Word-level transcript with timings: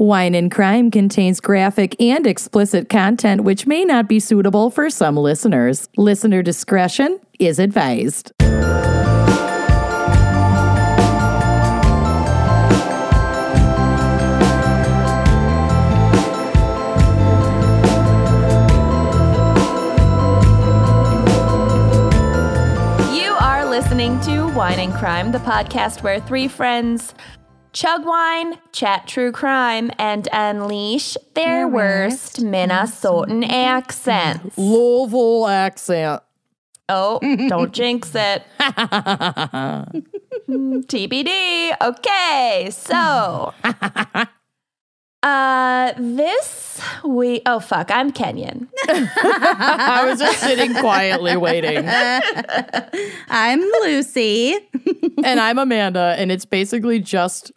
Wine 0.00 0.34
and 0.34 0.50
Crime 0.50 0.90
contains 0.90 1.40
graphic 1.40 1.94
and 2.00 2.26
explicit 2.26 2.88
content 2.88 3.42
which 3.42 3.66
may 3.66 3.84
not 3.84 4.08
be 4.08 4.18
suitable 4.18 4.70
for 4.70 4.88
some 4.88 5.14
listeners. 5.14 5.90
Listener 5.98 6.42
discretion 6.42 7.20
is 7.38 7.58
advised. 7.58 8.32
You 8.40 8.48
are 23.38 23.66
listening 23.66 24.18
to 24.20 24.48
Wine 24.54 24.78
and 24.78 24.94
Crime, 24.94 25.30
the 25.30 25.40
podcast 25.40 26.02
where 26.02 26.20
three 26.20 26.48
friends 26.48 27.12
chug 27.72 28.04
wine, 28.04 28.58
chat 28.72 29.06
true 29.06 29.32
crime, 29.32 29.90
and 29.98 30.28
unleash 30.32 31.16
their 31.34 31.68
worst 31.68 32.40
Minnesotan 32.42 33.48
accents. 33.48 34.56
Louisville 34.58 35.46
accent. 35.46 36.22
Oh, 36.88 37.20
don't 37.48 37.72
jinx 37.80 38.12
it. 38.14 38.42
TBD. 40.48 41.72
Okay, 41.80 42.68
so 42.72 43.54
uh 45.22 45.92
this 45.98 46.80
we 47.04 47.42
oh 47.46 47.60
fuck, 47.60 47.90
I'm 47.92 48.10
Kenyon. 48.10 48.68
I 48.88 50.02
was 50.06 50.18
just 50.18 50.40
sitting 50.40 50.74
quietly 50.74 51.36
waiting. 51.36 51.84
I'm 53.28 53.60
Lucy. 53.60 54.56
and 55.22 55.38
I'm 55.38 55.58
Amanda, 55.58 56.16
and 56.18 56.32
it's 56.32 56.44
basically 56.46 56.98
just 56.98 57.52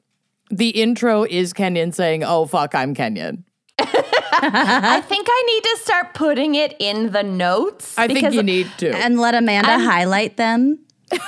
the 0.58 0.70
intro 0.70 1.24
is 1.24 1.54
Kenyon 1.54 1.92
saying, 1.92 2.24
Oh, 2.24 2.46
fuck, 2.46 2.74
I'm 2.76 2.94
Kenyon. 2.94 3.44
I 3.80 5.02
think 5.08 5.28
I 5.30 5.44
need 5.48 5.64
to 5.64 5.78
start 5.84 6.14
putting 6.14 6.56
it 6.56 6.76
in 6.80 7.12
the 7.12 7.24
notes. 7.24 7.98
I 7.98 8.08
think 8.08 8.20
because- 8.20 8.34
you 8.36 8.44
need 8.44 8.68
to. 8.80 8.90
And 8.96 9.20
let 9.20 9.36
Amanda 9.36 9.80
highlight 9.80 10.38
them. 10.38 10.80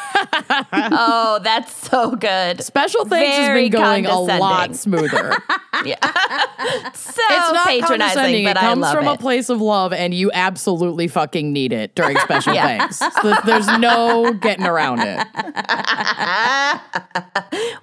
Oh, 0.98 1.40
that's 1.44 1.76
so 1.90 2.16
good. 2.16 2.62
Special 2.64 3.06
thanks 3.06 3.38
has 3.38 3.50
been 3.56 3.72
going 3.72 4.06
a 4.08 4.20
lot 4.20 4.70
condescending. 4.70 5.10
smoother. 5.10 5.38
So 6.96 7.22
it's 7.22 7.54
not 7.54 7.68
patronizing, 7.68 7.88
condescending. 7.88 8.46
but 8.46 8.52
it 8.58 8.58
I 8.58 8.62
comes 8.62 8.82
love 8.82 8.96
from 8.96 9.08
it. 9.08 9.14
a 9.14 9.18
place 9.18 9.50
of 9.50 9.62
love, 9.62 9.94
and 9.94 10.14
you 10.14 10.32
absolutely 10.34 11.08
fucking 11.08 11.52
need 11.54 11.72
it 11.74 11.94
during 11.96 12.18
special 12.20 12.54
Yeah. 12.56 12.66
thanks. 12.88 12.98
So 12.98 13.36
there's 13.46 13.68
no 13.78 14.34
getting 14.34 14.66
around 14.66 15.02
it. 15.02 15.28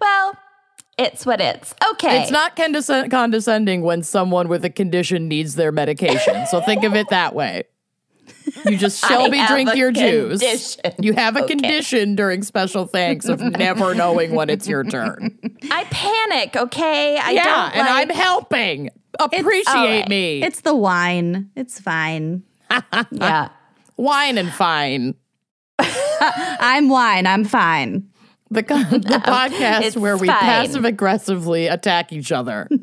well, 0.00 0.32
it's 1.02 1.26
what 1.26 1.40
it's. 1.40 1.74
Okay. 1.92 2.22
It's 2.22 2.30
not 2.30 2.56
condescend- 2.56 3.10
condescending 3.10 3.82
when 3.82 4.02
someone 4.02 4.48
with 4.48 4.64
a 4.64 4.70
condition 4.70 5.28
needs 5.28 5.54
their 5.56 5.72
medication. 5.72 6.46
So 6.46 6.60
think 6.60 6.84
of 6.84 6.94
it 6.94 7.08
that 7.10 7.34
way. 7.34 7.64
You 8.66 8.76
just 8.76 9.04
Shelby 9.08 9.36
have 9.38 9.48
drink 9.50 9.70
a 9.70 9.76
your 9.76 9.92
juice. 9.92 10.76
You 10.98 11.12
have 11.14 11.36
a 11.36 11.44
Okay. 11.44 11.54
condition 11.54 12.14
during 12.16 12.42
special 12.42 12.86
thanks 12.86 13.26
of 13.28 13.40
never 13.58 13.94
knowing 13.94 14.34
when 14.34 14.50
it's 14.50 14.66
your 14.68 14.84
turn. 14.84 15.38
I 15.70 15.84
panic, 15.84 16.56
okay? 16.56 17.18
I 17.18 17.30
yeah, 17.32 17.44
don't 17.44 17.74
and 17.76 17.86
like, 17.88 18.10
I'm 18.10 18.16
helping. 18.16 18.90
Appreciate 19.20 19.66
alright. 19.68 20.08
me. 20.08 20.42
It's 20.42 20.62
the 20.62 20.74
wine. 20.74 21.50
It's 21.56 21.78
fine. 21.78 22.42
Yeah. 23.12 23.48
wine 23.96 24.38
and 24.38 24.50
fine. 24.52 25.14
I'm 25.78 26.88
wine. 26.88 27.26
I'm 27.26 27.44
fine. 27.44 28.08
The, 28.52 28.62
co- 28.62 28.76
the 28.90 29.22
podcast 29.24 29.82
it's 29.82 29.96
where 29.96 30.16
we 30.16 30.26
fine. 30.28 30.38
passive 30.38 30.84
aggressively 30.84 31.66
attack 31.68 32.12
each 32.12 32.30
other. 32.32 32.68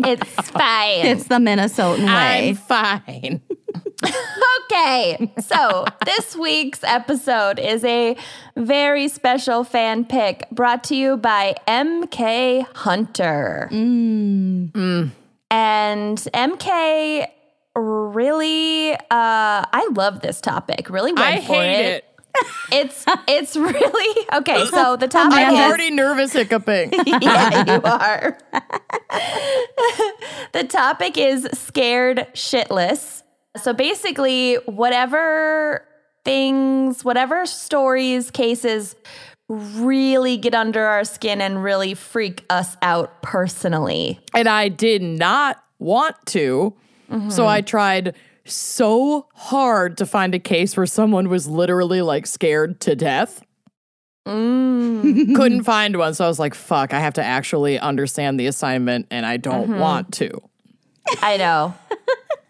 It's 0.00 0.50
fine. 0.50 1.06
It's 1.06 1.24
the 1.24 1.36
Minnesotan 1.36 2.06
way. 2.06 2.48
I'm 2.50 2.54
fine. 2.54 3.40
Okay, 4.70 5.32
so 5.40 5.86
this 6.04 6.36
week's 6.36 6.84
episode 6.84 7.58
is 7.58 7.82
a 7.84 8.16
very 8.54 9.08
special 9.08 9.64
fan 9.64 10.04
pick 10.04 10.48
brought 10.52 10.84
to 10.84 10.94
you 10.94 11.16
by 11.16 11.56
MK 11.66 12.66
Hunter. 12.76 13.68
And 13.72 15.10
MK 15.50 17.26
really, 17.74 18.92
uh, 18.92 18.98
I 19.10 19.88
love 19.92 20.20
this 20.20 20.40
topic. 20.40 20.90
Really 20.90 21.12
went 21.12 21.26
I 21.26 21.40
for 21.40 21.54
hate 21.54 21.86
it. 21.86 22.04
It's 22.70 23.04
it's 23.26 23.56
really 23.56 24.26
okay. 24.34 24.66
So 24.66 24.96
the 24.96 25.08
topic 25.08 25.38
I'm 25.38 25.54
is 25.54 25.60
already 25.60 25.90
nervous 25.90 26.32
hiccuping. 26.32 26.92
yeah, 27.06 27.74
you 27.74 27.82
are. 27.82 28.38
the 30.52 30.64
topic 30.68 31.16
is 31.16 31.48
scared 31.54 32.26
shitless. 32.34 33.22
So 33.56 33.72
basically, 33.72 34.56
whatever 34.66 35.86
things, 36.24 37.04
whatever 37.04 37.46
stories, 37.46 38.30
cases 38.30 38.94
really 39.48 40.36
get 40.36 40.54
under 40.54 40.84
our 40.84 41.04
skin 41.04 41.40
and 41.40 41.62
really 41.62 41.94
freak 41.94 42.44
us 42.50 42.76
out 42.82 43.22
personally. 43.22 44.20
and 44.34 44.46
I 44.46 44.68
did 44.68 45.02
not 45.02 45.62
want 45.78 46.16
to. 46.26 46.74
So 47.08 47.16
mm-hmm. 47.16 47.40
I 47.40 47.62
tried 47.62 48.14
so 48.48 49.26
hard 49.34 49.96
to 49.98 50.06
find 50.06 50.34
a 50.34 50.38
case 50.38 50.76
where 50.76 50.86
someone 50.86 51.28
was 51.28 51.46
literally 51.46 52.02
like 52.02 52.26
scared 52.26 52.80
to 52.82 52.94
death. 52.96 53.42
Couldn't 54.26 55.64
find 55.64 55.96
one. 55.96 56.12
So 56.14 56.24
I 56.24 56.28
was 56.28 56.38
like, 56.38 56.54
fuck, 56.54 56.92
I 56.92 57.00
have 57.00 57.14
to 57.14 57.24
actually 57.24 57.78
understand 57.78 58.38
the 58.38 58.46
assignment 58.46 59.06
and 59.10 59.24
I 59.24 59.38
don't 59.38 59.78
want 59.78 60.12
to. 60.14 60.30
I 61.22 61.38
know. 61.38 61.74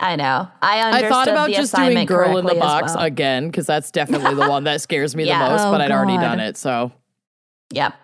I 0.00 0.16
know. 0.16 0.48
I 0.62 1.04
I 1.04 1.08
thought 1.08 1.28
about 1.28 1.48
the 1.48 1.54
just 1.54 1.74
doing 1.74 2.06
Girl 2.06 2.36
in 2.38 2.46
the 2.46 2.54
Box 2.54 2.94
well. 2.94 3.04
again 3.04 3.46
because 3.48 3.66
that's 3.66 3.90
definitely 3.90 4.34
the 4.34 4.48
one 4.48 4.64
that 4.64 4.80
scares 4.80 5.14
me 5.14 5.24
Yeah. 5.24 5.44
the 5.44 5.50
most, 5.50 5.62
Oh, 5.62 5.70
but 5.72 5.80
I'd 5.80 5.90
already 5.90 6.16
done 6.16 6.40
it. 6.40 6.56
So 6.56 6.92
Yep. 7.72 7.94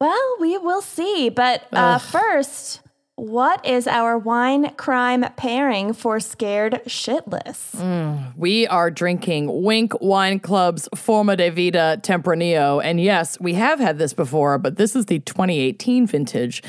Well, 0.00 0.36
we 0.40 0.58
will 0.58 0.82
see. 0.82 1.30
But 1.30 1.66
uh, 1.72 1.98
first, 1.98 2.80
what 3.16 3.64
is 3.64 3.86
our 3.86 4.18
wine 4.18 4.74
crime 4.74 5.24
pairing 5.36 5.92
for 5.92 6.18
scared 6.18 6.82
shitless? 6.86 7.76
Mm, 7.76 8.36
we 8.36 8.66
are 8.66 8.90
drinking 8.90 9.62
Winc 9.62 9.92
Wine 10.00 10.40
Club's 10.40 10.88
Forma 10.94 11.36
de 11.36 11.50
Vida 11.50 12.00
Tempranillo. 12.02 12.82
And 12.82 13.00
yes, 13.00 13.38
we 13.38 13.54
have 13.54 13.78
had 13.78 13.98
this 13.98 14.12
before, 14.12 14.58
but 14.58 14.76
this 14.76 14.96
is 14.96 15.06
the 15.06 15.20
2018 15.20 16.06
vintage. 16.06 16.62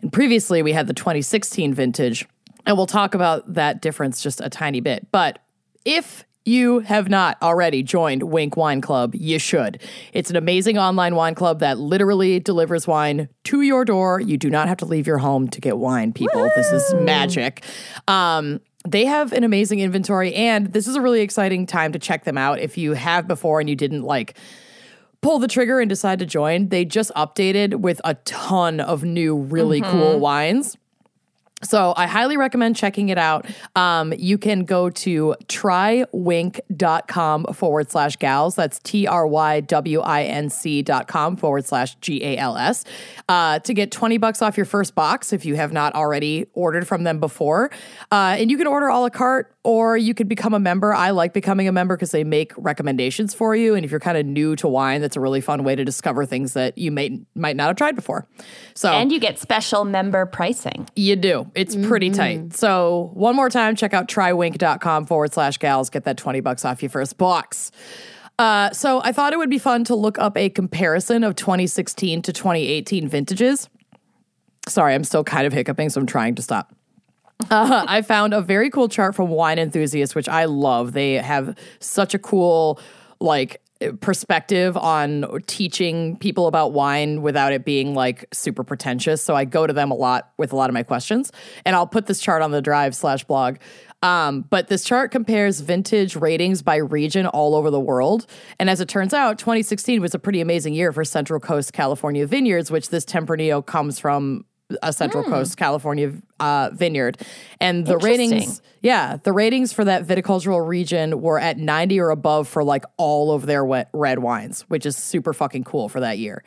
And 0.00 0.12
previously, 0.12 0.62
we 0.62 0.72
had 0.72 0.86
the 0.86 0.94
2016 0.94 1.74
vintage. 1.74 2.26
And 2.64 2.76
we'll 2.76 2.86
talk 2.86 3.14
about 3.14 3.54
that 3.54 3.82
difference 3.82 4.22
just 4.22 4.40
a 4.40 4.48
tiny 4.48 4.80
bit. 4.80 5.06
But 5.12 5.38
if 5.84 6.24
you 6.44 6.80
have 6.80 7.08
not 7.08 7.36
already 7.42 7.82
joined 7.82 8.22
Winc 8.22 8.56
Wine 8.56 8.80
Club, 8.80 9.14
you 9.14 9.38
should. 9.38 9.80
It's 10.12 10.30
an 10.30 10.36
amazing 10.36 10.78
online 10.78 11.14
wine 11.14 11.34
club 11.34 11.60
that 11.60 11.78
literally 11.78 12.40
delivers 12.40 12.86
wine 12.86 13.28
to 13.44 13.60
your 13.60 13.84
door. 13.84 14.20
You 14.20 14.36
do 14.36 14.50
not 14.50 14.68
have 14.68 14.78
to 14.78 14.86
leave 14.86 15.06
your 15.06 15.18
home 15.18 15.48
to 15.48 15.60
get 15.60 15.78
wine, 15.78 16.12
people. 16.12 16.50
This 16.56 16.72
is 16.72 16.94
magic. 16.94 17.64
Um, 18.08 18.60
they 18.88 19.04
have 19.04 19.32
an 19.32 19.44
amazing 19.44 19.80
inventory, 19.80 20.34
and 20.34 20.72
this 20.72 20.86
is 20.86 20.96
a 20.96 21.00
really 21.00 21.20
exciting 21.20 21.66
time 21.66 21.92
to 21.92 21.98
check 21.98 22.24
them 22.24 22.38
out. 22.38 22.58
If 22.58 22.78
you 22.78 22.94
have 22.94 23.28
before 23.28 23.60
and 23.60 23.68
you 23.68 23.76
didn't 23.76 24.02
like 24.02 24.36
pull 25.20 25.38
the 25.38 25.48
trigger 25.48 25.80
and 25.80 25.88
decide 25.88 26.18
to 26.20 26.26
join, 26.26 26.70
they 26.70 26.86
just 26.86 27.12
updated 27.14 27.76
with 27.76 28.00
a 28.04 28.14
ton 28.14 28.80
of 28.80 29.04
new, 29.04 29.36
really 29.36 29.82
cool 29.82 30.18
wines. 30.18 30.78
So 31.62 31.92
I 31.96 32.06
highly 32.06 32.36
recommend 32.38 32.76
checking 32.76 33.10
it 33.10 33.18
out. 33.18 33.46
Um, 33.76 34.14
you 34.16 34.38
can 34.38 34.64
go 34.64 34.88
to 34.90 35.34
trywinc.com 35.46 37.44
forward 37.52 37.90
slash 37.90 38.16
gals. 38.16 38.54
That's 38.54 38.78
T 38.78 39.06
R 39.06 39.26
Y 39.26 39.60
W 39.60 40.00
I 40.00 40.22
N 40.22 40.48
C 40.48 40.80
dot 40.82 41.06
com 41.06 41.36
forward 41.36 41.66
slash 41.66 41.96
G 41.96 42.24
A 42.24 42.38
L 42.38 42.56
S 42.56 42.84
uh, 43.28 43.58
to 43.60 43.74
get 43.74 43.90
20 43.90 44.16
bucks 44.18 44.40
off 44.40 44.56
your 44.56 44.64
first 44.64 44.94
box 44.94 45.34
if 45.34 45.44
you 45.44 45.56
have 45.56 45.72
not 45.72 45.94
already 45.94 46.46
ordered 46.54 46.88
from 46.88 47.04
them 47.04 47.20
before. 47.20 47.70
Uh, 48.10 48.36
and 48.38 48.50
you 48.50 48.56
can 48.56 48.66
order 48.66 48.88
a 48.88 48.98
la 48.98 49.10
carte 49.10 49.54
or 49.62 49.96
you 49.96 50.14
could 50.14 50.28
become 50.28 50.54
a 50.54 50.58
member. 50.58 50.94
I 50.94 51.10
like 51.10 51.34
becoming 51.34 51.68
a 51.68 51.72
member 51.72 51.96
because 51.96 52.12
they 52.12 52.24
make 52.24 52.52
recommendations 52.56 53.34
for 53.34 53.54
you. 53.54 53.74
And 53.74 53.84
if 53.84 53.90
you're 53.90 54.00
kind 54.00 54.16
of 54.16 54.24
new 54.24 54.56
to 54.56 54.66
wine, 54.66 55.02
that's 55.02 55.16
a 55.16 55.20
really 55.20 55.42
fun 55.42 55.64
way 55.64 55.76
to 55.76 55.84
discover 55.84 56.24
things 56.24 56.54
that 56.54 56.78
you 56.78 56.90
may 56.90 57.20
might 57.34 57.56
not 57.56 57.66
have 57.66 57.76
tried 57.76 57.94
before. 57.94 58.26
So 58.74 58.90
And 58.90 59.12
you 59.12 59.20
get 59.20 59.38
special 59.38 59.84
member 59.84 60.24
pricing. 60.24 60.88
you 60.96 61.14
do. 61.16 61.50
It's 61.54 61.76
pretty 61.76 62.10
tight. 62.10 62.54
So, 62.54 63.10
one 63.14 63.36
more 63.36 63.50
time, 63.50 63.76
check 63.76 63.92
out 63.92 64.08
trywinc.com 64.08 65.04
forward 65.04 65.34
slash 65.34 65.58
gals. 65.58 65.90
Get 65.90 66.04
that 66.04 66.16
20 66.16 66.40
bucks 66.40 66.64
off 66.64 66.82
your 66.82 66.90
first 66.90 67.18
box. 67.18 67.70
Uh, 68.38 68.70
so, 68.70 69.02
I 69.04 69.12
thought 69.12 69.34
it 69.34 69.38
would 69.38 69.50
be 69.50 69.58
fun 69.58 69.84
to 69.84 69.94
look 69.94 70.18
up 70.18 70.38
a 70.38 70.48
comparison 70.48 71.22
of 71.22 71.36
2016 71.36 72.22
to 72.22 72.32
2018 72.32 73.08
vintages. 73.08 73.68
Sorry, 74.66 74.94
I'm 74.94 75.04
still 75.04 75.24
kind 75.24 75.46
of 75.46 75.52
hiccuping, 75.52 75.90
so 75.90 76.00
I'm 76.00 76.06
trying 76.06 76.34
to 76.36 76.42
stop. 76.42 76.74
Uh, 77.50 77.84
I 77.88 78.02
found 78.02 78.34
a 78.34 78.40
very 78.40 78.70
cool 78.70 78.88
chart 78.88 79.14
from 79.14 79.28
Wine 79.28 79.58
Enthusiast, 79.58 80.14
which 80.14 80.28
I 80.28 80.44
love. 80.44 80.92
They 80.92 81.14
have 81.14 81.56
such 81.80 82.14
a 82.14 82.18
cool, 82.18 82.80
like, 83.20 83.60
perspective 84.00 84.76
on 84.76 85.24
teaching 85.46 86.16
people 86.18 86.46
about 86.46 86.72
wine 86.72 87.22
without 87.22 87.52
it 87.52 87.64
being 87.64 87.94
like 87.94 88.26
super 88.32 88.62
pretentious. 88.62 89.22
So 89.22 89.34
I 89.34 89.46
go 89.46 89.66
to 89.66 89.72
them 89.72 89.90
a 89.90 89.94
lot 89.94 90.32
with 90.36 90.52
a 90.52 90.56
lot 90.56 90.68
of 90.68 90.74
my 90.74 90.82
questions, 90.82 91.32
and 91.64 91.74
I'll 91.74 91.86
put 91.86 92.06
this 92.06 92.20
chart 92.20 92.42
on 92.42 92.50
the 92.50 92.60
drive 92.60 92.94
slash 92.94 93.24
blog. 93.24 93.56
Um, 94.02 94.42
but 94.42 94.68
this 94.68 94.84
chart 94.84 95.10
compares 95.10 95.60
vintage 95.60 96.16
ratings 96.16 96.62
by 96.62 96.76
region 96.76 97.26
all 97.26 97.54
over 97.54 97.70
the 97.70 97.80
world. 97.80 98.26
And 98.58 98.70
as 98.70 98.80
it 98.80 98.88
turns 98.88 99.12
out, 99.12 99.38
2016 99.38 100.00
was 100.00 100.14
a 100.14 100.18
pretty 100.18 100.40
amazing 100.40 100.74
year 100.74 100.92
for 100.92 101.04
Central 101.04 101.38
Coast 101.38 101.72
California 101.72 102.26
vineyards, 102.26 102.70
which 102.70 102.88
this 102.88 103.04
Tempranillo 103.04 103.64
comes 103.64 103.98
from 103.98 104.44
a 104.82 104.92
Central 104.92 105.24
Coast 105.24 105.56
California 105.56 106.12
uh, 106.38 106.70
vineyard. 106.72 107.18
And 107.60 107.86
the 107.86 107.98
ratings, 107.98 108.62
yeah, 108.82 109.18
the 109.22 109.32
ratings 109.32 109.72
for 109.72 109.84
that 109.84 110.06
viticultural 110.06 110.66
region 110.66 111.20
were 111.20 111.38
at 111.38 111.58
90 111.58 112.00
or 112.00 112.10
above 112.10 112.48
for 112.48 112.64
like 112.64 112.84
all 112.96 113.32
of 113.32 113.46
their 113.46 113.64
wet, 113.64 113.88
red 113.92 114.20
wines, 114.20 114.62
which 114.62 114.86
is 114.86 114.96
super 114.96 115.32
fucking 115.32 115.64
cool 115.64 115.88
for 115.88 116.00
that 116.00 116.18
year. 116.18 116.42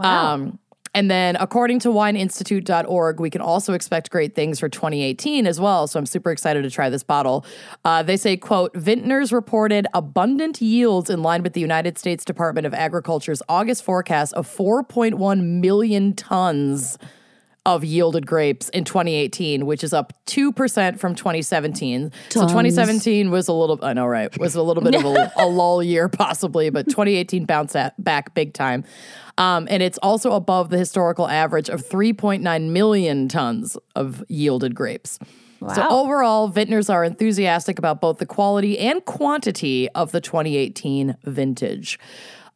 Um, 0.00 0.58
and 0.94 1.10
then, 1.10 1.36
according 1.36 1.80
to 1.80 1.90
wineinstitute.org, 1.90 3.20
we 3.20 3.30
can 3.30 3.40
also 3.40 3.74
expect 3.74 4.10
great 4.10 4.34
things 4.34 4.58
for 4.58 4.68
2018 4.68 5.46
as 5.46 5.60
well. 5.60 5.86
So 5.86 5.98
I'm 5.98 6.06
super 6.06 6.30
excited 6.30 6.62
to 6.62 6.70
try 6.70 6.88
this 6.90 7.02
bottle. 7.02 7.44
Uh, 7.84 8.02
they 8.02 8.16
say, 8.16 8.36
quote, 8.36 8.74
vintners 8.74 9.32
reported 9.32 9.86
abundant 9.94 10.60
yields 10.60 11.10
in 11.10 11.22
line 11.22 11.42
with 11.42 11.52
the 11.52 11.60
United 11.60 11.98
States 11.98 12.24
Department 12.24 12.66
of 12.66 12.74
Agriculture's 12.74 13.42
August 13.48 13.84
forecast 13.84 14.32
of 14.34 14.48
4.1 14.48 15.60
million 15.60 16.14
tons 16.14 16.98
of 17.68 17.84
yielded 17.84 18.26
grapes 18.26 18.70
in 18.70 18.82
2018, 18.82 19.66
which 19.66 19.84
is 19.84 19.92
up 19.92 20.14
2% 20.24 20.98
from 20.98 21.14
2017. 21.14 22.10
So 22.30 22.40
2017 22.40 23.30
was 23.30 23.46
a 23.46 23.52
little, 23.52 23.78
I 23.82 23.92
know, 23.92 24.06
right, 24.06 24.36
was 24.38 24.54
a 24.54 24.62
little 24.62 24.82
bit 24.82 24.94
of 24.94 25.04
a, 25.04 25.32
a 25.36 25.46
lull 25.46 25.82
year 25.82 26.08
possibly, 26.08 26.70
but 26.70 26.86
2018 26.86 27.44
bounced 27.44 27.76
at, 27.76 28.02
back 28.02 28.32
big 28.32 28.54
time. 28.54 28.84
Um, 29.36 29.68
and 29.70 29.82
it's 29.82 29.98
also 29.98 30.32
above 30.32 30.70
the 30.70 30.78
historical 30.78 31.28
average 31.28 31.68
of 31.68 31.86
3.9 31.86 32.70
million 32.70 33.28
tons 33.28 33.76
of 33.94 34.24
yielded 34.28 34.74
grapes. 34.74 35.18
So 35.74 35.86
overall, 35.90 36.46
vintners 36.48 36.88
are 36.88 37.02
enthusiastic 37.02 37.80
about 37.80 38.00
both 38.00 38.18
the 38.18 38.26
quality 38.26 38.78
and 38.78 39.04
quantity 39.04 39.88
of 39.90 40.12
the 40.12 40.20
2018 40.20 41.16
vintage. 41.24 41.98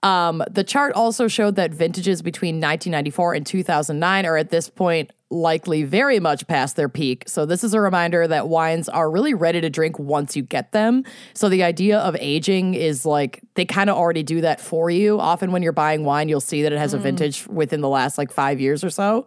Um, 0.02 0.42
the 0.50 0.64
chart 0.64 0.94
also 0.94 1.28
showed 1.28 1.56
that 1.56 1.72
vintages 1.72 2.22
between 2.22 2.56
1994 2.56 3.34
and 3.34 3.46
2009 3.46 4.26
are 4.26 4.36
at 4.36 4.50
this 4.50 4.68
point 4.68 5.12
likely 5.30 5.82
very 5.84 6.20
much 6.20 6.46
past 6.46 6.76
their 6.76 6.88
peak. 6.88 7.24
So 7.26 7.46
this 7.46 7.64
is 7.64 7.72
a 7.72 7.80
reminder 7.80 8.26
that 8.26 8.48
wines 8.48 8.88
are 8.88 9.10
really 9.10 9.32
ready 9.32 9.60
to 9.60 9.70
drink 9.70 9.98
once 9.98 10.36
you 10.36 10.42
get 10.42 10.72
them. 10.72 11.04
So 11.34 11.48
the 11.48 11.62
idea 11.62 11.98
of 11.98 12.16
aging 12.20 12.74
is 12.74 13.06
like 13.06 13.40
they 13.54 13.64
kind 13.64 13.88
of 13.88 13.96
already 13.96 14.22
do 14.22 14.42
that 14.42 14.60
for 14.60 14.90
you. 14.90 15.18
Often 15.20 15.52
when 15.52 15.62
you're 15.62 15.72
buying 15.72 16.04
wine, 16.04 16.28
you'll 16.28 16.40
see 16.40 16.62
that 16.62 16.72
it 16.72 16.78
has 16.78 16.94
a 16.94 16.98
vintage 16.98 17.46
within 17.46 17.80
the 17.80 17.88
last 17.88 18.18
like 18.18 18.30
5 18.30 18.60
years 18.60 18.84
or 18.84 18.90
so. 18.90 19.26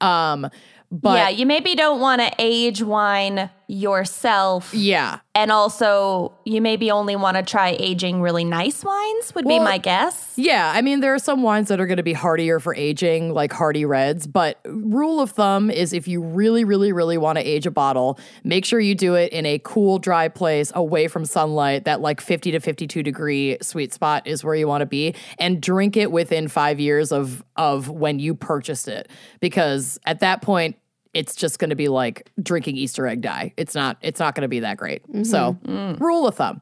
Um 0.00 0.48
but 0.90 1.18
yeah, 1.18 1.28
you 1.28 1.44
maybe 1.44 1.74
don't 1.74 2.00
want 2.00 2.22
to 2.22 2.30
age 2.38 2.82
wine 2.82 3.50
yourself. 3.68 4.72
yeah. 4.72 5.20
And 5.34 5.52
also, 5.52 6.32
you 6.44 6.60
maybe 6.60 6.90
only 6.90 7.14
want 7.14 7.36
to 7.36 7.44
try 7.44 7.76
aging 7.78 8.20
really 8.20 8.44
nice 8.44 8.82
wines, 8.82 9.32
would 9.36 9.46
be 9.46 9.60
my 9.60 9.78
guess. 9.78 10.32
Yeah, 10.34 10.72
I 10.74 10.82
mean, 10.82 10.98
there 10.98 11.14
are 11.14 11.18
some 11.20 11.42
wines 11.42 11.68
that 11.68 11.78
are 11.78 11.86
going 11.86 11.98
to 11.98 12.02
be 12.02 12.12
hardier 12.12 12.58
for 12.58 12.74
aging, 12.74 13.32
like 13.32 13.52
hardy 13.52 13.84
reds. 13.84 14.26
But 14.26 14.58
rule 14.64 15.20
of 15.20 15.30
thumb 15.30 15.70
is 15.70 15.92
if 15.92 16.08
you 16.08 16.20
really, 16.20 16.64
really, 16.64 16.92
really 16.92 17.18
want 17.18 17.38
to 17.38 17.44
age 17.44 17.66
a 17.66 17.70
bottle, 17.70 18.18
make 18.42 18.64
sure 18.64 18.80
you 18.80 18.96
do 18.96 19.14
it 19.14 19.32
in 19.32 19.46
a 19.46 19.60
cool, 19.62 20.00
dry 20.00 20.26
place 20.26 20.72
away 20.74 21.06
from 21.06 21.24
sunlight. 21.24 21.84
That 21.84 22.00
like 22.00 22.20
50 22.20 22.50
to 22.52 22.58
52 22.58 23.04
degree 23.04 23.58
sweet 23.62 23.94
spot 23.94 24.26
is 24.26 24.42
where 24.42 24.56
you 24.56 24.66
want 24.66 24.80
to 24.80 24.86
be, 24.86 25.14
and 25.38 25.60
drink 25.60 25.96
it 25.96 26.10
within 26.10 26.48
five 26.48 26.80
years 26.80 27.12
of 27.12 27.44
of 27.56 27.88
when 27.88 28.18
you 28.18 28.34
purchased 28.34 28.88
it, 28.88 29.08
because 29.40 30.00
at 30.04 30.18
that 30.20 30.42
point. 30.42 30.76
It's 31.18 31.34
just 31.34 31.58
going 31.58 31.70
to 31.70 31.76
be 31.76 31.88
like 31.88 32.30
drinking 32.40 32.76
Easter 32.76 33.06
egg 33.06 33.22
dye. 33.22 33.52
It's 33.56 33.74
not. 33.74 33.96
It's 34.02 34.20
not 34.20 34.36
going 34.36 34.42
to 34.42 34.48
be 34.48 34.60
that 34.60 34.76
great. 34.76 35.02
So, 35.24 35.58
rule 35.98 36.28
of 36.28 36.36
thumb. 36.36 36.60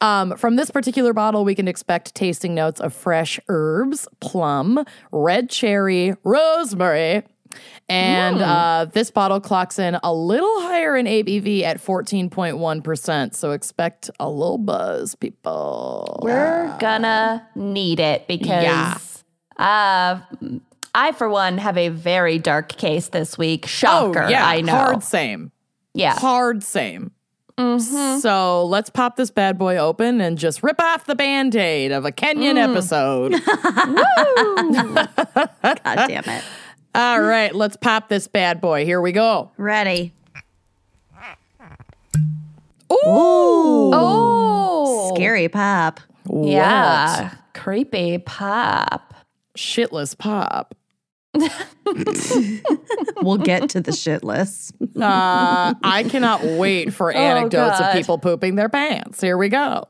Um, 0.00 0.34
from 0.38 0.56
this 0.56 0.70
particular 0.70 1.12
bottle, 1.12 1.44
we 1.44 1.54
can 1.54 1.68
expect 1.68 2.14
tasting 2.14 2.54
notes 2.54 2.80
of 2.80 2.94
fresh 2.94 3.38
herbs, 3.48 4.08
plum, 4.20 4.84
red 5.12 5.50
cherry, 5.50 6.14
rosemary. 6.24 7.22
And 7.88 8.40
uh, 8.42 8.86
this 8.92 9.10
bottle 9.10 9.40
clocks 9.40 9.78
in 9.78 9.98
a 10.02 10.12
little 10.12 10.60
higher 10.62 10.96
in 10.96 11.06
ABV 11.06 11.62
at 11.62 11.78
14.1%. 11.78 13.34
So 13.34 13.52
expect 13.52 14.10
a 14.20 14.28
little 14.28 14.58
buzz, 14.58 15.14
people. 15.14 16.20
We're 16.22 16.76
gonna 16.78 17.46
need 17.54 18.00
it 18.00 18.26
because 18.28 19.24
uh, 19.58 20.20
I, 20.94 21.12
for 21.12 21.28
one, 21.28 21.58
have 21.58 21.76
a 21.76 21.88
very 21.88 22.38
dark 22.38 22.70
case 22.70 23.08
this 23.08 23.38
week. 23.38 23.66
Shocker, 23.66 24.24
Oh, 24.24 24.28
yeah. 24.28 24.46
I 24.46 24.60
know. 24.60 24.72
Hard 24.72 25.02
same. 25.02 25.52
Yeah. 25.94 26.18
Hard 26.18 26.62
same. 26.62 27.12
Mm-hmm. 27.58 28.20
So 28.20 28.64
let's 28.66 28.88
pop 28.88 29.16
this 29.16 29.30
bad 29.30 29.58
boy 29.58 29.78
open 29.78 30.20
and 30.20 30.38
just 30.38 30.62
rip 30.62 30.80
off 30.80 31.06
the 31.06 31.16
band 31.16 31.56
aid 31.56 31.90
of 31.90 32.04
a 32.04 32.12
Kenyon 32.12 32.56
mm. 32.56 32.70
episode. 32.70 33.32
God 35.84 36.08
damn 36.08 36.24
it. 36.24 36.44
All 36.94 37.20
right, 37.20 37.54
let's 37.54 37.76
pop 37.76 38.08
this 38.08 38.28
bad 38.28 38.60
boy. 38.60 38.84
Here 38.84 39.00
we 39.00 39.12
go. 39.12 39.50
Ready. 39.56 40.12
Ooh. 42.92 43.90
Oh, 43.92 45.12
Scary 45.14 45.48
pop. 45.48 46.00
Yeah. 46.32 47.32
Creepy 47.54 48.18
pop. 48.18 49.14
Shitless 49.56 50.16
pop. 50.16 50.74
We'll 53.22 53.38
get 53.38 53.70
to 53.70 53.80
the 53.80 53.92
shit 53.92 54.22
list. 54.22 54.74
Uh, 54.80 55.74
I 55.82 56.04
cannot 56.08 56.44
wait 56.44 56.92
for 56.92 57.10
anecdotes 57.14 57.80
of 57.80 57.92
people 57.92 58.18
pooping 58.18 58.54
their 58.54 58.68
pants. 58.68 59.20
Here 59.20 59.36
we 59.36 59.48
go. 59.48 59.88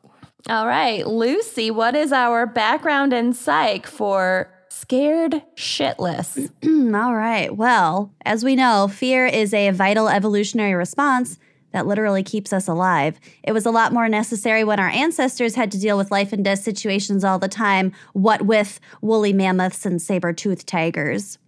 All 0.49 0.67
right, 0.67 1.07
Lucy, 1.07 1.71
what 1.71 1.95
is 1.95 2.13
our 2.13 2.47
background 2.47 3.13
and 3.13 3.37
psych 3.37 3.87
for 3.87 4.51
scared 4.69 5.43
shitless? 5.57 6.51
All 6.95 7.15
right. 7.15 7.55
Well, 7.55 8.15
as 8.25 8.45
we 8.45 8.57
know, 8.57 8.89
fear 8.89 9.27
is 9.27 9.53
a 9.53 9.71
vital 9.71 10.09
evolutionary 10.09 10.75
response 10.75 11.39
that 11.79 11.87
literally 11.87 12.25
keeps 12.25 12.53
us 12.53 12.67
alive. 12.67 13.21
It 13.45 13.53
was 13.53 13.65
a 13.65 13.71
lot 13.71 13.93
more 13.93 14.09
necessary 14.09 14.65
when 14.65 14.81
our 14.81 14.89
ancestors 14.89 15.55
had 15.55 15.71
to 15.71 15.79
deal 15.79 15.97
with 15.97 16.11
life 16.11 16.33
and 16.33 16.45
death 16.45 16.59
situations 16.59 17.23
all 17.23 17.39
the 17.39 17.47
time, 17.47 17.93
what 18.15 18.43
with 18.43 18.81
woolly 19.01 19.33
mammoths 19.33 19.87
and 19.87 20.03
saber 20.03 20.33
toothed 20.33 20.67
tigers. 20.67 21.39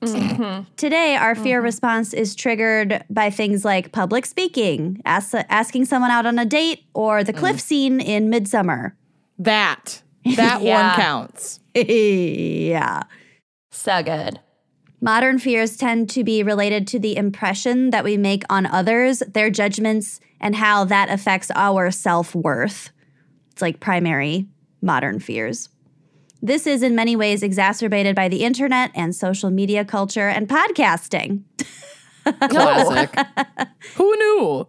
Mm-hmm. 0.00 0.70
Today, 0.76 1.16
our 1.16 1.34
fear 1.34 1.58
mm-hmm. 1.58 1.64
response 1.64 2.14
is 2.14 2.36
triggered 2.36 3.04
by 3.10 3.30
things 3.30 3.64
like 3.64 3.90
public 3.90 4.26
speaking, 4.26 5.02
ask, 5.04 5.34
asking 5.48 5.86
someone 5.86 6.12
out 6.12 6.24
on 6.24 6.38
a 6.38 6.44
date, 6.44 6.84
or 6.94 7.24
the 7.24 7.32
mm. 7.32 7.38
cliff 7.38 7.58
scene 7.58 8.00
in 8.00 8.30
Midsummer. 8.30 8.94
That. 9.38 10.02
That 10.36 10.62
Yeah. 10.62 10.88
one 10.88 11.00
counts. 11.00 11.58
yeah. 11.74 13.02
So 13.72 14.02
good. 14.04 14.38
Modern 15.00 15.38
fears 15.38 15.76
tend 15.76 16.10
to 16.10 16.24
be 16.24 16.42
related 16.42 16.86
to 16.88 16.98
the 16.98 17.16
impression 17.16 17.90
that 17.90 18.02
we 18.02 18.16
make 18.16 18.42
on 18.50 18.66
others, 18.66 19.20
their 19.20 19.48
judgments, 19.48 20.18
and 20.40 20.56
how 20.56 20.84
that 20.84 21.08
affects 21.08 21.50
our 21.54 21.90
self 21.90 22.34
worth. 22.34 22.90
It's 23.52 23.62
like 23.62 23.78
primary 23.78 24.46
modern 24.82 25.20
fears. 25.20 25.68
This 26.42 26.66
is 26.66 26.82
in 26.82 26.94
many 26.94 27.16
ways 27.16 27.42
exacerbated 27.42 28.14
by 28.14 28.28
the 28.28 28.44
internet 28.44 28.90
and 28.94 29.14
social 29.14 29.50
media 29.50 29.84
culture 29.84 30.28
and 30.28 30.48
podcasting. 30.48 31.42
Classic. 32.48 33.14
Who 33.96 34.16
knew? 34.16 34.68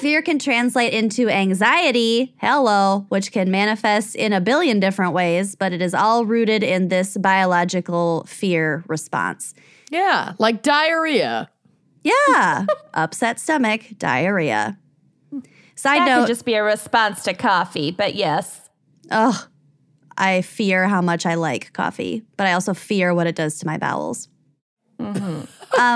Fear 0.00 0.22
can 0.22 0.38
translate 0.38 0.92
into 0.92 1.28
anxiety, 1.28 2.34
hello, 2.38 3.06
which 3.08 3.32
can 3.32 3.50
manifest 3.50 4.14
in 4.14 4.32
a 4.32 4.40
billion 4.40 4.80
different 4.80 5.12
ways, 5.12 5.54
but 5.54 5.72
it 5.72 5.82
is 5.82 5.94
all 5.94 6.24
rooted 6.24 6.62
in 6.62 6.88
this 6.88 7.16
biological 7.16 8.24
fear 8.26 8.84
response. 8.86 9.54
Yeah, 9.90 10.34
like 10.38 10.62
diarrhea. 10.62 11.50
Yeah. 12.02 12.66
Upset 12.94 13.40
stomach, 13.40 13.82
diarrhea. 13.98 14.78
Side 15.74 16.00
That 16.00 16.06
note, 16.06 16.20
could 16.20 16.28
just 16.28 16.44
be 16.44 16.54
a 16.54 16.62
response 16.62 17.22
to 17.24 17.34
coffee, 17.34 17.90
but 17.90 18.14
yes. 18.14 18.68
ugh, 19.10 19.48
I 20.16 20.42
fear 20.42 20.88
how 20.88 21.00
much 21.00 21.24
I 21.24 21.34
like 21.34 21.72
coffee, 21.72 22.24
but 22.36 22.46
I 22.46 22.52
also 22.52 22.74
fear 22.74 23.14
what 23.14 23.26
it 23.26 23.36
does 23.36 23.58
to 23.60 23.66
my 23.66 23.78
bowels. 23.78 24.28
Um, 24.98 25.46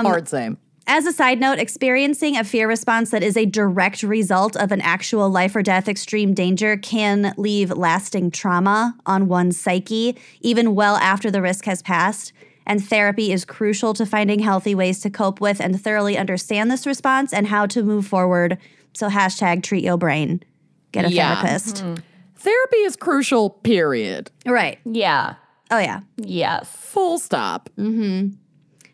Hard 0.05 0.29
same. 0.29 0.57
As 0.85 1.05
a 1.05 1.13
side 1.13 1.39
note, 1.39 1.59
experiencing 1.59 2.35
a 2.37 2.43
fear 2.43 2.67
response 2.67 3.11
that 3.11 3.23
is 3.23 3.37
a 3.37 3.45
direct 3.45 4.03
result 4.03 4.57
of 4.57 4.71
an 4.71 4.81
actual 4.81 5.29
life 5.29 5.55
or 5.55 5.61
death 5.61 5.87
extreme 5.87 6.33
danger 6.33 6.75
can 6.75 7.33
leave 7.37 7.71
lasting 7.71 8.31
trauma 8.31 8.95
on 9.05 9.27
one's 9.29 9.57
psyche, 9.59 10.17
even 10.41 10.75
well 10.75 10.97
after 10.97 11.31
the 11.31 11.41
risk 11.41 11.65
has 11.65 11.81
passed. 11.81 12.33
And 12.65 12.83
therapy 12.83 13.31
is 13.31 13.45
crucial 13.45 13.93
to 13.93 14.05
finding 14.05 14.39
healthy 14.39 14.75
ways 14.75 14.99
to 15.01 15.09
cope 15.09 15.39
with 15.41 15.59
and 15.61 15.81
thoroughly 15.81 16.17
understand 16.17 16.69
this 16.69 16.85
response 16.85 17.33
and 17.33 17.47
how 17.47 17.65
to 17.67 17.81
move 17.83 18.05
forward. 18.05 18.57
So, 18.93 19.09
hashtag 19.09 19.63
treat 19.63 19.83
your 19.83 19.97
brain. 19.97 20.43
Get 20.91 21.05
a 21.05 21.09
Yeah. 21.11 21.41
therapist. 21.41 21.77
Mm-hmm. 21.77 21.95
therapy 22.35 22.77
is 22.77 22.95
crucial, 22.97 23.49
period. 23.49 24.31
Right. 24.45 24.79
Yeah. 24.85 25.35
Oh, 25.71 25.79
yeah. 25.79 26.01
Yes. 26.17 26.69
Full 26.69 27.17
stop. 27.19 27.69
Mm-hmm. 27.77 28.35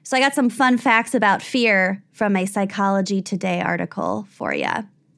So 0.09 0.17
I 0.17 0.21
got 0.21 0.33
some 0.33 0.49
fun 0.49 0.79
facts 0.79 1.13
about 1.13 1.43
fear 1.43 2.03
from 2.13 2.35
a 2.35 2.47
Psychology 2.47 3.21
Today 3.21 3.61
article 3.61 4.25
for 4.31 4.51
you. 4.51 4.65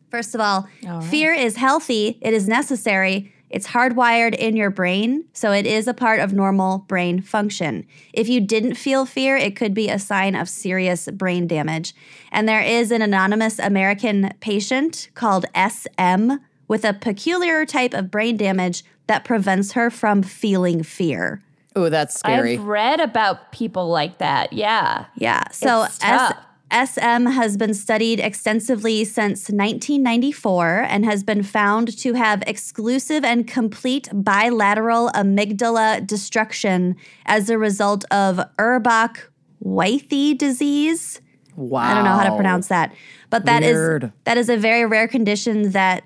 First 0.09 0.35
of 0.35 0.41
all, 0.41 0.67
fear 1.03 1.33
is 1.33 1.55
healthy, 1.55 2.17
it 2.19 2.33
is 2.33 2.45
necessary, 2.45 3.31
it's 3.49 3.67
hardwired 3.67 4.35
in 4.35 4.57
your 4.57 4.69
brain, 4.69 5.23
so 5.31 5.53
it 5.53 5.65
is 5.65 5.87
a 5.87 5.93
part 5.93 6.19
of 6.19 6.33
normal 6.33 6.79
brain 6.89 7.21
function. 7.21 7.87
If 8.11 8.27
you 8.27 8.41
didn't 8.41 8.75
feel 8.75 9.05
fear, 9.05 9.37
it 9.37 9.55
could 9.55 9.73
be 9.73 9.87
a 9.87 9.97
sign 9.97 10.35
of 10.35 10.49
serious 10.49 11.07
brain 11.07 11.47
damage. 11.47 11.95
And 12.29 12.45
there 12.45 12.59
is 12.59 12.91
an 12.91 13.01
anonymous 13.01 13.59
American 13.59 14.33
patient 14.41 15.07
called 15.13 15.45
SM 15.55 16.31
with 16.67 16.83
a 16.83 16.93
peculiar 16.93 17.65
type 17.65 17.93
of 17.93 18.11
brain 18.11 18.35
damage 18.35 18.83
that 19.07 19.23
prevents 19.23 19.71
her 19.71 19.89
from 19.89 20.21
feeling 20.21 20.83
fear. 20.83 21.41
Oh, 21.75 21.89
that's 21.89 22.19
scary. 22.19 22.53
I've 22.57 22.63
read 22.65 22.99
about 22.99 23.51
people 23.51 23.87
like 23.89 24.17
that. 24.17 24.51
Yeah. 24.53 25.05
Yeah. 25.15 25.43
So 25.51 25.83
S- 25.83 26.33
SM 26.73 27.25
has 27.27 27.57
been 27.57 27.73
studied 27.73 28.19
extensively 28.19 29.03
since 29.05 29.49
1994 29.49 30.85
and 30.89 31.03
has 31.05 31.23
been 31.23 31.43
found 31.43 31.97
to 31.99 32.13
have 32.13 32.43
exclusive 32.47 33.23
and 33.25 33.47
complete 33.47 34.09
bilateral 34.13 35.09
amygdala 35.13 36.05
destruction 36.07 36.95
as 37.25 37.49
a 37.49 37.57
result 37.57 38.05
of 38.11 38.39
Urbach-Wiethe 38.57 40.37
disease. 40.37 41.21
wow. 41.55 41.79
I 41.81 41.93
don't 41.93 42.03
know 42.05 42.11
how 42.15 42.29
to 42.29 42.35
pronounce 42.35 42.67
that, 42.69 42.93
but 43.29 43.45
that 43.45 43.63
is 43.63 43.73
Weird. 43.75 44.11
that 44.23 44.37
is 44.37 44.49
a 44.49 44.57
very 44.57 44.85
rare 44.85 45.07
condition 45.07 45.71
that, 45.71 46.03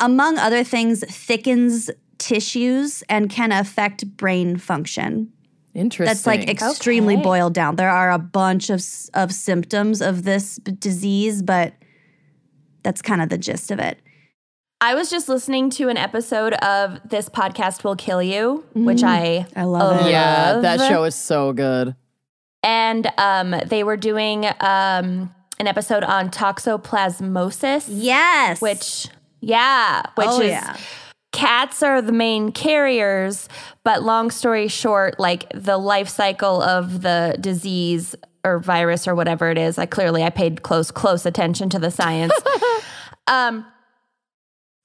among 0.00 0.38
other 0.38 0.62
things, 0.64 1.04
thickens 1.08 1.90
tissues 2.24 3.02
and 3.10 3.28
can 3.28 3.52
affect 3.52 4.16
brain 4.16 4.56
function 4.56 5.30
Interesting. 5.74 6.06
that's 6.06 6.26
like 6.26 6.48
extremely 6.48 7.14
Okay. 7.14 7.22
boiled 7.22 7.52
down. 7.52 7.76
There 7.76 7.90
are 7.90 8.10
a 8.10 8.18
bunch 8.18 8.70
of 8.70 8.82
of 9.12 9.30
symptoms 9.32 10.00
of 10.00 10.22
this 10.22 10.58
b- 10.58 10.72
disease, 10.72 11.42
but 11.42 11.74
that's 12.82 13.02
kind 13.02 13.20
of 13.20 13.28
the 13.28 13.36
gist 13.38 13.70
of 13.70 13.78
it. 13.78 13.98
I 14.80 14.94
was 14.94 15.10
just 15.10 15.28
listening 15.28 15.68
to 15.70 15.88
an 15.88 15.96
episode 15.96 16.52
of 16.54 16.98
This 17.08 17.28
Podcast 17.28 17.84
Will 17.84 17.96
Kill 17.96 18.22
You, 18.22 18.64
which 18.74 19.02
I 19.02 19.46
I 19.56 19.64
love 19.64 20.06
it. 20.06 20.10
yeah, 20.10 20.60
that 20.60 20.78
show 20.88 21.04
is 21.04 21.14
so 21.14 21.52
good. 21.52 21.94
and 22.62 23.06
um, 23.18 23.54
they 23.66 23.84
were 23.84 23.96
doing 23.98 24.46
um, 24.60 25.34
an 25.60 25.66
episode 25.66 26.04
on 26.04 26.30
toxoplasmosis, 26.30 27.86
Yes. 27.88 28.60
which 28.62 29.08
yeah, 29.40 30.02
which 30.14 30.26
Oh, 30.30 30.40
is 30.40 30.48
yeah. 30.50 30.76
Cats 31.34 31.82
are 31.82 32.00
the 32.00 32.12
main 32.12 32.52
carriers, 32.52 33.48
but 33.82 34.04
long 34.04 34.30
story 34.30 34.68
short, 34.68 35.18
like 35.18 35.50
the 35.52 35.76
life 35.76 36.08
cycle 36.08 36.62
of 36.62 37.02
the 37.02 37.36
disease 37.40 38.14
or 38.44 38.60
virus 38.60 39.08
or 39.08 39.16
whatever 39.16 39.50
it 39.50 39.58
is, 39.58 39.76
I 39.76 39.86
clearly 39.86 40.22
I 40.22 40.30
paid 40.30 40.62
close 40.62 40.92
close 40.92 41.26
attention 41.26 41.70
to 41.70 41.80
the 41.80 41.90
science. 41.90 42.32
um 43.26 43.66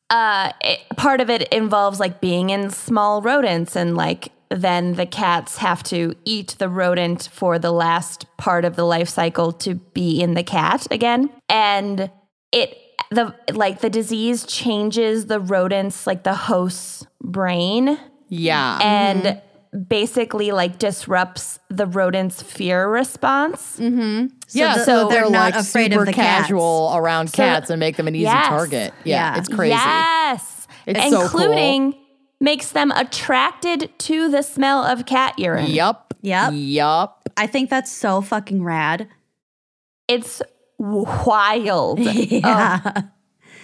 uh 0.10 0.52
it, 0.62 0.80
part 0.98 1.22
of 1.22 1.30
it 1.30 1.48
involves 1.50 2.00
like 2.00 2.20
being 2.20 2.50
in 2.50 2.72
small 2.72 3.22
rodents 3.22 3.76
and 3.76 3.96
like 3.96 4.32
then 4.50 4.96
the 4.96 5.06
cats 5.06 5.58
have 5.58 5.84
to 5.84 6.16
eat 6.26 6.56
the 6.58 6.68
rodent 6.68 7.30
for 7.32 7.60
the 7.60 7.72
last 7.72 8.26
part 8.38 8.66
of 8.66 8.76
the 8.76 8.86
life 8.86 9.10
cycle 9.10 9.52
to 9.52 9.76
be 9.76 10.20
in 10.20 10.34
the 10.34 10.42
cat 10.42 10.88
again 10.90 11.30
and 11.48 12.10
it 12.52 12.76
the 13.12 13.34
like 13.54 13.82
the 13.82 13.90
disease 13.90 14.46
changes 14.46 15.26
the 15.28 15.40
rodent's 15.40 16.06
like 16.06 16.24
the 16.24 16.34
host's 16.34 17.06
brain 17.22 18.00
Yeah. 18.28 18.80
and 18.82 19.24
mm-hmm. 19.24 19.80
basically 19.84 20.52
like 20.52 20.78
disrupts 20.78 21.60
the 21.70 21.86
rodent's 21.86 22.42
fear 22.42 22.88
response 22.88 23.80
mm-hmm. 23.80 24.28
yeah, 24.52 24.76
the- 24.78 24.84
so, 24.84 24.86
so 24.86 25.10
they're, 25.10 25.22
they're 25.24 25.32
not 25.32 25.54
like 25.54 25.56
afraid 25.56 25.92
super 25.92 26.02
of 26.02 26.06
the 26.08 26.14
cats. 26.14 26.44
casual 26.48 26.92
around 26.96 27.34
cats 27.34 27.70
and 27.70 27.80
make 27.80 27.98
them 27.98 28.08
an 28.08 28.16
easy 28.16 28.24
Yes. 28.24 28.48
target. 28.48 28.94
Yeah, 29.04 29.34
Yeah. 29.34 29.38
it's 29.40 29.50
crazy. 29.50 29.72
Yes. 29.72 30.68
It's 30.86 31.00
so 31.10 31.28
cool. 31.28 31.42
including 31.42 31.96
makes 32.40 32.72
them 32.72 32.92
attracted 32.92 33.92
to 34.00 34.30
the 34.30 34.42
smell 34.42 34.84
of 34.84 35.06
cat 35.06 35.38
urine. 35.38 35.68
Yup. 35.68 36.14
Yep. 36.22 36.52
Yup. 36.54 37.30
I 37.38 37.48
think 37.48 37.70
that's 37.70 37.92
so 37.92 38.22
fucking 38.22 38.64
rad. 38.64 39.08
It's 40.08 40.42
wild. 40.80 42.00
Um, 42.10 42.16
yeah. 42.30 43.02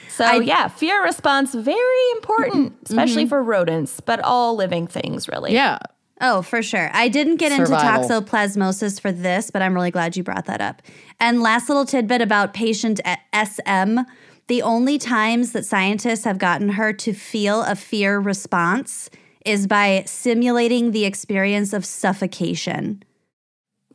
So 0.09 0.39
yeah, 0.39 0.69
fear 0.69 1.03
response 1.03 1.53
very 1.53 2.11
important, 2.13 2.73
mm-hmm. 2.73 2.85
especially 2.85 3.25
for 3.25 3.43
rodents, 3.43 3.99
but 3.99 4.21
all 4.21 4.55
living 4.55 4.87
things 4.87 5.27
really. 5.27 5.53
Yeah. 5.53 5.79
Oh, 6.21 6.41
for 6.41 6.63
sure. 6.63 6.89
I 6.93 7.09
didn't 7.09 7.35
get 7.35 7.51
Survival. 7.51 8.03
into 8.03 8.13
toxoplasmosis 8.13 9.01
for 9.01 9.11
this, 9.11 9.51
but 9.51 9.61
I'm 9.61 9.73
really 9.73 9.91
glad 9.91 10.15
you 10.15 10.23
brought 10.23 10.45
that 10.45 10.61
up. 10.61 10.81
And 11.19 11.41
last 11.41 11.67
little 11.67 11.85
tidbit 11.85 12.21
about 12.21 12.53
patient 12.53 13.01
a- 13.03 13.45
SM. 13.45 13.99
The 14.47 14.61
only 14.61 14.97
times 14.97 15.51
that 15.51 15.65
scientists 15.65 16.23
have 16.23 16.37
gotten 16.37 16.69
her 16.69 16.93
to 16.93 17.13
feel 17.13 17.63
a 17.63 17.75
fear 17.75 18.17
response 18.19 19.09
is 19.45 19.67
by 19.67 20.03
simulating 20.05 20.91
the 20.91 21.03
experience 21.03 21.73
of 21.73 21.83
suffocation. 21.83 23.03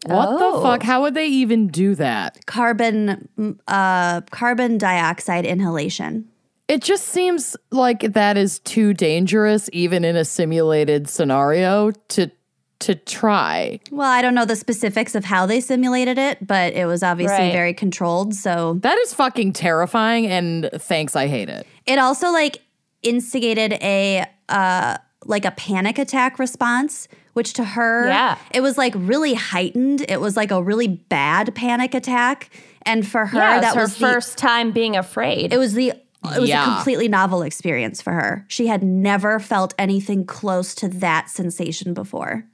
What 0.06 0.28
Oh. 0.30 0.56
the 0.56 0.62
fuck? 0.62 0.82
How 0.82 1.02
would 1.02 1.14
they 1.14 1.26
even 1.26 1.68
do 1.68 1.94
that? 1.96 2.46
Carbon 2.46 3.28
uh, 3.68 4.22
carbon 4.30 4.78
dioxide 4.78 5.44
inhalation. 5.44 6.26
It 6.68 6.82
just 6.82 7.06
seems 7.08 7.56
like 7.70 8.12
that 8.12 8.36
is 8.36 8.60
too 8.60 8.94
dangerous, 8.94 9.68
even 9.72 10.04
in 10.04 10.16
a 10.16 10.24
simulated 10.24 11.08
scenario, 11.08 11.90
to 12.08 12.30
to 12.78 12.94
try. 12.94 13.78
Well, 13.90 14.08
I 14.10 14.22
don't 14.22 14.34
know 14.34 14.46
the 14.46 14.56
specifics 14.56 15.14
of 15.14 15.22
how 15.26 15.44
they 15.44 15.60
simulated 15.60 16.16
it, 16.16 16.46
but 16.46 16.72
it 16.72 16.86
was 16.86 17.02
obviously 17.02 17.36
Right. 17.36 17.52
very 17.52 17.74
controlled. 17.74 18.34
So 18.34 18.78
That 18.80 18.96
is 19.00 19.12
fucking 19.12 19.52
terrifying, 19.52 20.26
and 20.26 20.70
thanks, 20.78 21.14
I 21.14 21.26
hate 21.26 21.50
it. 21.50 21.66
it 21.84 21.98
also 21.98 22.30
like 22.32 22.62
instigated 23.02 23.74
a 23.82 24.24
uh 24.48 24.96
like 25.24 25.44
a 25.44 25.50
panic 25.50 25.98
attack 25.98 26.38
response 26.38 27.08
which 27.34 27.52
to 27.54 27.64
her 27.64 28.06
Yeah. 28.08 28.38
it 28.52 28.60
was 28.62 28.76
like 28.78 28.94
really 28.96 29.34
heightened 29.34 30.04
it 30.08 30.20
was 30.20 30.36
like 30.36 30.50
a 30.50 30.62
really 30.62 30.88
bad 30.88 31.54
panic 31.54 31.94
attack 31.94 32.50
and 32.82 33.06
for 33.06 33.26
her 33.26 33.38
Yeah, 33.38 33.52
it 33.52 33.56
was 33.56 33.62
that 33.64 33.74
her 33.76 33.82
was 33.82 33.96
first 33.96 34.38
time 34.38 34.72
being 34.72 34.96
afraid. 34.96 35.52
it 35.52 35.58
was 35.58 35.74
the 35.74 35.92
it 36.34 36.40
was 36.40 36.48
Yeah. 36.48 36.62
a 36.62 36.74
completely 36.76 37.08
novel 37.08 37.42
experience 37.42 38.00
for 38.02 38.12
her 38.12 38.44
she 38.48 38.66
had 38.66 38.82
never 38.82 39.38
felt 39.38 39.74
anything 39.78 40.24
close 40.24 40.74
to 40.76 40.88
that 40.88 41.28
sensation 41.30 41.92
before 41.94 42.44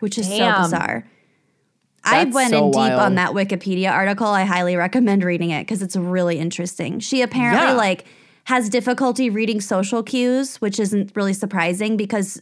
which 0.00 0.16
is 0.18 0.26
so 0.28 0.38
Damn. 0.38 0.62
bizarre 0.62 1.04
I 2.04 2.24
went 2.24 2.50
so 2.50 2.64
in 2.66 2.70
deep 2.70 2.76
wild. 2.78 3.00
on 3.00 3.14
that 3.16 3.32
Wikipedia 3.32 3.90
article. 3.92 4.28
I 4.28 4.44
highly 4.44 4.76
recommend 4.76 5.24
reading 5.24 5.50
it 5.50 5.62
because 5.62 5.82
it's 5.82 5.96
really 5.96 6.38
interesting. 6.38 7.00
She 7.00 7.20
apparently 7.20 7.66
Yeah. 7.66 7.72
like 7.74 8.06
has 8.48 8.70
difficulty 8.70 9.28
reading 9.28 9.60
social 9.60 10.02
cues, 10.02 10.56
which 10.56 10.80
isn't 10.80 11.14
really 11.14 11.34
surprising 11.34 11.98
because 11.98 12.40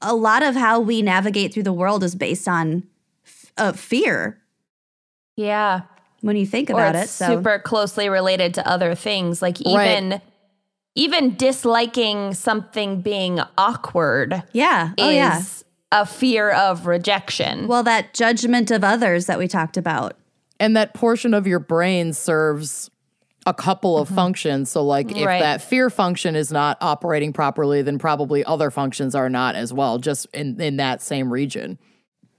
a 0.00 0.14
lot 0.14 0.44
of 0.44 0.54
how 0.54 0.78
we 0.78 1.02
navigate 1.02 1.52
through 1.52 1.64
the 1.64 1.72
world 1.72 2.04
is 2.04 2.14
based 2.14 2.46
on 2.46 2.84
f- 3.26 3.52
uh, 3.58 3.72
fear 3.72 4.38
yeah. 5.34 5.80
when 6.20 6.36
you 6.36 6.46
think 6.46 6.70
Or 6.70 6.74
about 6.74 6.94
it's 6.94 7.06
it. 7.06 7.24
So 7.24 7.26
super 7.26 7.58
closely 7.58 8.08
related 8.08 8.54
to 8.54 8.68
other 8.68 8.94
things. 8.94 9.42
Like 9.42 9.60
even 9.62 10.20
even 10.94 11.34
disliking 11.34 12.34
something 12.34 13.00
being 13.00 13.40
awkward 13.58 14.44
yeah, 14.52 14.92
oh 14.96 15.08
is 15.08 15.14
yeah. 15.16 15.42
a 15.90 16.06
fear 16.06 16.52
of 16.52 16.86
rejection. 16.86 17.66
Well, 17.66 17.82
that 17.82 18.14
judgment 18.14 18.70
of 18.70 18.84
others 18.84 19.26
that 19.26 19.40
we 19.40 19.48
talked 19.48 19.76
about. 19.76 20.14
And 20.60 20.76
that 20.76 20.94
portion 20.94 21.34
of 21.34 21.48
your 21.48 21.58
brain 21.58 22.12
serves 22.12 22.90
a 23.48 23.54
couple 23.54 23.98
of 23.98 24.08
functions. 24.08 24.70
So, 24.70 24.84
like, 24.84 25.10
if 25.10 25.24
Right. 25.26 25.40
that 25.40 25.62
fear 25.62 25.88
function 25.90 26.36
is 26.36 26.52
not 26.52 26.76
operating 26.80 27.32
properly, 27.32 27.82
then 27.82 27.98
probably 27.98 28.44
other 28.44 28.70
functions 28.70 29.14
are 29.14 29.28
not 29.30 29.54
as 29.54 29.72
well, 29.72 29.98
just 29.98 30.26
in, 30.34 30.60
in 30.60 30.76
that 30.76 31.00
same 31.02 31.32
region. 31.32 31.78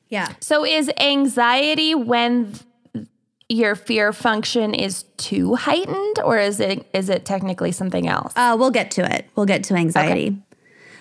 Yeah. 0.09 0.29
So 0.39 0.65
is 0.65 0.89
anxiety 0.99 1.93
when 1.95 2.53
th- 2.93 3.07
your 3.47 3.75
fear 3.75 4.13
function 4.13 4.73
is 4.73 5.03
too 5.17 5.55
heightened 5.55 6.19
or 6.23 6.37
is 6.37 6.59
it 6.59 6.87
is 6.93 7.09
it 7.09 7.25
technically 7.25 7.71
something 7.71 8.07
else? 8.07 8.33
Uh, 8.35 8.55
we'll 8.57 8.71
get 8.71 8.91
to 8.91 9.15
it. 9.15 9.27
We'll 9.35 9.45
get 9.47 9.63
to 9.65 9.75
anxiety. 9.75 10.37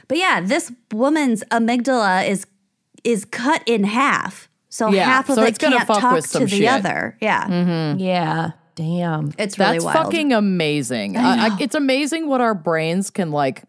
But 0.09 0.19
yeah, 0.19 0.41
this 0.41 0.73
woman's 0.93 1.43
amygdala 1.51 2.27
is 2.29 2.47
is 3.05 3.25
cut 3.25 3.63
in 3.67 3.85
half. 3.85 4.49
So 4.71 4.91
Yeah, 4.91 5.05
half 5.05 5.29
of 5.31 5.37
so 5.37 5.43
it 5.45 5.49
it's 5.51 5.59
gonna 5.59 5.77
can't 5.77 5.89
fuck 5.89 6.01
talk 6.01 6.15
with 6.15 6.25
to 6.25 6.31
some 6.31 6.43
the 6.45 6.49
shit. 6.49 6.69
other. 6.69 7.17
Yeah. 7.21 7.45
Mm-hmm. 7.47 7.99
yeah. 8.01 8.51
Damn. 8.79 9.33
It's 9.39 9.59
really 9.59 9.73
That's 9.73 9.85
wild. 9.85 9.97
fucking 10.07 10.33
amazing. 10.33 11.17
I 11.17 11.49
I- 11.49 11.57
it's 11.61 11.75
amazing 11.75 12.29
what 12.29 12.41
our 12.41 12.55
brains 12.55 13.11
can 13.11 13.33
like 13.33 13.65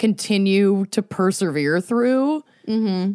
continue 0.00 0.84
to 0.86 1.00
persevere 1.00 1.80
through. 1.80 2.42
Mm-hmm. 2.66 3.12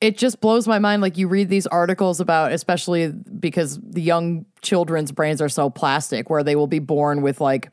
It 0.00 0.18
just 0.18 0.40
blows 0.40 0.66
my 0.66 0.80
mind. 0.80 1.00
Like 1.00 1.16
you 1.16 1.28
read 1.28 1.48
these 1.48 1.68
articles 1.68 2.18
about, 2.18 2.50
especially 2.50 3.12
because 3.12 3.78
the 3.80 4.02
young 4.02 4.46
children's 4.60 5.12
brains 5.12 5.40
are 5.40 5.48
so 5.48 5.70
plastic, 5.70 6.28
where 6.28 6.42
they 6.42 6.56
will 6.56 6.66
be 6.66 6.80
born 6.80 7.22
with 7.22 7.40
like 7.40 7.70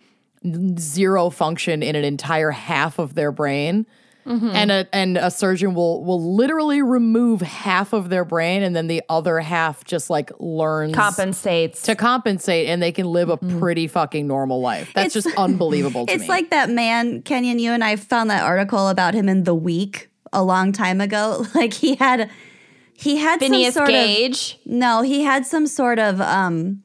zero 0.77 1.31
function 1.31 1.81
in 1.81 1.95
an 1.95 2.05
entire 2.05 2.51
half 2.51 2.99
of 2.99 3.15
their 3.15 3.31
brain. 3.31 3.87
Mm-hmm. 4.27 4.49
And 4.49 4.71
a 4.71 4.87
and 4.93 5.17
a 5.17 5.31
surgeon 5.31 5.73
will 5.73 6.03
will 6.03 6.35
literally 6.35 6.81
remove 6.81 7.41
half 7.41 7.93
of 7.93 8.09
their 8.09 8.23
brain 8.25 8.61
and 8.61 8.75
then 8.75 8.87
the 8.87 9.01
other 9.09 9.39
half 9.39 9.83
just 9.85 10.09
like 10.09 10.29
learns 10.39 10.93
Compensates. 10.93 11.81
to 11.83 11.95
compensate 11.95 12.67
and 12.67 12.81
they 12.81 12.91
can 12.91 13.07
live 13.07 13.29
a 13.29 13.37
pretty 13.37 13.87
fucking 13.87 14.27
normal 14.27 14.61
life. 14.61 14.91
That's 14.93 15.15
It's- 15.15 15.23
just 15.23 15.37
unbelievable 15.39 16.05
to 16.05 16.13
It's 16.13 16.23
me. 16.23 16.27
like 16.27 16.49
that 16.51 16.69
man, 16.69 17.21
Kenyon, 17.23 17.57
you 17.59 17.71
and 17.71 17.83
I 17.83 17.95
found 17.95 18.29
that 18.29 18.43
article 18.43 18.89
about 18.89 19.13
him 19.15 19.27
in 19.29 19.45
The 19.45 19.55
Week 19.55 20.09
a 20.31 20.43
long 20.43 20.73
time 20.73 21.01
ago. 21.01 21.45
Like 21.55 21.73
he 21.73 21.95
had 21.95 22.29
he 22.93 23.17
had 23.17 23.39
Phineas 23.39 23.73
some 23.73 23.87
sort 23.87 23.95
of 23.95 24.35
No, 24.65 25.01
he 25.01 25.21
had 25.23 25.45
some 25.45 25.65
sort 25.65 25.97
of 25.97 26.21
um 26.21 26.83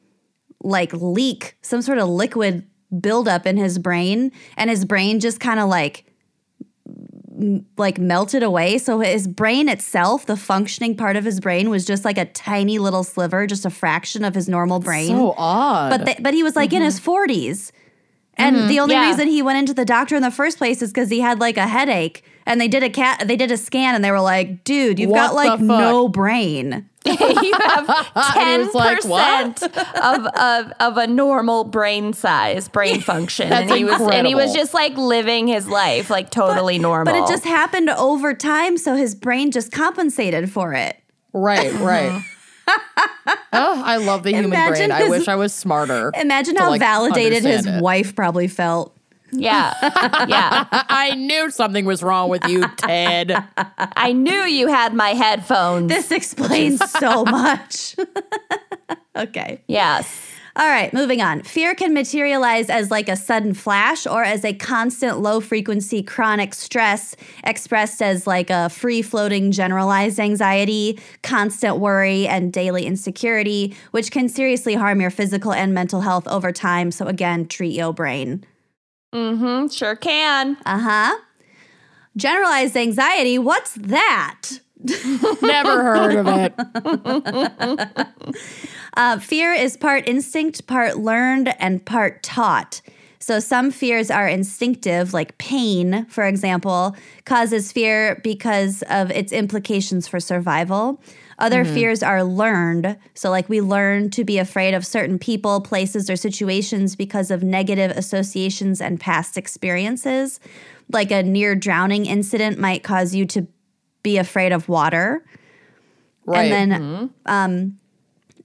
like 0.62 0.92
leak, 0.94 1.56
some 1.60 1.82
sort 1.82 1.98
of 1.98 2.08
liquid 2.08 2.66
buildup 3.00 3.44
in 3.46 3.56
his 3.56 3.78
brain 3.78 4.30
and 4.56 4.70
his 4.70 4.84
brain 4.84 5.20
just 5.20 5.40
kind 5.40 5.58
of 5.60 5.68
like 5.68 6.06
m- 6.06 6.13
like 7.76 7.98
melted 7.98 8.42
away. 8.42 8.78
So 8.78 9.00
his 9.00 9.26
brain 9.26 9.68
itself 9.68 10.26
the 10.26 10.36
functioning 10.36 10.96
part 10.96 11.16
of 11.16 11.24
his 11.24 11.40
brain 11.40 11.70
was 11.70 11.84
just 11.84 12.04
like 12.04 12.18
a 12.18 12.24
tiny 12.26 12.78
little 12.78 13.04
sliver 13.04 13.46
just 13.46 13.64
a 13.64 13.70
fraction 13.70 14.24
of 14.24 14.34
his 14.34 14.48
normal 14.48 14.80
brain. 14.80 15.08
so 15.08 15.34
odd. 15.36 15.90
but 15.90 16.04
they, 16.06 16.16
but 16.20 16.34
he 16.34 16.42
was 16.42 16.56
like 16.56 16.72
in 16.72 16.82
his 16.82 17.00
mm-hmm. 17.00 17.32
40s 17.32 17.72
and 18.36 18.56
mm-hmm. 18.56 18.68
the 18.68 18.80
only 18.80 18.94
Yeah. 18.94 19.08
reason 19.08 19.28
he 19.28 19.42
went 19.42 19.58
into 19.58 19.74
the 19.74 19.84
doctor 19.84 20.16
in 20.16 20.22
the 20.22 20.30
first 20.30 20.58
place 20.58 20.82
is 20.82 20.92
because 20.92 21.10
he 21.10 21.20
had 21.20 21.40
like 21.40 21.56
a 21.56 21.66
headache 21.66 22.24
and 22.46 22.60
they 22.60 22.68
did 22.68 22.82
a 22.82 22.90
cat 22.90 23.22
they 23.26 23.36
did 23.36 23.50
a 23.50 23.56
scan 23.56 23.94
and 23.94 24.04
they 24.04 24.10
were 24.10 24.20
like 24.20 24.64
dude 24.64 24.98
you've 24.98 25.12
got 25.12 25.34
like 25.34 25.50
fuck? 25.50 25.60
no 25.60 26.08
brain 26.08 26.88
you 27.04 27.52
have 27.52 28.14
ten 28.32 28.60
he 28.60 28.66
was 28.66 28.74
like, 28.74 29.04
"What?" 29.04 29.56
percent 29.56 29.76
of, 29.96 30.26
of 30.26 30.72
of 30.80 30.96
a 30.96 31.06
normal 31.06 31.64
brain 31.64 32.14
size, 32.14 32.66
brain 32.68 33.00
function, 33.02 33.50
That's 33.50 33.70
and 33.70 33.76
he 33.78 33.84
was 33.84 34.00
and 34.00 34.26
he 34.26 34.34
was 34.34 34.54
just 34.54 34.72
like 34.72 34.96
living 34.96 35.46
his 35.46 35.68
life 35.68 36.08
like 36.08 36.30
totally 36.30 36.78
normal. 36.78 37.12
but 37.12 37.22
it 37.22 37.28
just 37.28 37.44
happened 37.44 37.90
over 37.90 38.32
time 38.32 38.78
so 38.78 38.94
his 38.94 39.14
brain 39.14 39.50
just 39.50 39.70
compensated 39.70 40.50
for 40.50 40.72
it 40.72 40.96
right, 41.34 41.72
right. 41.74 42.22
oh, 43.52 43.82
I 43.84 43.98
love 43.98 44.22
the 44.22 44.30
human 44.30 44.46
Imagine 44.46 44.88
brain. 44.88 44.92
I 44.92 45.08
wish 45.10 45.28
I 45.28 45.36
was 45.36 45.52
smarter. 45.52 46.10
imagine 46.18 46.54
to, 46.54 46.62
how 46.62 46.70
like, 46.70 46.80
validated 46.80 47.42
his 47.44 47.66
it. 47.66 47.82
wife 47.82 48.16
probably 48.16 48.48
felt 48.48 48.96
yeah, 49.34 49.74
yeah. 50.28 50.66
I 50.88 51.14
knew 51.14 51.50
something 51.50 51.84
was 51.84 52.02
wrong 52.02 52.28
with 52.28 52.46
you, 52.48 52.66
Ted. 52.76 53.34
I 53.56 54.12
knew 54.12 54.44
you 54.44 54.68
had 54.68 54.94
my 54.94 55.10
headphones. 55.10 55.88
this 55.88 56.10
explains 56.10 56.80
so 56.98 57.24
much 57.24 57.96
okay 59.16 59.62
yes. 59.66 60.30
All 60.56 60.68
right, 60.68 60.94
moving 60.94 61.20
on. 61.20 61.42
Fear 61.42 61.74
can 61.74 61.92
materialize 61.92 62.70
as 62.70 62.88
like 62.88 63.08
a 63.08 63.16
sudden 63.16 63.54
flash 63.54 64.06
or 64.06 64.22
as 64.22 64.44
a 64.44 64.52
constant 64.54 65.18
low 65.18 65.40
frequency 65.40 66.00
chronic 66.00 66.54
stress 66.54 67.16
expressed 67.42 68.00
as 68.00 68.24
like 68.24 68.50
a 68.50 68.68
free 68.68 69.02
floating 69.02 69.50
generalized 69.50 70.20
anxiety, 70.20 71.00
constant 71.24 71.78
worry, 71.78 72.28
and 72.28 72.52
daily 72.52 72.86
insecurity, 72.86 73.74
which 73.90 74.12
can 74.12 74.28
seriously 74.28 74.74
harm 74.74 75.00
your 75.00 75.10
physical 75.10 75.52
and 75.52 75.74
mental 75.74 76.02
health 76.02 76.28
over 76.28 76.52
time. 76.52 76.92
So, 76.92 77.06
again, 77.06 77.48
treat 77.48 77.74
your 77.74 77.92
brain. 77.92 78.44
Mm-hmm. 79.14 79.68
Sure 79.68 79.96
can. 79.96 80.56
Uh 80.66 80.78
huh. 80.78 81.16
Generalized 82.16 82.76
anxiety, 82.76 83.38
what's 83.38 83.74
that? 83.74 84.42
Never 85.42 85.82
heard 85.82 86.16
of 86.16 86.26
it. 86.28 87.98
Uh, 88.96 89.18
fear 89.18 89.52
is 89.52 89.76
part 89.76 90.06
instinct, 90.06 90.68
part 90.68 90.96
learned, 90.98 91.52
and 91.60 91.84
part 91.84 92.22
taught. 92.22 92.80
So 93.18 93.40
some 93.40 93.72
fears 93.72 94.08
are 94.08 94.28
instinctive, 94.28 95.12
like 95.12 95.36
pain, 95.36 96.06
for 96.08 96.24
example, 96.24 96.94
causes 97.24 97.72
fear 97.72 98.20
because 98.22 98.84
of 98.88 99.10
its 99.10 99.32
implications 99.32 100.06
for 100.06 100.20
survival. 100.20 101.00
Other 101.38 101.64
fears 101.64 102.02
are 102.02 102.22
learned. 102.22 102.96
So, 103.14 103.30
like, 103.30 103.48
we 103.48 103.60
learn 103.60 104.10
to 104.10 104.24
be 104.24 104.38
afraid 104.38 104.74
of 104.74 104.86
certain 104.86 105.18
people, 105.18 105.60
places, 105.60 106.08
or 106.08 106.16
situations 106.16 106.96
because 106.96 107.30
of 107.30 107.42
negative 107.42 107.90
associations 107.90 108.80
and 108.80 109.00
past 109.00 109.36
experiences. 109.36 110.40
Like, 110.92 111.10
a 111.10 111.22
near 111.22 111.54
drowning 111.54 112.06
incident 112.06 112.58
might 112.58 112.82
cause 112.82 113.14
you 113.14 113.26
to 113.26 113.46
be 114.02 114.18
afraid 114.18 114.52
of 114.52 114.68
water. 114.68 115.24
Right. 116.26 116.50
And 116.50 116.72
then 116.72 117.10
um, 117.26 117.78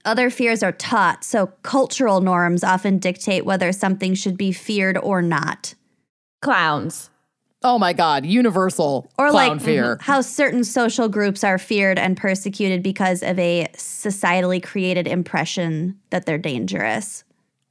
other 0.04 0.30
fears 0.30 0.62
are 0.62 0.72
taught. 0.72 1.24
So 1.24 1.46
cultural 1.62 2.20
norms 2.20 2.64
often 2.64 2.98
dictate 2.98 3.44
whether 3.44 3.72
something 3.72 4.14
should 4.14 4.36
be 4.36 4.52
feared 4.52 4.98
or 4.98 5.22
not. 5.22 5.74
Clowns. 6.42 7.09
Oh 7.62 7.78
my 7.78 7.92
God, 7.92 8.24
universal 8.24 9.10
Or 9.18 9.30
clown 9.30 9.50
like 9.58 9.60
fear. 9.60 9.98
how 10.00 10.20
certain 10.20 10.64
social 10.64 11.08
groups 11.08 11.44
are 11.44 11.58
feared 11.58 11.98
and 11.98 12.16
persecuted 12.16 12.82
because 12.82 13.22
of 13.22 13.38
a 13.38 13.68
societally 13.74 14.62
created 14.62 15.06
impression 15.06 15.98
that 16.10 16.26
they're 16.26 16.38
dangerous. 16.38 17.24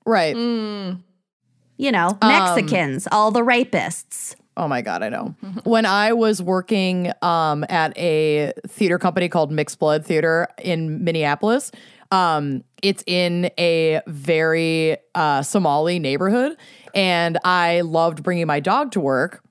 Right. 0.06 0.36
You 0.36 1.91
know, 1.91 2.17
Mexicans, 2.21 3.08
all 3.12 3.32
the 3.32 3.41
rapists. 3.41 4.36
Oh 4.58 4.67
my 4.67 4.82
god, 4.82 5.02
I 5.04 5.10
know. 5.10 5.36
when 5.63 5.86
I 5.86 6.12
was 6.13 6.41
working 6.41 7.12
um, 7.21 7.63
at 7.69 7.97
a 7.97 8.52
theater 8.67 8.99
company 8.99 9.30
called 9.30 9.52
Mixed 9.52 9.80
Blood 9.80 10.06
Theater 10.06 10.49
in 10.62 11.04
Minneapolis, 11.06 11.71
um, 12.12 12.63
it's 12.82 13.04
in 13.08 13.49
a 13.58 14.02
very 14.08 14.97
uh, 15.15 15.43
Somali 15.43 15.99
neighborhood, 15.99 16.58
and 16.93 17.38
I 17.45 17.82
loved 17.82 18.21
bringing 18.23 18.47
my 18.47 18.60
dog 18.60 18.91
to 18.93 18.99
work. 18.99 19.41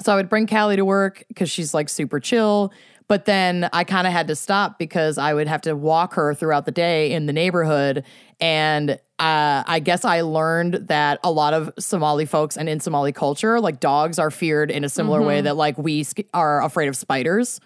So 0.00 0.12
I 0.12 0.16
would 0.16 0.28
bring 0.28 0.46
Callie 0.46 0.76
to 0.76 0.84
work 0.84 1.24
because 1.28 1.50
she's 1.50 1.74
like 1.74 1.88
super 1.88 2.20
chill. 2.20 2.72
But 3.08 3.24
then 3.24 3.70
I 3.72 3.84
kind 3.84 4.06
of 4.06 4.12
had 4.12 4.28
to 4.28 4.36
stop 4.36 4.78
because 4.78 5.16
I 5.16 5.32
would 5.32 5.48
have 5.48 5.62
to 5.62 5.74
walk 5.74 6.14
her 6.14 6.34
throughout 6.34 6.66
the 6.66 6.70
day 6.72 7.12
in 7.12 7.24
the 7.24 7.32
neighborhood. 7.32 8.04
And 8.38 8.90
uh, 8.90 9.64
I 9.66 9.80
guess 9.82 10.04
I 10.04 10.20
learned 10.20 10.74
that 10.88 11.18
a 11.24 11.32
lot 11.32 11.54
of 11.54 11.72
Somali 11.78 12.26
folks 12.26 12.56
and 12.58 12.68
in 12.68 12.80
Somali 12.80 13.12
culture, 13.12 13.60
like 13.60 13.80
dogs 13.80 14.18
are 14.18 14.30
feared 14.30 14.70
in 14.70 14.84
a 14.84 14.90
similar 14.90 15.22
way 15.22 15.40
that 15.40 15.56
like 15.56 15.78
we 15.78 16.02
sk- 16.02 16.20
are 16.34 16.62
afraid 16.62 16.88
of 16.88 16.96
spiders. 16.96 17.60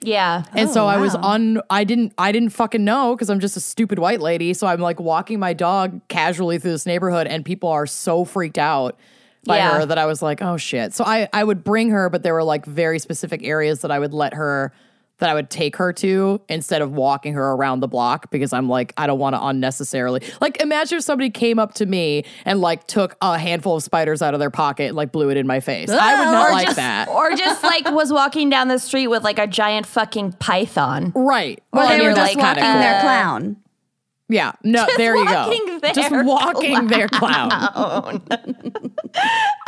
Yeah. 0.00 0.44
And 0.54 0.70
so 0.70 0.86
I 0.86 0.96
was 0.98 1.14
on 1.14 1.60
I 1.70 1.84
didn't 1.84 2.14
I 2.16 2.32
didn't 2.32 2.50
fucking 2.50 2.84
know 2.84 3.14
because 3.14 3.30
I'm 3.30 3.40
just 3.40 3.56
a 3.56 3.60
stupid 3.60 3.98
white 3.98 4.20
lady. 4.20 4.54
So 4.54 4.66
I'm 4.66 4.80
like 4.80 5.00
walking 5.00 5.38
my 5.38 5.52
dog 5.52 6.00
casually 6.08 6.58
through 6.58 6.70
this 6.70 6.86
neighborhood 6.86 7.26
and 7.26 7.44
people 7.44 7.68
are 7.68 7.86
so 7.86 8.24
freaked 8.24 8.58
out 8.58 8.96
by 9.48 9.56
Yeah. 9.56 9.78
her 9.80 9.86
that 9.86 9.98
I 9.98 10.06
was 10.06 10.22
like, 10.22 10.40
oh 10.40 10.56
shit. 10.56 10.94
So 10.94 11.02
I 11.04 11.28
I 11.32 11.42
would 11.42 11.64
bring 11.64 11.90
her, 11.90 12.08
but 12.08 12.22
there 12.22 12.34
were 12.34 12.44
like 12.44 12.64
very 12.64 13.00
specific 13.00 13.42
areas 13.42 13.80
that 13.80 13.90
I 13.90 13.98
would 13.98 14.14
let 14.14 14.34
her 14.34 14.72
that 15.20 15.28
I 15.28 15.34
would 15.34 15.50
take 15.50 15.74
her 15.78 15.92
to 15.94 16.40
instead 16.48 16.80
of 16.80 16.92
walking 16.92 17.34
her 17.34 17.50
around 17.50 17.80
the 17.80 17.88
block 17.88 18.30
because 18.30 18.52
I'm 18.52 18.68
like, 18.68 18.94
I 18.96 19.08
don't 19.08 19.18
want 19.18 19.34
to 19.34 19.44
unnecessarily 19.44 20.22
like 20.40 20.60
imagine 20.62 20.98
if 20.98 21.02
somebody 21.04 21.28
came 21.30 21.58
up 21.58 21.74
to 21.74 21.86
me 21.86 22.24
and 22.44 22.60
like 22.60 22.86
took 22.86 23.16
a 23.20 23.36
handful 23.36 23.74
of 23.74 23.82
spiders 23.82 24.22
out 24.22 24.34
of 24.34 24.38
their 24.38 24.50
pocket 24.50 24.84
and 24.84 24.96
like 24.96 25.10
blew 25.10 25.28
it 25.30 25.36
in 25.36 25.44
my 25.44 25.58
face. 25.58 25.90
I 25.90 26.24
would 26.24 26.30
not 26.32 26.52
like 26.52 26.66
just, 26.66 26.76
that. 26.76 27.08
Or 27.08 27.32
just 27.34 27.64
like 27.64 27.90
was 27.90 28.12
walking 28.12 28.48
down 28.48 28.68
the 28.68 28.78
street 28.78 29.08
with 29.08 29.24
like 29.24 29.40
a 29.40 29.48
giant 29.48 29.86
fucking 29.86 30.34
python. 30.34 31.10
Right. 31.16 31.60
Or 31.72 31.78
Well, 31.80 31.88
they 31.88 32.00
were 32.06 32.14
that's 32.14 32.34
just 32.34 32.38
kinda 32.38 32.60
walking 32.60 32.62
cool. 32.62 32.80
their 32.80 33.00
clown. 33.00 33.56
Yeah, 34.30 34.52
no, 34.62 34.86
there 34.98 35.16
you 35.16 35.24
walking 35.24 35.66
go. 35.66 35.78
their 35.80 35.92
Just 35.94 36.24
walking 36.26 36.86
there, 36.88 37.08
clown. 37.08 37.50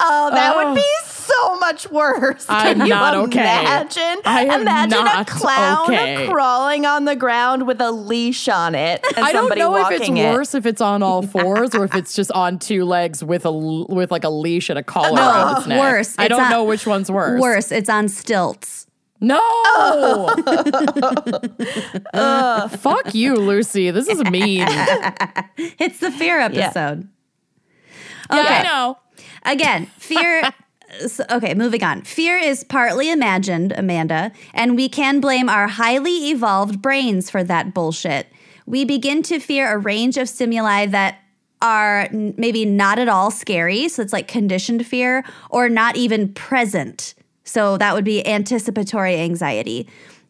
Oh, 0.02 0.30
that 0.32 0.54
Oh. 0.54 0.64
would 0.68 0.74
be 0.74 0.82
oh. 0.84 1.04
so 1.06 1.56
much 1.58 1.90
worse. 1.90 2.46
I'm 2.48 2.78
Can 2.78 2.86
you 2.86 2.92
not 2.94 3.14
okay. 3.14 3.40
imagine? 3.40 4.20
I 4.24 4.44
am 4.46 4.62
imagine 4.62 5.06
a 5.06 5.24
clown 5.24 5.84
okay. 5.84 6.26
crawling 6.28 6.86
on 6.86 7.04
the 7.04 7.16
ground 7.16 7.66
with 7.66 7.80
a 7.80 7.90
leash 7.90 8.48
on 8.48 8.74
it 8.74 9.04
and 9.16 9.24
I 9.24 9.32
don't 9.32 9.56
know 9.56 9.76
if 9.76 9.90
it's 9.92 10.08
it. 10.08 10.12
worse 10.12 10.54
if 10.54 10.66
it's 10.66 10.80
on 10.80 11.02
all 11.02 11.22
fours 11.26 11.74
or 11.74 11.84
if 11.84 11.94
it's 11.94 12.14
just 12.14 12.30
on 12.32 12.58
two 12.58 12.84
legs 12.84 13.22
with 13.24 13.44
a 13.44 13.52
with 13.52 14.10
like 14.10 14.24
a 14.24 14.30
leash 14.30 14.70
and 14.70 14.78
a 14.78 14.82
collar 14.82 15.20
oh, 15.20 15.28
around 15.30 15.56
its 15.58 15.66
neck. 15.66 15.80
worse. 15.80 16.14
I 16.18 16.24
It's 16.24 16.28
don't 16.30 16.42
on- 16.44 16.50
know 16.50 16.64
which 16.64 16.86
one's 16.86 17.10
worse. 17.10 17.40
Worse, 17.40 17.72
it's 17.72 17.88
on 17.90 18.08
stilts. 18.08 18.86
No. 19.20 20.28
Fuck 22.78 23.14
you, 23.14 23.34
Lucy. 23.36 23.90
This 23.90 24.08
is 24.08 24.22
mean. 24.24 24.66
It's 25.78 25.98
the 25.98 26.10
fear 26.10 26.40
episode. 26.40 27.08
Yeah, 28.30 28.38
I 28.38 28.62
know. 28.62 28.98
Again, 29.44 29.86
fear. 29.98 30.42
okay, 31.30 31.54
moving 31.54 31.84
on. 31.84 32.02
Fear 32.02 32.38
is 32.38 32.64
partly 32.64 33.10
imagined, 33.10 33.72
Amanda, 33.76 34.32
and 34.54 34.76
we 34.76 34.88
can 34.88 35.20
blame 35.20 35.48
our 35.48 35.68
highly 35.68 36.30
evolved 36.30 36.80
brains 36.80 37.28
for 37.30 37.44
that 37.44 37.74
bullshit. 37.74 38.26
We 38.66 38.84
begin 38.84 39.22
to 39.24 39.38
fear 39.38 39.70
a 39.72 39.78
range 39.78 40.16
of 40.16 40.28
stimuli 40.28 40.86
that 40.86 41.18
are 41.62 42.08
maybe 42.12 42.64
not 42.64 42.98
at 42.98 43.08
all 43.08 43.30
scary, 43.30 43.88
so 43.88 44.02
it's 44.02 44.12
like 44.12 44.28
conditioned 44.28 44.86
fear, 44.86 45.24
or 45.50 45.68
not 45.68 45.96
even 45.96 46.32
present. 46.32 47.14
So 47.50 47.76
that 47.78 47.94
would 47.94 48.04
be 48.04 48.26
anticipatory 48.26 49.16
anxiety. 49.16 49.88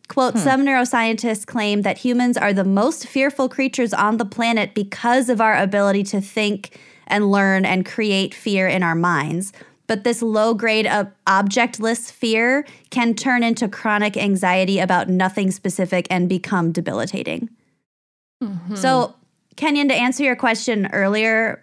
Quote, 0.08 0.34
hmm. 0.34 0.40
some 0.40 0.64
neuroscientists 0.64 1.46
claim 1.46 1.82
that 1.82 1.98
humans 1.98 2.36
are 2.36 2.52
the 2.52 2.64
most 2.64 3.06
fearful 3.06 3.48
creatures 3.48 3.92
on 3.92 4.16
the 4.16 4.24
planet 4.24 4.74
because 4.74 5.28
of 5.28 5.40
our 5.40 5.56
ability 5.56 6.02
to 6.04 6.20
think 6.20 6.78
and 7.06 7.30
learn 7.30 7.66
and 7.66 7.84
create 7.84 8.34
fear 8.34 8.66
in 8.66 8.82
our 8.82 8.94
minds. 8.94 9.52
But 9.86 10.04
this 10.04 10.22
low 10.22 10.54
grade 10.54 10.86
of 10.86 11.08
objectless 11.26 12.10
fear 12.10 12.64
can 12.90 13.14
turn 13.14 13.42
into 13.42 13.68
chronic 13.68 14.16
anxiety 14.16 14.78
about 14.78 15.08
nothing 15.08 15.50
specific 15.50 16.06
and 16.10 16.28
become 16.28 16.72
debilitating. 16.72 17.50
Mm-hmm. 18.42 18.76
So, 18.76 19.14
Kenyon, 19.56 19.88
to 19.88 19.94
answer 19.94 20.24
your 20.24 20.36
question 20.36 20.88
earlier, 20.92 21.62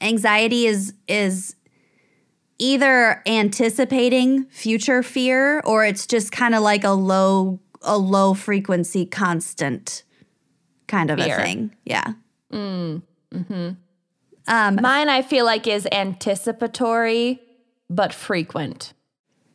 anxiety 0.00 0.66
is 0.66 0.94
is 1.06 1.54
either 2.58 3.22
anticipating 3.26 4.44
future 4.46 5.02
fear 5.02 5.60
or 5.60 5.84
it's 5.84 6.06
just 6.06 6.32
kind 6.32 6.54
of 6.54 6.62
like 6.62 6.84
a 6.84 6.90
low 6.90 7.60
a 7.82 7.98
low 7.98 8.34
frequency 8.34 9.04
constant 9.04 10.04
kind 10.86 11.10
of 11.10 11.18
Fear. 11.18 11.38
a 11.38 11.42
thing. 11.42 11.76
Yeah. 11.84 12.12
Mm, 12.52 13.02
mm-hmm. 13.32 13.70
um, 14.48 14.78
Mine, 14.80 15.08
I 15.08 15.22
feel 15.22 15.44
like, 15.44 15.66
is 15.66 15.86
anticipatory 15.92 17.40
but 17.90 18.12
frequent. 18.12 18.94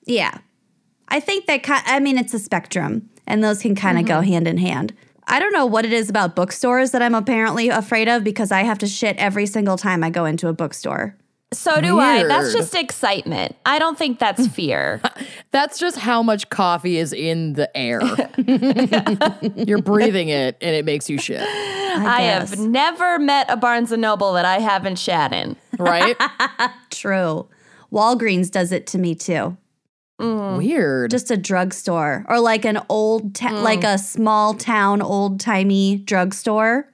Yeah. 0.05 0.37
I 1.07 1.19
think 1.19 1.47
that 1.47 1.61
I 1.87 1.99
mean 1.99 2.17
it's 2.17 2.33
a 2.33 2.39
spectrum 2.39 3.09
and 3.25 3.43
those 3.43 3.61
can 3.61 3.75
kind 3.75 3.97
of 3.97 4.05
go 4.05 4.15
mm-hmm. 4.15 4.31
hand 4.31 4.47
in 4.47 4.57
hand. 4.57 4.93
I 5.27 5.39
don't 5.39 5.53
know 5.53 5.65
what 5.65 5.85
it 5.85 5.93
is 5.93 6.09
about 6.09 6.35
bookstores 6.35 6.91
that 6.91 7.01
I'm 7.01 7.15
apparently 7.15 7.69
afraid 7.69 8.07
of 8.07 8.23
because 8.23 8.51
I 8.51 8.63
have 8.63 8.79
to 8.79 8.87
shit 8.87 9.15
every 9.17 9.45
single 9.45 9.77
time 9.77 10.03
I 10.03 10.09
go 10.09 10.25
into 10.25 10.47
a 10.47 10.53
bookstore. 10.53 11.15
So 11.51 11.81
do 11.81 11.99
I. 11.99 12.23
That's 12.25 12.53
just 12.53 12.75
excitement. 12.75 13.55
I 13.65 13.79
don't 13.79 13.97
think 13.97 14.19
that's 14.19 14.45
fear. 14.55 15.01
That's 15.51 15.79
just 15.79 15.97
how 15.97 16.21
much 16.21 16.49
coffee 16.49 16.97
is 16.97 17.11
in 17.11 17.53
the 17.53 17.75
air. 17.75 18.01
You're 19.67 19.81
breathing 19.81 20.29
it 20.29 20.57
and 20.61 20.75
it 20.75 20.85
makes 20.85 21.09
you 21.09 21.17
shit, 21.17 21.41
I 21.41 22.19
guess. 22.19 22.51
have 22.51 22.59
never 22.59 23.17
met 23.17 23.49
a 23.49 23.57
Barnes 23.57 23.91
and 23.91 24.01
Noble 24.01 24.33
that 24.33 24.45
I 24.45 24.59
haven't 24.59 24.99
shat 24.99 25.33
in. 25.33 25.55
right? 25.79 26.15
True. 26.91 27.47
Walgreens 27.91 28.51
does 28.51 28.71
it 28.71 28.85
to 28.87 28.99
me 28.99 29.15
too. 29.15 29.57
Mm. 30.21 30.57
Weird. 30.57 31.09
Just 31.09 31.31
a 31.31 31.37
drugstore 31.37 32.25
or 32.29 32.39
like 32.39 32.65
an 32.65 32.79
old, 32.89 33.33
ta- 33.33 33.49
mm. 33.49 33.63
like 33.63 33.83
a 33.83 33.97
small 33.97 34.53
town, 34.53 35.01
old 35.01 35.39
timey 35.39 35.97
drugstore. 35.97 36.87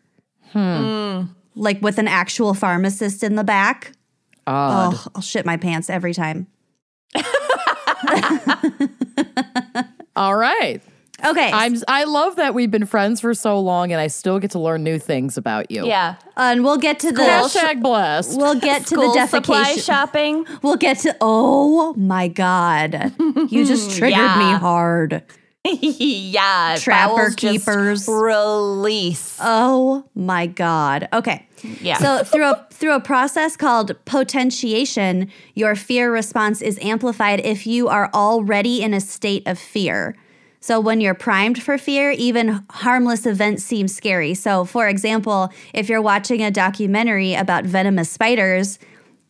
Hmm. 0.51 0.59
Mm. 0.59 1.29
Like 1.55 1.81
with 1.81 1.97
an 1.97 2.07
actual 2.07 2.53
pharmacist 2.53 3.23
in 3.23 3.35
the 3.35 3.43
back. 3.43 3.91
Odd. 4.47 4.93
Oh, 4.95 5.07
I'll 5.15 5.21
shit 5.21 5.45
my 5.45 5.57
pants 5.57 5.89
every 5.89 6.13
time. 6.13 6.47
All 10.15 10.35
right. 10.35 10.81
Okay. 11.25 11.49
I'm 11.51 11.75
I 11.87 12.03
love 12.03 12.35
that 12.35 12.53
we've 12.53 12.69
been 12.71 12.85
friends 12.85 13.21
for 13.21 13.33
so 13.33 13.59
long 13.59 13.91
and 13.91 14.01
I 14.01 14.07
still 14.07 14.37
get 14.39 14.51
to 14.51 14.59
learn 14.59 14.83
new 14.83 14.99
things 14.99 15.37
about 15.37 15.71
you. 15.71 15.85
Yeah. 15.87 16.15
and 16.37 16.63
we'll 16.63 16.77
get 16.77 16.99
to 16.99 17.11
the 17.11 17.21
Hashtag 17.21 17.81
blessed. 17.81 18.37
we'll 18.37 18.59
get 18.59 18.81
to 18.87 18.95
School 18.95 19.13
the 19.13 19.19
defecation. 19.19 19.83
shopping. 19.85 20.45
We'll 20.61 20.75
get 20.75 20.99
to 20.99 21.15
oh 21.21 21.93
my 21.95 22.27
god. 22.27 23.13
You 23.49 23.65
just 23.65 23.91
triggered 23.97 24.37
me 24.37 24.51
hard. 24.53 25.23
yeah. 25.81 26.75
Trapper 26.79 27.31
keepers. 27.31 28.07
Release. 28.07 29.37
Oh 29.41 30.05
my 30.13 30.45
god. 30.45 31.07
Okay. 31.11 31.47
Yeah. 31.81 31.97
So 31.97 32.23
through 32.23 32.51
a 32.51 32.67
through 32.71 32.93
a 32.95 32.99
process 32.99 33.57
called 33.57 33.93
potentiation, 34.05 35.31
your 35.55 35.75
fear 35.75 36.11
response 36.11 36.61
is 36.61 36.77
amplified 36.81 37.39
if 37.39 37.65
you 37.65 37.87
are 37.87 38.11
already 38.13 38.83
in 38.83 38.93
a 38.93 38.99
state 38.99 39.47
of 39.47 39.57
fear. 39.57 40.15
So 40.59 40.79
when 40.79 41.01
you're 41.01 41.15
primed 41.15 41.61
for 41.61 41.77
fear, 41.77 42.11
even 42.11 42.63
harmless 42.69 43.25
events 43.25 43.63
seem 43.63 43.87
scary. 43.87 44.33
So 44.33 44.65
for 44.65 44.87
example, 44.87 45.49
if 45.73 45.89
you're 45.89 46.01
watching 46.01 46.43
a 46.43 46.51
documentary 46.51 47.33
about 47.33 47.65
venomous 47.65 48.09
spiders 48.09 48.77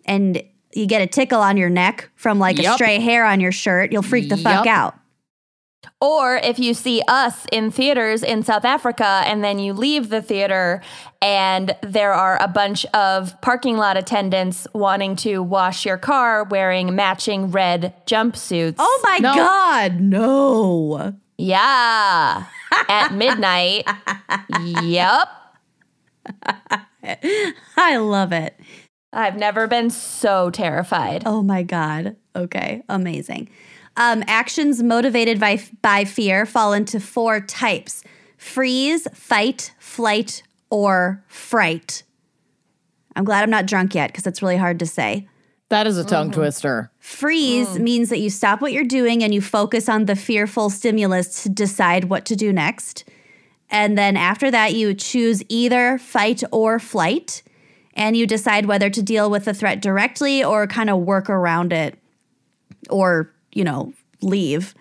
and 0.05 0.41
you 0.73 0.85
get 0.85 1.01
a 1.01 1.07
tickle 1.07 1.39
on 1.39 1.55
your 1.55 1.69
neck 1.69 2.09
from 2.15 2.39
like 2.39 2.59
a 2.59 2.73
stray 2.73 2.99
hair 2.99 3.25
on 3.25 3.39
your 3.39 3.53
shirt, 3.53 3.93
you'll 3.93 4.01
freak 4.01 4.27
the 4.29 4.37
fuck 4.37 4.67
out. 4.67 4.95
Or 6.01 6.35
if 6.37 6.59
you 6.59 6.73
see 6.73 7.01
us 7.07 7.45
in 7.51 7.71
theaters 7.71 8.23
in 8.23 8.43
South 8.43 8.65
Africa 8.65 9.21
and 9.25 9.43
then 9.43 9.59
you 9.59 9.73
leave 9.73 10.09
the 10.09 10.21
theater 10.21 10.81
and 11.21 11.75
there 11.81 12.13
are 12.13 12.41
a 12.41 12.47
bunch 12.47 12.85
of 12.93 13.39
parking 13.41 13.77
lot 13.77 13.97
attendants 13.97 14.67
wanting 14.73 15.15
to 15.17 15.41
wash 15.41 15.85
your 15.85 15.97
car 15.97 16.43
wearing 16.43 16.93
matching 16.95 17.51
red 17.51 17.93
jumpsuits. 18.05 18.75
Oh 18.77 19.01
my 19.03 19.17
No. 19.19 19.33
god, 19.35 19.99
no. 19.99 21.13
Yeah. 21.37 22.45
At 22.89 23.13
midnight. 23.13 23.87
yep. 24.81 25.27
I 27.77 27.97
love 27.97 28.31
it. 28.31 28.59
I've 29.13 29.37
never 29.37 29.67
been 29.67 29.89
so 29.89 30.49
terrified. 30.49 31.23
Oh 31.25 31.41
my 31.41 31.63
God. 31.63 32.15
Okay. 32.35 32.83
Amazing. 32.89 33.49
Um, 33.97 34.23
actions 34.27 34.83
motivated 34.83 35.39
by, 35.39 35.61
by 35.81 36.03
fear 36.03 36.45
fall 36.45 36.73
into 36.73 36.99
four 36.99 37.39
types 37.39 38.03
freeze, 38.37 39.07
fight, 39.13 39.73
flight, 39.79 40.43
or 40.69 41.23
fright. 41.27 42.03
I'm 43.15 43.23
glad 43.23 43.43
I'm 43.43 43.49
not 43.49 43.65
drunk 43.65 43.95
yet 43.95 44.11
because 44.11 44.27
it's 44.27 44.41
really 44.41 44.57
hard 44.57 44.79
to 44.79 44.85
say. 44.85 45.27
that 45.69 45.87
is 45.87 45.97
a 45.97 46.03
tongue 46.03 46.31
twister. 46.31 46.91
Freeze 46.99 47.79
means 47.79 48.09
that 48.09 48.19
you 48.19 48.29
stop 48.29 48.61
what 48.61 48.73
you're 48.73 48.83
doing 48.83 49.23
and 49.23 49.33
you 49.33 49.41
focus 49.41 49.87
on 49.87 50.05
the 50.05 50.15
fearful 50.15 50.69
stimulus 50.69 51.43
to 51.43 51.49
decide 51.49 52.05
what 52.05 52.25
to 52.25 52.35
do 52.35 52.51
next. 52.51 53.05
And 53.69 53.97
then 53.97 54.15
after 54.15 54.51
that, 54.51 54.75
you 54.75 54.93
choose 54.93 55.41
either 55.49 55.97
fight 55.97 56.43
or 56.51 56.77
flight, 56.77 57.41
and 57.95 58.15
you 58.15 58.27
decide 58.27 58.65
whether 58.67 58.89
to 58.89 59.01
deal 59.01 59.29
with 59.29 59.45
the 59.45 59.53
threat 59.53 59.81
directly 59.81 60.43
or 60.43 60.67
kind 60.67 60.89
of 60.89 60.99
work 60.99 61.29
around 61.29 61.73
it 61.73 61.97
or, 62.89 63.33
you 63.55 63.63
know, 63.63 63.93
leave. 64.21 64.75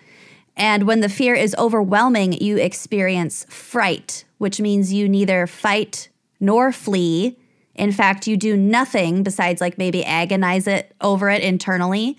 And 0.55 0.83
when 0.83 1.01
the 1.01 1.09
fear 1.09 1.33
is 1.33 1.55
overwhelming, 1.57 2.33
you 2.33 2.57
experience 2.57 3.45
fright, 3.49 4.23
which 4.37 4.61
means 4.61 4.93
you 4.93 5.09
neither 5.09 5.47
fight 5.47 6.09
nor 6.39 6.71
flee. 6.71 7.37
In 7.73 7.91
fact, 7.91 8.27
you 8.27 8.37
do 8.37 8.55
nothing 8.55 9.23
besides 9.23 9.59
like 9.59 9.77
maybe 9.77 10.05
agonize 10.05 10.67
it 10.67 10.93
over 11.01 11.29
it 11.29 11.41
internally. 11.41 12.17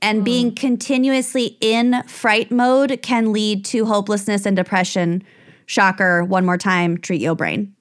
And 0.00 0.18
hmm. 0.18 0.24
being 0.24 0.54
continuously 0.54 1.58
in 1.60 2.02
fright 2.06 2.50
mode 2.50 3.00
can 3.02 3.32
lead 3.32 3.64
to 3.66 3.84
hopelessness 3.84 4.46
and 4.46 4.56
depression. 4.56 5.22
Shocker, 5.66 6.24
one 6.24 6.44
more 6.44 6.58
time, 6.58 6.98
treat 6.98 7.20
your 7.20 7.34
brain. 7.34 7.74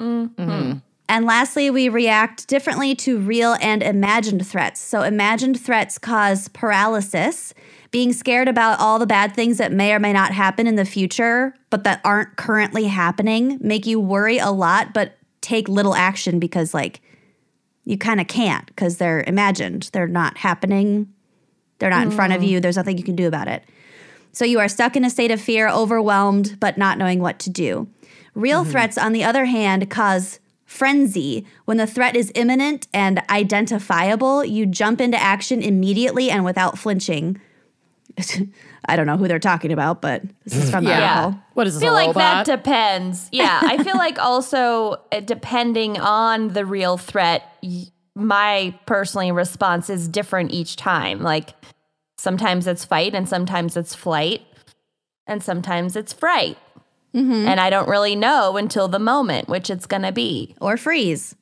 Mm-hmm. 0.00 0.42
Mm-hmm. 0.42 0.78
And 1.12 1.26
lastly, 1.26 1.68
we 1.68 1.90
react 1.90 2.48
differently 2.48 2.94
to 2.94 3.18
real 3.18 3.54
and 3.60 3.82
imagined 3.82 4.46
threats. 4.46 4.80
So, 4.80 5.02
imagined 5.02 5.60
threats 5.60 5.98
cause 5.98 6.48
paralysis, 6.48 7.52
being 7.90 8.14
scared 8.14 8.48
about 8.48 8.80
all 8.80 8.98
the 8.98 9.06
bad 9.06 9.34
things 9.34 9.58
that 9.58 9.72
may 9.72 9.92
or 9.92 9.98
may 9.98 10.14
not 10.14 10.32
happen 10.32 10.66
in 10.66 10.76
the 10.76 10.86
future, 10.86 11.54
but 11.68 11.84
that 11.84 12.00
aren't 12.02 12.36
currently 12.36 12.86
happening, 12.86 13.58
make 13.60 13.84
you 13.84 14.00
worry 14.00 14.38
a 14.38 14.48
lot, 14.48 14.94
but 14.94 15.18
take 15.42 15.68
little 15.68 15.94
action 15.94 16.38
because, 16.38 16.72
like, 16.72 17.02
you 17.84 17.98
kind 17.98 18.18
of 18.18 18.26
can't 18.26 18.64
because 18.64 18.96
they're 18.96 19.22
imagined. 19.26 19.90
They're 19.92 20.08
not 20.08 20.38
happening. 20.38 21.12
They're 21.78 21.90
not 21.90 22.04
in 22.04 22.10
front 22.10 22.32
of 22.32 22.40
hmm. 22.40 22.46
you. 22.46 22.60
There's 22.60 22.78
nothing 22.78 22.96
you 22.96 23.04
can 23.04 23.16
do 23.16 23.28
about 23.28 23.48
it. 23.48 23.64
So 24.32 24.46
you 24.46 24.60
are 24.60 24.68
stuck 24.68 24.96
in 24.96 25.04
a 25.04 25.10
state 25.10 25.30
of 25.30 25.42
fear, 25.42 25.68
overwhelmed, 25.68 26.56
but 26.58 26.78
not 26.78 26.96
knowing 26.96 27.20
what 27.20 27.38
to 27.40 27.50
do. 27.50 27.86
Real 28.34 28.62
mm-hmm. 28.62 28.70
threats, 28.70 28.96
on 28.96 29.12
the 29.12 29.24
other 29.24 29.44
hand, 29.44 29.90
cause 29.90 30.38
frenzy. 30.72 31.46
When 31.66 31.76
the 31.76 31.86
threat 31.86 32.16
is 32.16 32.32
imminent 32.34 32.88
and 32.94 33.22
identifiable, 33.30 34.44
you 34.44 34.66
jump 34.66 35.00
into 35.00 35.16
action 35.20 35.62
immediately 35.62 36.30
and 36.30 36.44
without 36.44 36.78
flinching. 36.78 37.40
I 38.86 38.96
don't 38.96 39.06
know 39.06 39.16
who 39.16 39.28
they're 39.28 39.38
talking 39.38 39.72
about, 39.72 40.02
but 40.02 40.22
this 40.44 40.56
is 40.56 40.70
from 40.70 40.84
the 40.84 40.90
Yeah. 40.98 41.20
article. 41.24 41.40
What 41.54 41.66
is 41.66 41.74
this? 41.74 41.82
I 41.82 41.86
feel 41.86 41.94
a 41.94 42.00
like 42.06 42.14
that 42.14 42.32
robot? 42.32 42.46
depends. 42.46 43.28
Yeah, 43.32 43.60
I 43.62 43.82
feel 43.82 43.96
like 43.96 44.18
also 44.18 44.96
uh, 45.12 45.20
depending 45.20 45.98
on 46.00 46.48
the 46.48 46.64
real 46.66 46.96
threat, 46.98 47.42
my 48.14 48.74
personally 48.86 49.30
response 49.32 49.88
is 49.88 50.08
different 50.08 50.50
each 50.52 50.76
time. 50.76 51.20
Like 51.22 51.54
sometimes 52.18 52.66
it's 52.66 52.84
fight 52.84 53.14
and 53.14 53.28
sometimes 53.28 53.76
it's 53.76 53.94
flight 53.94 54.42
and 55.26 55.42
sometimes 55.42 55.94
it's 55.96 56.12
fright. 56.12 56.58
Mm-hmm. 57.14 57.46
And 57.48 57.60
I 57.60 57.70
don't 57.70 57.88
really 57.88 58.16
know 58.16 58.56
until 58.56 58.88
the 58.88 58.98
moment 58.98 59.48
which 59.48 59.70
it's 59.70 59.86
going 59.86 60.02
to 60.02 60.12
be. 60.12 60.54
Or 60.60 60.76
freeze. 60.76 61.34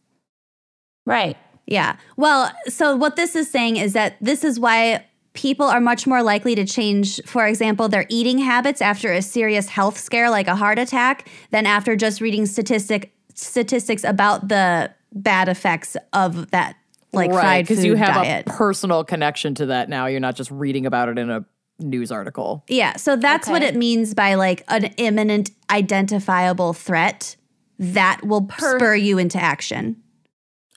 Right. 1.06 1.37
Yeah. 1.66 1.96
Well, 2.16 2.52
so 2.68 2.96
what 2.96 3.16
this 3.16 3.37
is 3.37 3.50
saying 3.50 3.76
is 3.76 3.92
that 3.92 4.16
this 4.20 4.42
is 4.42 4.59
why 4.59 5.04
people 5.33 5.66
are 5.66 5.80
much 5.80 6.06
more 6.06 6.22
likely 6.22 6.54
to 6.56 6.64
change, 6.64 7.20
for 7.24 7.46
example, 7.46 7.88
their 7.88 8.06
eating 8.09 8.38
habits 8.38 8.83
after 8.83 9.12
a 9.12 9.22
serious 9.22 9.68
health 9.68 9.98
scare 9.98 10.28
like 10.30 10.48
a 10.48 10.56
heart 10.56 10.78
attack 10.78 11.28
than 11.50 11.66
after 11.66 11.94
just 11.94 12.20
reading 12.20 12.46
statistic 12.46 13.14
statistics 13.35 14.04
about 14.04 14.48
the 14.48 14.92
bad 15.12 15.48
effects 15.48 15.96
of 16.12 16.50
that 16.50 16.76
like 17.12 17.30
right, 17.30 17.40
fried 17.40 17.68
food 17.68 17.74
because 17.74 17.85
you 17.85 17.94
have 17.94 18.14
diet. 18.14 18.46
a 18.46 18.50
personal 18.50 19.04
connection 19.04 19.54
to 19.54 19.66
that 19.66 19.88
now. 19.88 20.06
You're 20.06 20.20
not 20.20 20.37
just 20.37 20.50
reading 20.50 20.87
about 20.87 21.09
it 21.09 21.18
in 21.18 21.30
a 21.30 21.44
news 21.80 22.12
article. 22.12 22.64
Yeah, 22.68 22.96
so 22.96 23.16
that's 23.16 23.48
what 23.48 23.62
it 23.62 23.74
means 23.74 24.14
by 24.14 24.34
like 24.34 24.64
an 24.68 24.84
imminent 24.96 25.50
identifiable 25.70 26.72
threat 26.72 27.36
that 27.78 28.24
will 28.24 28.48
spur 28.58 28.94
you 28.94 29.18
into 29.18 29.38
action. 29.38 29.96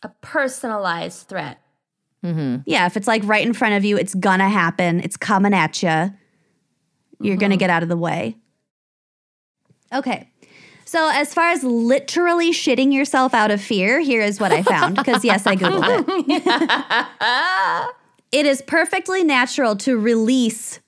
A 0.01 0.09
personalized 0.21 1.27
threat. 1.27 1.59
Mm-hmm. 2.23 2.61
Yeah, 2.65 2.85
if 2.85 2.95
it's 2.95 3.07
like 3.07 3.21
right 3.25 3.45
in 3.45 3.53
front 3.53 3.75
of 3.75 3.83
you, 3.83 3.97
it's 3.97 4.15
gonna 4.15 4.49
happen. 4.49 5.01
It's 5.01 5.17
coming 5.17 5.53
at 5.53 5.83
you. 5.83 6.13
You're 7.19 7.37
gonna 7.37 7.55
mm-hmm. 7.55 7.59
get 7.59 7.69
out 7.69 7.83
of 7.83 7.89
the 7.89 7.97
way. 7.97 8.37
Okay. 9.93 10.29
So, 10.85 11.09
as 11.11 11.33
far 11.33 11.49
as 11.49 11.63
literally 11.63 12.51
shitting 12.51 12.93
yourself 12.93 13.33
out 13.33 13.51
of 13.51 13.61
fear, 13.61 13.99
here 13.99 14.21
is 14.21 14.39
what 14.39 14.51
I 14.51 14.61
found. 14.61 14.95
Because, 14.95 15.25
yes, 15.25 15.47
I 15.47 15.55
Googled 15.55 16.05
it. 16.07 17.95
it 18.31 18.45
is 18.45 18.61
perfectly 18.61 19.23
natural 19.23 19.75
to 19.77 19.97
release 19.97 20.79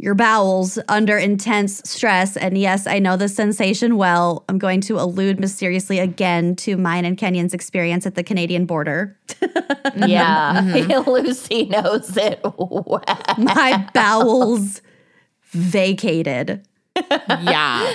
your 0.00 0.14
bowels 0.14 0.78
under 0.88 1.18
intense 1.18 1.82
stress. 1.84 2.36
And 2.36 2.56
yes, 2.56 2.86
I 2.86 2.98
know 2.98 3.18
this 3.18 3.36
sensation 3.36 3.96
well. 3.96 4.44
I'm 4.48 4.58
going 4.58 4.80
to 4.82 4.98
allude 4.98 5.38
mysteriously 5.38 5.98
again 5.98 6.56
to 6.56 6.78
mine 6.78 7.04
and 7.04 7.18
Kenyon's 7.18 7.52
experience 7.52 8.06
at 8.06 8.14
the 8.14 8.22
Canadian 8.22 8.66
border. 8.66 9.16
Yeah. 9.96 10.62
Mm-hmm. 10.62 11.10
Lucy 11.10 11.64
knows 11.64 12.16
it 12.16 12.40
well. 12.44 13.02
My 13.38 13.88
bowels 13.92 14.82
vacated. 15.50 16.64
Yeah. 16.96 17.94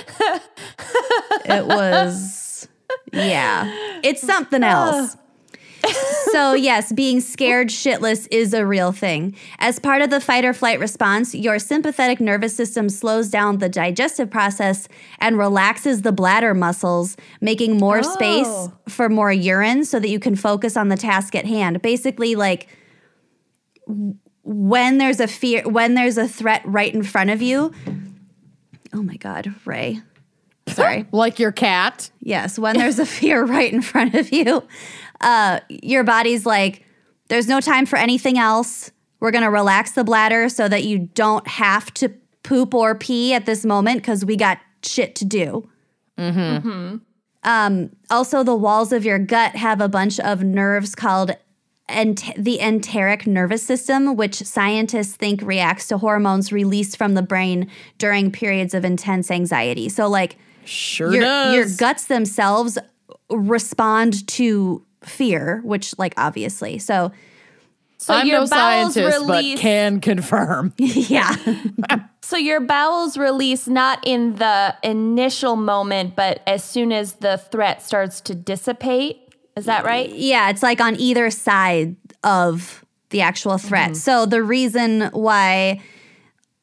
It 1.46 1.66
was, 1.66 2.68
yeah, 3.12 4.00
it's 4.02 4.20
something 4.20 4.62
ah. 4.62 4.66
else. 4.66 5.16
So, 6.32 6.52
yes, 6.52 6.92
being 6.92 7.20
scared 7.20 7.68
shitless 7.68 8.28
is 8.30 8.52
a 8.52 8.66
real 8.66 8.92
thing. 8.92 9.34
As 9.58 9.78
part 9.78 10.02
of 10.02 10.10
the 10.10 10.20
fight 10.20 10.44
or 10.44 10.52
flight 10.52 10.78
response, 10.78 11.34
your 11.34 11.58
sympathetic 11.58 12.20
nervous 12.20 12.54
system 12.54 12.88
slows 12.88 13.30
down 13.30 13.58
the 13.58 13.68
digestive 13.68 14.30
process 14.30 14.88
and 15.18 15.38
relaxes 15.38 16.02
the 16.02 16.12
bladder 16.12 16.52
muscles, 16.52 17.16
making 17.40 17.78
more 17.78 18.00
oh. 18.00 18.02
space 18.02 18.46
Oh. 18.46 18.72
for 18.88 19.08
more 19.08 19.32
urine 19.32 19.84
so 19.84 19.98
that 19.98 20.08
you 20.08 20.18
can 20.18 20.36
focus 20.36 20.76
on 20.76 20.88
the 20.88 20.96
task 20.96 21.34
at 21.34 21.46
hand. 21.46 21.80
Basically, 21.80 22.34
like 22.34 22.68
when 24.42 24.98
there's 24.98 25.20
a 25.20 25.26
fear, 25.28 25.62
when 25.68 25.94
there's 25.94 26.18
a 26.18 26.28
threat 26.28 26.62
right 26.64 26.92
in 26.92 27.02
front 27.02 27.30
of 27.30 27.40
you. 27.40 27.72
Oh 28.92 29.02
my 29.02 29.16
God, 29.16 29.54
Ray. 29.64 30.00
Sorry. 30.68 31.06
like 31.12 31.38
your 31.38 31.52
cat. 31.52 32.10
Yes, 32.20 32.58
when 32.58 32.76
there's 32.76 32.98
a 32.98 33.06
fear 33.06 33.44
right 33.44 33.72
in 33.72 33.82
front 33.82 34.14
of 34.14 34.32
you, 34.32 34.64
uh, 35.20 35.60
your 35.68 36.04
body's 36.04 36.46
like, 36.46 36.84
there's 37.28 37.48
no 37.48 37.60
time 37.60 37.86
for 37.86 37.96
anything 37.96 38.38
else. 38.38 38.90
We're 39.20 39.30
going 39.30 39.44
to 39.44 39.50
relax 39.50 39.92
the 39.92 40.04
bladder 40.04 40.48
so 40.48 40.68
that 40.68 40.84
you 40.84 40.98
don't 40.98 41.46
have 41.48 41.92
to 41.94 42.10
poop 42.42 42.74
or 42.74 42.94
pee 42.94 43.34
at 43.34 43.46
this 43.46 43.64
moment 43.64 43.98
because 44.02 44.24
we 44.24 44.36
got 44.36 44.58
shit 44.82 45.14
to 45.16 45.24
do. 45.24 45.68
Um, 47.42 47.90
also, 48.10 48.42
the 48.42 48.54
walls 48.54 48.92
of 48.92 49.04
your 49.04 49.18
gut 49.18 49.54
have 49.56 49.80
a 49.80 49.88
bunch 49.88 50.18
of 50.20 50.42
nerves 50.42 50.94
called 50.94 51.32
ent- 51.88 52.32
the 52.36 52.58
enteric 52.60 53.26
nervous 53.26 53.62
system, 53.62 54.16
which 54.16 54.34
scientists 54.36 55.14
think 55.16 55.42
reacts 55.42 55.86
to 55.88 55.98
hormones 55.98 56.52
released 56.52 56.96
from 56.96 57.14
the 57.14 57.22
brain 57.22 57.70
during 57.98 58.30
periods 58.32 58.74
of 58.74 58.84
intense 58.84 59.30
anxiety. 59.30 59.88
So, 59.88 60.08
like, 60.08 60.36
Sure 60.64 61.12
your, 61.12 61.20
does. 61.20 61.54
your 61.54 61.76
guts 61.76 62.06
themselves 62.06 62.78
respond 63.30 64.26
to 64.28 64.84
fear, 65.06 65.60
which, 65.64 65.96
like, 65.98 66.14
obviously. 66.16 66.78
So, 66.78 67.12
So 67.98 68.14
I'm 68.14 68.26
your 68.26 68.40
no 68.40 68.46
bowels 68.46 68.94
scientist, 68.94 69.28
release. 69.28 69.54
but 69.54 69.60
can 69.62 70.00
confirm. 70.00 70.74
yeah. 70.78 71.34
so 72.22 72.36
your 72.36 72.60
bowels 72.60 73.16
release 73.16 73.66
not 73.66 74.00
in 74.06 74.36
the 74.36 74.74
initial 74.82 75.56
moment, 75.56 76.14
but 76.14 76.42
as 76.46 76.62
soon 76.62 76.92
as 76.92 77.14
the 77.14 77.38
threat 77.38 77.82
starts 77.82 78.20
to 78.22 78.34
dissipate. 78.34 79.18
Is 79.56 79.64
that 79.64 79.84
right? 79.84 80.10
yeah, 80.10 80.50
it's 80.50 80.62
like 80.62 80.80
on 80.82 80.96
either 81.00 81.30
side 81.30 81.96
of 82.22 82.84
the 83.08 83.22
actual 83.22 83.56
threat. 83.56 83.96
So, 83.96 84.26
the 84.26 84.42
reason 84.42 85.08
why. 85.12 85.80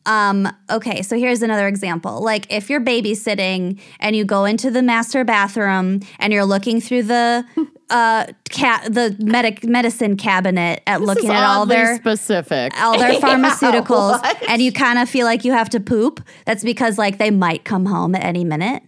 Um, 0.05 0.49
okay, 0.69 1.01
so 1.01 1.17
here's 1.17 1.41
another 1.41 1.65
example. 1.65 2.21
Like 2.21 2.51
if 2.51 2.69
you're 2.69 2.81
babysitting 2.81 3.79
and 4.01 4.15
you 4.17 4.25
go 4.25 4.43
into 4.43 4.69
the 4.69 4.81
master 4.81 5.23
bathroom 5.23 6.01
and 6.19 6.33
you're 6.33 6.43
looking 6.43 6.81
through 6.81 7.03
the 7.03 7.45
uh 7.93 8.25
cat 8.49 8.93
the 8.93 9.15
medic 9.19 9.63
medicine 9.63 10.17
cabinet 10.17 10.81
at 10.87 11.01
looking 11.01 11.27
This 11.29 11.35
is 11.35 11.41
at 11.41 11.43
all 11.45 11.65
their 11.65 11.95
specific. 11.97 12.73
all 12.81 12.97
their 12.97 13.13
pharmaceuticals 13.21 14.19
what? 14.21 14.49
and 14.49 14.61
you 14.61 14.71
kind 14.71 14.97
of 14.99 15.07
feel 15.09 15.25
like 15.25 15.45
you 15.45 15.51
have 15.53 15.69
to 15.69 15.79
poop 15.79 16.19
that's 16.45 16.63
because 16.63 16.97
like 16.97 17.17
they 17.19 17.29
might 17.31 17.63
come 17.63 17.85
home 17.85 18.15
at 18.15 18.23
any 18.23 18.43
minute 18.43 18.83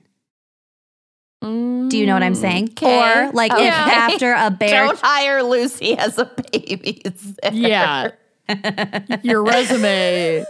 do 1.42 1.90
you 1.98 2.08
know 2.08 2.14
what 2.16 2.24
i'm 2.24 2.34
saying 2.34 2.70
Okay. 2.72 3.28
or 3.28 3.32
like 3.32 3.52
Okay. 3.54 3.68
if 3.68 3.74
after 3.74 4.34
a 4.34 4.50
bear 4.60 4.88
Don't 4.88 5.00
hire 5.00 5.44
Lucy 5.44 5.96
as 5.98 6.18
a 6.18 6.26
babysitter. 6.26 7.52
yeah. 7.52 8.10
your 9.24 9.44
resume 9.44 10.44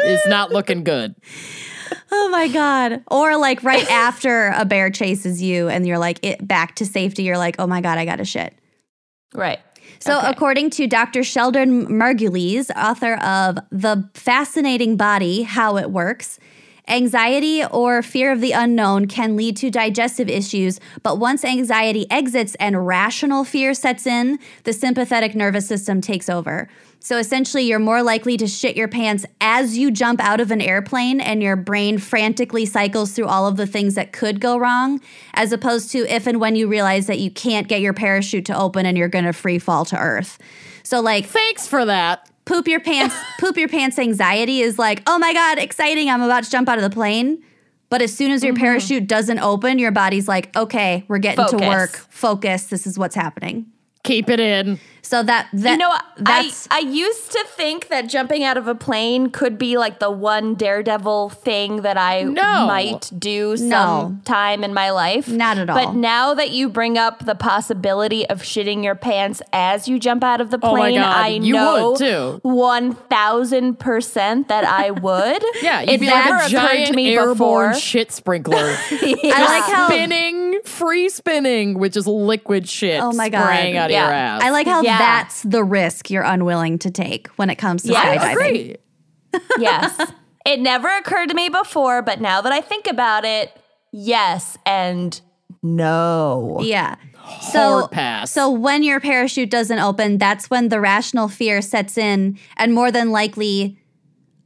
is 0.00 0.20
not 0.26 0.50
looking 0.52 0.84
good. 0.84 1.14
Oh 2.12 2.28
my 2.30 2.48
god 2.48 3.02
or 3.10 3.36
like 3.36 3.62
right 3.62 3.88
after 3.90 4.48
a 4.56 4.64
bear 4.64 4.90
chases 4.90 5.42
you 5.42 5.68
and 5.68 5.86
you're 5.86 5.98
like 5.98 6.18
it 6.24 6.46
back 6.46 6.74
to 6.76 6.86
safety 6.86 7.22
you're 7.22 7.38
like 7.38 7.56
oh 7.58 7.66
my 7.66 7.80
god 7.80 7.98
i 7.98 8.04
got 8.04 8.20
a 8.20 8.24
shit 8.24 8.54
Right. 9.34 9.60
So, 10.00 10.18
Okay. 10.18 10.28
according 10.28 10.70
to 10.70 10.86
Dr. 10.88 11.22
Sheldon 11.22 11.86
Margulies, 11.86 12.68
author 12.74 13.14
of 13.14 13.58
The 13.70 14.08
Fascinating 14.14 14.96
Body 14.96 15.42
How 15.42 15.76
It 15.76 15.90
Works, 15.90 16.38
anxiety 16.88 17.64
or 17.64 18.02
fear 18.02 18.32
of 18.32 18.40
the 18.40 18.52
unknown 18.52 19.06
can 19.06 19.36
lead 19.36 19.56
to 19.58 19.70
digestive 19.70 20.28
issues, 20.28 20.80
but 21.04 21.18
once 21.18 21.44
anxiety 21.44 22.10
exits 22.10 22.56
and 22.56 22.86
rational 22.86 23.44
fear 23.44 23.74
sets 23.74 24.06
in, 24.06 24.38
the 24.64 24.72
sympathetic 24.72 25.34
nervous 25.36 25.68
system 25.68 26.00
takes 26.00 26.28
over. 26.28 26.68
So, 27.02 27.16
essentially, 27.16 27.62
you're 27.62 27.78
more 27.78 28.02
likely 28.02 28.36
to 28.36 28.46
shit 28.46 28.76
your 28.76 28.86
pants 28.86 29.24
as 29.40 29.78
you 29.78 29.90
jump 29.90 30.20
out 30.20 30.38
of 30.38 30.50
an 30.50 30.60
airplane 30.60 31.18
and 31.18 31.42
your 31.42 31.56
brain 31.56 31.96
frantically 31.96 32.66
cycles 32.66 33.12
through 33.12 33.26
all 33.26 33.46
of 33.46 33.56
the 33.56 33.66
things 33.66 33.94
that 33.94 34.12
could 34.12 34.38
go 34.38 34.58
wrong, 34.58 35.00
as 35.32 35.50
opposed 35.50 35.90
to 35.92 36.06
if 36.14 36.26
and 36.26 36.40
when 36.40 36.56
you 36.56 36.68
realize 36.68 37.06
that 37.06 37.18
you 37.18 37.30
can't 37.30 37.68
get 37.68 37.80
your 37.80 37.94
parachute 37.94 38.44
to 38.44 38.58
open 38.58 38.84
and 38.84 38.98
you're 38.98 39.08
going 39.08 39.24
to 39.24 39.32
free 39.32 39.58
fall 39.58 39.86
to 39.86 39.98
earth. 39.98 40.38
So, 40.82 41.00
like, 41.00 41.24
Thanks 41.24 41.66
for 41.66 41.86
that. 41.86 42.28
poop 42.44 42.68
your 42.68 42.80
pants, 42.80 43.16
poop 43.40 43.56
your 43.56 43.68
pants 43.68 43.98
anxiety 43.98 44.60
is 44.60 44.78
like, 44.78 45.02
oh 45.06 45.18
my 45.18 45.32
God, 45.32 45.56
exciting. 45.56 46.10
I'm 46.10 46.20
about 46.20 46.44
to 46.44 46.50
jump 46.50 46.68
out 46.68 46.76
of 46.76 46.84
the 46.84 46.90
plane. 46.90 47.42
But 47.88 48.02
as 48.02 48.14
soon 48.14 48.30
as 48.30 48.44
your 48.44 48.54
mm-hmm. 48.54 48.62
parachute 48.62 49.06
doesn't 49.08 49.40
open, 49.40 49.78
your 49.78 49.90
body's 49.90 50.28
like, 50.28 50.54
okay, 50.56 51.04
we're 51.08 51.18
getting 51.18 51.46
to 51.46 51.56
work. 51.56 51.90
Focus. 51.90 52.64
This 52.64 52.86
is 52.86 52.98
what's 52.98 53.16
happening. 53.16 53.66
Keep 54.04 54.30
it 54.30 54.40
in. 54.40 54.78
So 55.02 55.22
that, 55.22 55.48
that 55.52 55.70
You 55.72 55.76
know, 55.78 55.90
I, 55.90 56.00
that's 56.18 56.68
I 56.70 56.78
used 56.80 57.32
to 57.32 57.44
think 57.48 57.88
that 57.88 58.08
jumping 58.08 58.44
out 58.44 58.56
of 58.56 58.66
a 58.68 58.74
plane 58.74 59.30
could 59.30 59.58
be 59.58 59.76
like 59.78 59.98
the 59.98 60.10
one 60.10 60.54
daredevil 60.54 61.30
thing 61.30 61.82
that 61.82 61.96
I 61.96 62.22
No. 62.22 62.66
might 62.66 63.10
do 63.18 63.56
No. 63.56 63.56
sometime 63.56 64.62
in 64.64 64.74
my 64.74 64.90
life. 64.90 65.28
Not 65.28 65.58
at 65.58 65.70
all. 65.70 65.74
But 65.76 65.94
now 65.94 66.34
that 66.34 66.50
you 66.50 66.68
bring 66.68 66.98
up 66.98 67.24
the 67.24 67.34
possibility 67.34 68.28
of 68.28 68.42
shitting 68.42 68.84
your 68.84 68.94
pants 68.94 69.42
as 69.52 69.88
you 69.88 69.98
jump 69.98 70.22
out 70.22 70.40
of 70.40 70.50
the 70.50 70.58
Oh 70.62 70.70
plane, 70.70 70.96
God, 70.96 71.12
I 71.12 71.28
you 71.28 71.54
know 71.54 71.96
one 72.42 72.94
thousand 72.94 73.78
percent 73.78 74.48
that 74.48 74.64
I 74.64 74.90
would. 74.90 75.42
Yeah, 75.62 75.80
you'd 75.82 75.90
it 75.90 76.00
be 76.00 76.06
never 76.06 76.30
like 76.36 76.46
a 76.46 76.50
giant 76.50 76.86
to 76.88 76.92
me 76.94 77.14
airborne 77.14 77.70
before. 77.70 77.74
shit 77.74 78.12
sprinkler. 78.12 78.56
I 78.90 79.44
like 79.44 79.64
how 79.74 79.88
spinning, 79.88 80.60
free 80.64 81.08
spinning, 81.08 81.78
which 81.78 81.96
is 81.96 82.06
liquid 82.06 82.68
shit 82.68 83.00
Oh 83.02 83.12
my 83.12 83.28
God. 83.28 83.42
spraying 83.42 83.76
out 83.76 83.86
of 83.90 83.96
your 83.96 84.00
ass. 84.00 84.42
I 84.42 84.50
like 84.50 84.66
how 84.66 84.80
Yeah. 84.90 84.98
that's 84.98 85.42
the 85.42 85.62
risk 85.64 86.10
you're 86.10 86.22
unwilling 86.22 86.78
to 86.80 86.90
take 86.90 87.28
when 87.36 87.50
it 87.50 87.56
comes 87.56 87.82
to 87.82 87.92
Yeah, 87.92 88.00
I 88.00 88.16
skydiving. 88.18 88.32
agree. 88.32 88.76
yes. 89.58 90.12
It 90.46 90.60
never 90.60 90.88
occurred 90.88 91.28
to 91.28 91.34
me 91.34 91.48
before, 91.48 92.02
but 92.02 92.20
now 92.20 92.40
that 92.40 92.52
I 92.52 92.60
think 92.60 92.86
about 92.86 93.24
it, 93.24 93.56
yes 93.92 94.56
and 94.66 95.20
no. 95.62 96.58
Yeah. 96.62 96.96
So, 97.52 97.86
pass. 97.88 98.32
so 98.32 98.50
when 98.50 98.82
your 98.82 98.98
parachute 98.98 99.50
doesn't 99.50 99.78
open, 99.78 100.18
that's 100.18 100.48
when 100.50 100.68
the 100.68 100.80
rational 100.80 101.28
fear 101.28 101.60
sets 101.62 101.96
in, 101.98 102.38
and 102.56 102.74
more 102.74 102.90
than 102.90 103.10
likely, 103.10 103.78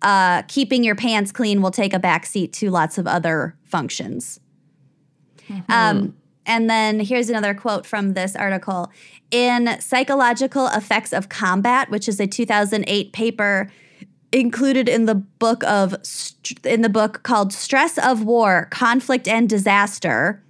uh, 0.03 0.43
keeping 0.49 0.85
your 0.85 0.95
pants 0.97 1.33
clean 1.33 1.63
will 1.63 1.71
take 1.71 1.95
a 1.95 1.99
backseat 2.01 2.53
to 2.55 2.71
lots 2.71 2.99
of 2.99 3.07
other 3.07 3.57
functions. 3.65 4.41
Um, 5.69 6.17
and 6.47 6.69
then 6.69 7.01
here's 7.01 7.31
another 7.31 7.55
quote 7.55 7.87
from 7.87 8.15
this 8.15 8.35
article. 8.37 8.91
In 9.35 9.81
Psychological 9.81 10.69
Effects 10.69 11.13
of 11.13 11.29
Combat, 11.29 11.91
which 11.91 12.07
is 12.09 12.21
a 12.21 12.27
2008 12.29 13.13
paper 13.13 13.69
included 14.31 14.89
in 14.89 15.07
the 15.07 15.17
book 15.17 15.65
of 15.65 15.97
in 16.63 16.83
the 16.83 16.89
book 16.89 17.25
called 17.25 17.53
Stress 17.53 17.99
of 17.99 18.23
War: 18.23 18.69
Conflict 18.71 19.27
and 19.27 19.49
Disaster, 19.49 20.41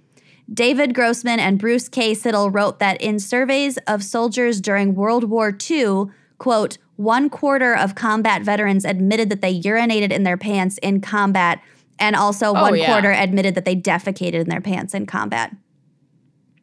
David 0.53 0.93
Grossman 0.93 1.39
and 1.39 1.57
Bruce 1.57 1.89
K. 1.89 2.11
Siddle 2.11 2.53
wrote 2.53 2.77
that 2.77 3.01
in 3.01 3.17
surveys 3.17 3.77
of 3.87 4.03
soldiers 4.03 4.61
during 4.61 4.93
World 4.93 5.23
War 5.23 5.57
II, 5.67 6.03
quote, 6.37 6.77
one 6.95 7.27
quarter 7.27 7.75
of 7.75 7.95
combat 7.95 8.43
veterans 8.43 8.85
admitted 8.85 9.29
that 9.31 9.41
they 9.41 9.59
urinated 9.59 10.11
in 10.11 10.21
their 10.21 10.37
pants 10.37 10.77
in 10.83 11.01
combat, 11.01 11.59
and 11.97 12.15
also 12.15 12.49
oh, 12.49 12.53
one 12.53 12.73
Oh, 12.73 12.75
yeah. 12.75 12.85
quarter 12.85 13.11
admitted 13.11 13.55
that 13.55 13.65
they 13.65 13.75
defecated 13.75 14.35
in 14.35 14.49
their 14.49 14.61
pants 14.61 14.93
in 14.93 15.07
combat. 15.07 15.55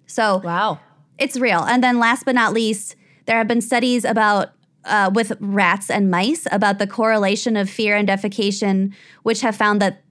So 0.07 0.41
Wow. 0.45 0.79
It's 1.19 1.37
real. 1.39 1.61
And 1.61 1.83
then 1.83 1.99
last 1.99 2.25
but 2.25 2.35
not 2.35 2.53
least, 2.53 2.97
there 3.27 3.37
have 3.37 3.49
been 3.49 3.61
studies 3.61 4.05
about 4.05 4.51
uh, 4.85 5.11
with 5.15 5.33
rats 5.41 5.91
and 5.91 6.11
mice 6.11 6.47
about 6.51 6.79
the 6.79 6.87
correlation 6.87 7.57
of 7.57 7.71
fear 7.71 7.97
and 7.97 8.09
defecation, 8.09 8.93
which 9.23 9.41
have 9.41 9.55
found 9.55 9.81
that 9.81 10.03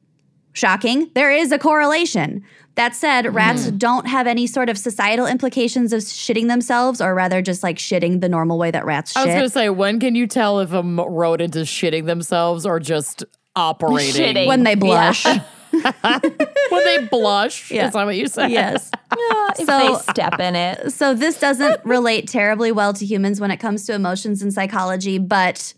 shocking, 0.54 1.10
there 1.14 1.32
is 1.32 1.52
a 1.52 1.60
correlation. 1.60 2.44
That 2.76 2.96
said, 2.96 3.36
rats 3.36 3.70
don't 3.72 4.08
have 4.08 4.28
any 4.28 4.48
sort 4.48 4.70
of 4.70 4.78
societal 4.78 5.28
implications 5.28 5.92
of 5.92 6.00
shitting 6.02 6.48
themselves, 6.48 7.02
or 7.02 7.14
rather, 7.14 7.42
just 7.42 7.64
like 7.64 7.78
shitting 7.78 8.22
the 8.22 8.30
normal 8.30 8.58
way 8.58 8.72
that 8.72 8.86
rats 8.86 9.16
I 9.16 9.26
was 9.26 9.34
going 9.36 9.44
to 9.44 9.50
say, 9.50 9.70
when 9.70 10.00
can 10.00 10.16
you 10.16 10.26
tell 10.26 10.62
if 10.62 10.72
a 10.72 10.82
rodent 10.82 11.54
is 11.58 11.68
shitting 11.68 12.06
themselves 12.06 12.66
or 12.66 12.80
just 12.80 13.26
operating? 13.58 14.14
Shitting. 14.14 14.48
when 14.48 14.64
they 14.64 14.76
blush. 14.76 15.26
When 15.72 16.84
they 16.86 17.06
blush? 17.10 17.72
Yeah. 17.72 17.88
Is 17.88 17.94
that 17.94 18.06
what 18.06 18.16
you 18.16 18.28
said? 18.28 18.52
yes. 18.52 18.92
if 19.60 19.66
So- 19.66 19.66
they 19.66 20.12
step 20.12 20.40
in 20.40 20.56
it. 20.56 20.92
So 20.92 21.14
this 21.14 21.40
doesn't 21.40 21.84
relate 21.86 22.28
terribly 22.28 22.72
well 22.72 22.94
to 22.94 23.06
humans 23.06 23.40
when 23.40 23.52
it 23.52 23.58
comes 23.58 23.86
to 23.86 23.94
emotions 23.94 24.42
and 24.42 24.54
psychology, 24.54 25.18
but 25.18 25.74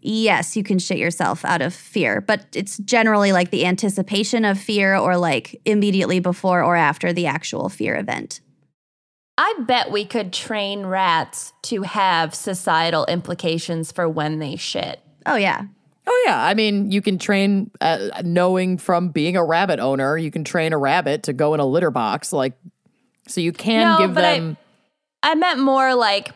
yes, 0.00 0.56
you 0.56 0.62
can 0.62 0.78
shit 0.78 0.98
yourself 0.98 1.44
out 1.44 1.62
of 1.62 1.74
fear, 1.74 2.20
but 2.20 2.46
it's 2.54 2.78
generally 2.78 3.32
like 3.32 3.50
the 3.50 3.66
anticipation 3.66 4.44
of 4.44 4.58
fear 4.58 4.94
or 4.96 5.16
like 5.16 5.60
immediately 5.64 6.20
before 6.20 6.62
or 6.62 6.76
after 6.76 7.12
the 7.12 7.26
actual 7.26 7.68
fear 7.68 7.96
event. 7.96 8.40
I 9.38 9.54
bet 9.66 9.90
we 9.90 10.04
could 10.06 10.32
train 10.32 10.86
rats 10.86 11.52
to 11.64 11.82
have 11.82 12.34
societal 12.34 13.04
implications 13.06 13.92
for 13.92 14.08
when 14.08 14.38
they 14.38 14.56
shit. 14.56 15.00
Oh 15.26 15.36
yeah. 15.36 15.62
Oh, 16.06 16.22
yeah. 16.26 16.44
I 16.44 16.54
mean, 16.54 16.90
you 16.92 17.02
can 17.02 17.18
train, 17.18 17.70
uh, 17.80 18.22
knowing 18.24 18.78
from 18.78 19.08
being 19.08 19.36
a 19.36 19.44
rabbit 19.44 19.80
owner, 19.80 20.16
you 20.16 20.30
can 20.30 20.44
train 20.44 20.72
a 20.72 20.78
rabbit 20.78 21.24
to 21.24 21.32
go 21.32 21.52
in 21.54 21.60
a 21.60 21.66
litter 21.66 21.90
box. 21.90 22.32
Like, 22.32 22.52
so 23.26 23.40
you 23.40 23.52
can 23.52 23.92
No, 23.92 23.98
give 23.98 24.14
but 24.14 24.24
I- 24.24 24.38
them 24.38 24.56
I 25.22 25.34
meant 25.34 25.58
more 25.58 25.94
like, 25.94 26.30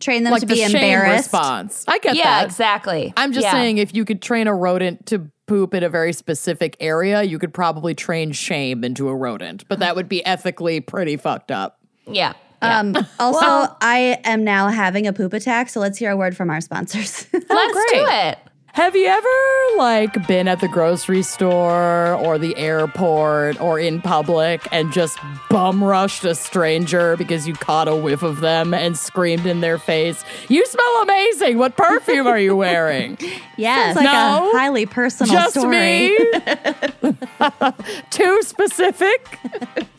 Train 0.00 0.22
them 0.22 0.32
like 0.32 0.40
to 0.42 0.46
the 0.46 0.54
be 0.54 0.62
embarrassed. 0.62 1.24
response. 1.32 1.84
I 1.88 1.98
get 1.98 2.14
yeah, 2.14 2.22
that. 2.24 2.40
Yeah, 2.40 2.44
exactly. 2.44 3.12
I'm 3.16 3.32
just 3.32 3.44
Yeah. 3.46 3.52
saying, 3.52 3.78
if 3.78 3.94
you 3.94 4.04
could 4.04 4.20
train 4.22 4.46
a 4.46 4.54
rodent 4.54 5.06
to 5.06 5.28
poop 5.46 5.72
in 5.74 5.82
a 5.82 5.88
very 5.88 6.12
specific 6.12 6.76
area, 6.78 7.22
you 7.24 7.38
could 7.38 7.52
probably 7.54 7.94
train 7.94 8.30
shame 8.32 8.84
into 8.84 9.08
a 9.08 9.14
rodent, 9.16 9.64
but 9.68 9.78
that 9.80 9.96
would 9.96 10.08
be 10.08 10.24
ethically 10.24 10.80
pretty 10.80 11.16
fucked 11.16 11.50
up. 11.50 11.78
Yeah. 12.06 12.34
yeah. 12.62 12.78
Um, 12.78 12.94
also, 13.18 13.40
Well- 13.40 13.76
I 13.80 14.20
am 14.24 14.44
now 14.44 14.68
having 14.68 15.06
a 15.08 15.12
poop 15.12 15.32
attack, 15.32 15.68
so 15.68 15.80
let's 15.80 15.98
hear 15.98 16.10
a 16.12 16.16
word 16.16 16.36
from 16.36 16.50
our 16.50 16.60
sponsors. 16.60 17.26
Let's 17.32 17.46
great. 17.72 17.88
do 17.94 18.06
it. 18.08 18.38
Have 18.74 18.94
you 18.94 19.06
ever 19.06 19.76
like 19.76 20.26
been 20.28 20.46
at 20.46 20.60
the 20.60 20.68
grocery 20.68 21.22
store 21.22 22.14
or 22.14 22.38
the 22.38 22.56
airport 22.56 23.60
or 23.60 23.78
in 23.80 24.00
public 24.00 24.66
and 24.70 24.92
just 24.92 25.18
bum 25.50 25.82
rushed 25.82 26.24
a 26.24 26.34
stranger 26.36 27.16
because 27.16 27.48
you 27.48 27.54
caught 27.54 27.88
a 27.88 27.96
whiff 27.96 28.22
of 28.22 28.40
them 28.40 28.72
and 28.72 28.96
screamed 28.96 29.46
in 29.46 29.60
their 29.62 29.78
face, 29.78 30.24
"You 30.48 30.64
smell 30.64 31.02
amazing! 31.02 31.58
What 31.58 31.76
perfume 31.76 32.28
are 32.28 32.38
you 32.38 32.54
wearing?" 32.54 33.18
yes, 33.56 33.96
like 33.96 34.04
No. 34.04 34.48
a 34.48 34.56
highly 34.56 34.86
personal 34.86 35.32
just 35.32 35.58
story. 35.58 36.10
me. 36.16 36.16
Too 38.10 38.42
specific. 38.42 39.38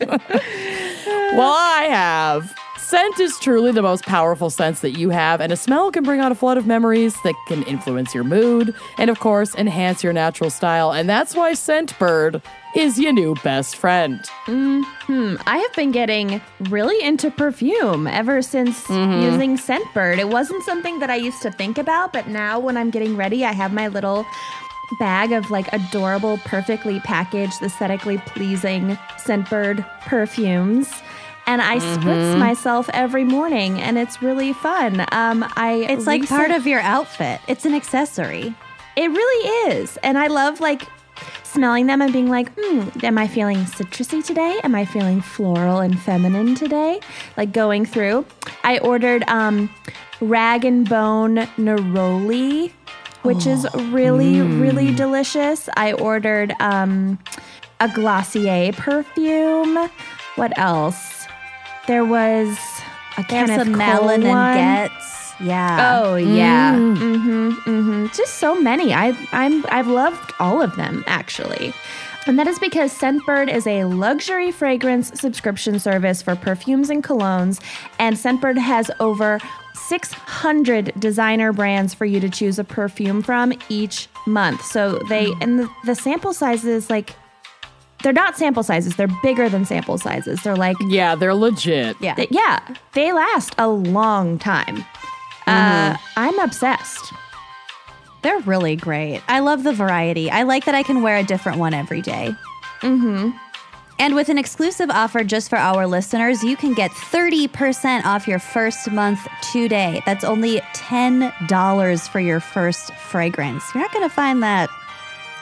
well, 0.00 1.52
I 1.54 1.86
have. 1.90 2.54
Scent 2.90 3.20
is 3.20 3.38
truly 3.38 3.70
the 3.70 3.82
most 3.82 4.02
powerful 4.02 4.50
sense 4.50 4.80
that 4.80 4.98
you 4.98 5.10
have, 5.10 5.40
and 5.40 5.52
a 5.52 5.56
smell 5.56 5.92
can 5.92 6.02
bring 6.02 6.18
out 6.18 6.32
a 6.32 6.34
flood 6.34 6.58
of 6.58 6.66
memories 6.66 7.14
that 7.22 7.36
can 7.46 7.62
influence 7.62 8.12
your 8.12 8.24
mood 8.24 8.74
and, 8.98 9.08
of 9.08 9.20
course, 9.20 9.54
enhance 9.54 10.02
your 10.02 10.12
natural 10.12 10.50
style. 10.50 10.90
And 10.90 11.08
that's 11.08 11.36
why 11.36 11.52
Scentbird 11.52 12.42
is 12.74 12.98
your 12.98 13.12
new 13.12 13.36
best 13.44 13.76
friend. 13.76 14.20
Hmm. 14.46 15.36
I 15.46 15.58
have 15.58 15.72
been 15.76 15.92
getting 15.92 16.40
really 16.62 17.00
into 17.00 17.30
perfume 17.30 18.08
ever 18.08 18.42
since 18.42 18.88
using 18.90 19.56
Scentbird. 19.56 20.18
It 20.18 20.28
wasn't 20.28 20.64
something 20.64 20.98
that 20.98 21.10
I 21.10 21.14
used 21.14 21.42
to 21.42 21.52
think 21.52 21.78
about, 21.78 22.12
but 22.12 22.26
now 22.26 22.58
when 22.58 22.76
I'm 22.76 22.90
getting 22.90 23.16
ready, 23.16 23.44
I 23.44 23.52
have 23.52 23.72
my 23.72 23.86
little 23.86 24.26
bag 24.98 25.30
of 25.30 25.48
like 25.48 25.72
adorable, 25.72 26.38
perfectly 26.38 26.98
packaged, 26.98 27.62
aesthetically 27.62 28.18
pleasing 28.18 28.98
Scentbird 29.16 29.88
perfumes. 30.00 30.92
And 31.46 31.60
I 31.60 31.78
spritz 31.78 32.38
myself 32.38 32.88
every 32.92 33.24
morning, 33.24 33.80
and 33.80 33.98
it's 33.98 34.22
really 34.22 34.52
fun. 34.52 35.00
Um, 35.12 35.44
I 35.56 35.86
It's 35.88 36.06
like 36.06 36.28
part 36.28 36.50
of 36.52 36.66
your 36.66 36.80
outfit. 36.80 37.40
It's 37.48 37.64
an 37.64 37.74
accessory. 37.74 38.54
it 38.96 39.08
really 39.10 39.70
is. 39.74 39.96
And 40.02 40.16
I 40.16 40.28
love 40.28 40.60
like 40.60 40.86
smelling 41.42 41.86
them 41.86 42.00
and 42.00 42.12
being 42.12 42.28
like, 42.28 42.52
hmm, 42.56 42.88
am 43.02 43.18
I 43.18 43.26
feeling 43.26 43.58
citrusy 43.64 44.24
today? 44.24 44.60
Am 44.62 44.74
I 44.76 44.84
feeling 44.84 45.20
floral 45.20 45.80
and 45.80 45.98
feminine 46.00 46.54
today? 46.54 47.00
Like 47.36 47.52
going 47.52 47.84
through. 47.84 48.24
I 48.62 48.78
ordered 48.78 49.24
um 49.28 49.68
rag 50.20 50.64
and 50.64 50.88
bone 50.88 51.36
neroli, 51.58 52.70
which 53.22 53.46
is 53.46 53.66
really, 53.88 54.40
really 54.40 54.94
delicious. 54.94 55.68
I 55.76 55.94
ordered 55.94 56.54
um 56.60 57.18
a 57.80 57.88
Glossier 57.88 58.72
perfume. 58.72 59.90
What 60.36 60.56
else? 60.58 61.19
There 61.86 62.04
was 62.04 62.48
a 63.16 63.24
They 63.28 63.36
have 63.36 63.48
Kenneth 63.48 63.66
Cole 63.66 63.76
Malin 63.76 64.22
one. 64.28 64.56
and 64.56 64.90
Goetz. 64.90 65.32
Yeah. 65.40 66.00
Oh 66.02 66.16
yeah, 66.16 66.74
mm-hmm, 66.74 67.50
mm-hmm. 67.50 68.06
just 68.14 68.34
so 68.34 68.60
many. 68.60 68.92
I've 68.92 69.18
I'm 69.32 69.64
I've 69.70 69.86
loved 69.88 70.32
all 70.38 70.60
of 70.60 70.76
them 70.76 71.02
actually, 71.06 71.72
and 72.26 72.38
that 72.38 72.46
is 72.46 72.58
because 72.58 72.92
Scentbird 72.96 73.50
is 73.52 73.66
a 73.66 73.84
luxury 73.84 74.52
fragrance 74.52 75.18
subscription 75.18 75.78
service 75.78 76.20
for 76.20 76.36
perfumes 76.36 76.90
and 76.90 77.02
colognes, 77.02 77.58
and 77.98 78.16
Scentbird 78.16 78.58
has 78.58 78.90
over 79.00 79.38
600 79.74 80.92
designer 81.00 81.52
brands 81.54 81.94
for 81.94 82.04
you 82.04 82.20
to 82.20 82.28
choose 82.28 82.58
a 82.58 82.64
perfume 82.64 83.22
from 83.22 83.54
each 83.70 84.08
month. 84.26 84.62
So 84.64 84.98
they 85.08 85.32
and 85.40 85.58
the, 85.58 85.70
the 85.86 85.94
sample 85.94 86.34
sizes 86.34 86.90
like. 86.90 87.14
They're 88.02 88.12
not 88.12 88.36
sample 88.36 88.62
sizes. 88.62 88.96
They're 88.96 89.14
bigger 89.22 89.48
than 89.48 89.64
sample 89.64 89.98
sizes. 89.98 90.42
They're 90.42 90.56
like 90.56 90.76
Yeah, 90.80 91.14
they're 91.14 91.34
legit. 91.34 91.96
Yeah. 92.00 92.14
Th- 92.14 92.30
yeah, 92.30 92.60
they 92.92 93.12
last 93.12 93.54
a 93.58 93.68
long 93.68 94.38
time. 94.38 94.84
Uh, 95.46 95.96
I'm 96.16 96.38
obsessed. 96.38 97.12
They're 98.22 98.38
really 98.40 98.76
great. 98.76 99.22
I 99.28 99.40
love 99.40 99.64
the 99.64 99.72
variety. 99.72 100.30
I 100.30 100.44
like 100.44 100.64
that 100.66 100.74
I 100.74 100.82
can 100.82 101.02
wear 101.02 101.16
a 101.16 101.24
different 101.24 101.58
one 101.58 101.74
every 101.74 102.02
day. 102.02 102.34
Mm-hmm. 102.82 103.30
And 103.98 104.14
with 104.14 104.30
an 104.30 104.38
exclusive 104.38 104.88
offer 104.90 105.24
just 105.24 105.50
for 105.50 105.56
our 105.56 105.86
listeners, 105.86 106.42
you 106.42 106.56
can 106.56 106.72
get 106.72 106.90
30% 106.90 108.04
off 108.04 108.26
your 108.26 108.38
first 108.38 108.90
month 108.90 109.26
today. 109.52 110.02
That's 110.06 110.24
only 110.24 110.60
$10 110.74 112.08
for 112.08 112.20
your 112.20 112.40
first 112.40 112.94
fragrance. 112.94 113.62
You're 113.74 113.82
not 113.82 113.92
going 113.92 114.08
to 114.08 114.14
find 114.14 114.42
that 114.42 114.70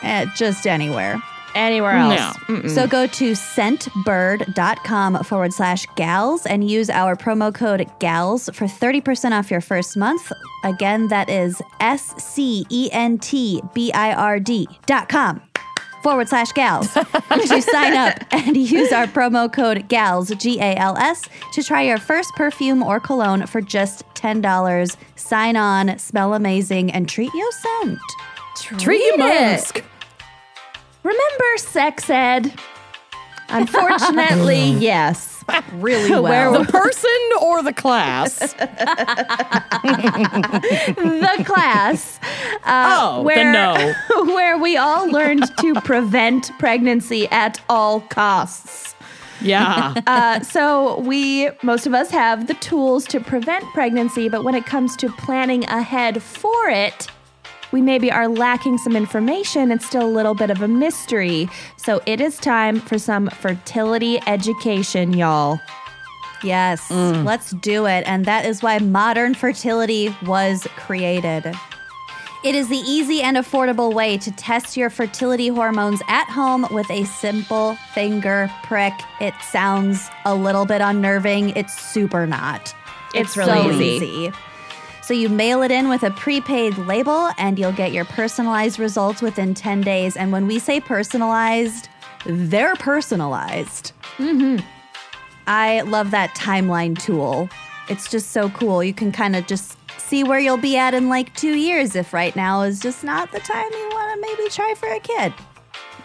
at 0.02 0.34
just 0.34 0.66
anywhere. 0.66 1.22
Anywhere 1.54 1.92
else? 1.92 2.36
No. 2.48 2.68
So 2.68 2.86
go 2.86 3.06
to 3.06 3.32
scentbird.com 3.32 5.24
forward 5.24 5.52
slash 5.52 5.86
gals 5.96 6.46
and 6.46 6.68
use 6.68 6.90
our 6.90 7.16
promo 7.16 7.54
code 7.54 7.90
gals 7.98 8.48
for 8.52 8.66
30% 8.66 9.32
off 9.32 9.50
your 9.50 9.60
first 9.60 9.96
month. 9.96 10.32
Again, 10.64 11.08
that 11.08 11.28
is 11.28 11.60
S 11.80 12.14
C 12.22 12.66
E 12.70 12.88
N 12.92 13.18
T 13.18 13.62
B 13.74 13.92
I 13.92 14.12
R 14.12 14.40
D 14.40 14.68
dot 14.86 15.08
com 15.08 15.40
forward 16.02 16.28
slash 16.28 16.52
gals 16.52 16.92
to 16.94 17.62
sign 17.62 17.94
up 17.94 18.22
and 18.30 18.56
use 18.56 18.92
our 18.92 19.06
promo 19.06 19.52
code 19.52 19.88
gals, 19.88 20.30
G 20.36 20.58
A 20.60 20.74
L 20.76 20.96
S, 20.96 21.22
to 21.52 21.62
try 21.62 21.82
your 21.82 21.98
first 21.98 22.34
perfume 22.34 22.82
or 22.82 23.00
cologne 23.00 23.46
for 23.46 23.60
just 23.60 24.04
$10. 24.14 24.96
Sign 25.16 25.56
on, 25.56 25.98
smell 25.98 26.34
amazing, 26.34 26.90
and 26.92 27.08
treat 27.08 27.32
your 27.34 27.50
scent. 27.52 27.98
Treat 28.78 28.98
you 29.00 29.14
it. 29.14 29.18
musk. 29.18 29.84
Remember 31.08 31.56
sex 31.56 32.10
ed? 32.10 32.52
Unfortunately, 33.48 34.62
yes. 34.78 35.42
Really 35.72 36.10
Where 36.20 36.50
well. 36.50 36.62
The 36.64 36.70
person 36.70 37.18
or 37.40 37.62
the 37.62 37.72
class? 37.72 38.54
The 40.98 41.44
class. 41.46 42.18
Uh, 42.64 42.96
Oh, 43.00 43.22
where, 43.22 43.36
then 43.36 43.52
no. 43.52 43.94
where 44.34 44.58
we 44.58 44.76
all 44.76 45.08
learned 45.10 45.44
to 45.58 45.74
prevent 45.80 46.50
pregnancy 46.58 47.26
at 47.28 47.60
all 47.68 48.00
costs. 48.02 48.94
Yeah. 49.40 49.94
Uh, 50.06 50.40
so 50.40 51.00
we, 51.00 51.48
most 51.62 51.86
of 51.86 51.94
us, 51.94 52.10
have 52.10 52.48
the 52.48 52.54
tools 52.54 53.06
to 53.06 53.20
prevent 53.20 53.64
pregnancy, 53.72 54.28
but 54.28 54.44
when 54.44 54.54
it 54.54 54.66
comes 54.66 54.96
to 54.96 55.08
planning 55.12 55.64
ahead 55.64 56.22
for 56.22 56.68
it, 56.68 57.06
we 57.72 57.82
maybe 57.82 58.10
are 58.10 58.28
lacking 58.28 58.78
some 58.78 58.96
information. 58.96 59.70
It's 59.70 59.86
still 59.86 60.06
a 60.06 60.08
little 60.08 60.34
bit 60.34 60.50
of 60.50 60.62
a 60.62 60.68
mystery. 60.68 61.48
So 61.76 62.00
it 62.06 62.20
is 62.20 62.36
time 62.38 62.80
for 62.80 62.98
some 62.98 63.28
fertility 63.28 64.20
education, 64.26 65.12
y'all. 65.12 65.60
Yes, 66.42 66.88
mm. 66.88 67.24
let's 67.24 67.50
do 67.50 67.86
it. 67.86 68.04
And 68.06 68.24
that 68.24 68.44
is 68.44 68.62
why 68.62 68.78
modern 68.78 69.34
fertility 69.34 70.14
was 70.24 70.66
created. 70.76 71.52
It 72.44 72.54
is 72.54 72.68
the 72.68 72.76
easy 72.76 73.20
and 73.20 73.36
affordable 73.36 73.92
way 73.92 74.16
to 74.18 74.30
test 74.30 74.76
your 74.76 74.90
fertility 74.90 75.48
hormones 75.48 76.00
at 76.06 76.26
home 76.26 76.68
with 76.70 76.88
a 76.88 77.04
simple 77.04 77.74
finger 77.92 78.48
prick. 78.62 78.92
It 79.20 79.34
sounds 79.42 80.08
a 80.24 80.36
little 80.36 80.64
bit 80.64 80.80
unnerving. 80.80 81.50
It's 81.56 81.76
super 81.76 82.28
not. 82.28 82.72
It's 83.12 83.34
so 83.34 83.44
really 83.44 83.96
easy. 83.96 84.06
easy. 84.06 84.32
So 85.08 85.14
you 85.14 85.30
mail 85.30 85.62
it 85.62 85.70
in 85.70 85.88
with 85.88 86.02
a 86.02 86.10
prepaid 86.10 86.76
label 86.76 87.30
and 87.38 87.58
you'll 87.58 87.72
get 87.72 87.92
your 87.92 88.04
personalized 88.04 88.78
results 88.78 89.22
within 89.22 89.54
10 89.54 89.80
days. 89.80 90.18
And 90.18 90.32
when 90.32 90.46
we 90.46 90.58
say 90.58 90.82
personalized, 90.82 91.88
they're 92.26 92.74
personalized. 92.74 93.92
Mm-hmm. 94.18 94.62
I 95.46 95.80
love 95.80 96.10
that 96.10 96.34
timeline 96.34 97.00
tool. 97.00 97.48
It's 97.88 98.10
just 98.10 98.32
so 98.32 98.50
cool. 98.50 98.84
You 98.84 98.92
can 98.92 99.10
kind 99.10 99.34
of 99.34 99.46
just 99.46 99.78
see 99.98 100.24
where 100.24 100.40
you'll 100.40 100.58
be 100.58 100.76
at 100.76 100.92
in 100.92 101.08
like 101.08 101.34
two 101.34 101.56
years 101.56 101.96
if 101.96 102.12
right 102.12 102.36
now 102.36 102.60
is 102.60 102.78
just 102.78 103.02
not 103.02 103.32
the 103.32 103.40
time 103.40 103.72
you 103.72 103.88
want 103.90 104.12
to 104.12 104.20
maybe 104.20 104.50
try 104.50 104.74
for 104.76 104.92
a 104.92 105.00
kid. 105.00 105.32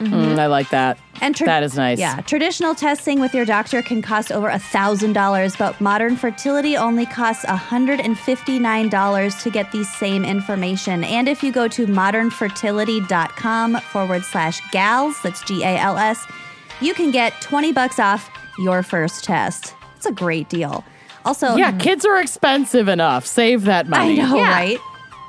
Mm, 0.07 0.39
I 0.39 0.47
like 0.47 0.69
that. 0.69 0.97
And 1.21 1.35
tra- 1.35 1.45
That 1.45 1.63
is 1.63 1.75
nice. 1.77 1.99
Yeah, 1.99 2.19
traditional 2.21 2.75
testing 2.75 3.19
with 3.21 3.33
your 3.33 3.45
doctor 3.45 3.81
can 3.81 4.01
cost 4.01 4.31
over 4.31 4.49
a 4.49 4.59
thousand 4.59 5.13
dollars, 5.13 5.55
but 5.55 5.79
modern 5.79 6.15
fertility 6.17 6.75
only 6.75 7.05
costs 7.05 7.45
hundred 7.45 7.99
and 8.01 8.17
fifty 8.17 8.59
nine 8.59 8.89
dollars 8.89 9.35
to 9.43 9.49
get 9.49 9.71
the 9.71 9.83
same 9.85 10.25
information. 10.25 11.03
And 11.03 11.29
if 11.29 11.41
you 11.43 11.51
go 11.51 11.67
to 11.69 11.85
modernfertility.com 11.87 13.75
forward 13.81 14.23
slash 14.23 14.61
gals, 14.71 15.21
that's 15.21 15.41
G 15.43 15.63
A 15.63 15.77
L 15.77 15.97
S, 15.97 16.25
you 16.81 16.93
can 16.93 17.11
get 17.11 17.33
twenty 17.41 17.71
bucks 17.71 17.99
off 17.99 18.29
your 18.59 18.83
first 18.83 19.23
test. 19.23 19.75
It's 19.95 20.05
a 20.05 20.11
great 20.11 20.49
deal. 20.49 20.83
Also, 21.25 21.55
Yeah, 21.55 21.71
kids 21.77 22.03
are 22.05 22.19
expensive 22.19 22.87
enough. 22.89 23.25
Save 23.25 23.63
that 23.63 23.85
I 23.85 23.89
money. 23.89 24.17
know, 24.17 24.35
Yeah. 24.35 24.51
right? 24.51 24.79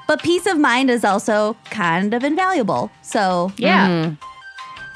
But 0.09 0.23
peace 0.23 0.45
of 0.47 0.59
mind 0.59 0.91
is 0.91 1.05
also 1.05 1.57
kind 1.71 2.13
of 2.15 2.25
invaluable. 2.25 2.91
So 3.03 3.53
Yeah. 3.57 4.11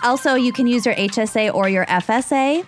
Also, 0.03 0.35
you 0.35 0.53
can 0.53 0.67
use 0.67 0.87
your 0.87 0.95
HSA 0.95 1.55
or 1.55 1.69
your 1.69 1.87
FSA, 1.87 2.65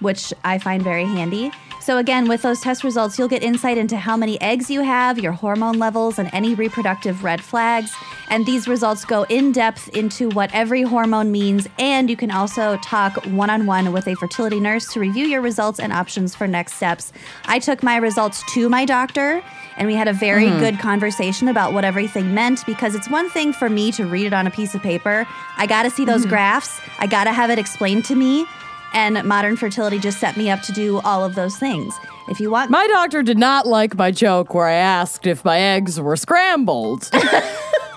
which 0.00 0.32
I 0.44 0.58
find 0.58 0.82
very 0.82 1.04
handy. 1.04 1.52
So, 1.80 1.96
again, 1.96 2.28
with 2.28 2.42
those 2.42 2.60
test 2.60 2.84
results, 2.84 3.18
you'll 3.18 3.28
get 3.28 3.42
insight 3.42 3.78
into 3.78 3.96
how 3.96 4.14
many 4.14 4.38
eggs 4.42 4.68
you 4.68 4.82
have, 4.82 5.18
your 5.18 5.32
hormone 5.32 5.78
levels, 5.78 6.18
and 6.18 6.28
any 6.34 6.54
reproductive 6.54 7.24
red 7.24 7.42
flags. 7.42 7.94
And 8.28 8.44
these 8.44 8.68
results 8.68 9.06
go 9.06 9.22
in 9.30 9.52
depth 9.52 9.88
into 9.96 10.28
what 10.28 10.50
every 10.52 10.82
hormone 10.82 11.32
means. 11.32 11.66
And 11.78 12.10
you 12.10 12.16
can 12.16 12.30
also 12.30 12.76
talk 12.84 13.24
one 13.24 13.48
on 13.48 13.64
one 13.64 13.90
with 13.90 14.06
a 14.06 14.16
fertility 14.16 14.60
nurse 14.60 14.92
to 14.92 15.00
review 15.00 15.24
your 15.24 15.40
results 15.40 15.80
and 15.80 15.90
options 15.90 16.34
for 16.34 16.46
next 16.46 16.74
steps. 16.74 17.10
I 17.46 17.58
took 17.58 17.82
my 17.82 17.96
results 17.96 18.42
to 18.52 18.68
my 18.68 18.84
doctor, 18.84 19.42
and 19.78 19.86
we 19.86 19.94
had 19.94 20.08
a 20.08 20.12
very 20.12 20.46
mm-hmm. 20.46 20.58
good 20.58 20.78
conversation 20.78 21.48
about 21.48 21.72
what 21.72 21.84
everything 21.84 22.34
meant 22.34 22.66
because 22.66 22.94
it's 22.94 23.08
one 23.08 23.30
thing 23.30 23.52
for 23.52 23.70
me 23.70 23.90
to 23.92 24.04
read 24.04 24.26
it 24.26 24.32
on 24.34 24.46
a 24.46 24.50
piece 24.50 24.74
of 24.74 24.82
paper. 24.82 25.26
I 25.56 25.66
got 25.66 25.84
to 25.84 25.90
see 25.90 26.04
those 26.04 26.22
mm-hmm. 26.22 26.30
graphs, 26.30 26.80
I 26.98 27.06
got 27.06 27.24
to 27.24 27.32
have 27.32 27.48
it 27.48 27.58
explained 27.58 28.04
to 28.06 28.14
me. 28.14 28.46
And 28.94 29.22
modern 29.24 29.56
fertility 29.56 29.98
just 29.98 30.18
set 30.18 30.36
me 30.36 30.50
up 30.50 30.62
to 30.62 30.72
do 30.72 31.00
all 31.00 31.22
of 31.22 31.34
those 31.34 31.56
things. 31.56 31.94
If 32.28 32.40
you 32.40 32.50
want 32.50 32.70
My 32.70 32.86
doctor 32.88 33.22
did 33.22 33.38
not 33.38 33.66
like 33.66 33.96
my 33.96 34.10
joke 34.10 34.54
where 34.54 34.66
I 34.66 34.74
asked 34.74 35.26
if 35.26 35.44
my 35.44 35.58
eggs 35.58 36.00
were 36.00 36.16
scrambled. 36.16 37.10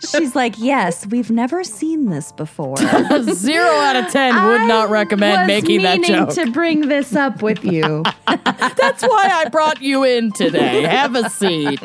She's 0.00 0.34
like, 0.36 0.58
yes, 0.58 1.06
we've 1.06 1.30
never 1.30 1.64
seen 1.64 2.06
this 2.06 2.32
before. 2.32 2.76
Zero 3.22 3.66
out 3.66 3.96
of 3.96 4.10
ten 4.12 4.34
would 4.46 4.66
not 4.68 4.90
recommend 4.90 5.46
making 5.46 5.82
that 5.82 6.00
meaning 6.00 6.26
joke. 6.26 6.34
to 6.34 6.50
bring 6.50 6.88
this 6.88 7.14
up 7.16 7.42
with 7.42 7.64
you. 7.64 8.04
That's 8.26 9.02
why 9.02 9.28
I 9.32 9.48
brought 9.48 9.82
you 9.82 10.04
in 10.04 10.32
today. 10.32 10.82
Have 10.82 11.14
a 11.14 11.28
seat. 11.30 11.80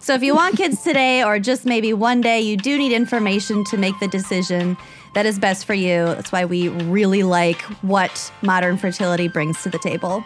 so 0.00 0.14
if 0.14 0.22
you 0.22 0.34
want 0.34 0.56
kids 0.56 0.82
today 0.82 1.22
or 1.22 1.38
just 1.38 1.66
maybe 1.66 1.92
one 1.92 2.20
day, 2.20 2.40
you 2.40 2.56
do 2.56 2.78
need 2.78 2.92
information 2.92 3.64
to 3.64 3.76
make 3.76 3.98
the 4.00 4.08
decision 4.08 4.76
that 5.14 5.24
is 5.24 5.38
best 5.38 5.64
for 5.64 5.72
you. 5.74 6.04
That's 6.04 6.30
why 6.30 6.44
we 6.44 6.68
really 6.68 7.22
like 7.22 7.62
what 7.82 8.30
modern 8.42 8.76
fertility 8.76 9.28
brings 9.28 9.62
to 9.62 9.70
the 9.70 9.78
table. 9.78 10.22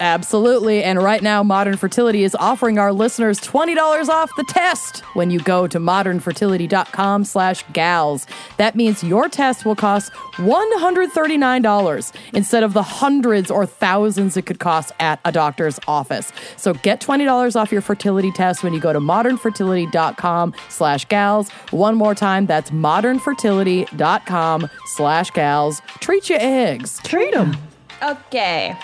Absolutely. 0.00 0.82
And 0.82 1.00
right 1.00 1.22
now, 1.22 1.44
Modern 1.44 1.76
Fertility 1.76 2.24
is 2.24 2.34
offering 2.34 2.78
our 2.78 2.92
listeners 2.92 3.40
$20 3.40 4.08
off 4.08 4.28
the 4.36 4.44
test 4.48 5.00
when 5.14 5.30
you 5.30 5.38
go 5.40 5.68
to 5.68 5.78
modernfertility.com 5.78 7.24
slash 7.24 7.64
gals. 7.72 8.26
That 8.56 8.74
means 8.74 9.04
your 9.04 9.28
test 9.28 9.64
will 9.64 9.76
cost 9.76 10.12
$139 10.34 12.12
instead 12.34 12.62
of 12.64 12.72
the 12.72 12.82
hundreds 12.82 13.52
or 13.52 13.66
thousands 13.66 14.36
it 14.36 14.46
could 14.46 14.58
cost 14.58 14.90
at 14.98 15.20
a 15.24 15.30
doctor's 15.30 15.78
office. 15.86 16.32
So 16.56 16.74
get 16.74 17.00
$20 17.00 17.54
off 17.54 17.70
your 17.70 17.80
fertility 17.80 18.32
test 18.32 18.64
when 18.64 18.72
you 18.74 18.80
go 18.80 18.92
to 18.92 18.98
modernfertility.com 18.98 20.54
slash 20.70 21.04
gals. 21.06 21.50
One 21.70 21.94
more 21.94 22.16
time, 22.16 22.46
that's 22.46 22.72
modernfertility.com 22.72 24.70
slash 24.86 25.30
gals. 25.30 25.82
Treat 26.00 26.28
your 26.28 26.40
eggs. 26.40 27.00
Treat 27.04 27.32
them. 27.32 27.56
Okay. 28.02 28.76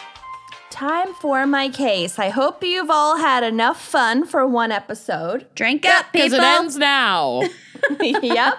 Time 0.80 1.12
for 1.12 1.46
my 1.46 1.68
case. 1.68 2.18
I 2.18 2.30
hope 2.30 2.64
you've 2.64 2.88
all 2.88 3.18
had 3.18 3.44
enough 3.44 3.78
fun 3.78 4.24
for 4.24 4.46
one 4.46 4.72
episode. 4.72 5.46
Drink 5.54 5.84
up, 5.84 6.06
Because 6.10 6.30
people. 6.30 6.42
it 6.42 6.48
ends 6.48 6.78
now. 6.78 7.42
yep. 8.00 8.56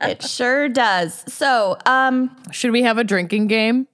It 0.00 0.22
sure 0.22 0.70
does. 0.70 1.22
So, 1.30 1.76
um, 1.84 2.34
Should 2.52 2.70
we 2.70 2.80
have 2.84 2.96
a 2.96 3.04
drinking 3.04 3.48
game? 3.48 3.86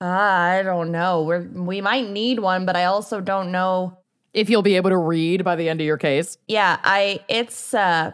Uh, 0.00 0.04
I 0.04 0.62
don't 0.62 0.92
know. 0.92 1.24
We're 1.24 1.48
we 1.48 1.80
might 1.80 2.08
need 2.10 2.38
one, 2.38 2.64
but 2.64 2.76
I 2.76 2.84
also 2.84 3.20
don't 3.20 3.50
know. 3.50 3.98
If 4.32 4.48
you'll 4.48 4.62
be 4.62 4.76
able 4.76 4.90
to 4.90 4.98
read 4.98 5.42
by 5.42 5.56
the 5.56 5.68
end 5.68 5.80
of 5.80 5.84
your 5.84 5.98
case. 5.98 6.38
Yeah, 6.46 6.78
I 6.84 7.18
it's 7.26 7.74
uh 7.74 8.12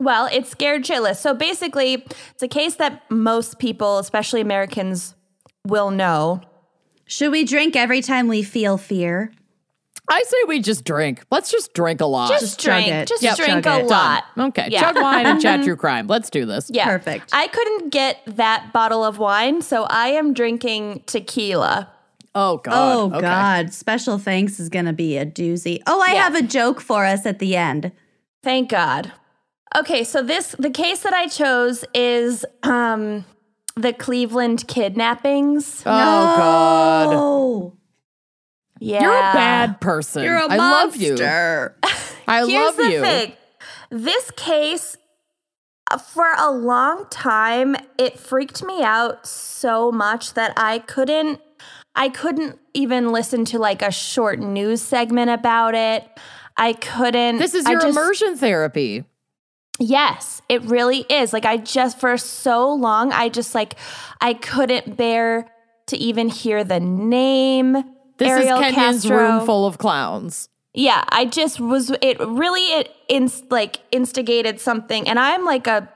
well, 0.00 0.28
it's 0.32 0.50
scared 0.50 0.82
shitless. 0.82 1.18
So 1.18 1.34
basically, 1.34 2.04
it's 2.32 2.42
a 2.42 2.48
case 2.48 2.74
that 2.76 3.08
most 3.12 3.60
people, 3.60 3.98
especially 3.98 4.40
Americans, 4.40 5.14
will 5.64 5.92
know. 5.92 6.42
Should 7.12 7.30
we 7.30 7.44
drink 7.44 7.76
every 7.76 8.00
time 8.00 8.26
we 8.26 8.42
feel 8.42 8.78
fear? 8.78 9.30
I 10.08 10.22
say 10.26 10.36
we 10.48 10.60
just 10.60 10.82
drink. 10.84 11.22
Let's 11.30 11.50
just 11.50 11.74
drink 11.74 12.00
a 12.00 12.06
lot. 12.06 12.30
Just, 12.30 12.58
chug 12.58 12.84
drink, 12.84 12.88
it. 12.88 13.06
just 13.08 13.22
Yep, 13.22 13.36
drink 13.36 13.64
chug 13.64 13.82
a 13.82 13.84
it. 13.84 13.90
lot. 13.90 14.24
okay. 14.38 14.68
Yeah. 14.70 14.80
Chug 14.80 14.96
wine 14.96 15.26
and 15.26 15.38
chat 15.40 15.62
true 15.64 15.76
crime. 15.76 16.06
Let's 16.06 16.30
do 16.30 16.46
this. 16.46 16.70
Yeah. 16.72 16.86
Perfect. 16.86 17.28
I 17.34 17.48
couldn't 17.48 17.90
get 17.90 18.20
that 18.24 18.72
bottle 18.72 19.04
of 19.04 19.18
wine, 19.18 19.60
so 19.60 19.84
I 19.90 20.08
am 20.08 20.32
drinking 20.32 21.02
tequila. 21.04 21.90
Oh 22.34 22.56
God. 22.56 22.72
Oh, 22.74 23.06
Okay. 23.10 23.20
God. 23.20 23.74
Special 23.74 24.16
thanks 24.16 24.58
is 24.58 24.70
going 24.70 24.86
to 24.86 24.94
be 24.94 25.18
a 25.18 25.26
doozy. 25.26 25.82
Oh, 25.86 26.00
I 26.00 26.14
Yeah. 26.14 26.22
have 26.22 26.34
a 26.34 26.42
joke 26.42 26.80
for 26.80 27.04
us 27.04 27.26
at 27.26 27.40
the 27.40 27.56
end. 27.56 27.92
Thank 28.42 28.70
God. 28.70 29.12
Okay, 29.76 30.02
so 30.02 30.22
this 30.22 30.56
the 30.58 30.70
case 30.70 31.00
that 31.00 31.12
I 31.12 31.26
chose 31.28 31.84
is 31.94 32.46
um 32.62 33.26
the 33.76 33.92
Cleveland 33.92 34.66
kidnappings. 34.68 35.82
Oh 35.86 35.90
God. 35.90 37.08
Oh, 37.12 37.76
Yeah. 38.78 39.02
You're 39.02 39.14
a 39.16 39.32
bad 39.32 39.80
person. 39.80 40.24
you're 40.24 40.36
a 40.36 40.46
I 40.48 40.56
love 40.56 40.96
you. 40.96 41.10
monster. 41.10 41.76
I 42.28 42.46
Here's 42.46 42.52
love 42.52 42.76
the 42.76 42.90
you. 42.90 43.00
thing. 43.00 43.32
This 43.90 44.30
case 44.32 44.96
uh, 45.90 45.98
for 45.98 46.26
a 46.38 46.50
long 46.50 47.06
time 47.10 47.76
it 47.98 48.18
freaked 48.18 48.62
me 48.64 48.82
out 48.82 49.26
so 49.26 49.90
much 49.92 50.34
that 50.34 50.52
I 50.56 50.78
couldn't 50.80 51.40
I 51.94 52.08
couldn't 52.08 52.58
even 52.74 53.12
listen 53.12 53.44
to 53.46 53.58
like 53.58 53.82
a 53.82 53.90
short 53.90 54.38
news 54.38 54.80
segment 54.80 55.30
about 55.30 55.74
it. 55.74 56.08
I 56.56 56.72
couldn't 56.74 57.38
This 57.38 57.54
is 57.54 57.68
your 57.68 57.80
just- 57.80 57.96
immersion 57.98 58.36
therapy. 58.36 59.04
Yes, 59.78 60.42
it 60.48 60.62
really 60.62 60.98
is. 61.08 61.32
Like 61.32 61.44
I 61.44 61.56
just 61.56 61.98
for 61.98 62.16
so 62.16 62.72
long 62.72 63.12
I 63.12 63.28
just 63.28 63.54
like 63.54 63.74
I 64.20 64.34
couldn't 64.34 64.96
bear 64.96 65.50
to 65.86 65.96
even 65.96 66.28
hear 66.28 66.62
the 66.62 66.78
name 66.80 67.72
This 68.18 68.28
Ariel 68.28 68.58
is 68.60 68.64
Kenyon's 68.66 69.02
Castro. 69.02 69.16
room 69.16 69.46
full 69.46 69.66
of 69.66 69.78
clowns. 69.78 70.48
Yeah, 70.74 71.04
I 71.08 71.24
just 71.24 71.58
was 71.60 71.90
it 72.00 72.18
really 72.20 72.62
it 72.78 72.94
inst, 73.08 73.50
like 73.50 73.78
instigated 73.90 74.60
something 74.60 75.08
and 75.08 75.18
I'm 75.18 75.44
like 75.44 75.66
a 75.66 75.88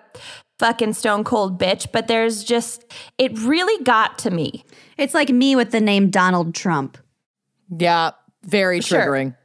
fucking 0.58 0.94
stone 0.94 1.22
cold 1.22 1.60
bitch, 1.60 1.86
but 1.92 2.08
there's 2.08 2.42
just 2.44 2.84
it 3.18 3.38
really 3.40 3.82
got 3.84 4.18
to 4.20 4.30
me. 4.30 4.64
It's 4.96 5.14
like 5.14 5.28
me 5.28 5.54
with 5.54 5.70
the 5.70 5.80
name 5.80 6.10
Donald 6.10 6.54
Trump. 6.54 6.98
Yeah. 7.78 8.12
Very 8.42 8.80
Sure. 8.80 9.00
triggering. 9.00 9.36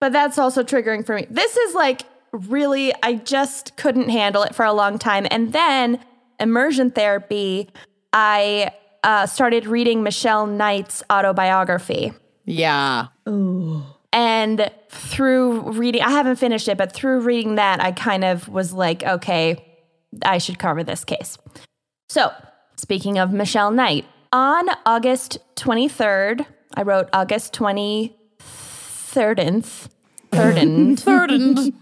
But 0.00 0.12
that's 0.12 0.38
also 0.38 0.62
triggering 0.62 1.06
for 1.06 1.14
me. 1.14 1.26
This 1.30 1.56
is 1.56 1.74
like 1.74 2.02
really, 2.36 2.92
I 3.02 3.14
just 3.14 3.76
couldn't 3.76 4.08
handle 4.08 4.42
it 4.42 4.54
for 4.54 4.64
a 4.64 4.72
long 4.72 4.98
time. 4.98 5.26
And 5.30 5.52
then 5.52 6.00
immersion 6.38 6.90
therapy, 6.90 7.68
I 8.12 8.72
uh, 9.02 9.26
started 9.26 9.66
reading 9.66 10.02
Michelle 10.02 10.46
Knight's 10.46 11.02
autobiography. 11.10 12.12
Yeah. 12.44 13.08
Ooh. 13.28 13.82
And 14.12 14.70
through 14.88 15.72
reading, 15.72 16.02
I 16.02 16.10
haven't 16.10 16.36
finished 16.36 16.68
it, 16.68 16.78
but 16.78 16.92
through 16.92 17.20
reading 17.20 17.56
that, 17.56 17.82
I 17.82 17.92
kind 17.92 18.24
of 18.24 18.48
was 18.48 18.72
like, 18.72 19.02
okay, 19.02 19.62
I 20.24 20.38
should 20.38 20.58
cover 20.58 20.82
this 20.82 21.04
case. 21.04 21.36
So, 22.08 22.32
speaking 22.76 23.18
of 23.18 23.32
Michelle 23.32 23.70
Knight, 23.70 24.06
on 24.32 24.68
August 24.86 25.38
23rd, 25.56 26.46
I 26.74 26.82
wrote 26.82 27.08
August 27.12 27.52
23rd. 27.54 29.88
Third 30.36 30.58
and 30.58 30.98
Third 31.00 31.30
and 31.30 31.58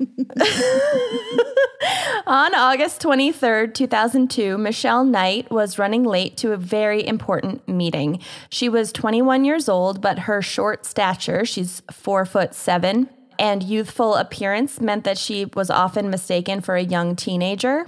On 2.26 2.54
August 2.54 3.02
23rd, 3.02 3.74
2002, 3.74 4.56
Michelle 4.56 5.04
Knight 5.04 5.50
was 5.50 5.78
running 5.78 6.04
late 6.04 6.36
to 6.38 6.52
a 6.52 6.56
very 6.56 7.06
important 7.06 7.68
meeting. 7.68 8.20
She 8.48 8.70
was 8.70 8.90
21 8.92 9.44
years 9.44 9.68
old, 9.68 10.00
but 10.00 10.20
her 10.20 10.40
short 10.40 10.86
stature, 10.86 11.44
she's 11.44 11.82
four 11.92 12.24
foot 12.24 12.54
seven, 12.54 13.10
and 13.38 13.62
youthful 13.62 14.14
appearance 14.14 14.80
meant 14.80 15.04
that 15.04 15.18
she 15.18 15.44
was 15.54 15.68
often 15.68 16.08
mistaken 16.08 16.60
for 16.62 16.76
a 16.76 16.82
young 16.82 17.16
teenager. 17.16 17.86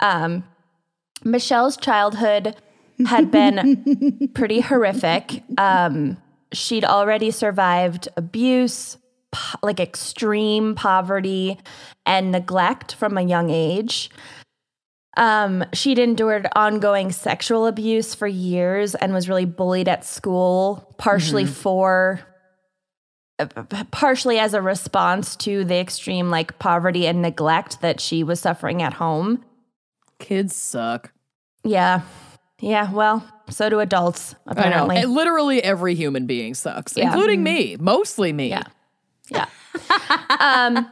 Um, 0.00 0.44
Michelle's 1.24 1.76
childhood 1.76 2.56
had 3.06 3.30
been 3.30 4.30
pretty 4.34 4.60
horrific. 4.60 5.42
Um, 5.56 6.16
she'd 6.52 6.84
already 6.84 7.30
survived 7.30 8.08
abuse, 8.16 8.98
po- 9.32 9.58
like 9.62 9.80
extreme 9.80 10.74
poverty 10.74 11.58
and 12.06 12.32
neglect 12.32 12.94
from 12.94 13.16
a 13.18 13.22
young 13.22 13.50
age. 13.50 14.10
Um, 15.16 15.64
she'd 15.72 15.98
endured 15.98 16.46
ongoing 16.54 17.10
sexual 17.12 17.66
abuse 17.66 18.14
for 18.14 18.26
years 18.28 18.94
and 18.94 19.12
was 19.12 19.28
really 19.28 19.44
bullied 19.44 19.88
at 19.88 20.04
school, 20.04 20.94
partially 20.98 21.46
for 21.46 22.20
uh, 23.38 23.46
partially 23.90 24.38
as 24.38 24.54
a 24.54 24.62
response 24.62 25.34
to 25.36 25.64
the 25.64 25.76
extreme 25.78 26.30
like 26.30 26.58
poverty 26.58 27.06
and 27.06 27.22
neglect 27.22 27.80
that 27.80 28.00
she 28.00 28.22
was 28.22 28.38
suffering 28.40 28.82
at 28.82 28.92
home. 28.94 29.44
kids 30.20 30.54
suck. 30.54 31.12
Yeah. 31.64 32.02
Yeah, 32.60 32.92
well, 32.92 33.26
so 33.48 33.70
do 33.70 33.80
adults, 33.80 34.34
I 34.46 34.52
know. 34.54 34.60
apparently. 34.60 35.04
Literally 35.06 35.62
every 35.62 35.94
human 35.94 36.26
being 36.26 36.52
sucks, 36.54 36.94
Yeah. 36.96 37.06
including 37.06 37.42
me. 37.42 37.76
Mostly 37.80 38.32
me. 38.34 38.50
Yeah. 38.50 38.64
Yeah. 39.30 39.46
um, 40.40 40.90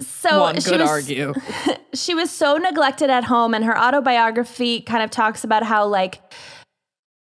so 0.00 0.40
One 0.40 0.60
she 0.60 0.70
could 0.70 0.80
was, 0.80 0.88
argue. 0.88 1.34
she 1.94 2.14
was 2.14 2.30
so 2.30 2.56
neglected 2.56 3.10
at 3.10 3.24
home, 3.24 3.54
and 3.54 3.64
her 3.64 3.78
autobiography 3.78 4.80
kind 4.80 5.02
of 5.02 5.10
talks 5.10 5.44
about 5.44 5.62
how 5.62 5.86
like 5.86 6.20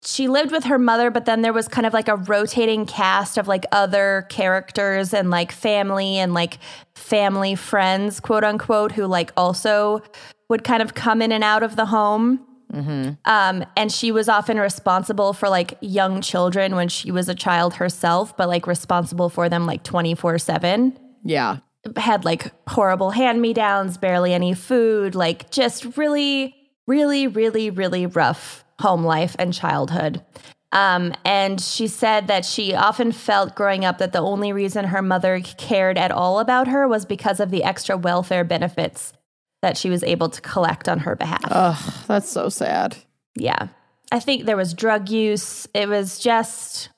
she 0.04 0.28
lived 0.28 0.52
with 0.52 0.64
her 0.64 0.80
mother, 0.80 1.12
but 1.12 1.26
then 1.26 1.42
there 1.42 1.54
was 1.54 1.68
kind 1.68 1.86
of 1.86 1.94
like 1.94 2.08
a 2.08 2.16
rotating 2.16 2.86
cast 2.86 3.38
of 3.38 3.48
like 3.48 3.66
other 3.72 4.26
characters 4.30 5.14
and 5.14 5.30
like 5.30 5.52
family 5.52 6.18
and 6.18 6.34
like 6.34 6.58
family 6.96 7.56
friends, 7.56 8.20
quote 8.20 8.44
unquote, 8.44 8.94
who 8.94 9.06
like 9.06 9.32
also 9.36 10.02
would 10.50 10.64
kind 10.64 10.82
of 10.82 10.94
come 10.94 11.22
in 11.22 11.32
and 11.32 11.44
out 11.44 11.64
of 11.64 11.76
the 11.76 11.86
home. 11.86 12.46
Um, 12.74 13.66
and 13.76 13.92
she 13.92 14.12
was 14.12 14.30
often 14.30 14.60
responsible 14.60 15.34
for 15.34 15.50
like 15.50 15.78
young 15.82 16.22
children 16.22 16.76
when 16.76 16.88
she 16.88 17.12
was 17.12 17.30
a 17.30 17.36
child 17.36 17.76
herself, 17.76 18.36
but 18.38 18.48
like 18.48 18.68
responsible 18.68 19.30
for 19.30 19.50
them 19.50 19.66
like 19.66 19.84
24 19.84 20.38
7 20.38 20.98
Yeah. 21.24 21.58
had 21.98 22.26
like 22.26 22.52
horrible 22.70 23.12
hand 23.12 23.42
me 23.42 23.54
downs, 23.54 23.98
barely 23.98 24.34
any 24.34 24.54
food, 24.54 25.16
like 25.16 25.50
just 25.52 25.98
really, 25.98 26.56
really, 26.88 27.28
really, 27.28 27.70
really 27.70 28.06
rough 28.06 28.64
home 28.80 29.04
life 29.04 29.36
and 29.40 29.54
childhood. 29.54 30.24
Um, 30.72 31.14
and 31.26 31.60
she 31.60 31.88
said 31.88 32.28
that 32.28 32.46
she 32.46 32.76
often 32.76 33.12
felt 33.12 33.56
growing 33.56 33.84
up 33.86 33.98
that 33.98 34.14
the 34.14 34.20
only 34.22 34.54
reason 34.54 34.86
her 34.86 35.02
mother 35.02 35.42
cared 35.42 35.98
at 35.98 36.12
all 36.12 36.40
about 36.40 36.68
her 36.68 36.88
was 36.88 37.06
because 37.06 37.40
of 37.40 37.50
the 37.50 37.64
extra 37.64 37.98
welfare 37.98 38.44
benefits 38.44 39.14
that 39.62 39.78
she 39.78 39.90
was 39.90 40.04
able 40.04 40.30
to 40.30 40.42
collect 40.42 40.88
on 40.88 41.00
her 41.00 41.16
behalf. 41.16 41.44
Ugh, 41.46 41.94
that's 42.08 42.30
so 42.30 42.50
sad. 42.50 42.98
Yeah. 43.36 43.68
I 44.12 44.20
think 44.20 44.46
there 44.46 44.58
was 44.58 44.74
drug 44.74 45.10
use. 45.10 45.68
It 45.74 45.88
was 45.88 46.20
just 46.20 46.90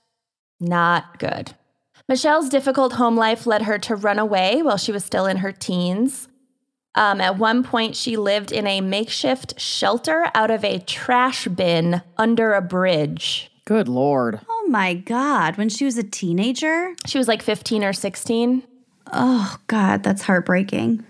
not 0.59 1.19
good. 1.19 1.53
Michelle's 2.07 2.49
difficult 2.49 2.93
home 2.93 3.15
life 3.15 3.45
led 3.45 3.63
her 3.63 3.77
to 3.79 3.95
run 3.95 4.19
away 4.19 4.61
while 4.61 4.77
she 4.77 4.91
was 4.91 5.03
still 5.03 5.25
in 5.25 5.37
her 5.37 5.51
teens. 5.51 6.27
Um, 6.93 7.21
at 7.21 7.37
one 7.37 7.63
point, 7.63 7.95
she 7.95 8.17
lived 8.17 8.51
in 8.51 8.67
a 8.67 8.81
makeshift 8.81 9.59
shelter 9.59 10.29
out 10.35 10.51
of 10.51 10.65
a 10.65 10.79
trash 10.79 11.47
bin 11.47 12.01
under 12.17 12.53
a 12.53 12.61
bridge. 12.61 13.49
Good 13.65 13.87
lord. 13.87 14.41
Oh 14.49 14.67
my 14.69 14.93
God. 14.93 15.57
When 15.57 15.69
she 15.69 15.85
was 15.85 15.97
a 15.97 16.03
teenager? 16.03 16.93
She 17.05 17.17
was 17.17 17.27
like 17.27 17.41
15 17.41 17.83
or 17.83 17.93
16. 17.93 18.63
Oh 19.13 19.57
God, 19.67 20.03
that's 20.03 20.23
heartbreaking. 20.23 21.05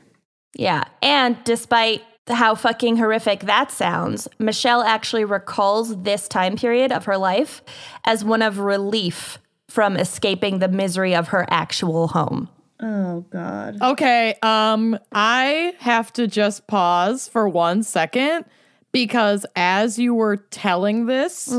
Yeah. 0.56 0.84
And 1.02 1.38
despite 1.44 2.04
how 2.28 2.56
fucking 2.56 2.98
horrific 2.98 3.42
that 3.42 3.72
sounds, 3.72 4.28
Michelle 4.40 4.84
actually 4.84 5.26
recalls 5.26 6.02
this 6.04 6.28
time 6.28 6.56
period 6.56 6.92
of 6.92 7.06
her 7.06 7.18
life 7.18 7.62
as 8.06 8.24
one 8.24 8.42
of 8.42 8.60
relief 8.60 9.40
from 9.68 9.96
escaping 9.98 10.60
the 10.60 10.68
misery 10.68 11.16
of 11.16 11.30
her 11.30 11.46
actual 11.50 12.10
home. 12.10 12.50
Oh 12.82 13.22
God. 13.30 13.82
Okay, 13.82 14.36
um 14.42 14.98
I 15.12 15.74
have 15.80 16.12
to 16.14 16.28
just 16.28 16.68
pause 16.68 17.28
for 17.28 17.48
1 17.48 17.84
second 17.84 18.46
because 18.92 19.46
as 19.56 19.98
you 19.98 20.14
were 20.14 20.38
telling 20.38 21.06
this, 21.06 21.54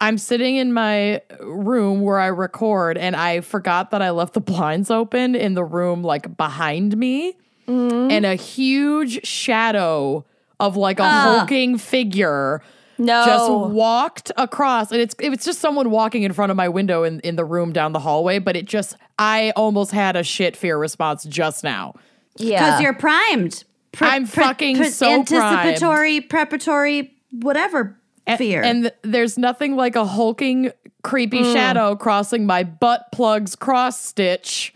I'm 0.00 0.18
sitting 0.18 0.56
in 0.56 0.72
my 0.72 1.22
room 1.40 2.00
where 2.00 2.18
I 2.18 2.26
record 2.26 2.98
and 2.98 3.14
I 3.14 3.40
forgot 3.40 3.90
that 3.92 4.02
I 4.02 4.10
left 4.10 4.34
the 4.34 4.40
blinds 4.40 4.90
open 4.90 5.34
in 5.34 5.54
the 5.54 5.64
room 5.64 6.02
like 6.02 6.36
behind 6.36 6.96
me 6.96 7.36
and 7.66 8.26
a 8.26 8.34
huge 8.34 9.26
shadow 9.26 10.24
of 10.60 10.76
like 10.76 10.98
a 11.00 11.08
hulking 11.08 11.78
figure 11.78 12.62
No. 12.98 13.24
just 13.26 13.50
walked 13.74 14.30
across 14.36 14.92
and 14.92 15.00
it's 15.00 15.14
it 15.18 15.30
was 15.30 15.44
just 15.44 15.60
someone 15.60 15.90
walking 15.90 16.22
in 16.22 16.32
front 16.32 16.50
of 16.50 16.56
my 16.56 16.68
window 16.68 17.02
in, 17.04 17.20
in 17.20 17.36
the 17.36 17.44
room 17.44 17.72
down 17.72 17.92
the 17.92 17.98
hallway 18.00 18.38
but 18.38 18.54
it 18.56 18.66
just 18.66 18.96
i 19.18 19.52
almost 19.56 19.90
had 19.90 20.14
a 20.16 20.22
shit 20.22 20.56
fear 20.56 20.78
response 20.78 21.24
just 21.24 21.64
now 21.64 21.94
Yeah. 22.36 22.58
Because 22.64 22.80
you're 22.82 22.94
primed. 22.94 23.64
Pre- 23.92 24.08
I'm 24.08 24.26
fucking 24.26 24.82
so 24.90 25.08
anticipatory, 25.08 26.20
preparatory, 26.20 27.14
whatever 27.30 27.96
A- 28.26 28.36
fear. 28.36 28.62
and 28.62 28.84
th- 28.84 28.94
there's 29.02 29.38
nothing 29.38 29.76
like 29.76 29.94
a 29.96 30.04
hulking 30.04 30.70
creepy 31.02 31.40
Mm. 31.42 31.52
shadow 31.52 31.94
crossing 31.96 32.46
my 32.46 32.62
butt 32.64 33.06
plugs 33.12 33.54
cross 33.56 34.00
stitch 34.00 34.72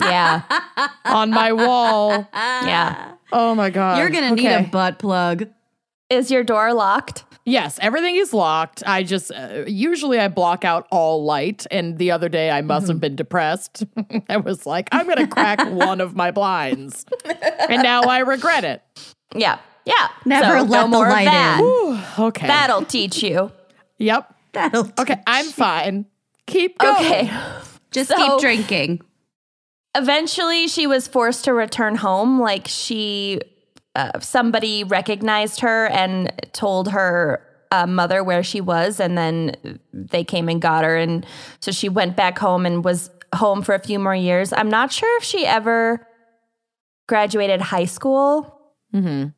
yeah. 0.00 0.42
on 1.04 1.30
my 1.30 1.52
wall 1.52 2.28
Yeah. 2.34 3.12
oh 3.32 3.54
my 3.54 3.70
god 3.70 3.98
you're 3.98 4.10
gonna 4.10 4.34
need 4.34 4.46
a 4.46 4.62
butt 4.70 4.98
plug. 4.98 5.48
Is 6.08 6.30
your 6.30 6.42
door 6.42 6.72
locked? 6.74 7.24
Yes, 7.44 7.78
everything 7.80 8.16
is 8.16 8.34
locked. 8.34 8.82
I 8.86 9.02
just 9.04 9.30
uh, 9.32 9.64
usually 9.66 10.18
I 10.18 10.26
block 10.28 10.64
out 10.64 10.86
all 10.90 11.24
light, 11.24 11.66
and 11.70 11.98
the 11.98 12.10
other 12.10 12.28
day 12.28 12.50
I 12.50 12.60
must 12.62 12.84
Mm-hmm. 12.84 12.90
have 12.92 13.00
been 13.00 13.16
depressed. 13.16 13.84
I 14.28 14.36
was 14.38 14.66
like, 14.66 14.88
I'm 14.92 15.06
gonna 15.08 15.26
crack 15.28 15.58
one 15.70 16.00
of 16.00 16.14
my 16.16 16.32
blinds, 16.32 17.06
and 17.68 17.82
now 17.82 18.02
I 18.02 18.18
regret 18.20 18.64
it. 18.64 18.82
Yeah. 19.34 19.58
Yeah. 19.86 20.08
Never 20.26 20.58
so 20.58 20.64
let 20.64 20.68
no 20.68 20.82
the 20.82 20.88
more 20.88 21.08
light 21.08 21.26
of 21.28 21.32
that. 21.32 21.60
in. 21.60 21.64
Whew, 21.64 22.26
okay. 22.26 22.46
That'll 22.48 22.84
teach 22.84 23.22
you. 23.22 23.50
Yep. 23.98 24.34
That'll 24.52 24.90
Okay, 24.98 25.16
I'm 25.26 25.46
fine. 25.46 26.06
Keep 26.46 26.78
going. 26.78 26.96
Okay. 26.96 27.30
just 27.92 28.10
So- 28.10 28.16
keep 28.16 28.40
drinking. 28.40 29.00
Eventually, 29.94 30.68
she 30.68 30.86
was 30.86 31.08
forced 31.08 31.44
to 31.46 31.54
return 31.54 31.96
home. 31.96 32.40
Like 32.40 32.68
she, 32.68 33.40
uh, 33.94 34.20
somebody 34.20 34.84
recognized 34.84 35.60
her 35.60 35.86
and 35.86 36.32
told 36.52 36.90
her 36.90 37.44
uh, 37.72 37.86
mother 37.86 38.22
where 38.22 38.42
she 38.42 38.60
was, 38.60 39.00
and 39.00 39.16
then 39.16 39.80
they 39.92 40.24
came 40.24 40.48
and 40.48 40.60
got 40.60 40.84
her. 40.84 40.96
And 40.96 41.26
so 41.60 41.72
she 41.72 41.88
went 41.88 42.16
back 42.16 42.38
home 42.38 42.66
and 42.66 42.84
was 42.84 43.10
home 43.34 43.62
for 43.62 43.74
a 43.74 43.78
few 43.78 43.98
more 43.98 44.14
years. 44.14 44.52
I'm 44.52 44.68
not 44.68 44.92
sure 44.92 45.16
if 45.18 45.24
she 45.24 45.46
ever 45.46 46.06
graduated 47.08 47.60
high 47.60 47.84
school. 47.84 48.60
Mm-hmm. 48.94 49.28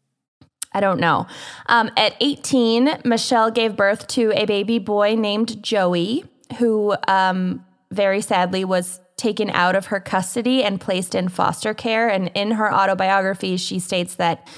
I 0.75 0.81
don't 0.81 1.01
know. 1.01 1.27
Um, 1.67 1.91
at 1.97 2.15
18, 2.21 3.01
Michelle 3.05 3.51
gave 3.51 3.77
birth 3.77 4.07
to 4.09 4.33
a 4.35 4.47
baby 4.47 4.79
boy 4.79 5.15
named 5.15 5.63
Joey, 5.63 6.25
who 6.59 6.97
um, 7.09 7.65
very 7.91 8.23
sadly 8.23 8.65
was 8.65 9.01
taken 9.23 9.51
out 9.51 9.77
of 9.77 9.87
her 9.87 10.01
custody 10.01 10.65
and 10.65 10.81
placed 10.81 11.15
in 11.15 11.29
foster 11.29 11.73
care. 11.75 12.09
And 12.09 12.31
in 12.35 12.51
her 12.53 12.73
autobiography, 12.75 13.57
she 13.57 13.79
states 13.79 14.17
that 14.17 14.49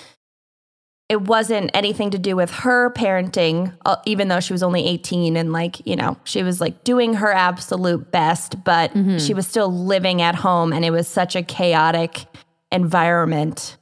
it 1.11 1.21
wasn't 1.21 1.71
anything 1.75 2.11
to 2.13 2.19
do 2.19 2.35
with 2.35 2.51
her 2.51 2.91
parenting, 2.91 3.75
uh, 3.85 3.97
even 4.07 4.29
though 4.29 4.41
she 4.41 4.55
was 4.55 4.63
only 4.63 4.87
18 4.87 5.37
and 5.37 5.53
like, 5.53 5.87
you 5.87 5.97
know, 5.97 6.17
she 6.25 6.43
was 6.43 6.63
like 6.63 6.83
doing 6.83 7.13
her 7.15 7.31
absolute 7.31 8.11
best, 8.11 8.65
but 8.65 8.91
she 9.21 9.35
was 9.35 9.47
still 9.47 9.71
living 9.71 10.23
at 10.23 10.35
home 10.35 10.73
and 10.73 10.83
it 10.83 10.91
was 10.91 11.07
such 11.07 11.37
a 11.37 11.43
chaotic 11.43 12.25
environment 12.73 13.77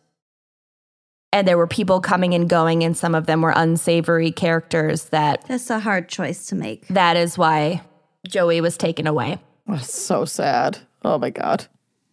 and 1.35 1.49
there 1.49 1.57
were 1.57 1.69
people 1.69 2.01
coming 2.01 2.35
and 2.35 2.49
going 2.51 2.83
and 2.85 2.95
some 2.97 3.15
of 3.15 3.25
them 3.27 3.41
were 3.41 3.55
unsavory 3.57 4.31
characters 4.33 5.05
that 5.07 5.43
That's 5.47 5.71
a 5.71 5.79
hard 5.79 6.09
choice 6.09 6.47
to 6.49 6.55
make. 6.57 6.87
that 6.89 7.17
is 7.17 7.39
why 7.39 7.81
joey 8.29 8.61
was 8.61 8.77
taken 8.77 9.07
away 9.07 9.39
That's 9.67 9.93
so 9.93 10.25
sad. 10.25 10.79
Oh 11.05 11.19
my 11.19 11.31
god. 11.31 11.67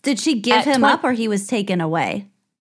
Did 0.03 0.19
she 0.19 0.39
give 0.39 0.57
At 0.57 0.65
him 0.65 0.81
twen- 0.81 0.91
up 0.91 1.03
or 1.03 1.11
he 1.13 1.27
was 1.27 1.47
taken 1.47 1.81
away? 1.81 2.27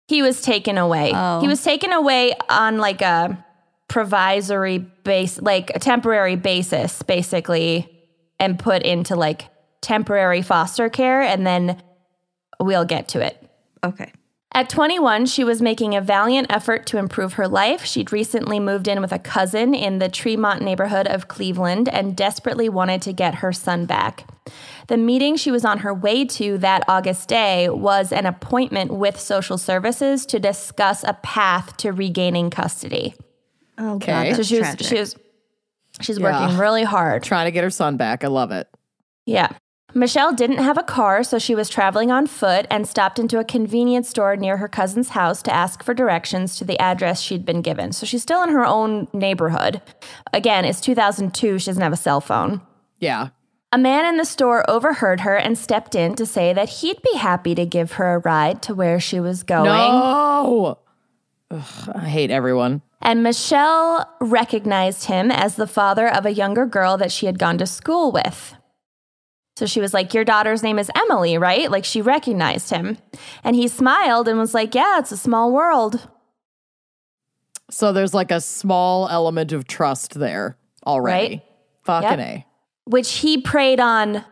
he 0.08 0.22
was 0.22 0.40
taken 0.40 0.78
away 0.78 1.12
Oh. 1.14 1.40
he 1.40 1.46
was 1.48 1.62
taken 1.62 1.92
away 1.92 2.32
on 2.48 2.78
like 2.78 3.02
a 3.02 3.44
provisory 3.88 4.78
base 4.78 5.38
like 5.40 5.70
a 5.74 5.78
temporary 5.78 6.34
basis 6.36 7.02
basically 7.02 7.86
and 8.40 8.58
put 8.58 8.82
into 8.82 9.14
like 9.16 9.48
temporary 9.80 10.42
foster 10.42 10.88
care, 10.88 11.20
and 11.22 11.46
then 11.46 11.80
we'll 12.60 12.84
get 12.84 13.08
to 13.08 13.20
it. 13.24 13.36
Okay. 13.84 14.12
At 14.53 14.70
21, 14.70 15.26
she 15.26 15.44
was 15.44 15.61
making 15.61 15.94
a 15.94 16.01
valiant 16.01 16.46
effort 16.51 16.86
to 16.86 16.96
improve 16.99 17.34
her 17.34 17.46
life. 17.46 17.84
She'd 17.84 18.12
recently 18.12 18.59
moved 18.59 18.88
in 18.88 19.01
with 19.03 19.12
a 19.12 19.18
cousin 19.18 19.74
in 19.74 19.99
the 19.99 20.09
Tremont 20.09 20.62
neighborhood 20.62 21.07
of 21.07 21.28
Cleveland 21.28 21.88
and 21.88 22.16
desperately 22.16 22.68
wanted 22.68 23.03
to 23.03 23.12
get 23.12 23.36
her 23.36 23.53
son 23.53 23.84
back. 23.84 24.24
The 24.88 24.96
meeting 24.96 25.36
she 25.36 25.51
was 25.51 25.66
on 25.66 25.80
her 25.80 25.92
way 25.92 26.24
to 26.24 26.57
that 26.59 26.82
August 26.88 27.28
day 27.28 27.68
was 27.68 28.11
an 28.11 28.24
appointment 28.24 28.90
with 28.94 29.20
social 29.20 29.59
services 29.59 30.24
to 30.26 30.38
discuss 30.40 31.05
a 31.05 31.12
path 31.22 31.76
to 31.78 31.92
regaining 31.92 32.49
custody. 32.49 33.14
Oh, 33.76 33.96
Okay. 33.96 34.30
God. 34.30 34.30
So 34.30 34.36
That's 34.38 34.49
she 34.49 34.59
was 34.61 34.88
she 34.88 34.99
was 34.99 35.16
she's 36.01 36.18
Yeah. 36.18 36.40
working 36.42 36.59
really 36.59 36.84
hard. 36.84 37.22
Trying 37.22 37.44
to 37.44 37.51
get 37.53 37.64
her 37.64 37.70
son 37.70 37.99
back. 37.99 38.24
I 38.24 38.28
love 38.28 38.51
it. 38.51 38.66
Yeah. 39.26 39.51
Michelle 39.95 40.34
didn't 40.34 40.59
have 40.59 40.76
a 40.76 40.82
car, 40.82 41.22
so 41.24 41.39
she 41.39 41.55
was 41.55 41.70
traveling 41.70 42.11
on 42.11 42.26
foot 42.26 42.66
and 42.70 42.86
stopped 42.86 43.18
into 43.18 43.39
a 43.39 43.45
convenience 43.45 44.09
store 44.09 44.36
near 44.36 44.59
her 44.59 44.68
cousin's 44.68 45.11
house 45.11 45.43
to 45.43 45.55
ask 45.55 45.82
for 45.82 45.95
directions 45.95 46.57
to 46.57 46.64
the 46.64 46.78
address 46.78 47.22
she'd 47.22 47.47
been 47.47 47.62
given. 47.62 47.93
So 47.93 48.05
she's 48.05 48.22
still 48.22 48.43
in 48.43 48.51
her 48.51 48.66
own 48.66 49.09
neighborhood. 49.14 49.80
Again, 50.32 50.66
it's 50.66 50.82
2002. 50.82 51.59
She 51.59 51.66
doesn't 51.66 51.82
have 51.82 51.93
a 51.93 51.97
cell 51.97 52.20
phone. 52.20 52.61
Yeah. 52.99 53.28
A 53.72 53.78
man 53.78 54.05
in 54.05 54.18
the 54.18 54.26
store 54.26 54.68
overheard 54.68 55.20
her 55.20 55.36
and 55.36 55.57
stepped 55.57 55.95
in 55.95 56.14
to 56.16 56.26
say 56.26 56.53
that 56.53 56.68
he'd 56.68 57.01
be 57.03 57.16
happy 57.16 57.55
to 57.55 57.64
give 57.64 57.93
her 57.93 58.14
a 58.14 58.18
ride 58.18 58.61
to 58.62 58.74
where 58.74 59.01
she 59.01 59.20
was 59.20 59.43
going. 59.43 59.64
No. 59.64 60.78
Ugh, 61.51 61.93
I 61.95 62.09
hate 62.09 62.30
everyone. 62.30 62.82
And 63.01 63.22
Michelle 63.22 64.09
recognized 64.20 65.05
him 65.05 65.30
as 65.30 65.57
the 65.57 65.66
father 65.66 66.09
of 66.09 66.26
a 66.26 66.32
younger 66.32 66.66
girl 66.66 66.99
that 66.99 67.12
she 67.12 67.24
had 67.26 67.39
gone 67.39 67.57
to 67.59 67.66
school 67.66 68.12
with. 68.12 68.55
So 69.59 69.66
she 69.66 69.80
was 69.80 69.92
like, 69.92 70.14
Your 70.14 70.24
daughter's 70.24 70.62
name 70.62 70.78
is 70.78 70.88
Emily, 70.94 71.36
right? 71.36 71.68
Like 71.68 71.84
she 71.84 72.00
recognized 72.00 72.70
him. 72.70 72.96
And 73.42 73.56
he 73.56 73.66
smiled 73.66 74.28
and 74.28 74.38
was 74.38 74.54
like, 74.54 74.72
Yeah, 74.72 75.00
it's 75.00 75.11
a 75.11 75.16
small 75.16 75.50
world. 75.50 76.09
So 77.68 77.92
there's 77.92 78.14
like 78.14 78.30
a 78.30 78.40
small 78.40 79.09
element 79.09 79.50
of 79.50 79.66
trust 79.66 80.14
there 80.14 80.56
already. 80.86 81.28
Right. 81.28 81.42
Fucking 81.82 82.18
Yep. 82.20 82.20
A. 82.20 82.46
Which 82.84 83.14
he 83.14 83.40
preyed 83.42 83.80
on 83.80 84.24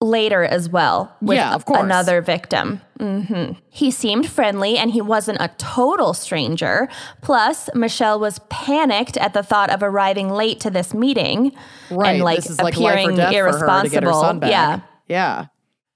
later 0.00 0.44
as 0.44 0.68
well 0.68 1.12
with 1.20 1.36
Yeah, 1.36 1.54
of 1.54 1.64
course. 1.64 1.80
another 1.82 2.20
victim. 2.22 2.80
hmm 3.00 3.52
He 3.68 3.90
seemed 3.90 4.28
friendly 4.28 4.78
and 4.78 4.90
he 4.92 5.00
wasn't 5.00 5.38
a 5.40 5.50
total 5.58 6.14
stranger. 6.14 6.88
Plus, 7.20 7.68
Michelle 7.74 8.20
was 8.20 8.38
panicked 8.48 9.16
at 9.16 9.34
the 9.34 9.42
thought 9.42 9.70
of 9.70 9.82
arriving 9.82 10.30
late 10.30 10.60
to 10.60 10.70
this 10.70 10.94
meeting 10.94 11.52
Right. 11.90 12.14
and 12.14 12.22
like 12.24 12.36
this 12.36 12.50
is 12.50 12.58
like 12.60 12.76
life 12.76 12.94
appearing 12.94 13.16
death 13.16 13.32
irresponsible. 13.32 14.22
her 14.22 14.34
her. 14.34 14.48
Yeah. 14.48 14.80
Yeah. 15.08 15.46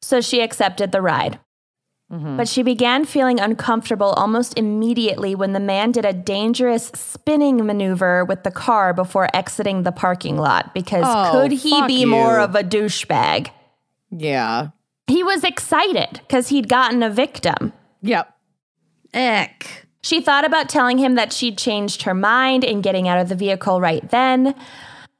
So 0.00 0.20
she 0.20 0.40
accepted 0.40 0.90
the 0.92 1.00
ride. 1.00 1.38
But 2.14 2.46
she 2.46 2.62
began 2.62 3.06
feeling 3.06 3.40
uncomfortable 3.40 4.08
almost 4.18 4.58
immediately 4.58 5.34
when 5.34 5.54
the 5.54 5.60
man 5.60 5.92
did 5.92 6.04
a 6.04 6.12
dangerous 6.12 6.88
spinning 6.94 7.64
maneuver 7.64 8.22
with 8.22 8.42
the 8.42 8.50
car 8.50 8.92
before 8.92 9.28
exiting 9.34 9.84
the 9.84 9.92
parking 9.92 10.36
lot 10.36 10.74
because 10.74 11.04
Oh, 11.08 11.30
could 11.32 11.52
he 11.52 11.80
be 11.86 12.04
more 12.04 12.38
of 12.38 12.54
a 12.54 12.62
douchebag? 12.62 13.48
Yeah. 14.12 14.68
He 15.08 15.24
was 15.24 15.42
excited 15.42 16.20
because 16.20 16.48
he'd 16.48 16.68
gotten 16.68 17.02
a 17.02 17.10
victim. 17.10 17.72
Yep. 18.02 18.32
Ick. 19.14 19.86
She 20.02 20.20
thought 20.20 20.44
about 20.44 20.68
telling 20.68 20.98
him 20.98 21.14
that 21.14 21.32
she'd 21.32 21.58
changed 21.58 22.02
her 22.02 22.14
mind 22.14 22.64
and 22.64 22.82
getting 22.82 23.08
out 23.08 23.18
of 23.18 23.28
the 23.28 23.34
vehicle 23.34 23.80
right 23.80 24.08
then, 24.10 24.54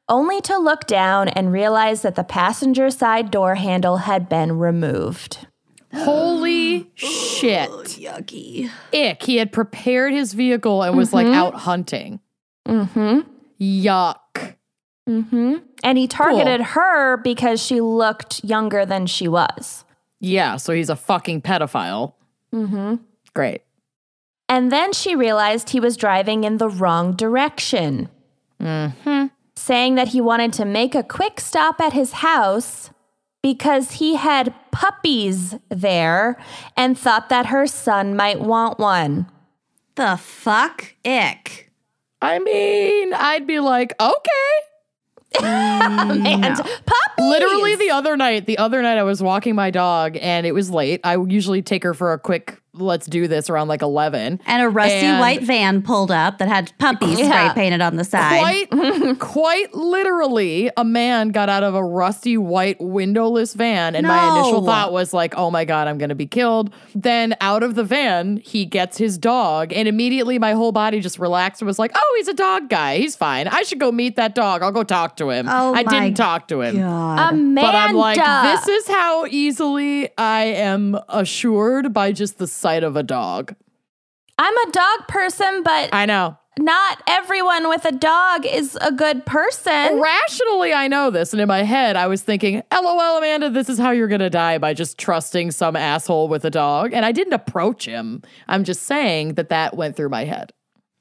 only 0.09 0.41
to 0.43 0.59
look 0.59 0.87
down 0.87 1.29
and 1.29 1.53
realize 1.53 2.03
that 2.03 2.17
the 2.17 2.25
passenger 2.25 2.91
side 2.91 3.31
door 3.31 3.55
handle 3.55 3.99
had 3.99 4.29
been 4.29 4.59
removed. 4.59 5.47
Holy 5.95 6.91
shit. 6.95 7.69
Yucky. 7.71 8.71
Ick. 8.95 9.23
He 9.23 9.37
had 9.37 9.53
prepared 9.53 10.13
his 10.13 10.33
vehicle 10.33 10.83
and 10.83 10.97
was 10.97 11.13
like 11.13 11.27
out 11.27 11.55
hunting. 11.55 12.21
Mm-hmm. 12.67 13.21
Yuck. 13.61 14.17
Mm-hmm. 15.09 15.57
And 15.83 15.99
he 15.99 16.07
targeted 16.07 16.61
her 16.61 17.17
because 17.19 17.61
she 17.63 17.81
looked 17.81 18.45
younger 18.45 18.87
than 18.87 19.07
she 19.07 19.29
was. 19.29 19.85
Yeah. 20.21 20.57
So 20.57 20.73
he's 20.73 20.91
a 20.91 20.97
fucking 20.97 21.43
pedophile. 21.43 22.15
Mm-hmm. 22.55 22.97
Great. 23.35 23.63
And 24.49 24.71
then 24.71 24.93
she 24.93 25.17
realized 25.17 25.71
he 25.71 25.81
was 25.81 25.97
driving 25.97 26.45
in 26.45 26.59
the 26.59 26.69
wrong 26.69 27.17
direction, 27.17 28.09
hmm 28.61 29.27
saying 29.55 29.95
that 29.95 30.09
he 30.09 30.21
wanted 30.21 30.53
to 30.53 30.65
make 30.65 30.95
a 30.95 31.03
quick 31.03 31.39
stop 31.39 31.81
at 31.81 31.93
his 31.93 32.13
house 32.15 32.91
because 33.43 33.93
he 33.93 34.17
had 34.17 34.55
puppies 34.73 35.55
there 35.69 36.37
and 36.77 36.99
thought 36.99 37.29
that 37.29 37.47
her 37.47 37.67
son 37.67 38.17
might 38.17 38.41
want 38.41 38.79
one. 38.79 39.31
The 39.95 40.17
fuck? 40.17 40.95
Ick. 41.05 41.71
I 42.21 42.39
mean, 42.39 43.15
I'd 43.15 43.47
be 43.47 43.61
like, 43.61 43.95
okay. 44.01 44.53
Mm, 45.35 46.27
and 46.27 46.57
puppies! 46.57 46.87
Literally 47.19 47.77
the 47.77 47.91
other 47.91 48.17
night, 48.17 48.47
the 48.47 48.59
other 48.59 48.83
night 48.83 48.99
I 48.99 49.03
was 49.03 49.23
walking 49.23 49.55
my 49.55 49.71
dog 49.71 50.17
and 50.21 50.47
it 50.47 50.53
was 50.53 50.71
late. 50.71 51.01
I 51.05 51.17
usually 51.17 51.63
take 51.63 51.83
her 51.83 51.95
for 51.95 52.13
a 52.13 52.19
quick 52.19 52.62
let's 52.75 53.07
do 53.07 53.29
this 53.29 53.51
around 53.51 53.69
like 53.69 53.83
11. 53.83 54.41
And 54.47 54.63
a 54.63 54.69
rusty 54.69 54.95
And- 55.07 55.21
white 55.21 55.43
van 55.43 55.83
pulled 55.83 56.11
up 56.11 56.39
that 56.39 56.49
had 56.49 56.73
puppies 56.79 57.19
Yeah. 57.19 57.51
spray 57.51 57.63
painted 57.65 57.81
on 57.83 57.97
the 57.97 58.05
side. 58.05 58.69
Quite 58.71 59.19
quite 59.19 59.75
literally 59.75 60.71
a 60.77 60.85
man 60.85 61.29
got 61.31 61.49
out 61.49 61.63
of 61.63 61.75
a 61.75 61.85
rusty 61.85 62.39
white 62.39 62.81
windowless 62.81 63.53
van 63.55 63.95
and 63.95 64.07
my 64.07 64.39
initial 64.39 64.65
thought 64.65 64.93
was 64.93 65.13
like, 65.13 65.35
"Oh 65.37 65.51
my 65.51 65.65
god, 65.67 65.87
I'm 65.89 65.99
going 65.99 66.09
to 66.09 66.15
be 66.15 66.27
killed." 66.27 66.73
Then 66.95 67.35
out 67.41 67.63
of 67.63 67.75
the 67.75 67.85
van, 67.85 68.39
he 68.39 68.65
gets 68.65 68.97
his 68.97 69.19
dog 69.19 69.73
and 69.73 69.87
immediately 69.87 70.39
my 70.39 70.53
whole 70.53 70.73
body 70.73 71.01
just 71.01 71.19
relaxed 71.19 71.61
and 71.61 71.67
was 71.67 71.79
like, 71.79 71.93
"Oh, 71.95 72.15
he's 72.19 72.29
a 72.29 72.35
dog 72.35 72.69
guy. 72.71 72.97
He's 72.99 73.15
fine. 73.17 73.49
I 73.49 73.63
should 73.65 73.81
go 73.81 73.93
meet 73.93 74.17
that 74.17 74.35
dog. 74.35 74.63
I'll 74.63 74.73
go 74.73 74.83
talk 74.85 75.17
to 75.19 75.29
him." 75.31 75.47
Oh 75.49 75.75
I 75.75 75.83
didn't 75.83 76.15
talk 76.15 76.49
to 76.49 76.63
him. 76.63 76.77
God. 76.79 77.35
Amanda. 77.35 77.61
But 77.61 77.75
I'm 77.75 77.95
like, 77.97 78.17
this 78.17 78.67
is 78.69 78.89
how 78.89 79.27
easily 79.27 80.09
I 80.17 80.45
am 80.45 80.99
assured 81.11 81.93
by 81.93 82.13
just 82.13 82.39
the 82.39 82.47
sight 82.63 82.85
of 82.85 82.97
a 82.97 83.03
dog. 83.03 83.55
I'm 84.39 84.57
a 84.57 84.73
dog 84.73 85.09
person, 85.09 85.63
but 85.63 85.91
I 85.93 86.07
know. 86.07 86.39
not 86.59 87.03
everyone 87.07 87.69
with 87.69 87.85
a 87.85 87.93
dog 87.93 88.47
is 88.47 88.79
a 88.81 88.91
good 88.91 89.27
person. 89.27 90.01
Rationally, 90.01 90.73
I 90.73 90.89
know 90.89 91.11
this. 91.11 91.33
And 91.33 91.43
in 91.43 91.49
my 91.49 91.63
head, 91.65 91.97
I 91.97 92.07
was 92.07 92.23
thinking, 92.23 92.63
LOL, 92.73 93.19
Amanda, 93.19 93.51
this 93.51 93.69
is 93.69 93.79
how 93.79 93.91
you're 93.91 94.09
going 94.09 94.21
to 94.21 94.31
die 94.31 94.59
by 94.59 94.73
just 94.75 94.97
trusting 94.99 95.51
some 95.51 95.77
asshole 95.77 96.29
with 96.29 96.45
a 96.45 96.51
dog. 96.51 96.93
And 96.95 97.05
I 97.05 97.13
didn't 97.13 97.35
approach 97.35 97.85
him. 97.85 98.23
I'm 98.49 98.65
just 98.65 98.85
saying 98.85 99.35
that 99.35 99.51
that 99.51 99.77
went 99.77 99.97
through 99.97 100.09
my 100.09 100.25
head. 100.25 100.53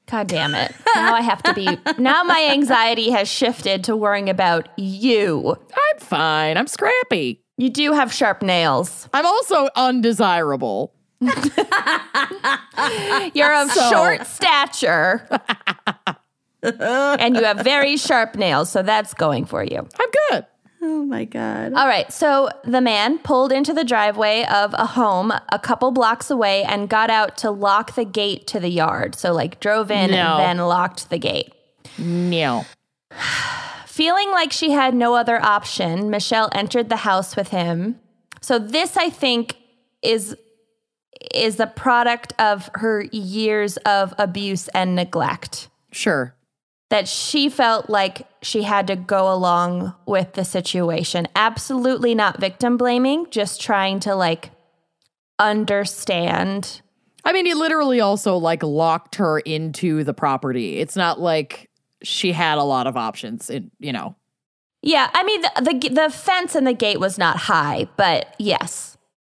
God 0.06 0.26
damn 0.26 0.54
it. 0.54 0.74
Now 0.94 1.14
I 1.14 1.22
have 1.22 1.42
to 1.44 1.54
be. 1.54 1.66
Now 1.98 2.22
my 2.24 2.48
anxiety 2.52 3.10
has 3.10 3.28
shifted 3.28 3.84
to 3.84 3.96
worrying 3.96 4.28
about 4.28 4.68
you. 4.78 5.56
I'm 5.72 5.98
fine. 6.00 6.56
I'm 6.58 6.66
scrappy. 6.66 7.40
You 7.56 7.70
do 7.70 7.92
have 7.92 8.12
sharp 8.12 8.42
nails. 8.42 9.08
I'm 9.14 9.24
also 9.24 9.68
undesirable. 9.76 10.92
You're 13.34 13.54
of 13.62 13.70
So- 13.70 13.90
short 13.90 14.26
stature. 14.26 15.26
and 16.62 17.36
you 17.36 17.44
have 17.44 17.60
very 17.60 17.96
sharp 17.96 18.36
nails, 18.36 18.70
so 18.70 18.82
that's 18.82 19.14
going 19.14 19.44
for 19.46 19.64
you. 19.64 19.78
I'm 19.78 20.10
good. 20.30 20.46
oh 20.82 21.04
my 21.04 21.24
God. 21.24 21.72
All 21.74 21.86
right, 21.86 22.12
so 22.12 22.48
the 22.64 22.80
man 22.80 23.18
pulled 23.18 23.52
into 23.52 23.72
the 23.72 23.84
driveway 23.84 24.44
of 24.44 24.74
a 24.74 24.86
home 24.86 25.32
a 25.50 25.58
couple 25.58 25.90
blocks 25.90 26.30
away 26.30 26.64
and 26.64 26.88
got 26.88 27.10
out 27.10 27.36
to 27.38 27.50
lock 27.50 27.94
the 27.94 28.04
gate 28.04 28.46
to 28.48 28.60
the 28.60 28.68
yard. 28.70 29.14
So, 29.14 29.32
like, 29.32 29.60
drove 29.60 29.90
in 29.90 30.10
No. 30.10 30.38
and 30.38 30.58
then 30.58 30.66
locked 30.66 31.10
the 31.10 31.18
gate. 31.18 31.52
No. 31.98 32.64
Feeling 33.86 34.30
like 34.30 34.52
she 34.52 34.70
had 34.70 34.94
no 34.94 35.14
other 35.14 35.40
option, 35.42 36.10
Michelle 36.10 36.48
entered 36.52 36.88
the 36.88 36.96
house 36.96 37.36
with 37.36 37.48
him. 37.48 37.98
So 38.40 38.58
this 38.58 38.96
I 38.96 39.10
think 39.10 39.56
is 40.02 40.34
is 41.34 41.60
a 41.60 41.66
product 41.66 42.32
of 42.38 42.70
her 42.74 43.02
years 43.12 43.76
of 43.78 44.14
abuse 44.18 44.68
and 44.68 44.94
neglect. 44.94 45.68
Sure. 45.90 46.34
That 46.90 47.08
she 47.08 47.48
felt 47.48 47.88
like 47.88 48.26
she 48.42 48.62
had 48.62 48.86
to 48.88 48.96
go 48.96 49.32
along 49.32 49.94
with 50.06 50.34
the 50.34 50.44
situation. 50.44 51.26
Absolutely 51.34 52.14
not 52.14 52.38
victim 52.38 52.76
blaming, 52.76 53.26
just 53.30 53.60
trying 53.60 54.00
to 54.00 54.14
like 54.14 54.50
understand. 55.38 56.82
I 57.24 57.32
mean, 57.32 57.46
he 57.46 57.54
literally 57.54 58.00
also 58.00 58.36
like 58.36 58.62
locked 58.62 59.16
her 59.16 59.38
into 59.38 60.04
the 60.04 60.14
property. 60.14 60.78
It's 60.78 60.96
not 60.96 61.20
like 61.20 61.70
she 62.02 62.32
had 62.32 62.58
a 62.58 62.64
lot 62.64 62.86
of 62.86 62.96
options. 62.96 63.48
It, 63.48 63.64
you 63.78 63.92
know, 63.92 64.16
Yeah, 64.82 65.08
I 65.14 65.22
mean 65.22 65.42
the, 65.42 65.50
the 65.62 65.88
the 65.88 66.10
fence 66.10 66.54
and 66.54 66.66
the 66.66 66.72
gate 66.72 67.00
was 67.00 67.16
not 67.18 67.36
high, 67.36 67.88
but 67.96 68.34
yes. 68.38 68.91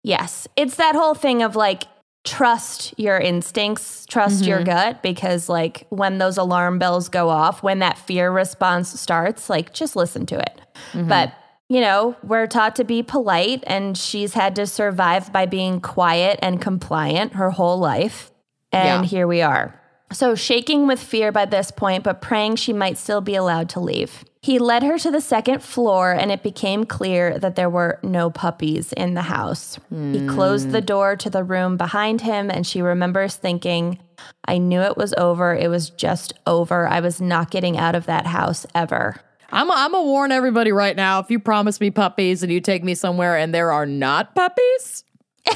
Yes. 0.07 0.47
It's 0.55 0.75
that 0.75 0.95
whole 0.95 1.15
thing 1.15 1.43
of 1.43 1.55
like 1.55 1.83
trust 2.23 2.97
your 2.97 3.17
instincts, 3.17 4.05
trust 4.05 4.45
your 4.45 4.59
mm-hmm. 4.59 4.65
gut 4.65 5.03
because 5.03 5.49
like 5.49 5.85
when 5.89 6.17
those 6.17 6.37
alarm 6.37 6.79
bells 6.79 7.09
go 7.09 7.29
off, 7.29 7.61
when 7.61 7.79
that 7.79 7.97
fear 7.97 8.31
response 8.31 8.99
starts, 8.99 9.49
like 9.49 9.73
just 9.73 9.95
listen 9.95 10.25
to 10.27 10.39
it. 10.39 10.61
Mm-hmm. 10.93 11.09
But 11.09 11.33
you 11.69 11.81
know, 11.81 12.15
we're 12.23 12.47
taught 12.47 12.77
to 12.77 12.85
be 12.85 13.03
polite, 13.03 13.61
and 13.67 13.97
she's 13.97 14.33
had 14.33 14.55
to 14.55 14.65
survive 14.65 15.33
by 15.33 15.45
being 15.45 15.81
quiet 15.81 16.39
and 16.41 16.61
compliant 16.61 17.33
her 17.33 17.49
whole 17.49 17.77
life. 17.77 18.31
And 18.71 19.03
Yeah. 19.03 19.09
here 19.09 19.27
we 19.27 19.41
are. 19.41 19.77
So, 20.11 20.35
shaking 20.35 20.87
with 20.87 21.01
fear 21.01 21.31
by 21.33 21.45
this 21.45 21.69
point, 21.69 22.03
but 22.03 22.21
praying 22.21 22.55
she 22.55 22.71
might 22.71 22.97
still 22.97 23.19
be 23.19 23.35
allowed 23.35 23.69
to 23.69 23.79
leave. 23.81 24.23
He 24.41 24.59
led 24.59 24.83
her 24.83 24.97
to 24.99 25.11
the 25.11 25.19
second 25.19 25.61
floor, 25.61 26.13
and 26.13 26.31
it 26.31 26.41
became 26.43 26.85
clear 26.85 27.37
that 27.37 27.55
there 27.57 27.69
were 27.69 27.99
no 28.03 28.29
puppies 28.29 28.93
in 28.93 29.13
the 29.15 29.23
house. 29.23 29.77
He 29.89 30.25
closed 30.27 30.71
the 30.71 30.79
door 30.79 31.17
to 31.17 31.29
the 31.29 31.43
room 31.43 31.75
behind 31.75 32.21
him, 32.21 32.49
and 32.49 32.65
she 32.65 32.81
remembers 32.81 33.35
thinking, 33.35 33.99
I 34.45 34.57
knew 34.57 34.79
it 34.79 34.95
was 34.95 35.13
over. 35.17 35.53
It 35.53 35.69
was 35.69 35.89
just 35.89 36.33
over. 36.45 36.87
I 36.87 37.01
was 37.01 37.19
not 37.19 37.51
getting 37.51 37.77
out 37.77 37.95
of 37.95 38.05
that 38.05 38.25
house 38.25 38.65
ever. 38.73 39.19
I'm 39.51 39.69
I'm 39.71 39.91
gonna 39.91 40.03
warn 40.05 40.31
everybody 40.31 40.71
right 40.71 40.95
now. 40.95 41.19
If 41.19 41.29
you 41.29 41.39
promise 41.39 41.79
me 41.81 41.91
puppies 41.91 42.43
and 42.43 42.51
you 42.51 42.59
take 42.61 42.83
me 42.83 42.95
somewhere 42.95 43.37
and 43.37 43.53
there 43.53 43.71
are 43.71 43.85
not 43.85 44.35
puppies, 44.35 45.03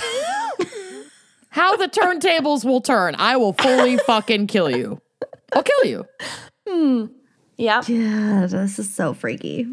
how 1.52 1.78
the 1.78 1.88
turntables 1.88 2.66
will 2.66 2.82
turn. 2.82 3.16
I 3.18 3.38
will 3.38 3.54
fully 3.54 3.98
fucking 3.98 4.48
kill 4.48 4.70
you. 4.70 5.02
I'll 5.54 5.64
kill 5.64 5.86
you. 5.86 6.06
Hmm. 6.68 7.06
Yeah. 7.58 7.82
Yeah, 7.88 8.48
this 8.48 8.80
is 8.80 8.94
so 8.94 9.14
freaky. 9.14 9.68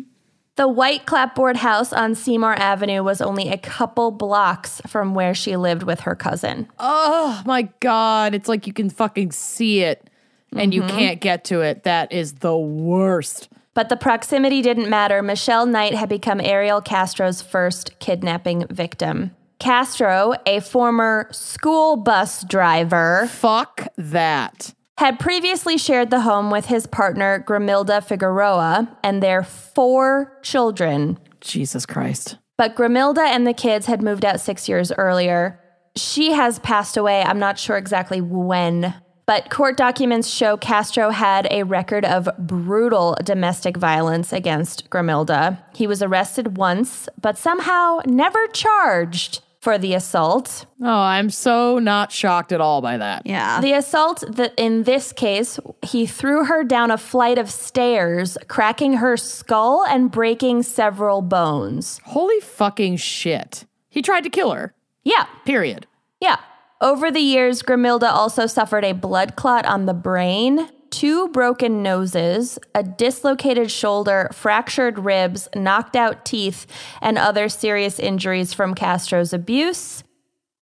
The 0.56 0.68
white 0.68 1.06
clapboard 1.06 1.56
house 1.56 1.92
on 1.92 2.16
Seymour 2.16 2.54
Avenue 2.54 3.04
was 3.04 3.20
only 3.20 3.48
a 3.48 3.56
couple 3.56 4.10
blocks 4.10 4.82
from 4.88 5.14
where 5.14 5.32
she 5.32 5.56
lived 5.56 5.84
with 5.84 6.00
her 6.00 6.16
cousin. 6.16 6.68
Oh 6.80 7.40
my 7.46 7.68
god, 7.78 8.34
it's 8.34 8.48
like 8.48 8.66
you 8.66 8.72
can 8.72 8.90
fucking 8.90 9.30
see 9.30 9.82
it 9.82 10.10
and 10.56 10.74
you 10.74 10.82
mm-hmm. 10.82 10.96
can't 10.96 11.20
get 11.20 11.44
to 11.44 11.60
it. 11.60 11.84
That 11.84 12.12
is 12.12 12.34
the 12.34 12.56
worst. 12.56 13.48
But 13.74 13.88
the 13.88 13.96
proximity 13.96 14.60
didn't 14.60 14.90
matter. 14.90 15.22
Michelle 15.22 15.64
Knight 15.64 15.94
had 15.94 16.08
become 16.08 16.40
Ariel 16.40 16.80
Castro's 16.80 17.40
first 17.40 17.96
kidnapping 18.00 18.66
victim. 18.66 19.30
Castro, 19.58 20.34
a 20.46 20.60
former 20.60 21.28
school 21.32 21.96
bus 21.96 22.44
driver, 22.44 23.26
Fuck 23.30 23.88
that. 23.96 24.72
had 24.98 25.18
previously 25.18 25.76
shared 25.76 26.10
the 26.10 26.20
home 26.20 26.50
with 26.50 26.66
his 26.66 26.86
partner, 26.86 27.44
Gramilda 27.46 28.02
Figueroa, 28.04 28.96
and 29.02 29.22
their 29.22 29.42
four 29.42 30.38
children. 30.42 31.18
Jesus 31.40 31.86
Christ. 31.86 32.36
But 32.56 32.76
Gramilda 32.76 33.24
and 33.26 33.46
the 33.46 33.52
kids 33.52 33.86
had 33.86 34.02
moved 34.02 34.24
out 34.24 34.40
six 34.40 34.68
years 34.68 34.92
earlier. 34.92 35.60
She 35.96 36.32
has 36.32 36.58
passed 36.60 36.96
away. 36.96 37.22
I'm 37.22 37.38
not 37.38 37.58
sure 37.58 37.76
exactly 37.76 38.20
when. 38.20 38.94
But 39.26 39.50
court 39.50 39.76
documents 39.76 40.28
show 40.28 40.56
Castro 40.56 41.10
had 41.10 41.46
a 41.50 41.64
record 41.64 42.04
of 42.04 42.28
brutal 42.38 43.16
domestic 43.22 43.76
violence 43.76 44.32
against 44.32 44.88
Gramilda. 44.88 45.58
He 45.74 45.86
was 45.86 46.02
arrested 46.02 46.56
once, 46.56 47.08
but 47.20 47.36
somehow 47.36 47.98
never 48.06 48.46
charged 48.48 49.42
for 49.60 49.76
the 49.78 49.94
assault. 49.94 50.66
Oh, 50.80 50.86
I'm 50.86 51.30
so 51.30 51.78
not 51.78 52.12
shocked 52.12 52.52
at 52.52 52.60
all 52.60 52.80
by 52.80 52.96
that. 52.98 53.22
Yeah. 53.26 53.60
The 53.60 53.72
assault 53.72 54.24
that 54.36 54.54
in 54.56 54.84
this 54.84 55.12
case, 55.12 55.58
he 55.82 56.06
threw 56.06 56.44
her 56.44 56.62
down 56.64 56.90
a 56.90 56.98
flight 56.98 57.38
of 57.38 57.50
stairs, 57.50 58.38
cracking 58.46 58.94
her 58.94 59.16
skull 59.16 59.84
and 59.84 60.10
breaking 60.10 60.62
several 60.62 61.22
bones. 61.22 62.00
Holy 62.04 62.40
fucking 62.40 62.96
shit. 62.96 63.64
He 63.88 64.02
tried 64.02 64.24
to 64.24 64.30
kill 64.30 64.52
her. 64.52 64.74
Yeah, 65.04 65.26
Period. 65.44 65.86
Yeah. 66.20 66.36
Over 66.80 67.10
the 67.10 67.20
years, 67.20 67.62
Gramilda 67.62 68.08
also 68.12 68.46
suffered 68.46 68.84
a 68.84 68.92
blood 68.92 69.34
clot 69.34 69.66
on 69.66 69.86
the 69.86 69.94
brain, 69.94 70.68
two 70.98 71.28
broken 71.28 71.82
noses, 71.82 72.58
a 72.74 72.82
dislocated 72.82 73.70
shoulder, 73.70 74.28
fractured 74.32 74.98
ribs, 74.98 75.48
knocked 75.54 75.94
out 75.94 76.24
teeth, 76.24 76.66
and 77.00 77.16
other 77.16 77.48
serious 77.48 78.00
injuries 78.00 78.52
from 78.52 78.74
Castro's 78.74 79.32
abuse. 79.32 80.02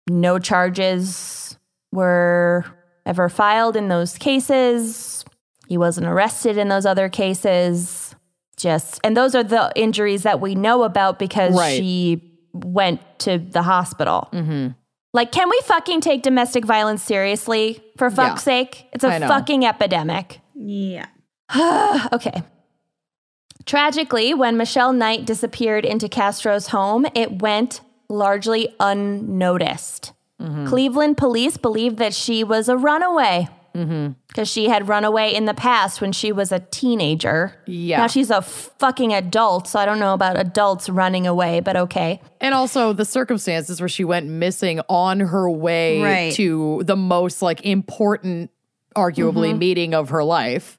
No 0.08 0.38
charges 0.38 1.58
were 1.92 2.66
ever 3.06 3.30
filed 3.30 3.76
in 3.76 3.88
those 3.88 4.18
cases. 4.18 5.26
He 5.68 5.78
wasn't 5.78 6.06
arrested 6.06 6.56
in 6.58 6.68
those 6.68 6.86
other 6.86 7.10
cases. 7.10 8.16
Just, 8.58 9.00
and 9.04 9.18
those 9.18 9.34
are 9.34 9.44
the 9.44 9.72
injuries 9.76 10.22
that 10.24 10.40
we 10.40 10.54
know 10.54 10.84
about 10.84 11.18
because 11.18 11.56
Right. 11.56 11.78
she 11.78 12.22
went 12.54 13.02
to 13.20 13.40
the 13.40 13.64
hospital. 13.64 14.30
Mm-hmm. 14.34 14.68
Like, 15.14 15.32
can 15.32 15.50
we 15.50 15.60
fucking 15.66 16.02
take 16.02 16.24
domestic 16.24 16.64
violence 16.66 17.04
seriously? 17.04 17.84
For 17.98 18.10
fuck's 18.10 18.42
Yeah. 18.48 18.54
sake? 18.64 18.86
It's 18.94 19.04
a 19.04 19.20
fucking 19.20 19.66
epidemic. 19.66 20.40
yeah. 20.56 21.08
Okay. 22.14 22.44
Tragically, 23.66 24.34
when 24.34 24.58
Michelle 24.58 24.94
Knight 24.94 25.26
disappeared 25.26 25.86
into 25.86 26.10
Castro's 26.10 26.68
home, 26.68 27.06
it 27.14 27.42
went 27.42 27.82
largely 28.10 28.74
unnoticed. 28.80 30.14
Mm-hmm. 30.42 30.66
Cleveland 30.68 31.18
police 31.18 31.58
believed 31.58 31.98
that 31.98 32.14
she 32.14 32.44
was 32.44 32.68
a 32.70 32.76
runaway 32.78 33.48
Mm-hmm. 33.74 34.14
because 34.28 34.50
she 34.50 34.68
had 34.68 34.90
run 34.90 35.06
away 35.06 35.34
in 35.34 35.46
the 35.46 35.54
past 35.54 36.02
when 36.02 36.12
she 36.12 36.32
was 36.34 36.52
a 36.52 36.60
teenager. 36.60 37.56
Yeah. 37.66 38.00
Now 38.00 38.08
she's 38.08 38.30
a 38.30 38.42
fucking 38.42 39.14
adult, 39.14 39.68
so 39.68 39.80
I 39.80 39.86
don't 39.86 40.00
know 40.00 40.14
about 40.14 40.38
adults 40.38 40.90
running 40.90 41.26
away, 41.26 41.62
but 41.62 41.78
okay. 41.78 42.22
And 42.42 42.54
also 42.54 42.92
the 42.92 43.06
circumstances 43.06 43.80
where 43.80 43.88
she 43.88 44.04
went 44.04 44.28
missing 44.28 44.82
on 44.90 45.22
her 45.22 45.50
way 45.50 46.02
Right. 46.02 46.34
to 46.34 46.82
the 46.86 46.98
most 46.98 47.42
like 47.42 47.66
important, 47.66 48.52
arguably, 48.96 49.52
mm-hmm. 49.52 49.60
meeting 49.60 49.94
of 49.94 50.10
her 50.10 50.24
life. 50.24 50.78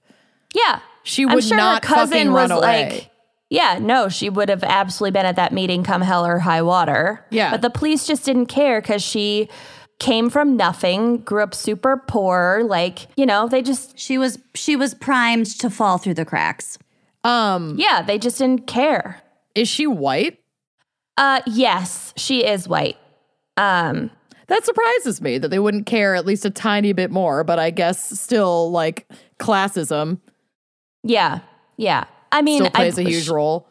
Yeah. 0.54 0.80
She 1.02 1.24
I'm 1.24 1.34
would 1.34 1.44
sure 1.44 1.56
not 1.56 1.84
her 1.84 1.94
cousin 1.94 2.12
fucking 2.18 2.32
was 2.32 2.50
run 2.50 2.58
away. 2.58 2.90
like, 2.90 3.10
yeah, 3.48 3.78
no, 3.80 4.08
she 4.08 4.28
would 4.30 4.48
have 4.48 4.62
absolutely 4.64 5.12
been 5.12 5.26
at 5.26 5.36
that 5.36 5.52
meeting 5.52 5.82
come 5.82 6.00
hell 6.02 6.24
or 6.26 6.38
high 6.38 6.62
water. 6.62 7.24
Yeah. 7.30 7.50
But 7.50 7.62
the 7.62 7.70
police 7.70 8.06
just 8.06 8.24
didn't 8.24 8.46
care 8.46 8.80
because 8.80 9.02
she 9.02 9.48
came 10.02 10.28
from 10.28 10.56
nothing, 10.56 11.18
grew 11.18 11.42
up 11.42 11.54
super 11.54 11.96
poor. 11.96 12.62
Like, 12.66 13.06
you 13.16 13.24
know, 13.24 13.48
they 13.48 13.62
just, 13.62 13.98
She 13.98 14.18
was 14.18 14.38
she 14.54 14.76
was 14.76 14.92
primed 14.94 15.46
to 15.60 15.70
fall 15.70 15.96
through 15.96 16.14
the 16.14 16.24
cracks. 16.24 16.76
Um, 17.24 17.76
yeah, 17.78 18.02
they 18.02 18.18
just 18.18 18.38
didn't 18.38 18.66
care. 18.66 19.22
is 19.54 19.68
she 19.68 19.86
white? 19.86 20.38
Uh, 21.16 21.40
yes, 21.46 22.12
she 22.16 22.44
is 22.44 22.68
white. 22.68 22.96
Um, 23.56 24.10
That 24.48 24.64
surprises 24.64 25.20
me 25.22 25.38
that 25.38 25.48
they 25.48 25.58
wouldn't 25.58 25.86
care 25.86 26.14
at 26.14 26.26
least 26.26 26.44
a 26.44 26.50
tiny 26.50 26.92
bit 26.92 27.10
more, 27.10 27.44
but 27.44 27.58
I 27.58 27.70
guess 27.70 28.18
still 28.20 28.70
like 28.70 29.06
classism 29.38 30.18
yeah, 31.04 31.40
yeah. 31.76 32.04
I 32.30 32.42
mean, 32.42 32.60
still 32.60 32.70
plays 32.70 32.98
I, 32.98 33.02
a 33.02 33.04
huge 33.04 33.28
role. 33.28 33.68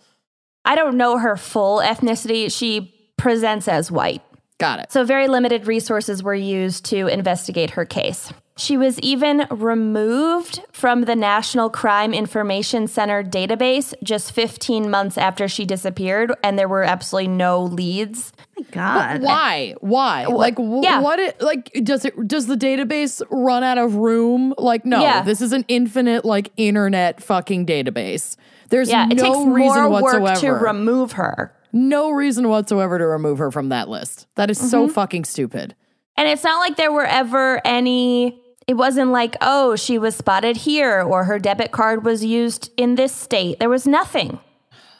I 0.66 0.76
don't 0.76 0.98
know 0.98 1.18
her 1.18 1.38
full 1.38 1.80
ethnicity. 1.80 2.52
She 2.56 2.94
presents 3.18 3.68
as 3.68 3.92
white. 3.92 4.22
Got 4.62 4.80
it. 4.80 4.92
So, 4.92 5.04
very 5.04 5.28
limited 5.28 5.66
resources 5.66 6.22
were 6.22 6.36
used 6.36 6.86
to 6.86 7.08
investigate 7.08 7.72
her 7.72 7.84
case. 7.84 8.32
She 8.58 8.78
was 8.78 9.00
even 9.00 9.48
removed 9.50 10.62
from 10.72 11.02
the 11.06 11.16
National 11.16 11.70
Crime 11.72 12.14
Information 12.14 12.86
Center 12.86 13.24
database 13.24 13.96
just 14.04 14.32
15 14.34 14.88
months 14.88 15.18
after 15.18 15.48
she 15.48 15.66
disappeared, 15.66 16.32
and 16.44 16.60
there 16.60 16.68
were 16.68 16.84
absolutely 16.84 17.30
no 17.30 17.64
leads. 17.64 18.34
My 18.56 18.66
God. 18.70 19.22
Why? 19.24 19.76
Why? 19.80 20.26
Like, 20.28 20.58
wh- 20.60 20.84
yeah. 20.84 21.00
what? 21.02 21.18
It, 21.18 21.42
like, 21.42 21.72
does 21.84 22.06
it? 22.06 22.14
Does 22.28 22.46
the 22.46 22.56
database 22.56 23.22
run 23.32 23.64
out 23.64 23.80
of 23.80 23.96
room? 23.96 24.54
Like, 24.60 24.86
no. 24.86 25.02
Yeah. 25.02 25.24
This 25.24 25.42
is 25.42 25.54
an 25.54 25.66
infinite, 25.68 26.24
like, 26.24 26.52
internet 26.58 27.24
fucking 27.24 27.66
database. 27.66 28.36
There's 28.70 28.90
Yeah, 28.92 29.08
it 29.10 29.16
no 29.16 29.24
takes 29.24 29.38
reason 29.56 29.82
more 29.82 29.90
whatsoever. 29.90 30.24
work 30.24 30.38
to 30.40 30.52
remove 30.52 31.14
her. 31.14 31.52
No 31.74 32.10
reason 32.12 32.50
whatsoever 32.50 32.98
to 32.98 33.06
remove 33.06 33.38
her 33.40 33.52
from 33.52 33.70
that 33.70 33.90
list. 33.90 34.28
That 34.36 34.50
is 34.50 34.58
so 34.60 34.84
Mm-hmm. 34.86 34.94
fucking 34.94 35.26
stupid. 35.26 35.76
And 36.18 36.28
it's 36.28 36.44
not 36.44 36.60
like 36.60 36.76
there 36.78 36.92
were 36.92 37.06
ever 37.06 37.62
any, 37.66 38.42
it 38.68 38.76
wasn't 38.76 39.12
like, 39.12 39.36
oh, 39.42 39.76
she 39.76 39.98
was 39.98 40.16
spotted 40.16 40.58
here 40.58 41.02
or 41.02 41.24
her 41.24 41.40
debit 41.40 41.72
card 41.72 42.04
was 42.04 42.24
used 42.24 42.70
in 42.78 42.96
this 42.96 43.14
state. 43.14 43.60
There 43.60 43.70
was 43.70 43.88
nothing. 43.88 44.40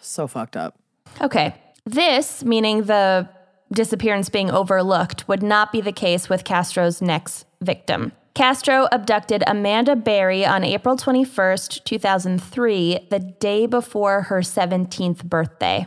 So 0.02 0.26
fucked 0.28 0.56
up. 0.58 0.80
Okay. 1.20 1.54
This, 1.86 2.44
meaning 2.44 2.84
the 2.84 3.28
disappearance 3.74 4.30
being 4.30 4.50
overlooked, 4.52 5.28
would 5.28 5.44
not 5.44 5.72
be 5.72 5.82
the 5.82 5.92
case 5.92 6.28
with 6.30 6.44
Castro's 6.44 7.02
next 7.02 7.46
victim. 7.62 8.12
Castro 8.34 8.88
abducted 8.94 9.44
Amanda 9.46 9.96
Berry 9.96 10.46
on 10.46 10.64
April 10.64 10.96
21st, 10.96 11.84
2003, 11.84 13.08
the 13.10 13.20
day 13.20 13.66
before 13.66 14.22
her 14.24 14.40
17th 14.40 15.26
birthday. 15.26 15.86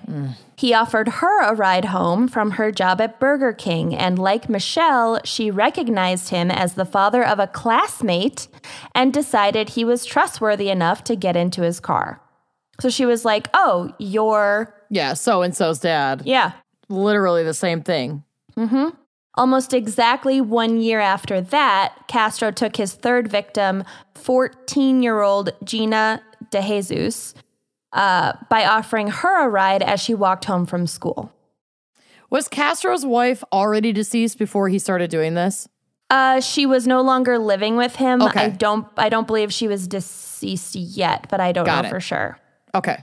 He 0.57 0.75
offered 0.75 1.09
her 1.09 1.43
a 1.43 1.55
ride 1.55 1.87
home 1.87 2.29
from 2.29 2.53
her 2.53 2.71
job 2.71 3.01
at 3.01 3.19
Burger 3.19 3.55
King, 3.55 3.95
and 3.95 4.19
like 4.19 4.51
Michelle, 4.51 5.21
she 5.25 5.51
recognized 5.51 6.29
him 6.29 6.51
as 6.51 6.75
the 6.75 6.85
father 6.85 7.25
of 7.25 7.39
a 7.39 7.47
classmate 7.47 8.47
and 8.95 9.13
decided 9.13 9.71
he 9.71 9.85
was 9.85 10.05
trustworthy 10.05 10.69
enough 10.69 11.03
to 11.05 11.17
get 11.17 11.37
into 11.37 11.63
his 11.63 11.81
car. 11.81 12.21
So 12.79 12.91
she 12.91 13.07
was 13.07 13.25
like, 13.25 13.49
Oh, 13.55 13.95
you're, 13.99 14.75
Yeah, 14.91 15.15
so 15.15 15.41
and 15.43 15.57
so's 15.57 15.79
dad. 15.79 16.23
yeah. 16.27 16.53
Literally 16.91 17.43
the 17.43 17.55
same 17.55 17.81
thing. 17.83 18.23
Mm-hmm. 18.57 18.91
Almost 19.37 19.75
exactly 19.75 20.41
one 20.41 20.81
year 20.81 21.01
after 21.01 21.41
that, 21.41 22.07
Castro 22.07 22.53
took 22.53 22.77
his 22.77 22.95
third 22.95 23.29
victim, 23.29 23.83
14 24.15 25.03
year 25.03 25.23
old 25.23 25.51
Gina 25.65 26.23
DeJesus, 26.51 27.35
uh, 27.93 28.35
by 28.49 28.65
offering 28.65 29.09
her 29.09 29.45
a 29.47 29.49
ride 29.49 29.83
as 29.83 30.01
she 30.01 30.15
walked 30.15 30.45
home 30.45 30.67
from 30.67 30.87
school. 30.87 31.33
Was 32.31 32.49
Castro's 32.49 33.05
wife 33.05 33.43
already 33.53 33.93
deceased 33.93 34.39
before 34.39 34.69
he 34.69 34.79
started 34.79 35.11
doing 35.11 35.35
this? 35.35 35.69
Uh, 36.11 36.41
she 36.41 36.67
was 36.67 36.87
no 36.87 37.01
longer 37.01 37.39
living 37.39 37.77
with 37.77 37.97
him. 37.97 38.23
Okay. 38.23 38.45
I 38.45 38.49
don't. 38.51 38.87
I 38.97 39.09
don't 39.09 39.27
believe 39.27 39.53
she 39.53 39.69
was 39.69 39.89
deceased 39.89 40.75
yet, 40.75 41.27
but 41.29 41.41
I 41.41 41.53
don't 41.53 41.65
Got 41.65 41.83
know 41.83 41.89
it. 41.89 41.91
for 41.91 42.01
sure. 42.01 42.39
Okay. 42.75 43.03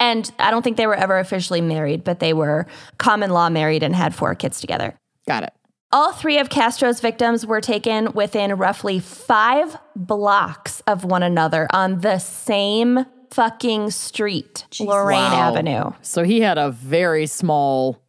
And 0.00 0.30
I 0.38 0.50
don't 0.50 0.62
think 0.62 0.76
they 0.76 0.86
were 0.86 0.94
ever 0.94 1.18
officially 1.18 1.60
married, 1.60 2.04
but 2.04 2.18
they 2.18 2.32
were 2.32 2.66
common 2.98 3.30
law 3.30 3.48
married 3.48 3.82
and 3.82 3.94
had 3.94 4.14
four 4.14 4.34
kids 4.34 4.60
together. 4.60 4.98
Got 5.26 5.44
it. 5.44 5.52
All 5.92 6.12
three 6.12 6.38
of 6.38 6.50
Castro's 6.50 7.00
victims 7.00 7.46
were 7.46 7.60
taken 7.60 8.12
within 8.12 8.54
roughly 8.54 8.98
five 8.98 9.76
blocks 9.94 10.80
of 10.86 11.04
one 11.04 11.22
another 11.22 11.68
on 11.72 12.00
the 12.00 12.18
same 12.18 13.06
fucking 13.30 13.90
street, 13.90 14.66
Lorain 14.80 15.18
Wow. 15.22 15.50
Avenue. 15.50 15.90
So 16.02 16.22
he 16.24 16.40
had 16.40 16.58
a 16.58 16.70
very 16.70 17.26
small, 17.26 18.02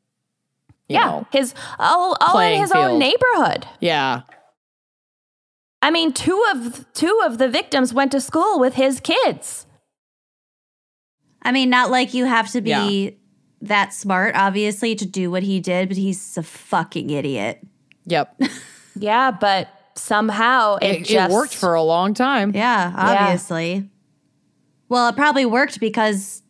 you 0.89 0.95
yeah, 0.95 1.05
know, 1.05 1.27
his 1.31 1.53
all, 1.79 2.17
all 2.19 2.29
in 2.29 2.31
playing 2.35 2.61
his 2.61 2.71
field. 2.71 2.85
own 2.91 2.99
neighborhood. 2.99 3.67
yeah. 3.79 4.21
I 5.81 5.91
mean, 5.91 6.11
two 6.11 6.43
of 6.51 6.85
two 6.93 7.21
of 7.23 7.37
the 7.37 7.47
victims 7.47 7.93
went 7.93 8.11
to 8.13 8.19
school 8.19 8.59
with 8.59 8.73
his 8.73 8.99
kids. 8.99 9.65
I 11.43 11.51
mean, 11.51 11.69
not 11.69 11.91
like 11.91 12.13
you 12.15 12.25
have 12.25 12.51
to 12.51 12.61
be 12.61 12.69
Yeah. 12.71 13.09
That 13.61 13.93
smart, 13.93 14.35
obviously, 14.35 14.95
to 14.95 15.05
do 15.05 15.31
what 15.31 15.43
he 15.43 15.59
did, 15.59 15.87
but 15.89 15.97
he's 15.97 16.37
a 16.37 16.43
fucking 16.43 17.09
idiot. 17.09 17.59
Yep. 18.05 18.41
Yeah, 18.99 19.29
but 19.29 19.67
somehow 19.93 20.77
it, 20.77 20.87
It, 20.87 21.01
it 21.01 21.03
just 21.05 21.31
worked 21.31 21.53
for 21.55 21.75
a 21.75 21.83
long 21.83 22.15
time. 22.15 22.51
Yeah, 22.55 22.91
obviously. 22.97 23.87
Well, 24.89 25.09
it 25.09 25.15
probably 25.15 25.45
worked 25.45 25.79
because, 25.79 26.41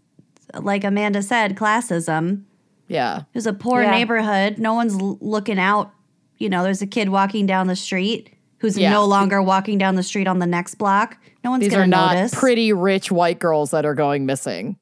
like 0.57 0.85
Amanda 0.85 1.21
said, 1.21 1.57
classism. 1.57 2.43
Yeah. 2.87 3.17
It 3.19 3.25
was 3.35 3.47
a 3.47 3.51
poor 3.53 3.81
Yeah. 3.81 3.91
neighborhood. 3.91 4.59
No 4.59 4.73
one's 4.75 4.93
l- 4.97 5.17
looking 5.19 5.59
out. 5.59 5.91
You 6.37 6.47
know, 6.47 6.63
there's 6.63 6.81
a 6.81 6.87
kid 6.87 7.09
walking 7.09 7.45
down 7.47 7.67
the 7.67 7.75
street 7.75 8.29
who's 8.59 8.77
Yeah. 8.77 8.91
no 8.91 9.05
longer 9.05 9.41
walking 9.41 9.77
down 9.77 9.95
the 9.95 10.03
street 10.03 10.27
on 10.27 10.39
the 10.39 10.47
next 10.47 10.75
block. 10.75 11.17
No 11.43 11.51
one's 11.51 11.61
going 11.67 11.69
These 11.69 11.73
going 11.75 11.93
are 11.93 12.21
not 12.23 12.31
pretty 12.31 12.71
rich 12.71 13.11
white 13.11 13.39
girls 13.39 13.71
that 13.71 13.85
are 13.85 13.93
going 13.95 14.25
missing. 14.25 14.77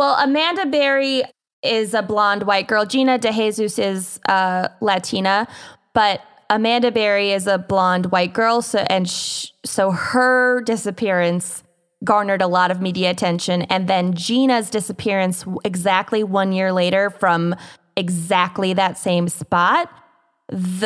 Well, 0.00 0.16
Amanda 0.18 0.64
Berry 0.64 1.24
is 1.62 1.92
a 1.92 2.00
blonde 2.00 2.44
white 2.44 2.66
girl. 2.66 2.86
Gina 2.86 3.18
DeJesus 3.18 3.78
is 3.78 4.18
uh, 4.26 4.68
Latina, 4.80 5.46
but 5.92 6.22
Amanda 6.48 6.90
Berry 6.90 7.32
is 7.32 7.46
a 7.46 7.58
blonde 7.58 8.06
white 8.06 8.32
girl. 8.32 8.62
So 8.62 8.78
and 8.88 9.06
sh- 9.06 9.48
so 9.62 9.90
her 9.90 10.62
disappearance 10.62 11.62
garnered 12.02 12.40
a 12.40 12.46
lot 12.46 12.70
of 12.70 12.80
media 12.80 13.10
attention, 13.10 13.60
and 13.64 13.88
then 13.88 14.14
Gina's 14.14 14.70
disappearance 14.70 15.44
exactly 15.66 16.24
one 16.24 16.52
year 16.52 16.72
later 16.72 17.10
from 17.10 17.54
exactly 17.94 18.72
that 18.72 18.96
same 18.96 19.28
spot 19.28 19.90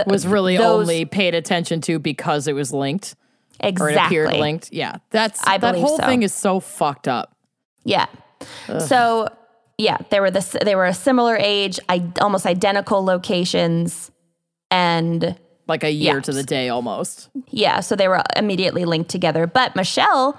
Was 0.08 0.26
really 0.26 0.56
those- 0.56 0.88
only 0.88 1.04
paid 1.04 1.36
attention 1.36 1.80
to 1.82 2.00
because 2.00 2.48
it 2.48 2.54
was 2.54 2.72
linked 2.72 3.14
or 3.62 3.66
it 3.68 3.92
exactly 3.92 4.16
appeared 4.18 4.32
linked. 4.40 4.72
Yeah. 4.72 4.96
That's 5.10 5.40
I 5.46 5.58
that 5.58 5.76
whole 5.76 5.98
so. 5.98 6.04
thing 6.04 6.24
is 6.24 6.34
so 6.34 6.58
fucked 6.58 7.06
up. 7.06 7.36
Yeah. 7.84 8.06
So 8.86 9.28
yeah, 9.78 9.98
they 10.10 10.20
were 10.20 10.30
this 10.30 10.56
they 10.64 10.74
were 10.74 10.86
a 10.86 10.94
similar 10.94 11.36
age, 11.36 11.78
I, 11.88 12.04
almost 12.20 12.46
identical 12.46 13.04
locations, 13.04 14.10
and 14.70 15.36
Like 15.66 15.82
a 15.84 15.90
year 15.90 16.14
Yeah. 16.16 16.20
to 16.20 16.32
the 16.32 16.42
day 16.42 16.68
almost. 16.68 17.28
yeah, 17.50 17.80
so 17.80 17.96
they 17.96 18.08
were 18.08 18.22
immediately 18.36 18.84
linked 18.84 19.10
together. 19.10 19.46
But 19.46 19.74
Michelle, 19.76 20.36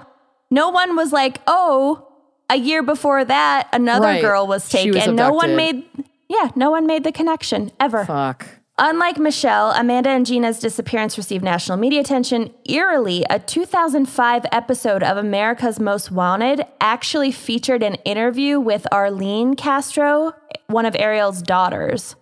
no 0.50 0.70
one 0.70 0.96
was 0.96 1.12
like, 1.12 1.40
oh, 1.46 2.06
a 2.48 2.56
year 2.56 2.82
before 2.82 3.24
that, 3.24 3.68
another 3.72 4.06
Right. 4.06 4.22
girl 4.22 4.46
was 4.46 4.68
taken. 4.68 4.94
was 4.94 5.06
no 5.08 5.32
one 5.32 5.56
made 5.56 5.84
yeah, 6.28 6.50
no 6.56 6.70
one 6.70 6.86
made 6.86 7.04
the 7.04 7.12
connection 7.12 7.70
ever. 7.78 8.04
Fuck. 8.04 8.46
Unlike 8.78 9.18
Michelle, 9.20 9.70
Amanda 9.70 10.10
and 10.10 10.26
Gina's 10.26 10.58
disappearance 10.58 11.16
received 11.16 11.42
national 11.42 11.78
media 11.78 12.00
attention. 12.00 12.52
Eerily, 12.68 13.24
a 13.30 13.38
2005 13.38 14.44
episode 14.52 15.02
of 15.02 15.16
America's 15.16 15.80
Most 15.80 16.10
Wanted 16.10 16.62
actually 16.78 17.32
featured 17.32 17.82
an 17.82 17.94
interview 18.04 18.60
with 18.60 18.86
Arlene 18.92 19.54
Castro, 19.54 20.34
one 20.66 20.84
of 20.84 20.94
Ariel's 20.98 21.40
daughters, 21.40 22.16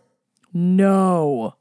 No. 0.52 1.57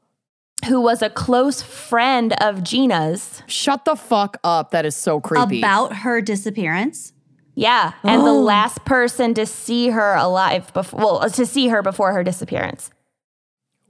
who 0.68 0.80
was 0.80 1.02
a 1.02 1.10
close 1.10 1.60
friend 1.60 2.32
of 2.40 2.62
Gina's. 2.62 3.42
Shut 3.48 3.84
the 3.84 3.96
fuck 3.96 4.36
up. 4.44 4.70
That 4.70 4.86
is 4.86 4.94
so 4.94 5.18
creepy. 5.20 5.58
About 5.58 5.92
her 5.92 6.20
disappearance. 6.20 7.12
Yeah, 7.56 7.94
and 8.04 8.22
the 8.22 8.30
oh. 8.30 8.40
last 8.40 8.84
person 8.84 9.34
to 9.34 9.44
see 9.44 9.88
her 9.88 10.14
alive 10.14 10.72
before, 10.72 11.00
well, 11.00 11.30
to 11.30 11.46
see 11.46 11.66
her 11.66 11.82
before 11.82 12.12
her 12.12 12.22
disappearance. 12.22 12.90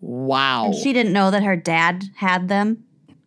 Wow. 0.04 0.66
And 0.66 0.74
she 0.74 0.92
didn't 0.92 1.12
know 1.12 1.30
that 1.30 1.42
her 1.42 1.56
dad 1.56 2.04
had 2.16 2.48
them. 2.48 2.84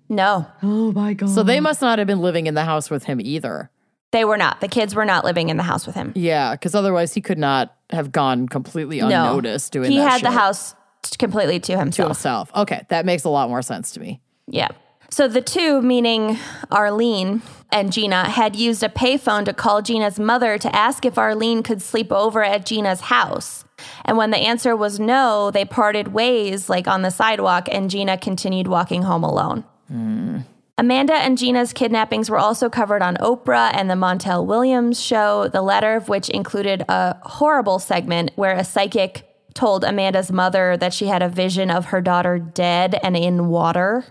No, 0.09 0.47
Oh 0.63 0.91
my 0.93 1.13
God. 1.13 1.29
so 1.35 1.43
they 1.43 1.59
must 1.59 1.81
not 1.81 1.99
have 1.99 2.07
been 2.07 2.21
living 2.21 2.47
in 2.47 2.53
the 2.53 2.63
house 2.63 2.89
with 2.89 3.03
him 3.05 3.19
either. 3.19 3.69
they 4.11 4.23
were 4.23 4.37
not. 4.37 4.61
The 4.61 4.69
kids 4.69 4.95
were 4.95 5.05
not 5.05 5.25
living 5.25 5.49
in 5.49 5.57
the 5.57 5.63
house 5.63 5.85
with 5.85 5.95
him. 5.95 6.13
Yeah, 6.15 6.53
because 6.53 6.75
otherwise 6.75 7.13
he 7.13 7.21
could 7.21 7.37
not 7.37 7.75
have 7.89 8.11
gone 8.11 8.47
completely 8.47 8.99
unnoticed 8.99 9.71
doing 9.73 9.91
he 9.91 9.97
that 9.97 10.11
had 10.11 10.21
the 10.21 10.31
house 10.31 10.75
completely 11.17 11.59
to 11.59 11.77
himself. 11.77 11.95
to 11.95 12.03
himself. 12.03 12.47
himself. 12.49 12.61
Okay, 12.63 12.85
that 12.89 13.05
makes 13.05 13.23
a 13.25 13.29
lot 13.29 13.49
more 13.49 13.61
sense 13.61 13.91
to 13.91 13.99
me. 13.99 14.21
Yeah. 14.47 14.69
So 15.09 15.27
the 15.27 15.41
two, 15.41 15.81
meaning 15.81 16.37
Arlene 16.69 17.41
and 17.71 17.93
Gina, 17.93 18.29
had 18.29 18.55
used 18.55 18.83
a 18.83 18.89
payphone 18.89 19.45
to 19.45 19.53
call 19.53 19.81
Gina's 19.81 20.19
mother 20.19 20.57
to 20.57 20.75
ask 20.75 21.05
if 21.05 21.17
Arlene 21.17 21.63
could 21.63 21.81
sleep 21.81 22.11
over 22.11 22.43
at 22.43 22.65
Gina's 22.65 23.01
house. 23.01 23.63
And 24.05 24.17
when 24.17 24.31
the 24.31 24.37
answer 24.37 24.75
was 24.75 24.99
no, 24.99 25.51
they 25.51 25.65
parted 25.65 26.09
ways, 26.09 26.69
like 26.69 26.87
on 26.87 27.01
the 27.01 27.11
sidewalk, 27.11 27.67
and 27.71 27.89
Gina 27.89 28.17
continued 28.17 28.67
walking 28.67 29.03
home 29.03 29.23
alone. 29.23 29.63
Hmm. 29.87 30.39
Amanda 30.79 31.13
and 31.13 31.37
Gina's 31.37 31.73
kidnappings 31.73 32.29
were 32.29 32.37
also 32.37 32.69
covered 32.69 33.01
on 33.01 33.15
Oprah 33.17 33.71
and 33.73 33.89
the 33.89 33.95
Montel 33.95 34.45
Williams 34.45 35.01
show, 35.01 35.47
the 35.47 35.63
latter 35.63 35.95
of 35.95 36.07
which 36.07 36.29
included 36.29 36.83
a 36.87 37.17
horrible 37.23 37.79
segment 37.79 38.31
where 38.35 38.55
a 38.55 38.63
psychic 38.63 39.27
told 39.55 39.83
Amanda's 39.83 40.31
mother 40.31 40.77
that 40.77 40.93
she 40.93 41.07
had 41.07 41.23
a 41.23 41.29
vision 41.29 41.71
of 41.71 41.85
her 41.85 41.99
daughter 41.99 42.37
dead 42.37 42.99
and 43.01 43.17
in 43.17 43.47
water. 43.47 44.05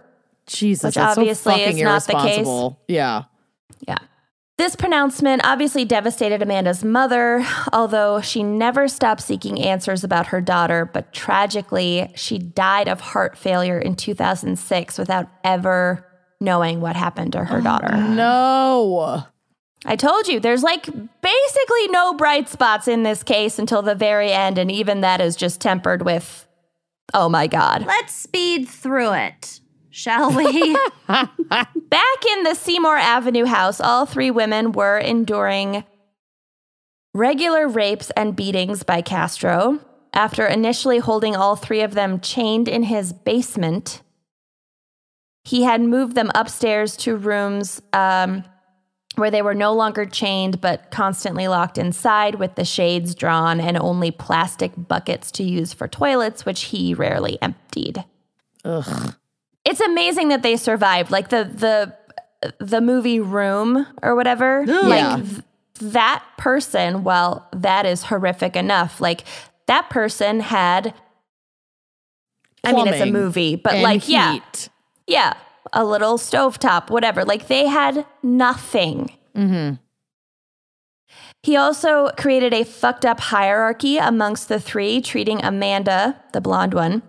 Jesus, 0.46 0.84
Which 0.84 0.94
that's 0.96 1.16
obviously 1.16 1.52
so 1.52 1.58
fucking 1.58 1.78
is 1.78 1.82
not 1.82 2.04
the 2.04 2.14
case. 2.14 2.74
Yeah. 2.88 3.24
Yeah. 3.86 3.98
This 4.58 4.74
pronouncement 4.74 5.42
obviously 5.44 5.84
devastated 5.84 6.40
Amanda's 6.40 6.82
mother, 6.82 7.46
although 7.74 8.22
she 8.22 8.42
never 8.42 8.88
stopped 8.88 9.20
seeking 9.20 9.60
answers 9.60 10.02
about 10.02 10.28
her 10.28 10.40
daughter. 10.40 10.86
But 10.86 11.12
tragically, 11.12 12.10
she 12.14 12.38
died 12.38 12.88
of 12.88 13.00
heart 13.00 13.36
failure 13.36 13.78
in 13.78 13.96
2006 13.96 14.98
without 14.98 15.28
ever 15.44 16.06
knowing 16.40 16.80
what 16.80 16.96
happened 16.96 17.32
to 17.32 17.44
her 17.44 17.58
oh, 17.58 17.62
daughter. 17.62 17.96
No. 17.96 19.24
I 19.84 19.96
told 19.96 20.26
you, 20.26 20.40
there's 20.40 20.62
like 20.62 20.86
basically 20.86 21.88
no 21.88 22.14
bright 22.14 22.48
spots 22.48 22.88
in 22.88 23.02
this 23.02 23.22
case 23.22 23.58
until 23.58 23.82
the 23.82 23.94
very 23.94 24.32
end. 24.32 24.56
And 24.56 24.70
even 24.72 25.02
that 25.02 25.20
is 25.20 25.36
just 25.36 25.60
tempered 25.60 26.02
with, 26.02 26.46
oh 27.12 27.28
my 27.28 27.46
God. 27.46 27.84
Let's 27.86 28.14
speed 28.14 28.68
through 28.68 29.12
it, 29.12 29.60
shall 29.96 30.30
we? 30.30 30.76
Back 31.08 32.26
in 32.30 32.42
the 32.42 32.54
Seymour 32.54 32.96
Avenue 32.96 33.46
house, 33.46 33.80
all 33.80 34.04
three 34.04 34.30
women 34.30 34.72
were 34.72 34.98
enduring 34.98 35.84
regular 37.14 37.66
rapes 37.66 38.10
and 38.10 38.36
beatings 38.36 38.82
by 38.82 39.00
Castro. 39.00 39.80
After 40.12 40.46
initially 40.46 40.98
holding 40.98 41.34
all 41.34 41.56
three 41.56 41.80
of 41.80 41.94
them 41.94 42.20
chained 42.20 42.68
in 42.68 42.84
his 42.84 43.12
basement, 43.12 44.02
he 45.44 45.62
had 45.62 45.80
moved 45.80 46.14
them 46.14 46.30
upstairs 46.34 46.96
to 46.98 47.16
rooms 47.16 47.80
um, 47.92 48.44
where 49.14 49.30
they 49.30 49.42
were 49.42 49.54
no 49.54 49.72
longer 49.72 50.04
chained 50.04 50.60
but 50.60 50.90
constantly 50.90 51.48
locked 51.48 51.78
inside 51.78 52.34
with 52.34 52.54
the 52.54 52.64
shades 52.64 53.14
drawn 53.14 53.60
and 53.60 53.78
only 53.78 54.10
plastic 54.10 54.72
buckets 54.76 55.30
to 55.32 55.42
use 55.42 55.72
for 55.72 55.88
toilets, 55.88 56.44
which 56.44 56.64
he 56.64 56.92
rarely 56.92 57.38
emptied 57.40 58.04
Ugh. 58.64 59.14
It's 59.66 59.80
amazing 59.80 60.28
that 60.28 60.42
they 60.42 60.56
survived. 60.56 61.10
Like 61.10 61.28
the 61.28 61.44
the 61.44 62.54
the 62.60 62.80
movie 62.80 63.20
room 63.20 63.86
or 64.02 64.14
whatever 64.14 64.64
Yeah. 64.66 64.80
like 64.80 65.24
th- 65.28 65.42
that 65.80 66.24
person 66.38 67.02
well 67.04 67.48
that 67.52 67.84
is 67.86 68.04
horrific 68.04 68.56
enough. 68.56 69.00
Like 69.00 69.24
that 69.66 69.90
person 69.90 70.40
had 70.40 70.94
i 72.64 72.72
mean 72.72 72.86
it's 72.88 73.00
a 73.00 73.06
movie 73.06 73.56
but 73.56 73.74
like 73.78 74.08
yeah. 74.08 74.32
heat. 74.34 74.68
yeah. 75.06 75.32
A 75.72 75.84
little 75.84 76.16
stovetop 76.18 76.88
whatever. 76.90 77.24
Like 77.24 77.48
they 77.48 77.66
had 77.66 78.06
nothing. 78.22 79.10
Mm-hmm. 79.34 79.74
he 81.42 81.56
also 81.56 82.08
created 82.16 82.54
a 82.54 82.64
fucked 82.64 83.04
up 83.04 83.20
hierarchy 83.20 83.98
amongst 83.98 84.48
the 84.48 84.58
three, 84.58 85.00
treating 85.02 85.44
Amanda, 85.44 86.16
the 86.32 86.40
blonde 86.40 86.72
one, 86.72 87.02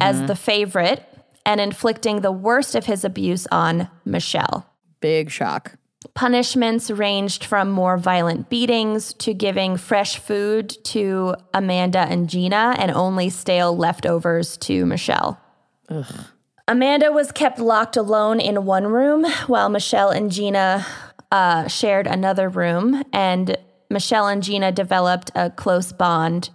as 0.00 0.26
the 0.26 0.36
favorite 0.36 1.02
and 1.50 1.60
inflicting 1.60 2.20
the 2.20 2.30
worst 2.30 2.76
of 2.76 2.86
his 2.86 3.04
abuse 3.04 3.44
on 3.50 3.88
Michelle. 4.04 4.70
Big 5.00 5.32
shock. 5.32 5.72
Punishments 6.14 6.92
ranged 6.92 7.42
from 7.44 7.72
more 7.72 7.96
violent 7.96 8.48
beatings 8.48 9.12
to 9.14 9.34
giving 9.34 9.76
fresh 9.76 10.16
food 10.16 10.68
to 10.84 11.34
Amanda 11.52 11.98
and 11.98 12.30
Gina 12.30 12.76
and 12.78 12.92
only 12.92 13.30
stale 13.30 13.76
leftovers 13.76 14.56
to 14.58 14.86
Michelle. 14.86 15.40
Amanda 16.68 17.10
was 17.10 17.32
kept 17.32 17.58
locked 17.58 17.96
alone 17.96 18.38
in 18.38 18.64
one 18.64 18.86
room 18.86 19.24
while 19.48 19.68
Michelle 19.68 20.10
and 20.10 20.30
Gina 20.30 20.86
uh, 21.32 21.66
shared 21.66 22.06
another 22.06 22.48
room. 22.48 23.02
And 23.12 23.58
Michelle 23.90 24.28
and 24.28 24.40
Gina 24.40 24.70
developed 24.70 25.32
a 25.34 25.50
close 25.50 25.90
bond 25.90 26.50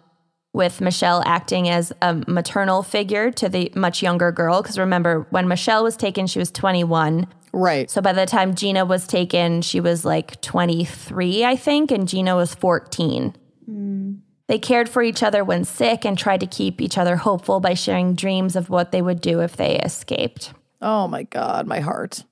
with 0.55 0.79
Michelle 0.79 1.21
acting 1.25 1.67
as 1.69 1.91
a 2.01 2.13
maternal 2.27 2.81
figure 2.81 3.29
to 3.31 3.49
the 3.49 3.71
much 3.75 4.01
younger 4.01 4.31
girl. 4.31 4.61
Because 4.61 4.79
remember, 4.79 5.27
when 5.29 5.47
Michelle 5.47 5.83
was 5.83 5.97
taken, 5.97 6.27
she 6.27 6.39
was 6.39 6.49
21. 6.49 7.27
Right. 7.51 7.89
So 7.91 8.01
by 8.01 8.13
the 8.13 8.25
time 8.25 8.55
Gina 8.55 8.85
was 8.85 9.05
taken, 9.05 9.61
she 9.61 9.79
was 9.81 10.05
like 10.05 10.39
23, 10.41 11.43
I 11.45 11.55
think, 11.55 11.91
and 11.91 12.07
Gina 12.07 12.35
was 12.35 12.55
14. 12.55 13.35
Hmm. 13.65 14.13
They 14.47 14.59
cared 14.59 14.87
for 14.89 15.01
each 15.01 15.23
other 15.23 15.43
when 15.43 15.65
sick 15.65 16.05
and 16.05 16.17
tried 16.17 16.39
to 16.41 16.47
keep 16.47 16.79
each 16.79 16.97
other 16.97 17.15
hopeful 17.17 17.59
by 17.59 17.73
sharing 17.73 18.13
dreams 18.13 18.55
of 18.55 18.69
what 18.69 18.91
they 18.91 19.01
would 19.01 19.19
do 19.21 19.41
if 19.41 19.57
they 19.57 19.77
escaped. 19.79 20.53
oh 20.81 21.07
my 21.07 21.23
God, 21.23 21.65
my 21.67 21.79
heart. 21.79 22.23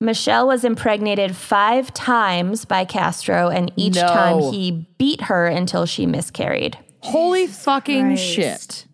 Michelle 0.00 0.46
was 0.46 0.62
impregnated 0.62 1.34
five 1.34 1.92
times 1.94 2.64
by 2.64 2.84
Castro, 2.84 3.48
and 3.48 3.72
each 3.76 3.94
No. 3.96 4.06
time 4.06 4.38
he 4.52 4.86
beat 4.98 5.22
her 5.22 5.46
until 5.46 5.86
she 5.86 6.06
miscarried. 6.06 6.78
Holy 7.00 7.46
fucking 7.46 8.06
Christ. 8.08 8.22
shit. 8.24 8.84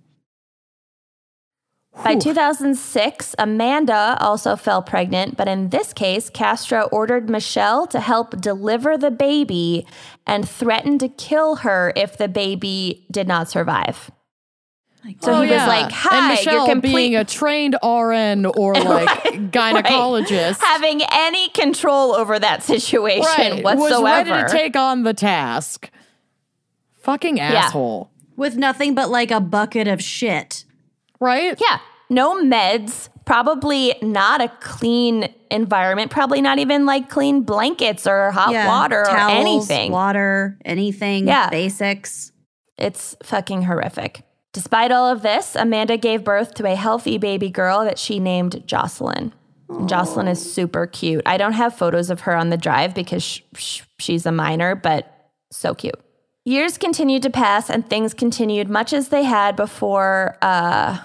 By 2.03 2.17
2006, 2.17 3.37
Amanda 3.39 4.17
also 4.21 4.57
fell 4.57 4.83
pregnant, 4.83 5.37
but 5.37 5.47
in 5.47 5.69
this 5.69 5.93
case, 5.93 6.29
Castro 6.29 6.89
ordered 6.91 7.31
Michelle 7.31 7.87
to 7.87 8.01
help 8.01 8.41
deliver 8.41 8.99
the 8.99 9.13
baby 9.13 9.87
and 10.27 10.49
threatened 10.49 10.99
to 11.01 11.09
kill 11.09 11.57
her 11.57 11.93
if 11.95 12.19
the 12.19 12.27
baby 12.27 13.07
did 13.13 13.29
not 13.29 13.49
survive. 13.49 14.11
So 15.21 15.33
Oh, 15.35 15.43
he 15.43 15.51
was 15.51 15.51
yeah. 15.51 15.67
like, 15.69 15.85
and 15.85 15.93
"Hi, 15.93 16.29
Michelle 16.31 16.55
you're 16.55 16.67
complete." 16.67 16.95
being 16.95 17.15
a 17.17 17.25
trained 17.25 17.77
RN 17.85 18.47
or 18.47 18.75
like 18.75 19.53
gynecologist. 19.53 20.61
having 20.63 21.01
any 21.13 21.49
control 21.51 22.15
over 22.15 22.39
that 22.39 22.63
situation 22.65 23.25
right, 23.27 23.63
whatsoever. 23.63 24.01
was 24.03 24.03
ready 24.03 24.31
to 24.31 24.49
take 24.53 24.75
on 24.77 25.05
the 25.05 25.15
task. 25.15 25.91
Fucking 27.05 27.39
asshole. 27.41 28.11
With 28.37 28.57
nothing 28.57 28.95
but 28.95 29.11
like 29.11 29.31
a 29.31 29.41
bucket 29.41 29.87
of 29.89 30.03
shit. 30.03 30.65
Right? 31.21 31.59
yeah, 31.61 31.79
no 32.11 32.43
meds. 32.43 33.09
Probably 33.25 33.95
not 34.03 34.43
a 34.43 34.49
clean 34.61 35.33
environment. 35.51 36.11
Probably 36.11 36.43
not 36.43 36.59
even 36.59 36.85
like 36.85 37.09
clean 37.09 37.43
blankets 37.43 38.07
or 38.07 38.31
hot 38.33 38.53
Yeah. 38.53 38.69
water 38.69 39.01
or 39.01 39.05
Towels, 39.07 39.41
anything. 39.71 39.93
Water, 39.93 40.59
anything. 40.65 41.27
Yeah. 41.27 41.49
Basics. 41.49 42.33
It's 42.77 43.17
fucking 43.23 43.63
horrific. 43.63 44.23
Despite 44.53 44.93
all 44.93 45.11
of 45.11 45.23
this, 45.23 45.57
Amanda 45.57 45.97
gave 45.97 46.23
birth 46.23 46.53
to 46.55 46.67
a 46.71 46.75
healthy 46.75 47.17
baby 47.17 47.49
girl 47.51 47.85
that 47.85 47.99
she 47.99 48.21
named 48.21 48.63
Jocelyn. 48.67 49.33
And 49.71 49.89
Jocelyn 49.89 50.29
is 50.29 50.53
super 50.53 50.87
cute. 50.87 51.23
I 51.25 51.39
don't 51.39 51.55
have 51.55 51.75
photos 51.75 52.11
of 52.11 52.21
her 52.23 52.37
on 52.37 52.51
the 52.51 52.57
drive 52.59 52.95
because 52.95 53.23
sh- 53.23 53.41
sh- 53.57 53.83
she's 53.99 54.27
a 54.27 54.33
minor, 54.33 54.75
but 54.75 55.31
so 55.51 55.75
cute. 55.75 55.99
Years 56.47 56.77
continued 56.77 57.23
to 57.23 57.31
pass 57.31 57.71
and 57.71 57.89
things 57.89 58.13
continued 58.13 58.69
much 58.69 58.93
as 58.93 59.09
they 59.09 59.23
had 59.23 59.57
before 59.57 60.37
uh, 60.43 60.99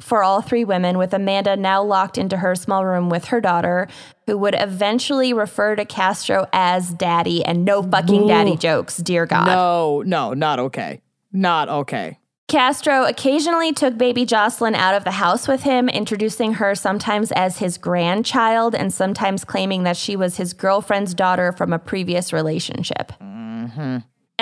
for 0.00 0.24
all 0.24 0.42
three 0.42 0.64
women, 0.64 0.98
with 0.98 1.14
Amanda 1.14 1.56
now 1.56 1.82
locked 1.84 2.18
into 2.18 2.36
her 2.36 2.56
small 2.56 2.84
room 2.84 3.08
with 3.08 3.26
her 3.26 3.40
daughter, 3.40 3.86
who 4.26 4.36
would 4.38 4.56
eventually 4.58 5.32
refer 5.32 5.76
to 5.76 5.84
Castro 5.84 6.48
as 6.52 6.90
daddy 6.90 7.44
and 7.44 7.64
no 7.64 7.82
fucking 7.82 8.26
daddy 8.26 8.56
jokes, 8.56 8.96
dear 8.96 9.24
God. 9.24 9.46
No, 9.46 10.02
no, 10.04 10.34
not 10.34 10.58
okay. 10.58 11.00
Not 11.32 11.68
okay. 11.68 12.18
Castro 12.48 13.04
occasionally 13.04 13.72
took 13.72 13.96
baby 13.96 14.26
Jocelyn 14.26 14.74
out 14.74 14.94
of 14.94 15.04
the 15.04 15.12
house 15.12 15.46
with 15.46 15.62
him, 15.62 15.88
introducing 15.88 16.54
her 16.54 16.74
sometimes 16.74 17.30
as 17.32 17.58
his 17.58 17.78
grandchild 17.78 18.74
and 18.74 18.92
sometimes 18.92 19.44
claiming 19.44 19.84
that 19.84 19.96
she 19.96 20.16
was 20.16 20.36
his 20.36 20.52
girlfriend's 20.52 21.14
daughter 21.14 21.52
from 21.52 21.72
a 21.72 21.78
previous 21.78 22.32
relationship. 22.32 23.12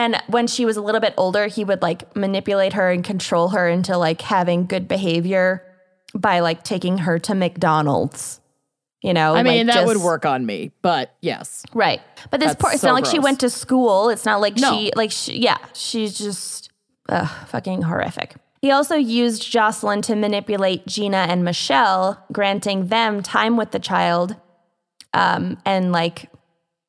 And 0.01 0.17
when 0.29 0.47
she 0.47 0.65
was 0.65 0.79
a 0.79 0.81
little 0.81 1.03
bit 1.03 1.13
older, 1.19 1.47
he 1.47 1.63
would 1.63 1.83
like 1.83 2.17
manipulate 2.17 2.73
her 2.73 2.91
and 2.91 3.05
control 3.05 3.51
her 3.51 3.69
into 3.69 3.99
like 3.99 4.23
having 4.23 4.65
good 4.65 4.89
behavior 4.89 5.63
by 6.15 6.41
like 6.41 6.65
taking 6.65 6.97
her 6.99 7.19
to 7.19 7.35
McDonald's. 7.35 8.41
You 9.03 9.13
know, 9.13 9.35
I 9.35 9.43
mean, 9.43 9.67
like, 9.67 9.77
that 9.77 9.87
would 9.87 9.99
work 9.99 10.25
on 10.25 10.47
me, 10.47 10.73
but 10.81 11.15
yes. 11.21 11.65
Right. 11.75 12.01
But 12.31 12.41
this 12.41 12.55
poor, 12.55 12.71
it's 12.71 12.81
so 12.81 12.89
not 12.89 12.95
like 12.95 13.05
she 13.05 13.19
went 13.19 13.41
to 13.41 13.51
school. 13.51 14.09
It's 14.09 14.25
not 14.25 14.41
like 14.41 14.57
No. 14.57 14.73
she, 14.73 14.91
like, 14.97 15.11
she, 15.11 15.39
yeah, 15.39 15.59
she's 15.75 16.17
just 16.17 16.71
ugh, 17.11 17.29
fucking 17.49 17.83
horrific. 17.83 18.37
He 18.63 18.71
also 18.71 18.97
used 18.97 19.51
Jocelyn 19.51 20.01
to 20.03 20.17
manipulate 20.17 20.87
Gina 20.87 21.27
and 21.29 21.45
Michelle, 21.45 22.25
granting 22.33 22.87
them 22.87 23.23
time 23.23 23.59
with 23.59 23.71
the 23.71 23.79
child 23.79 24.35
um, 25.13 25.59
and 25.67 25.93
like 25.93 26.31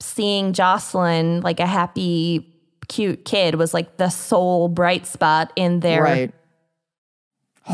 seeing 0.02 0.54
Jocelyn, 0.54 1.42
like 1.42 1.60
a 1.60 1.68
happy, 1.68 2.48
cute 2.92 3.24
kid, 3.24 3.56
was 3.56 3.74
like 3.74 3.98
the 3.98 4.10
sole 4.10 4.68
bright 4.68 5.08
spot 5.08 5.54
in 5.56 5.80
their 5.80 6.04
right. 6.04 6.34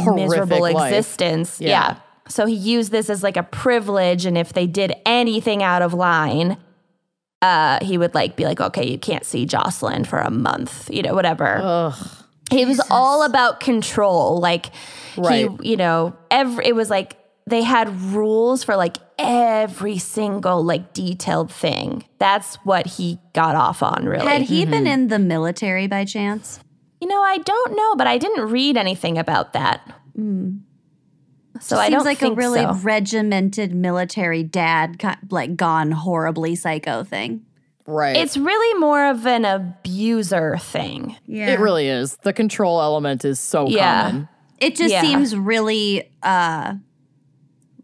miserable 0.05 0.61
life. 0.61 0.93
existence. 0.93 1.59
Yeah. 1.59 1.69
Yeah. 1.69 1.95
So 2.29 2.45
he 2.45 2.53
used 2.55 2.91
this 2.91 3.09
as 3.09 3.23
like 3.23 3.35
a 3.37 3.43
privilege, 3.43 4.25
and 4.25 4.37
if 4.37 4.53
they 4.53 4.67
did 4.67 4.93
anything 5.05 5.63
out 5.63 5.81
of 5.81 5.93
line, 5.93 6.57
uh, 7.41 7.83
he 7.83 7.97
would 7.97 8.13
like 8.13 8.35
be 8.35 8.45
like, 8.45 8.61
"Okay, 8.61 8.85
you 8.85 8.99
can't 8.99 9.25
see 9.25 9.45
Jocelyn 9.45 10.03
for 10.03 10.19
a 10.19 10.29
month," 10.29 10.89
you 10.91 11.01
know, 11.01 11.13
whatever. 11.13 11.59
Ugh. 11.61 12.07
It 12.51 12.67
was 12.67 12.79
all 12.89 13.23
about 13.23 13.59
control. 13.59 14.39
Like, 14.39 14.67
Right. 15.17 15.49
he, 15.61 15.71
you 15.71 15.77
know, 15.77 16.15
every 16.29 16.65
it 16.67 16.75
was 16.75 16.89
like 16.89 17.17
they 17.47 17.63
had 17.63 17.89
rules 18.01 18.63
for 18.63 18.75
like 18.75 18.97
every 19.17 19.97
single 19.97 20.63
like 20.63 20.93
detailed 20.93 21.51
thing. 21.51 22.03
That's 22.19 22.55
what 22.57 22.85
he 22.85 23.17
got 23.33 23.55
off 23.55 23.81
on, 23.81 24.05
really. 24.05 24.25
Had 24.27 24.41
he 24.43 24.65
been 24.65 24.85
in 24.85 25.07
the 25.07 25.19
military 25.19 25.87
by 25.87 26.05
chance? 26.05 26.59
you 26.99 27.07
know, 27.07 27.21
I 27.21 27.37
don't 27.37 27.75
know, 27.75 27.95
but 27.95 28.07
I 28.07 28.17
didn't 28.17 28.49
read 28.49 28.75
anything 28.75 29.19
about 29.19 29.53
that. 29.53 29.81
So 31.59 31.77
I 31.77 31.85
Seems 31.85 31.89
don't 31.91 32.05
like 32.05 32.17
think 32.19 32.33
a 32.33 32.35
really 32.35 32.61
so. 32.63 32.73
regimented 32.73 33.73
military 33.73 34.43
dad, 34.43 35.01
like 35.29 35.55
gone 35.55 35.91
horribly 35.91 36.55
psycho 36.55 37.03
thing. 37.03 37.43
Right. 37.85 38.17
It's 38.17 38.35
really 38.37 38.79
more 38.79 39.05
of 39.09 39.25
an 39.25 39.45
abuser 39.45 40.57
thing. 40.57 41.15
Yeah, 41.25 41.49
it 41.51 41.59
really 41.59 41.87
is. 41.87 42.17
The 42.17 42.33
control 42.33 42.81
element 42.81 43.23
is 43.25 43.39
so 43.39 43.67
Yeah. 43.67 44.03
common. 44.09 44.29
It 44.59 44.75
just 44.75 44.91
Yeah. 44.91 45.01
seems 45.01 45.35
really 45.35 46.09
uh 46.21 46.73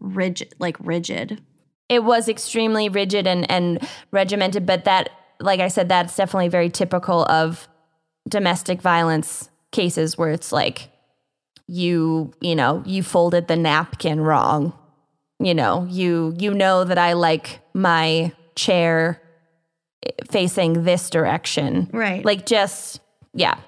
rigid, 0.04 0.54
like 0.58 0.76
rigid. 0.80 1.42
It 1.88 2.04
was 2.04 2.28
extremely 2.28 2.88
rigid 2.88 3.26
and, 3.26 3.50
and 3.50 3.86
regimented, 4.10 4.66
but 4.66 4.84
that, 4.84 5.10
like 5.40 5.60
I 5.60 5.68
said, 5.68 5.88
that's 5.88 6.16
definitely 6.16 6.48
very 6.48 6.70
typical 6.70 7.24
of 7.26 7.68
domestic 8.28 8.80
violence 8.80 9.50
cases 9.70 10.16
where 10.16 10.30
it's 10.30 10.52
like 10.52 10.90
you, 11.66 12.32
you 12.40 12.54
know, 12.54 12.82
you 12.86 13.02
folded 13.02 13.48
the 13.48 13.56
napkin 13.56 14.20
wrong. 14.20 14.72
You 15.40 15.54
know, 15.54 15.86
you 15.90 16.34
you 16.38 16.54
know 16.54 16.84
that 16.84 16.96
I 16.96 17.14
like 17.14 17.60
my 17.74 18.32
chair 18.54 19.20
eh, 20.04 20.10
facing 20.30 20.84
this 20.84 21.10
direction. 21.10 21.90
Right. 21.92 22.24
Like 22.24 22.46
just 22.46 23.00
yeah. 23.34 23.58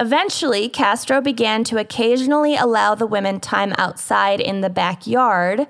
Eventually, 0.00 0.70
Castro 0.70 1.20
began 1.20 1.62
to 1.64 1.76
occasionally 1.76 2.56
allow 2.56 2.94
the 2.94 3.06
women 3.06 3.38
time 3.38 3.74
outside 3.76 4.40
in 4.40 4.62
the 4.62 4.70
backyard, 4.70 5.66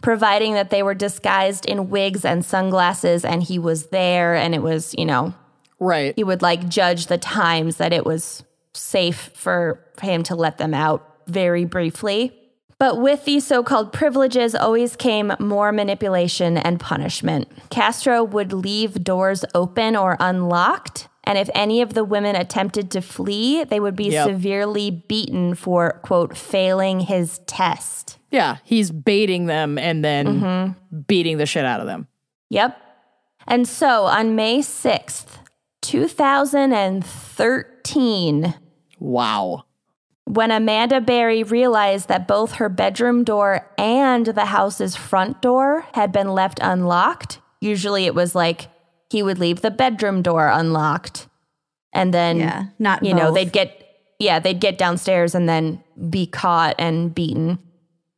providing 0.00 0.54
that 0.54 0.70
they 0.70 0.82
were 0.82 0.94
disguised 0.94 1.66
in 1.66 1.90
wigs 1.90 2.24
and 2.24 2.42
sunglasses 2.44 3.26
and 3.26 3.42
he 3.42 3.58
was 3.58 3.88
there 3.88 4.34
and 4.34 4.54
it 4.54 4.62
was, 4.62 4.94
you 4.96 5.04
know, 5.04 5.34
Right. 5.78 6.14
he 6.16 6.24
would 6.24 6.40
like 6.40 6.66
judge 6.68 7.06
the 7.06 7.18
times 7.18 7.76
that 7.76 7.92
it 7.92 8.06
was 8.06 8.42
safe 8.72 9.30
for 9.34 9.84
him 10.00 10.22
to 10.24 10.34
let 10.34 10.56
them 10.56 10.72
out 10.72 11.06
very 11.26 11.66
briefly. 11.66 12.32
But 12.78 13.00
with 13.00 13.24
these 13.24 13.46
so 13.46 13.62
called 13.62 13.92
privileges 13.92 14.54
always 14.54 14.96
came 14.96 15.32
more 15.38 15.72
manipulation 15.72 16.56
and 16.56 16.80
punishment. 16.80 17.48
Castro 17.70 18.24
would 18.24 18.52
leave 18.52 19.04
doors 19.04 19.44
open 19.54 19.94
or 19.94 20.16
unlocked. 20.20 21.08
And 21.26 21.38
if 21.38 21.48
any 21.54 21.80
of 21.80 21.94
the 21.94 22.04
women 22.04 22.36
attempted 22.36 22.90
to 22.92 23.00
flee, 23.00 23.64
they 23.64 23.80
would 23.80 23.96
be 23.96 24.10
Yep. 24.10 24.26
severely 24.28 24.90
beaten 24.90 25.54
for, 25.54 25.98
quote, 26.02 26.36
failing 26.36 27.00
his 27.00 27.38
test. 27.46 28.18
Yeah. 28.30 28.56
He's 28.64 28.90
baiting 28.90 29.46
them 29.46 29.78
and 29.78 30.04
then 30.04 30.26
Mm-hmm. 30.26 30.72
beating 31.08 31.38
the 31.38 31.46
shit 31.46 31.64
out 31.64 31.80
of 31.80 31.86
them. 31.86 32.06
Yep. 32.50 32.78
And 33.46 33.66
so 33.66 34.02
on 34.04 34.36
May 34.36 34.58
6th, 34.60 35.38
2013, 35.82 38.54
Wow. 39.00 39.64
When 40.26 40.50
Amanda 40.50 41.02
Berry 41.02 41.42
realized 41.42 42.08
that 42.08 42.26
both 42.26 42.52
her 42.52 42.70
bedroom 42.70 43.24
door 43.24 43.70
and 43.76 44.24
the 44.26 44.46
house's 44.46 44.96
front 44.96 45.42
door 45.42 45.84
had 45.92 46.12
been 46.12 46.28
left 46.28 46.58
unlocked, 46.62 47.40
Usually 47.60 48.04
it 48.04 48.14
was 48.14 48.34
like 48.34 48.68
he 49.14 49.22
would 49.22 49.38
leave 49.38 49.60
the 49.60 49.70
bedroom 49.70 50.22
door 50.22 50.48
unlocked 50.48 51.28
and 51.92 52.12
then 52.12 52.40
Yeah, 52.40 52.64
not 52.80 53.04
you 53.04 53.14
know, 53.14 53.32
they'd 53.32 53.52
get 53.52 53.80
yeah, 54.18 54.40
they'd 54.40 54.58
get 54.58 54.76
downstairs 54.76 55.36
and 55.36 55.48
then 55.48 55.82
be 56.10 56.26
caught 56.26 56.74
and 56.80 57.14
beaten. 57.14 57.60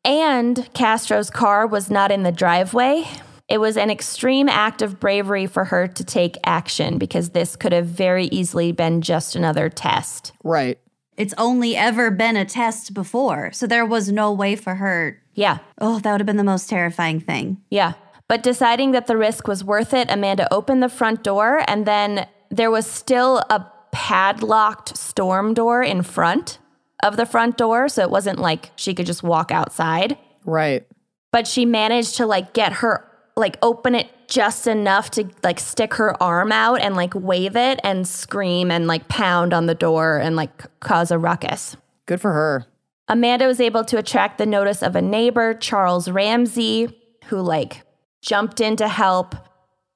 And 0.07 0.73
Castro's 0.73 1.29
car 1.29 1.67
was 1.67 1.91
not 1.91 2.11
in 2.11 2.23
the 2.23 2.33
driveway. 2.33 3.05
It 3.47 3.59
was 3.59 3.77
an 3.77 3.91
extreme 3.91 4.49
act 4.49 4.81
of 4.81 4.99
bravery 4.99 5.47
for 5.47 5.65
her 5.65 5.87
to 5.87 6.03
take 6.03 6.39
action 6.45 6.97
because 6.97 7.31
this 7.31 7.57
could 7.57 7.73
have 7.73 7.87
very 7.87 8.27
easily 8.27 8.73
been 8.73 9.03
just 9.03 9.37
another 9.37 9.69
test. 9.69 10.33
Right. 10.43 10.79
It's 11.19 11.35
only 11.37 11.77
ever 11.77 12.11
been 12.11 12.37
a 12.37 12.47
test 12.47 12.95
before, 12.95 13.53
so 13.53 13.67
there 13.67 13.85
was 13.85 14.11
no 14.11 14.33
way 14.33 14.57
for 14.57 14.77
her. 14.77 15.21
Yeah. 15.35 15.59
Oh, 15.79 15.99
that 15.99 16.11
would 16.11 16.21
have 16.23 16.27
been 16.27 16.39
the 16.39 16.45
most 16.45 16.71
terrifying 16.71 17.21
thing. 17.21 17.59
Yeah. 17.69 17.93
But 18.29 18.43
deciding 18.43 18.91
that 18.93 19.07
the 19.07 19.17
risk 19.17 19.47
was 19.47 19.63
worth 19.63 19.95
it, 19.95 20.11
Amanda 20.11 20.53
opened 20.53 20.83
the 20.83 20.89
front 20.89 21.23
door 21.23 21.63
and 21.69 21.87
then 21.87 22.27
there 22.51 22.71
was 22.71 22.87
still 22.87 23.39
a 23.51 23.67
padlocked 23.93 24.97
storm 24.97 25.55
door 25.55 25.83
in 25.83 26.03
front 26.03 26.59
of 27.03 27.17
the 27.17 27.27
front 27.27 27.57
door. 27.57 27.89
So 27.89 28.03
it 28.03 28.11
wasn't 28.11 28.39
like 28.39 28.73
she 28.77 28.95
could 28.95 29.07
just 29.07 29.23
walk 29.23 29.51
outside. 29.51 30.19
Right. 30.45 30.87
But 31.33 31.47
she 31.47 31.65
managed 31.65 32.17
to 32.17 32.27
like 32.27 32.53
get 32.53 32.73
her, 32.75 33.09
like 33.37 33.59
open 33.63 33.95
it 33.95 34.09
just 34.29 34.67
enough 34.67 35.11
to 35.13 35.29
like 35.45 35.61
stick 35.61 35.95
her 35.95 36.21
arm 36.21 36.51
out 36.51 36.81
and 36.81 36.97
like 36.97 37.15
wave 37.15 37.55
it 37.55 37.79
and 37.85 38.09
scream 38.09 38.71
and 38.71 38.87
like 38.87 39.09
pound 39.09 39.53
on 39.53 39.67
the 39.67 39.75
door 39.75 40.19
and 40.19 40.35
like 40.35 40.65
cause 40.81 41.11
a 41.11 41.19
ruckus. 41.19 41.77
Good 42.07 42.21
for 42.21 42.33
her. 42.33 42.67
Amanda 43.09 43.47
was 43.47 43.61
able 43.61 43.85
to 43.85 43.99
attract 43.99 44.39
the 44.39 44.47
notice 44.47 44.83
of 44.83 44.97
a 44.97 45.03
neighbor, 45.03 45.55
Charles 45.55 46.09
Ramsey, 46.09 46.89
who 47.27 47.41
like 47.41 47.83
jumped 48.23 48.61
in 48.61 48.77
to 48.77 48.89
help, 48.89 49.35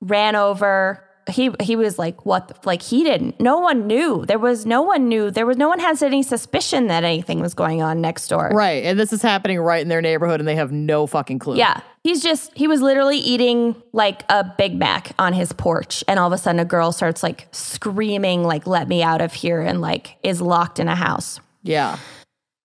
ran 0.01 0.37
over. 0.37 1.05
He 1.29 1.51
he 1.61 1.77
was 1.77 1.99
like, 1.99 2.27
what? 2.27 2.49
The, 2.49 2.55
like 2.65 2.83
he 2.83 3.05
didn't. 3.05 3.39
No 3.39 3.59
one 3.59 3.87
knew. 3.87 4.25
There 4.27 4.39
was 4.39 4.67
no 4.67 4.83
one 4.83 5.09
knew. 5.09 5.31
There 5.31 5.47
was 5.47 5.57
no 5.57 5.69
one 5.69 5.79
has 5.79 6.03
any 6.03 6.23
suspicion 6.23 6.89
that 6.89 7.05
anything 7.05 7.41
was 7.41 7.55
going 7.55 7.83
on 7.83 8.01
next 8.01 8.29
door. 8.29 8.51
Right. 8.53 8.85
And 8.85 8.99
this 8.99 9.13
is 9.13 9.23
happening 9.23 9.61
right 9.61 9.83
in 9.83 9.89
their 9.89 10.01
neighborhood 10.01 10.41
and 10.41 10.49
they 10.49 10.57
have 10.57 10.73
no 10.73 11.07
fucking 11.07 11.39
clue. 11.39 11.57
Yeah, 11.57 11.83
he's 12.03 12.23
just 12.23 12.57
he 12.57 12.67
was 12.67 12.81
literally 12.83 13.19
eating 13.19 13.81
like 13.93 14.23
a 14.29 14.45
Big 14.59 14.75
Mac 14.75 15.13
on 15.19 15.33
his 15.33 15.53
porch, 15.53 16.03
and 16.09 16.19
all 16.19 16.27
of 16.27 16.33
a 16.33 16.39
sudden 16.39 16.59
a 16.59 16.65
girl 16.65 16.91
starts 16.91 17.23
like 17.23 17.47
screaming, 17.53 18.43
like 18.43 18.67
"Let 18.67 18.89
me 18.89 19.03
out 19.03 19.21
of 19.21 19.33
here!" 19.33 19.61
and 19.61 19.81
like 19.81 20.17
is 20.23 20.41
locked 20.41 20.81
in 20.81 20.89
a 20.89 20.97
house. 20.97 21.39
Yeah. 21.63 21.99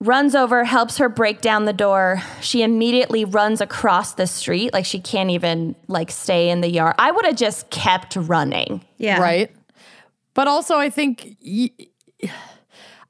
Runs 0.01 0.35
over, 0.35 0.63
helps 0.65 0.97
her 0.97 1.09
break 1.09 1.41
down 1.41 1.65
the 1.65 1.73
door. 1.73 2.21
She 2.41 2.61
immediately 2.63 3.25
runs 3.25 3.61
across 3.61 4.13
the 4.13 4.27
street. 4.27 4.73
Like 4.73 4.85
she 4.85 4.99
can't 4.99 5.29
even 5.31 5.75
like 5.87 6.11
stay 6.11 6.49
in 6.49 6.61
the 6.61 6.69
yard. 6.69 6.95
I 6.99 7.11
would 7.11 7.25
have 7.25 7.35
just 7.37 7.69
kept 7.69 8.15
running. 8.15 8.83
Yeah. 8.97 9.21
Right. 9.21 9.51
But 10.33 10.47
also, 10.47 10.75
I 10.77 10.89
think, 10.89 11.37
y- 11.45 11.71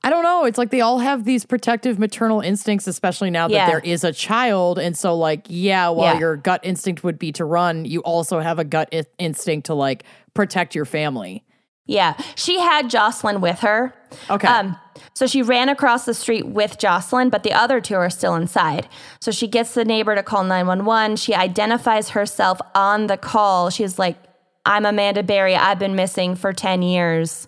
I 0.03 0.11
don't 0.11 0.21
know. 0.21 0.45
It's 0.45 0.59
like 0.59 0.69
they 0.69 0.81
all 0.81 0.99
have 0.99 1.25
these 1.25 1.43
protective 1.43 1.97
maternal 1.97 2.39
instincts, 2.39 2.85
especially 2.85 3.31
now 3.31 3.47
that 3.47 3.53
Yeah. 3.55 3.65
there 3.65 3.79
is 3.79 4.03
a 4.03 4.11
child. 4.11 4.77
And 4.77 4.95
so, 4.95 5.15
like, 5.15 5.47
yeah, 5.49 5.89
while 5.89 6.13
Yeah. 6.13 6.19
your 6.19 6.35
gut 6.37 6.59
instinct 6.63 7.03
would 7.03 7.17
be 7.17 7.31
to 7.31 7.43
run, 7.45 7.85
you 7.85 8.01
also 8.01 8.39
have 8.39 8.59
a 8.59 8.63
gut 8.63 8.89
I- 8.93 9.05
instinct 9.17 9.65
to 9.65 9.73
like 9.73 10.03
protect 10.35 10.75
your 10.75 10.85
family. 10.85 11.43
Yeah. 11.87 12.13
She 12.35 12.59
had 12.59 12.91
Jocelyn 12.91 13.41
with 13.41 13.61
her. 13.61 13.95
Okay. 14.29 14.47
Um, 14.47 14.75
so 15.15 15.27
she 15.27 15.41
ran 15.41 15.69
across 15.69 16.05
the 16.05 16.13
street 16.13 16.45
with 16.45 16.77
Jocelyn, 16.77 17.29
but 17.29 17.43
the 17.43 17.53
other 17.53 17.79
two 17.79 17.95
are 17.95 18.09
still 18.09 18.35
inside. 18.35 18.89
So 19.21 19.31
she 19.31 19.47
gets 19.47 19.73
the 19.73 19.85
neighbor 19.85 20.13
to 20.13 20.21
call 20.21 20.43
911. 20.43 21.15
She 21.15 21.33
identifies 21.33 22.09
herself 22.09 22.59
on 22.75 23.07
the 23.07 23.15
call. 23.15 23.69
She's 23.69 23.97
like, 23.97 24.17
I'm 24.65 24.85
Amanda 24.85 25.23
Berry. 25.23 25.55
I've 25.55 25.79
been 25.79 25.95
missing 25.95 26.35
for 26.35 26.51
10 26.51 26.81
years. 26.81 27.47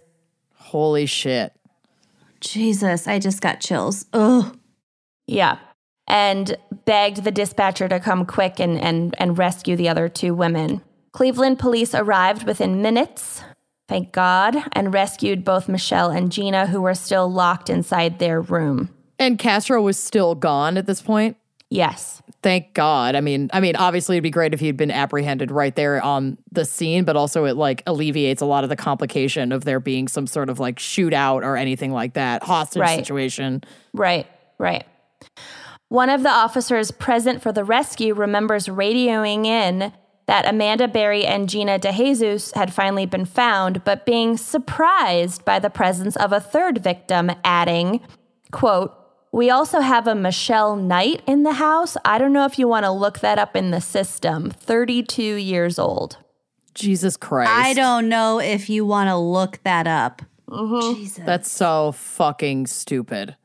Holy 0.55 1.05
shit. 1.05 1.51
Jesus, 2.39 3.05
I 3.05 3.19
just 3.19 3.41
got 3.41 3.59
chills. 3.59 4.05
Ugh. 4.13 4.57
Yeah. 5.25 5.57
And 6.07 6.55
begged 6.85 7.25
the 7.25 7.31
dispatcher 7.31 7.89
to 7.89 7.99
come 7.99 8.25
quick 8.25 8.61
and, 8.61 8.79
and, 8.79 9.13
and 9.17 9.37
rescue 9.37 9.75
the 9.75 9.89
other 9.89 10.07
two 10.07 10.33
women. 10.33 10.81
Cleveland 11.11 11.59
police 11.59 11.93
arrived 11.93 12.45
within 12.45 12.81
minutes, 12.81 13.41
thank 13.87 14.11
God, 14.11 14.55
and 14.73 14.93
rescued 14.93 15.43
both 15.43 15.67
Michelle 15.69 16.09
and 16.09 16.31
Gina, 16.31 16.67
who 16.67 16.81
were 16.81 16.93
still 16.93 17.31
locked 17.31 17.69
inside 17.69 18.19
their 18.19 18.41
room. 18.41 18.89
And 19.19 19.39
Castro 19.39 19.81
was 19.81 19.97
still 20.01 20.35
gone 20.35 20.77
at 20.77 20.85
this 20.85 21.01
point. 21.01 21.37
Yes. 21.69 22.21
Thank 22.43 22.73
God. 22.73 23.15
I 23.15 23.21
mean, 23.21 23.49
I 23.51 23.59
mean, 23.59 23.75
obviously 23.75 24.15
it'd 24.15 24.23
be 24.23 24.29
great 24.29 24.53
if 24.53 24.59
he'd 24.59 24.77
been 24.77 24.91
apprehended 24.91 25.51
right 25.51 25.75
there 25.75 26.01
on 26.01 26.37
the 26.51 26.63
scene, 26.63 27.03
but 27.03 27.17
also 27.17 27.45
it 27.45 27.57
like 27.57 27.83
alleviates 27.87 28.41
a 28.41 28.45
lot 28.45 28.63
of 28.63 28.69
the 28.69 28.75
complication 28.75 29.51
of 29.51 29.65
there 29.65 29.79
being 29.79 30.07
some 30.07 30.27
sort 30.27 30.49
of 30.49 30.59
like 30.59 30.77
shootout 30.77 31.43
or 31.43 31.57
anything 31.57 31.91
like 31.91 32.13
that, 32.13 32.43
hostage 32.43 32.81
Right. 32.81 32.99
situation. 32.99 33.63
Right, 33.91 34.27
right. 34.59 34.85
One 35.89 36.09
of 36.09 36.21
the 36.23 36.29
officers 36.29 36.91
present 36.91 37.41
for 37.41 37.51
the 37.51 37.63
rescue 37.63 38.13
remembers 38.13 38.67
radioing 38.67 39.45
in 39.45 39.91
that 40.27 40.47
Amanda 40.47 40.87
Berry 40.87 41.25
and 41.25 41.49
Gina 41.49 41.79
DeJesus 41.79 42.53
had 42.55 42.73
finally 42.73 43.05
been 43.05 43.25
found, 43.25 43.83
but 43.83 44.05
being 44.05 44.37
surprised 44.37 45.45
by 45.45 45.57
the 45.59 45.69
presence 45.69 46.15
of 46.17 46.31
a 46.33 46.39
third 46.39 46.83
victim, 46.83 47.31
adding, 47.43 48.01
quote, 48.51 48.93
we 49.31 49.49
also 49.49 49.79
have 49.81 50.07
a 50.07 50.15
Michelle 50.15 50.75
Knight 50.75 51.21
in 51.27 51.43
the 51.43 51.53
house. 51.53 51.97
I 52.03 52.17
don't 52.17 52.33
know 52.33 52.45
if 52.45 52.57
you 52.59 52.67
want 52.67 52.85
to 52.85 52.91
look 52.91 53.19
that 53.19 53.39
up 53.39 53.55
in 53.55 53.71
the 53.71 53.81
system. 53.81 54.49
32 54.49 55.23
years 55.23 55.77
old. 55.77 56.17
Jesus 56.73 57.17
Christ. 57.17 57.51
I 57.51 57.73
don't 57.73 58.07
know 58.09 58.39
if 58.39 58.69
you 58.69 58.85
want 58.85 59.09
to 59.09 59.17
look 59.17 59.59
that 59.63 59.87
up. 59.87 60.21
Mm-hmm. 60.49 60.95
Jesus. 60.95 61.25
That's 61.25 61.51
so 61.51 61.91
fucking 61.93 62.67
stupid. 62.67 63.35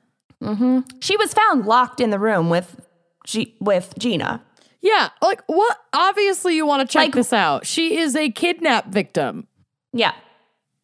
She 1.01 1.17
was 1.17 1.33
found 1.33 1.67
locked 1.67 2.01
in 2.01 2.11
the 2.11 2.19
room 2.19 2.51
with 2.51 2.81
G- 3.25 3.57
with 3.61 3.95
Gina. 3.99 4.43
Yeah, 4.83 5.09
like 5.23 5.43
what? 5.47 5.79
Obviously, 5.93 6.57
you 6.57 6.67
want 6.67 6.87
to 6.87 6.93
check 6.93 7.05
Like- 7.07 7.15
this 7.15 7.33
out. 7.33 7.65
She 7.67 7.97
is 7.99 8.15
a 8.17 8.31
kidnap 8.31 8.89
victim. 8.89 9.47
Yeah. 9.93 10.13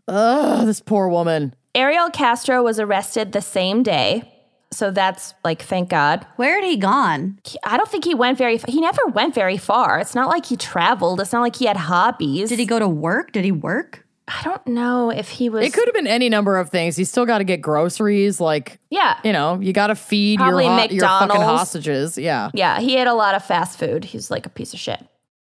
Ugh, 0.07 0.65
this 0.67 0.81
poor 0.81 1.09
woman. 1.09 1.55
Ariel 1.75 2.09
Castro 2.11 2.63
was 2.63 2.81
arrested 2.81 3.33
the 3.33 3.43
same 3.43 3.83
day. 3.83 4.33
So 4.71 4.91
that's 4.91 5.35
like, 5.45 5.63
thank 5.63 5.89
God. 5.89 6.27
Where 6.37 6.57
had 6.57 6.65
he 6.65 6.77
gone? 6.77 7.39
He- 7.45 7.59
I 7.65 7.77
don't 7.77 7.89
think 7.89 8.05
he 8.05 8.15
went 8.15 8.37
very 8.39 8.59
He 8.69 8.81
never 8.81 9.07
went 9.07 9.35
very 9.35 9.57
far. 9.57 9.99
It's 9.99 10.15
not 10.15 10.29
like 10.29 10.47
he 10.47 10.57
traveled. 10.57 11.21
It's 11.21 11.33
not 11.33 11.41
like 11.41 11.57
he 11.57 11.65
had 11.67 11.77
hobbies. 11.77 12.51
Did 12.51 12.59
he 12.59 12.67
go 12.67 12.79
to 12.79 12.89
work? 12.89 13.33
Did 13.33 13.45
he 13.45 13.53
work? 13.53 14.05
I 14.29 14.43
don't 14.45 14.67
know 14.67 15.11
if 15.11 15.29
he 15.31 15.49
was. 15.49 15.65
It 15.67 15.73
could 15.73 15.87
have 15.87 15.95
been 15.95 16.07
any 16.07 16.29
number 16.29 16.59
of 16.59 16.71
things. 16.71 16.99
You 16.99 17.05
still 17.05 17.25
got 17.27 17.39
to 17.39 17.45
get 17.45 17.63
groceries. 17.63 18.41
Like, 18.41 18.79
Yeah. 18.91 19.19
you 19.25 19.33
know, 19.33 19.59
you 19.61 19.73
got 19.73 19.87
to 19.89 19.95
feed 19.95 20.39
your, 20.39 20.61
ho- 20.61 20.87
your 20.91 21.01
fucking 21.01 21.41
hostages. 21.41 22.19
Yeah. 22.19 22.51
Yeah, 22.55 22.79
he 22.81 22.97
ate 22.99 23.07
a 23.07 23.15
lot 23.15 23.35
of 23.35 23.45
fast 23.45 23.79
food. 23.79 24.05
He's 24.05 24.31
like 24.31 24.45
a 24.47 24.51
piece 24.51 24.75
of 24.75 24.79
shit. 24.81 25.05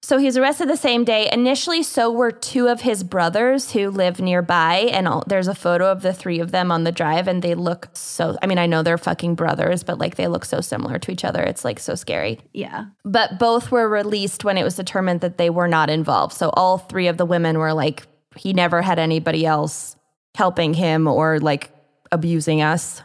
So 0.05 0.19
he's 0.19 0.37
arrested 0.37 0.69
the 0.69 0.77
same 0.77 1.05
day. 1.05 1.29
Initially, 1.33 1.85
so 1.85 2.11
were 2.11 2.33
two 2.33 2.67
of 2.67 2.81
his 2.81 3.05
brothers 3.05 3.71
who 3.71 3.89
live 3.89 4.19
nearby. 4.21 4.89
And 4.93 5.07
all, 5.07 5.23
there's 5.29 5.47
a 5.47 5.55
photo 5.55 5.93
of 5.93 6.03
the 6.03 6.13
three 6.13 6.41
of 6.41 6.51
them 6.51 6.73
on 6.73 6.83
the 6.83 6.91
drive, 6.91 7.29
and 7.29 7.41
they 7.41 7.55
look 7.55 7.89
so. 7.93 8.37
I 8.43 8.47
mean, 8.49 8.59
I 8.59 8.67
know 8.67 8.83
they're 8.83 8.99
fucking 8.99 9.37
brothers, 9.37 9.85
but 9.85 9.99
like 9.99 10.17
they 10.17 10.27
look 10.27 10.45
so 10.45 10.61
similar 10.61 10.99
to 10.99 11.13
each 11.13 11.25
other. 11.25 11.41
It's 11.43 11.65
like 11.65 11.79
so 11.79 11.95
scary. 11.95 12.41
Yeah. 12.53 12.87
But 13.05 13.39
both 13.39 13.71
were 13.71 13.89
released 13.89 14.43
when 14.45 14.59
it 14.59 14.65
was 14.65 14.75
determined 14.75 15.21
that 15.21 15.39
they 15.39 15.51
were 15.51 15.69
not 15.69 15.89
involved. 15.89 16.35
So 16.35 16.51
all 16.55 16.79
three 16.79 17.07
of 17.07 17.17
the 17.17 17.25
women 17.27 17.59
were 17.59 17.73
like, 17.73 18.03
he 18.37 18.53
never 18.53 18.83
had 18.83 18.99
anybody 18.99 19.45
else 19.47 19.97
helping 20.35 20.75
him 20.75 21.07
or 21.07 21.39
like 21.41 21.71
abusing 22.11 22.63
us, 22.63 23.03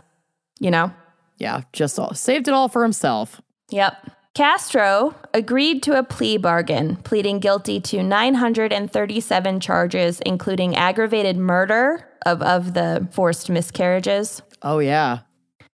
you 0.59 0.71
know? 0.71 0.91
Yeah. 1.37 1.61
Just 1.73 1.99
all, 1.99 2.13
saved 2.13 2.47
it 2.47 2.53
all 2.53 2.67
for 2.69 2.83
himself. 2.83 3.41
Yep. 3.69 4.11
Castro 4.33 5.15
agreed 5.33 5.81
to 5.83 5.97
a 5.97 6.03
plea 6.03 6.37
bargain, 6.37 6.95
pleading 6.97 7.39
guilty 7.39 7.79
to 7.81 8.03
937 8.03 9.59
charges, 9.59 10.19
including 10.25 10.75
aggravated 10.75 11.37
murder 11.37 12.07
of, 12.25 12.41
of 12.43 12.73
the 12.73 13.07
forced 13.11 13.49
miscarriages, 13.49 14.41
Oh, 14.61 14.79
yeah. 14.79 15.19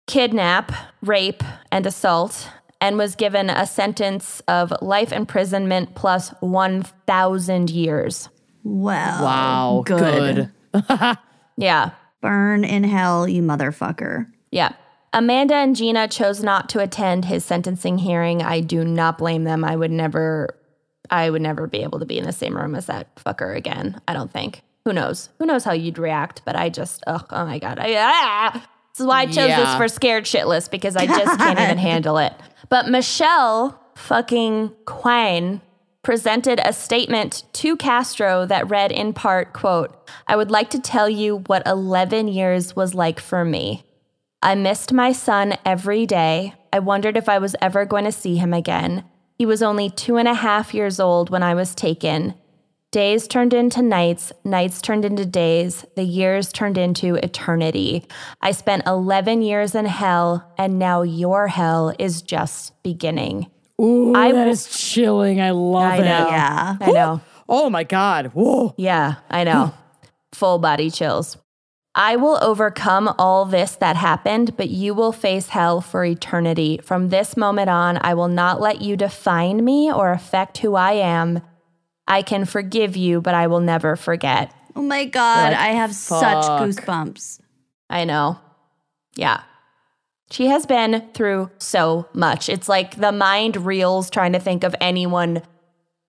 kidnap, 0.07 0.71
rape, 1.01 1.43
and 1.71 1.85
assault, 1.85 2.49
and 2.79 2.97
was 2.97 3.15
given 3.15 3.49
a 3.49 3.65
sentence 3.65 4.41
of 4.47 4.73
life 4.81 5.11
imprisonment 5.11 5.95
plus 5.95 6.29
1,000 6.39 7.69
years. 7.69 8.29
Well. 8.63 9.23
Wow. 9.23 9.83
Good. 9.85 10.51
Good. 10.73 11.17
Yeah. 11.57 11.91
Burn 12.21 12.63
in 12.63 12.83
hell, 12.83 13.27
you 13.27 13.41
motherfucker. 13.41 14.27
Yeah. 14.51 14.73
Amanda 15.11 15.55
and 15.55 15.75
Gina 15.75 16.07
chose 16.07 16.41
not 16.41 16.69
to 16.69 16.79
attend 16.79 17.25
his 17.25 17.45
sentencing 17.45 17.99
hearing. 17.99 18.41
I 18.41 18.61
do 18.61 18.83
not 18.83 19.17
blame 19.19 19.43
them. 19.43 19.63
I 19.63 19.75
would 19.75 19.91
never 19.91 20.57
I 21.11 21.29
would 21.29 21.41
never 21.41 21.67
be 21.67 21.83
able 21.83 21.99
to 21.99 22.05
be 22.05 22.17
in 22.17 22.25
the 22.25 22.31
same 22.31 22.55
room 22.55 22.75
as 22.75 22.87
that 22.87 23.15
fucker 23.17 23.55
again. 23.55 24.01
I 24.07 24.13
don't 24.13 24.31
think. 24.31 24.63
Who 24.85 24.93
knows? 24.93 25.29
Who 25.37 25.45
knows 25.45 25.63
how 25.63 25.73
you'd 25.73 25.99
react, 25.99 26.41
but 26.45 26.55
I 26.55 26.69
just 26.69 27.03
ugh, 27.05 27.25
oh 27.29 27.45
my 27.45 27.59
god. 27.59 27.77
I, 27.79 27.93
ah! 27.97 28.51
This 28.93 29.01
is 29.01 29.05
why 29.05 29.21
I 29.21 29.25
chose 29.25 29.35
this 29.49 29.75
for 29.75 29.87
scared 29.87 30.25
shitless 30.25 30.69
because 30.69 30.95
I 30.95 31.05
just 31.05 31.37
can't 31.37 31.59
even 31.59 31.77
handle 31.89 32.17
it. 32.17 32.33
But 32.69 32.89
Michelle 32.89 33.79
fucking 33.95 34.73
Quine 34.85 35.61
presented 36.03 36.59
a 36.63 36.73
statement 36.73 37.43
to 37.53 37.77
Castro 37.77 38.45
that 38.45 38.69
read 38.69 38.91
in 38.91 39.13
part, 39.13 39.53
quote, 39.53 40.09
I 40.27 40.35
would 40.35 40.51
like 40.51 40.69
to 40.71 40.79
tell 40.79 41.09
you 41.09 41.37
what 41.47 41.65
11 41.65 42.27
years 42.27 42.75
was 42.75 42.93
like 42.93 43.19
for 43.19 43.45
me. 43.45 43.85
I 44.41 44.55
missed 44.55 44.91
my 44.91 45.13
son 45.13 45.55
every 45.65 46.05
day. 46.05 46.53
I 46.73 46.79
wondered 46.79 47.15
if 47.15 47.29
I 47.29 47.39
was 47.39 47.55
ever 47.61 47.85
going 47.85 48.03
to 48.03 48.11
see 48.11 48.35
him 48.35 48.53
again. 48.53 49.05
He 49.37 49.45
was 49.45 49.63
only 49.63 49.89
two 49.89 50.17
and 50.17 50.27
a 50.27 50.33
half 50.33 50.73
years 50.73 50.99
old 50.99 51.29
when 51.29 51.41
I 51.41 51.55
was 51.55 51.73
taken. 51.73 52.35
Days 52.91 53.27
turned 53.27 53.53
into 53.53 53.81
nights, 53.81 54.31
nights 54.43 54.81
turned 54.81 55.05
into 55.05 55.25
days, 55.25 55.85
the 55.95 56.03
years 56.03 56.51
turned 56.51 56.77
into 56.77 57.15
eternity. 57.15 58.05
I 58.41 58.51
spent 58.51 58.85
11 58.85 59.41
years 59.41 59.73
in 59.73 59.85
hell, 59.85 60.53
and 60.59 60.77
now 60.77 61.01
your 61.01 61.47
hell 61.47 61.95
is 61.97 62.21
just 62.21 62.83
beginning. 62.83 63.49
Ooh, 63.81 64.13
I 64.15 64.31
that 64.31 64.45
will- 64.45 64.51
is 64.51 64.67
chilling. 64.67 65.41
I 65.41 65.51
love 65.51 65.83
I 65.83 65.97
it. 65.97 66.05
know. 66.05 66.27
Yeah. 66.29 66.77
I 66.79 66.91
know. 66.91 67.21
Oh 67.49 67.69
my 67.69 67.83
God. 67.83 68.27
Whoa. 68.27 68.73
Yeah, 68.77 69.15
I 69.29 69.43
know. 69.43 69.67
Hmm. 69.67 70.07
Full 70.33 70.59
body 70.59 70.89
chills. 70.89 71.37
I 71.95 72.15
will 72.15 72.39
overcome 72.41 73.13
all 73.19 73.45
this 73.45 73.75
that 73.75 73.95
happened, 73.95 74.57
but 74.57 74.69
you 74.69 74.95
will 74.95 75.11
face 75.11 75.49
hell 75.49 75.79
for 75.79 76.03
eternity. 76.03 76.79
From 76.83 77.09
this 77.09 77.37
moment 77.37 77.69
on, 77.69 77.99
I 78.01 78.15
will 78.15 78.29
not 78.29 78.59
let 78.59 78.81
you 78.81 78.97
define 78.97 79.63
me 79.63 79.91
or 79.93 80.11
affect 80.11 80.57
who 80.59 80.73
I 80.73 80.93
am. 80.93 81.41
I 82.07 82.23
can 82.23 82.45
forgive 82.45 82.97
you, 82.97 83.21
but 83.21 83.35
I 83.35 83.45
will 83.45 83.59
never 83.59 83.95
forget. 83.95 84.51
Oh 84.75 84.81
my 84.81 85.05
God. 85.05 85.51
Like, 85.51 85.59
I 85.59 85.67
have 85.67 85.93
such 85.93 86.19
goosebumps. 86.45 87.39
I 87.91 88.05
know. 88.05 88.39
Yeah. 89.15 89.41
She 90.33 90.47
has 90.47 90.65
been 90.65 91.07
through 91.13 91.51
so 91.59 92.07
much. 92.13 92.49
It's 92.49 92.67
like 92.67 92.95
the 92.95 93.11
mind 93.11 93.55
reels 93.55 94.09
trying 94.09 94.33
to 94.33 94.39
think 94.39 94.63
of 94.63 94.75
anyone 94.81 95.43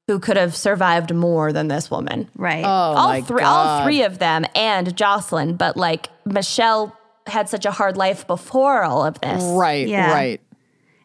who 0.09 0.19
could 0.19 0.39
have 0.39 0.57
survived 0.57 1.15
more 1.15 1.53
than 1.53 1.69
this 1.69 1.91
woman. 1.91 2.31
Right. 2.35 2.65
Oh 2.65 2.69
all 2.69 3.09
my 3.09 3.21
three 3.21 3.43
God. 3.43 3.79
all 3.81 3.85
three 3.85 4.03
of 4.03 4.19
them 4.19 4.47
and 4.55 4.97
Jocelyn, 4.97 5.57
but 5.57 5.77
like 5.77 6.09
Michelle 6.25 6.97
had 7.27 7.51
such 7.51 7.67
a 7.67 7.71
hard 7.71 7.99
life 7.99 8.27
before 8.27 8.83
all 8.83 9.05
of 9.05 9.21
this. 9.21 9.43
Right. 9.45 9.87
Yeah. 9.87 10.11
Right. 10.11 10.41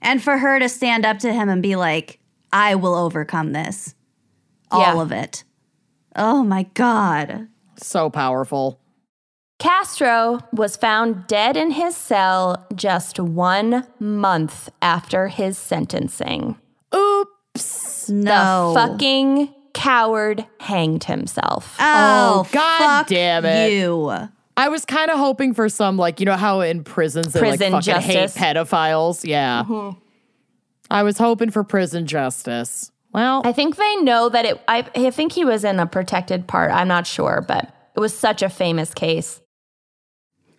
and 0.02 0.24
for 0.24 0.38
her 0.38 0.58
to 0.58 0.70
stand 0.70 1.06
up 1.06 1.20
to 1.20 1.34
him 1.34 1.50
and 1.50 1.62
be 1.62 1.76
like, 1.76 2.20
I 2.54 2.76
will 2.76 2.96
overcome 2.96 3.52
this. 3.52 3.96
All 4.72 4.80
Yeah. 4.96 5.02
of 5.02 5.12
it. 5.12 5.44
Oh 6.16 6.42
my 6.46 6.64
God. 6.74 7.50
So 7.84 8.10
powerful. 8.10 8.80
Castro 9.60 10.40
was 10.54 10.76
found 10.78 11.28
dead 11.28 11.58
in 11.58 11.72
his 11.72 11.96
cell 11.96 12.66
just 12.76 13.20
1 13.20 13.86
month 14.00 14.70
after 14.82 15.28
his 15.28 15.58
sentencing. 15.58 16.56
Oops. 16.96 18.10
No. 18.10 18.74
The 18.74 18.80
fucking 18.80 19.54
coward 19.74 20.46
hanged 20.62 21.04
himself. 21.04 21.76
Oh, 21.80 22.46
Oh, 22.46 22.50
God 22.54 22.78
fuck 22.80 23.08
damn 23.08 23.46
it. 23.46 23.74
You. 23.74 24.10
I 24.58 24.70
was 24.70 24.86
kind 24.86 25.12
of 25.12 25.18
hoping 25.18 25.54
for 25.54 25.70
some, 25.70 25.98
like, 25.98 26.20
you 26.20 26.26
know 26.26 26.36
how 26.38 26.62
in 26.62 26.84
prisons 26.84 27.34
they 27.34 27.40
Prison 27.40 27.74
like 27.74 27.84
fucking 27.84 28.02
justice. 28.02 28.36
hate 28.36 28.56
pedophiles? 28.56 29.28
Yeah. 29.28 29.64
Mm-hmm. 29.64 30.00
I 30.92 31.04
was 31.04 31.18
hoping 31.18 31.50
for 31.52 31.64
prison 31.64 32.08
justice. 32.08 32.92
Well, 33.14 33.42
I 33.46 33.52
think 33.52 33.76
they 33.76 33.96
know 33.98 34.30
that 34.30 34.46
it 34.46 34.62
I, 34.68 34.86
I 34.96 35.12
think 35.12 35.34
he 35.34 35.44
was 35.46 35.64
in 35.64 35.80
a 35.80 35.86
protected 35.86 36.48
part. 36.48 36.72
I'm 36.72 36.88
not 36.88 37.06
sure, 37.08 37.44
but 37.48 37.74
it 37.96 38.00
was 38.00 38.16
such 38.18 38.42
a 38.42 38.50
famous 38.50 38.94
case. 38.94 39.42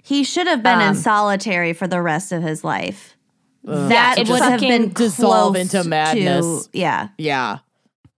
He 0.02 0.24
should 0.24 0.46
have 0.46 0.62
been 0.62 0.80
in 0.80 0.88
Um, 0.88 0.94
solitary 0.94 1.72
for 1.72 1.86
the 1.86 2.00
rest 2.02 2.32
of 2.32 2.42
his 2.42 2.64
life. 2.64 3.16
Yeah, 3.62 3.88
That 3.88 4.18
it 4.18 4.28
would 4.28 4.40
have 4.42 4.60
been 4.60 4.92
dissolve 4.92 5.54
close 5.54 5.74
into 5.74 5.82
to- 5.82 6.68
yeah. 6.72 7.08
yeah. 7.18 7.58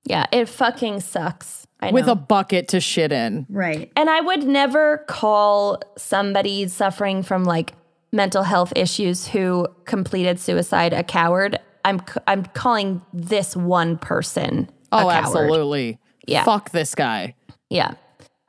Yeah, 0.05 0.27
it 0.33 0.49
fucking 0.49 1.01
sucks. 1.01 1.67
I 1.81 1.87
know. 1.91 1.95
With 1.95 2.09
a 2.09 2.15
bucket 2.15 2.69
to 2.69 2.81
shit 2.81 3.11
in. 3.11 3.47
Right. 3.51 3.91
And 3.97 4.09
I 4.09 4.21
would 4.21 4.45
never 4.45 4.99
call 5.09 5.81
somebody 5.99 6.69
suffering 6.69 7.23
from 7.25 7.43
like 7.45 7.73
mental 8.13 8.45
health 8.45 8.73
issues 8.77 9.27
who 9.29 9.67
completed 9.85 10.39
suicide 10.39 10.93
a 10.93 11.03
coward. 11.03 11.59
I'm 11.85 11.99
c- 12.01 12.21
I'm 12.29 12.45
calling 12.47 13.03
this 13.13 13.57
one 13.57 13.99
person 13.99 14.71
a 14.93 14.97
Oh, 14.97 14.99
coward. 15.01 15.13
absolutely. 15.13 15.99
Yeah. 16.29 16.45
Fuck 16.45 16.71
this 16.71 16.95
guy. 16.95 17.35
Yeah. 17.69 17.95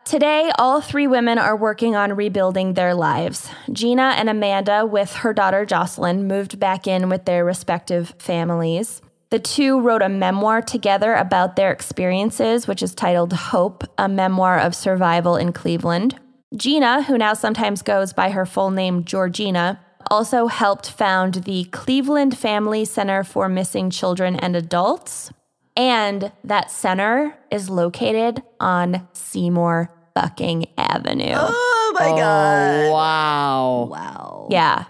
Today, 0.06 0.52
all 0.60 0.82
three 0.82 1.08
women 1.08 1.38
are 1.38 1.56
working 1.56 1.96
on 1.96 2.16
rebuilding 2.16 2.74
their 2.74 2.94
lives. 2.94 3.50
Gina 3.72 4.14
and 4.18 4.30
Amanda, 4.30 4.86
with 4.86 5.14
her 5.14 5.34
daughter 5.34 5.66
Jocelyn, 5.66 6.28
moved 6.28 6.60
back 6.60 6.88
in 6.88 7.08
with 7.08 7.24
their 7.24 7.46
respective 7.46 8.14
families. 8.20 9.02
The 9.30 9.40
two 9.40 9.80
wrote 9.80 10.02
a 10.02 10.10
memoir 10.10 10.62
together 10.62 11.14
about 11.14 11.56
their 11.56 11.72
experiences, 11.72 12.68
which 12.68 12.84
is 12.84 12.94
titled 12.94 13.32
Hope, 13.34 13.86
a 13.98 14.10
memoir 14.10 14.60
of 14.60 14.76
survival 14.76 15.38
in 15.38 15.54
Cleveland. 15.54 16.20
Gina, 16.56 17.04
who 17.04 17.18
now 17.18 17.34
sometimes 17.34 17.82
goes 17.82 18.14
by 18.14 18.30
her 18.30 18.46
full 18.46 18.72
name 18.72 19.06
Georgina, 19.06 19.80
also 20.12 20.48
helped 20.48 20.92
found 20.92 21.46
the 21.46 21.64
Cleveland 21.72 22.38
Family 22.38 22.84
Center 22.86 23.24
for 23.24 23.48
Missing 23.48 23.90
Children 23.90 24.36
and 24.36 24.56
Adults. 24.56 25.32
And 25.76 26.32
that 26.44 26.70
center 26.72 27.36
is 27.52 27.70
located 27.70 28.44
on 28.60 29.08
Seymour 29.14 29.90
fucking 30.14 30.68
Avenue. 30.78 31.34
Oh 31.36 31.92
my 32.00 32.10
Oh, 32.12 32.92
wow. 32.92 33.84
Wow. 33.86 34.48
Yeah. 34.52 34.86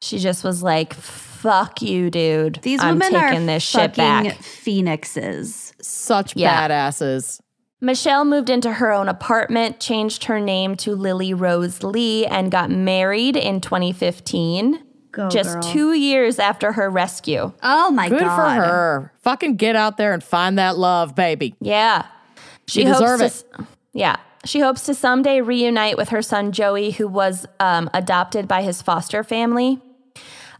She 0.00 0.18
just 0.18 0.44
was 0.44 0.62
like, 0.62 0.94
fuck 0.94 1.80
you, 1.82 2.10
dude. 2.10 2.60
These 2.62 2.80
I'm 2.82 2.98
women 2.98 3.12
taking 3.20 3.42
are 3.42 3.46
this 3.46 3.62
shit 3.62 3.96
fucking 3.96 4.30
back. 4.30 4.42
phoenixes. 4.42 5.72
Such 5.80 6.36
Yeah. 6.36 6.68
badasses. 6.68 7.40
Michelle 7.80 8.24
moved 8.24 8.50
into 8.50 8.72
her 8.72 8.90
own 8.92 9.08
apartment, 9.08 9.78
changed 9.78 10.24
her 10.24 10.40
name 10.40 10.74
to 10.76 10.96
Lily 10.96 11.32
Rose 11.32 11.82
Lee, 11.84 12.26
and 12.26 12.50
got 12.50 12.70
married 12.70 13.36
in 13.36 13.60
2015. 13.60 14.82
Go, 15.18 15.28
just 15.28 15.54
girl. 15.54 15.62
two 15.62 15.92
years 15.94 16.38
after 16.38 16.70
her 16.72 16.88
rescue. 16.88 17.52
Oh 17.62 17.90
my 17.90 18.08
Good 18.08 18.20
god. 18.20 18.36
for 18.36 18.64
her. 18.64 19.12
Fucking 19.22 19.56
get 19.56 19.74
out 19.74 19.96
there 19.96 20.12
and 20.12 20.22
find 20.22 20.58
that 20.58 20.78
love, 20.78 21.14
baby. 21.16 21.54
Yeah. 21.60 22.06
She 22.68 22.82
You 22.84 22.92
deserve 22.92 23.20
hopes 23.20 23.42
to, 23.56 23.66
Yeah. 23.92 24.16
She 24.44 24.60
hopes 24.60 24.84
to 24.86 24.94
someday 24.94 25.40
reunite 25.40 25.96
with 25.96 26.10
her 26.10 26.22
son 26.22 26.52
Joey, 26.52 26.92
who 26.92 27.08
was 27.08 27.46
um, 27.58 27.90
adopted 27.92 28.46
by 28.46 28.62
his 28.62 28.80
foster 28.80 29.24
family. 29.24 29.80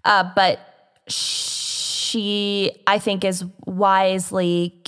Uh, 0.04 0.28
but 0.34 0.58
she, 1.06 2.72
I 2.86 2.98
think, 2.98 3.24
is 3.24 3.44
wisely 3.64 4.82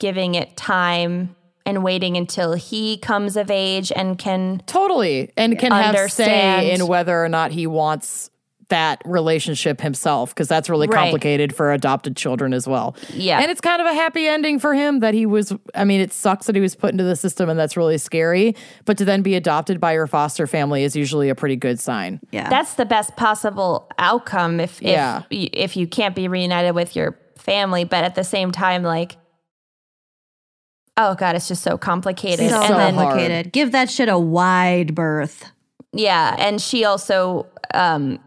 giving 0.00 0.34
it 0.34 0.56
time 0.56 1.36
and 1.64 1.84
waiting 1.84 2.16
until 2.16 2.54
he 2.54 2.96
comes 2.98 3.36
of 3.36 3.50
age 3.50 3.92
and 3.94 4.18
can. 4.18 4.60
Totally. 4.66 5.30
And 5.36 5.56
can 5.58 5.70
have 5.70 5.94
Understand. 5.94 6.62
say 6.66 6.72
in 6.72 6.86
whether 6.88 7.24
or 7.24 7.28
not 7.28 7.52
he 7.52 7.68
wants 7.68 8.30
that 8.72 9.02
relationship 9.04 9.82
himself, 9.82 10.30
because 10.34 10.48
that's 10.48 10.70
really 10.70 10.88
Right. 10.88 10.96
complicated 10.98 11.54
for 11.54 11.72
adopted 11.72 12.16
children 12.16 12.54
as 12.54 12.66
well. 12.66 12.96
Yeah. 13.12 13.38
And 13.40 13.50
it's 13.50 13.60
kind 13.60 13.82
of 13.82 13.86
a 13.86 13.92
happy 13.92 14.26
ending 14.26 14.58
for 14.58 14.72
him 14.72 15.00
that 15.00 15.12
he 15.12 15.26
was, 15.26 15.52
I 15.74 15.84
mean, 15.84 16.00
it 16.00 16.10
sucks 16.12 16.46
that 16.46 16.54
he 16.54 16.62
was 16.62 16.74
put 16.74 16.90
into 16.92 17.04
the 17.04 17.14
system 17.14 17.50
and 17.50 17.58
that's 17.58 17.76
really 17.76 17.98
scary. 17.98 18.56
But 18.86 18.96
to 18.98 19.04
then 19.04 19.20
be 19.20 19.34
adopted 19.34 19.78
by 19.78 19.92
your 19.92 20.06
foster 20.06 20.46
family 20.46 20.84
is 20.84 20.96
usually 20.96 21.28
a 21.28 21.34
pretty 21.34 21.56
good 21.56 21.78
sign. 21.80 22.20
Yeah. 22.32 22.48
That's 22.48 22.74
the 22.74 22.86
best 22.86 23.14
possible 23.16 23.90
outcome 23.98 24.58
if 24.58 24.80
if, 24.80 24.88
Yeah. 24.88 25.22
if 25.30 25.76
you 25.76 25.86
can't 25.86 26.14
be 26.14 26.26
reunited 26.28 26.74
with 26.74 26.96
your 26.96 27.18
family, 27.36 27.84
but 27.84 28.04
at 28.04 28.14
the 28.14 28.24
same 28.24 28.52
time, 28.52 28.82
like, 28.82 29.16
oh 30.96 31.14
god, 31.14 31.36
it's 31.36 31.48
just 31.48 31.62
so 31.62 31.76
complicated. 31.76 32.48
so 32.50 32.62
and 32.62 32.74
then 32.74 32.94
complicated. 32.94 33.52
Give 33.52 33.72
that 33.72 33.90
shit 33.90 34.08
a 34.08 34.18
wide 34.18 34.94
berth. 34.94 35.44
Yeah, 35.92 36.34
and 36.38 36.58
she 36.60 36.84
also 36.86 37.46
um, 37.74 38.18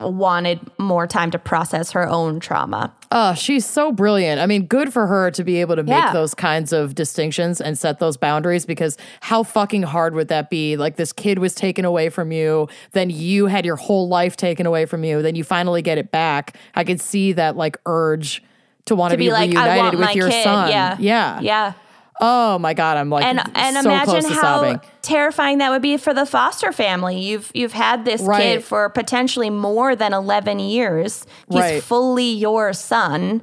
wanted 0.00 0.60
more 0.78 1.06
time 1.06 1.30
to 1.30 1.38
process 1.38 1.92
her 1.92 2.06
own 2.08 2.38
trauma. 2.38 2.92
Oh, 3.10 3.32
she's 3.34 3.64
so 3.64 3.92
brilliant. 3.92 4.40
I 4.40 4.46
mean, 4.46 4.66
good 4.66 4.92
for 4.92 5.06
her 5.06 5.30
to 5.30 5.42
be 5.44 5.60
able 5.62 5.76
to 5.76 5.82
make 5.82 5.94
Yeah. 5.96 6.12
those 6.12 6.34
kinds 6.34 6.72
of 6.72 6.94
distinctions 6.94 7.60
and 7.62 7.78
set 7.78 7.98
those 7.98 8.16
boundaries 8.18 8.66
because 8.66 8.98
how 9.20 9.42
fucking 9.42 9.84
hard 9.84 10.14
would 10.14 10.28
that 10.28 10.50
be? 10.50 10.76
Like, 10.76 10.96
this 10.96 11.12
kid 11.14 11.38
was 11.38 11.54
taken 11.54 11.84
away 11.86 12.10
from 12.10 12.30
you, 12.30 12.68
then 12.92 13.08
you 13.08 13.46
had 13.46 13.64
your 13.64 13.76
whole 13.76 14.06
life 14.08 14.36
taken 14.36 14.66
away 14.66 14.84
from 14.84 15.02
you, 15.02 15.22
then 15.22 15.34
you 15.34 15.44
finally 15.44 15.80
get 15.80 15.96
it 15.96 16.10
back. 16.10 16.56
I 16.74 16.84
could 16.84 17.00
see 17.00 17.32
that, 17.32 17.56
like, 17.56 17.78
urge 17.86 18.42
to 18.86 18.94
want 18.94 19.12
to 19.12 19.16
be, 19.16 19.26
be 19.26 19.32
like, 19.32 19.50
reunited 19.50 19.98
with 19.98 20.14
your 20.14 20.28
kid. 20.28 20.44
son. 20.44 20.70
Yeah, 20.70 20.96
Yeah. 20.98 21.40
yeah. 21.40 21.72
Oh 22.20 22.58
my 22.58 22.72
God. 22.74 22.96
I'm 22.96 23.10
like, 23.10 23.24
And 23.24 23.40
and 23.54 23.76
so 23.76 23.90
imagine 23.90 24.24
how 24.24 24.62
sobbing. 24.62 24.80
terrifying 25.02 25.58
that 25.58 25.70
would 25.70 25.82
be 25.82 25.96
for 25.96 26.14
the 26.14 26.24
foster 26.24 26.72
family. 26.72 27.20
You've 27.20 27.50
you've 27.54 27.72
had 27.74 28.04
this 28.04 28.22
Right. 28.22 28.42
kid 28.42 28.64
for 28.64 28.88
potentially 28.88 29.50
more 29.50 29.94
than 29.94 30.12
eleven 30.12 30.58
years. 30.58 31.26
He's 31.50 31.60
Right. 31.60 31.82
fully 31.82 32.30
your 32.30 32.72
son, 32.72 33.42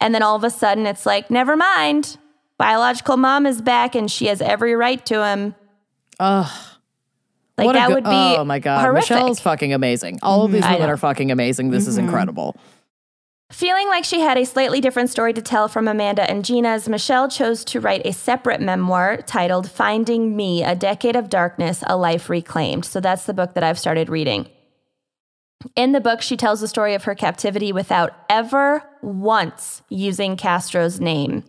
and 0.00 0.14
then 0.14 0.22
all 0.22 0.36
of 0.36 0.44
a 0.44 0.50
sudden 0.50 0.86
it's 0.86 1.06
like, 1.06 1.30
never 1.30 1.56
mind. 1.56 2.18
Biological 2.58 3.16
mom 3.16 3.46
is 3.46 3.62
back, 3.62 3.94
and 3.94 4.10
she 4.10 4.26
has 4.26 4.42
every 4.42 4.74
right 4.76 5.04
to 5.06 5.24
him. 5.24 5.54
Ugh. 6.18 6.46
Like 7.56 7.72
that 7.74 7.88
good- 7.88 7.94
would 7.94 8.04
be 8.04 8.10
Oh 8.10 8.44
my 8.44 8.58
God. 8.58 8.82
horrific. 8.82 9.10
Michelle's 9.10 9.40
fucking 9.40 9.72
amazing. 9.72 10.18
All 10.22 10.44
of 10.44 10.52
these 10.52 10.62
mm-hmm. 10.62 10.74
women 10.74 10.90
are 10.90 10.96
fucking 10.96 11.30
amazing. 11.30 11.70
This 11.70 11.86
is 11.86 11.96
mm-hmm. 11.96 12.06
incredible. 12.06 12.56
Feeling 13.50 13.88
like 13.88 14.04
she 14.04 14.20
had 14.20 14.38
a 14.38 14.46
slightly 14.46 14.80
different 14.80 15.10
story 15.10 15.32
to 15.32 15.42
tell 15.42 15.66
from 15.66 15.88
Amanda 15.88 16.28
and 16.30 16.44
Gina's, 16.44 16.88
Michelle 16.88 17.28
chose 17.28 17.64
to 17.64 17.80
write 17.80 18.02
a 18.06 18.12
separate 18.12 18.60
memoir 18.60 19.16
titled 19.22 19.68
Finding 19.68 20.36
Me 20.36 20.62
A 20.62 20.76
Decade 20.76 21.16
of 21.16 21.28
Darkness, 21.28 21.82
A 21.88 21.96
Life 21.96 22.30
Reclaimed. 22.30 22.84
So 22.84 23.00
that's 23.00 23.24
the 23.26 23.34
book 23.34 23.54
that 23.54 23.64
I've 23.64 23.78
started 23.78 24.08
reading. 24.08 24.48
In 25.74 25.90
the 25.92 26.00
book, 26.00 26.22
she 26.22 26.36
tells 26.36 26.60
the 26.60 26.68
story 26.68 26.94
of 26.94 27.04
her 27.04 27.14
captivity 27.16 27.72
without 27.72 28.12
ever 28.30 28.84
once 29.02 29.82
using 29.88 30.36
Castro's 30.36 31.00
name. 31.00 31.42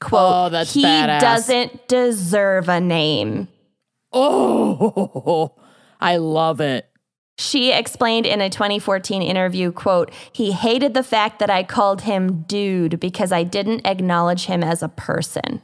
Quote, 0.00 0.52
Oh, 0.54 0.64
he 0.64 0.84
badass." 0.84 1.20
doesn't 1.20 1.88
deserve 1.88 2.68
a 2.68 2.80
name. 2.80 3.48
Oh, 4.12 5.54
I 6.00 6.18
love 6.18 6.60
it. 6.60 6.88
She 7.38 7.72
explained 7.72 8.26
in 8.26 8.40
a 8.40 8.50
2014 8.50 9.22
interview, 9.22 9.70
quote, 9.70 10.10
he 10.32 10.50
hated 10.50 10.92
the 10.92 11.04
fact 11.04 11.38
that 11.38 11.48
I 11.48 11.62
called 11.62 12.02
him 12.02 12.42
dude 12.42 12.98
because 12.98 13.30
I 13.30 13.44
didn't 13.44 13.86
acknowledge 13.86 14.46
him 14.46 14.64
as 14.64 14.82
a 14.82 14.88
person. 14.88 15.62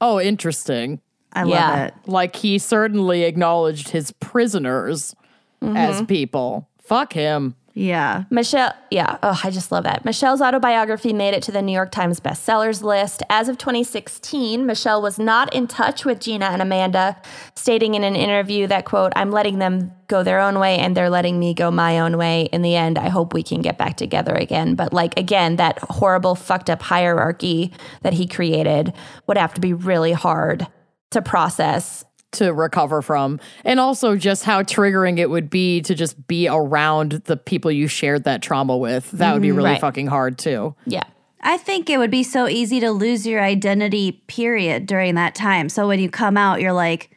Oh, 0.00 0.20
interesting. 0.20 1.00
I 1.32 1.44
Yeah. 1.44 1.70
love 1.70 1.78
it. 1.78 1.94
Like 2.06 2.36
he 2.36 2.58
certainly 2.58 3.22
acknowledged 3.22 3.90
his 3.90 4.10
prisoners 4.18 5.14
mm-hmm. 5.62 5.76
as 5.76 6.02
people. 6.02 6.68
Fuck 6.82 7.12
him. 7.12 7.54
Yeah. 7.78 8.24
Michelle, 8.30 8.72
yeah, 8.90 9.18
oh, 9.22 9.38
I 9.44 9.50
just 9.50 9.70
love 9.70 9.84
that. 9.84 10.02
Michelle's 10.02 10.40
autobiography 10.40 11.12
made 11.12 11.34
it 11.34 11.42
to 11.42 11.52
the 11.52 11.60
New 11.60 11.74
York 11.74 11.90
Times 11.90 12.20
bestsellers 12.20 12.82
list. 12.82 13.22
As 13.28 13.50
of 13.50 13.58
2016, 13.58 14.64
Michelle 14.64 15.02
was 15.02 15.18
not 15.18 15.52
in 15.54 15.66
touch 15.66 16.06
with 16.06 16.18
Gina 16.18 16.46
and 16.46 16.62
Amanda, 16.62 17.20
stating 17.54 17.94
in 17.94 18.02
an 18.02 18.16
interview 18.16 18.66
that, 18.68 18.86
quote, 18.86 19.12
I'm 19.14 19.30
letting 19.30 19.58
them 19.58 19.92
go 20.08 20.22
their 20.22 20.40
own 20.40 20.58
way 20.58 20.78
and 20.78 20.96
they're 20.96 21.10
letting 21.10 21.38
me 21.38 21.52
go 21.52 21.70
my 21.70 22.00
own 22.00 22.16
way. 22.16 22.48
In 22.50 22.62
the 22.62 22.74
end, 22.74 22.96
I 22.96 23.10
hope 23.10 23.34
we 23.34 23.42
can 23.42 23.60
get 23.60 23.76
back 23.76 23.98
together 23.98 24.32
again. 24.32 24.74
But, 24.74 24.94
like, 24.94 25.18
again, 25.18 25.56
that 25.56 25.78
horrible, 25.80 26.34
fucked 26.34 26.70
up 26.70 26.80
hierarchy 26.80 27.74
that 28.00 28.14
he 28.14 28.26
created 28.26 28.94
would 29.26 29.36
have 29.36 29.52
to 29.52 29.60
be 29.60 29.74
really 29.74 30.12
hard 30.12 30.66
to 31.10 31.20
process. 31.20 32.06
To 32.36 32.52
recover 32.52 33.02
from. 33.02 33.40
And 33.64 33.78
also 33.80 34.16
just 34.16 34.44
how 34.44 34.62
triggering 34.62 35.18
it 35.18 35.28
would 35.30 35.50
be 35.50 35.80
to 35.82 35.94
just 35.94 36.26
be 36.26 36.48
around 36.48 37.12
the 37.24 37.36
people 37.36 37.70
you 37.70 37.88
shared 37.88 38.24
that 38.24 38.42
trauma 38.42 38.76
with. 38.76 39.10
That 39.12 39.32
would 39.32 39.42
be 39.42 39.48
mm-hmm. 39.48 39.56
really 39.58 39.70
Right. 39.70 39.80
fucking 39.80 40.06
hard 40.06 40.38
too. 40.38 40.74
Yeah. 40.86 41.04
I 41.40 41.58
think 41.58 41.90
it 41.90 41.98
would 41.98 42.10
be 42.10 42.22
so 42.22 42.48
easy 42.48 42.80
to 42.80 42.90
lose 42.90 43.26
your 43.26 43.42
identity, 43.42 44.12
period, 44.26 44.86
during 44.86 45.14
that 45.14 45.34
time. 45.34 45.68
So 45.68 45.86
when 45.86 46.00
you 46.00 46.10
come 46.10 46.36
out, 46.36 46.60
you're 46.60 46.72
like, 46.72 47.10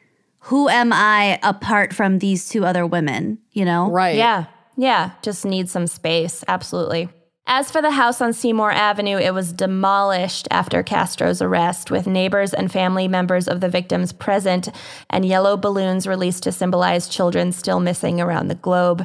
who 0.44 0.68
am 0.68 0.92
I 0.92 1.38
apart 1.42 1.92
from 1.92 2.18
these 2.18 2.48
two 2.48 2.64
other 2.64 2.86
women? 2.86 3.38
You 3.52 3.64
know? 3.64 3.90
Right. 3.90 4.16
Yeah. 4.16 4.46
Yeah. 4.76 5.12
Just 5.22 5.44
need 5.44 5.68
some 5.68 5.86
space. 5.86 6.44
Absolutely. 6.46 7.08
As 7.52 7.68
for 7.68 7.82
the 7.82 7.90
house 7.90 8.20
on 8.20 8.32
Seymour 8.32 8.70
Avenue, 8.70 9.18
it 9.18 9.34
was 9.34 9.52
demolished 9.52 10.46
after 10.52 10.84
Castro's 10.84 11.42
arrest, 11.42 11.90
with 11.90 12.06
neighbors 12.06 12.54
and 12.54 12.70
family 12.70 13.08
members 13.08 13.48
of 13.48 13.60
the 13.60 13.68
victims 13.68 14.12
present 14.12 14.68
and 15.10 15.24
yellow 15.24 15.56
balloons 15.56 16.06
released 16.06 16.44
to 16.44 16.52
symbolize 16.52 17.08
children 17.08 17.50
still 17.50 17.80
missing 17.80 18.20
around 18.20 18.46
the 18.46 18.54
globe. 18.54 19.04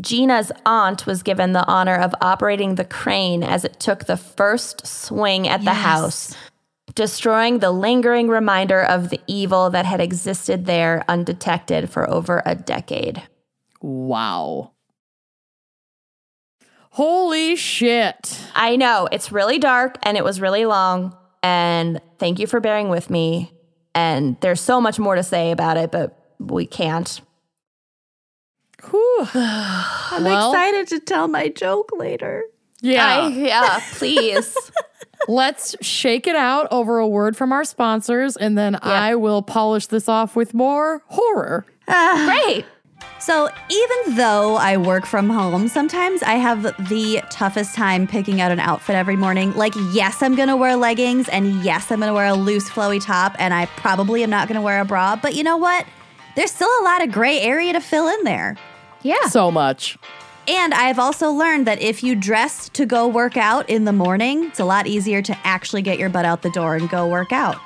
Gina's 0.00 0.50
aunt 0.64 1.04
was 1.04 1.22
given 1.22 1.52
the 1.52 1.66
honor 1.66 1.96
of 1.96 2.14
operating 2.22 2.76
the 2.76 2.84
crane 2.86 3.42
as 3.42 3.62
it 3.62 3.78
took 3.78 4.06
the 4.06 4.16
first 4.16 4.86
swing 4.86 5.46
at 5.46 5.62
the 5.62 5.74
house, 5.74 6.34
destroying 6.94 7.58
the 7.58 7.72
lingering 7.72 8.28
reminder 8.28 8.80
of 8.80 9.10
the 9.10 9.20
evil 9.26 9.68
that 9.68 9.84
had 9.84 10.00
existed 10.00 10.64
there 10.64 11.04
undetected 11.08 11.90
for 11.90 12.08
over 12.08 12.42
a 12.46 12.54
decade. 12.54 13.22
Wow. 13.82 14.72
Holy 16.96 17.56
shit. 17.56 18.40
I 18.54 18.76
know 18.76 19.06
it's 19.12 19.30
really 19.30 19.58
dark 19.58 19.98
and 20.02 20.16
it 20.16 20.24
was 20.24 20.40
really 20.40 20.64
long. 20.64 21.14
And 21.42 22.00
thank 22.18 22.38
you 22.38 22.46
for 22.46 22.58
bearing 22.58 22.88
with 22.88 23.10
me. 23.10 23.52
And 23.94 24.40
there's 24.40 24.62
so 24.62 24.80
much 24.80 24.98
more 24.98 25.14
to 25.14 25.22
say 25.22 25.50
about 25.50 25.76
it, 25.76 25.92
but 25.92 26.18
we 26.38 26.64
can't. 26.64 27.20
Whew. 28.88 29.28
I'm 29.34 30.24
Well- 30.24 30.50
excited 30.52 30.88
to 30.88 31.00
tell 31.00 31.28
my 31.28 31.50
joke 31.50 31.90
later. 31.94 32.44
Yeah. 32.80 33.24
I, 33.24 33.28
yeah, 33.28 33.80
please. 33.92 34.56
Let's 35.28 35.76
shake 35.82 36.26
it 36.26 36.36
out 36.36 36.66
over 36.70 36.98
a 36.98 37.06
word 37.06 37.36
from 37.36 37.52
our 37.52 37.64
sponsors, 37.64 38.38
and 38.38 38.56
then 38.56 38.78
I 38.80 39.16
will 39.16 39.42
polish 39.42 39.86
this 39.86 40.08
off 40.08 40.34
with 40.34 40.54
more 40.54 41.02
horror. 41.08 41.66
Ah. 41.88 42.42
Great. 42.44 42.64
So, 43.26 43.48
even 43.68 44.14
though 44.14 44.54
I 44.54 44.76
work 44.76 45.04
from 45.04 45.28
home, 45.28 45.66
sometimes 45.66 46.22
I 46.22 46.34
have 46.34 46.62
the 46.88 47.24
toughest 47.28 47.74
time 47.74 48.06
picking 48.06 48.40
out 48.40 48.52
an 48.52 48.60
outfit 48.60 48.94
every 48.94 49.16
morning. 49.16 49.52
Like, 49.54 49.74
yes, 49.92 50.22
I'm 50.22 50.36
gonna 50.36 50.56
wear 50.56 50.76
leggings, 50.76 51.28
and 51.30 51.64
yes, 51.64 51.90
I'm 51.90 51.98
gonna 51.98 52.14
wear 52.14 52.26
a 52.26 52.34
loose, 52.34 52.70
flowy 52.70 53.04
top, 53.04 53.34
and 53.40 53.52
I 53.52 53.66
probably 53.66 54.22
am 54.22 54.30
not 54.30 54.46
gonna 54.46 54.62
wear 54.62 54.80
a 54.80 54.84
bra. 54.84 55.16
But 55.16 55.34
you 55.34 55.42
know 55.42 55.56
what? 55.56 55.84
There's 56.36 56.52
still 56.52 56.70
a 56.80 56.84
lot 56.84 57.02
of 57.02 57.10
gray 57.10 57.40
area 57.40 57.72
to 57.72 57.80
fill 57.80 58.06
in 58.06 58.22
there. 58.22 58.56
Yeah. 59.02 59.26
So 59.26 59.50
much. 59.50 59.98
And 60.46 60.72
I've 60.72 61.00
also 61.00 61.32
learned 61.32 61.66
that 61.66 61.82
if 61.82 62.04
you 62.04 62.14
dress 62.14 62.68
to 62.68 62.86
go 62.86 63.08
work 63.08 63.36
out 63.36 63.68
in 63.68 63.86
the 63.86 63.92
morning, 63.92 64.44
it's 64.44 64.60
a 64.60 64.64
lot 64.64 64.86
easier 64.86 65.20
to 65.22 65.36
actually 65.42 65.82
get 65.82 65.98
your 65.98 66.10
butt 66.10 66.26
out 66.26 66.42
the 66.42 66.50
door 66.50 66.76
and 66.76 66.88
go 66.88 67.08
work 67.08 67.32
out. 67.32 67.56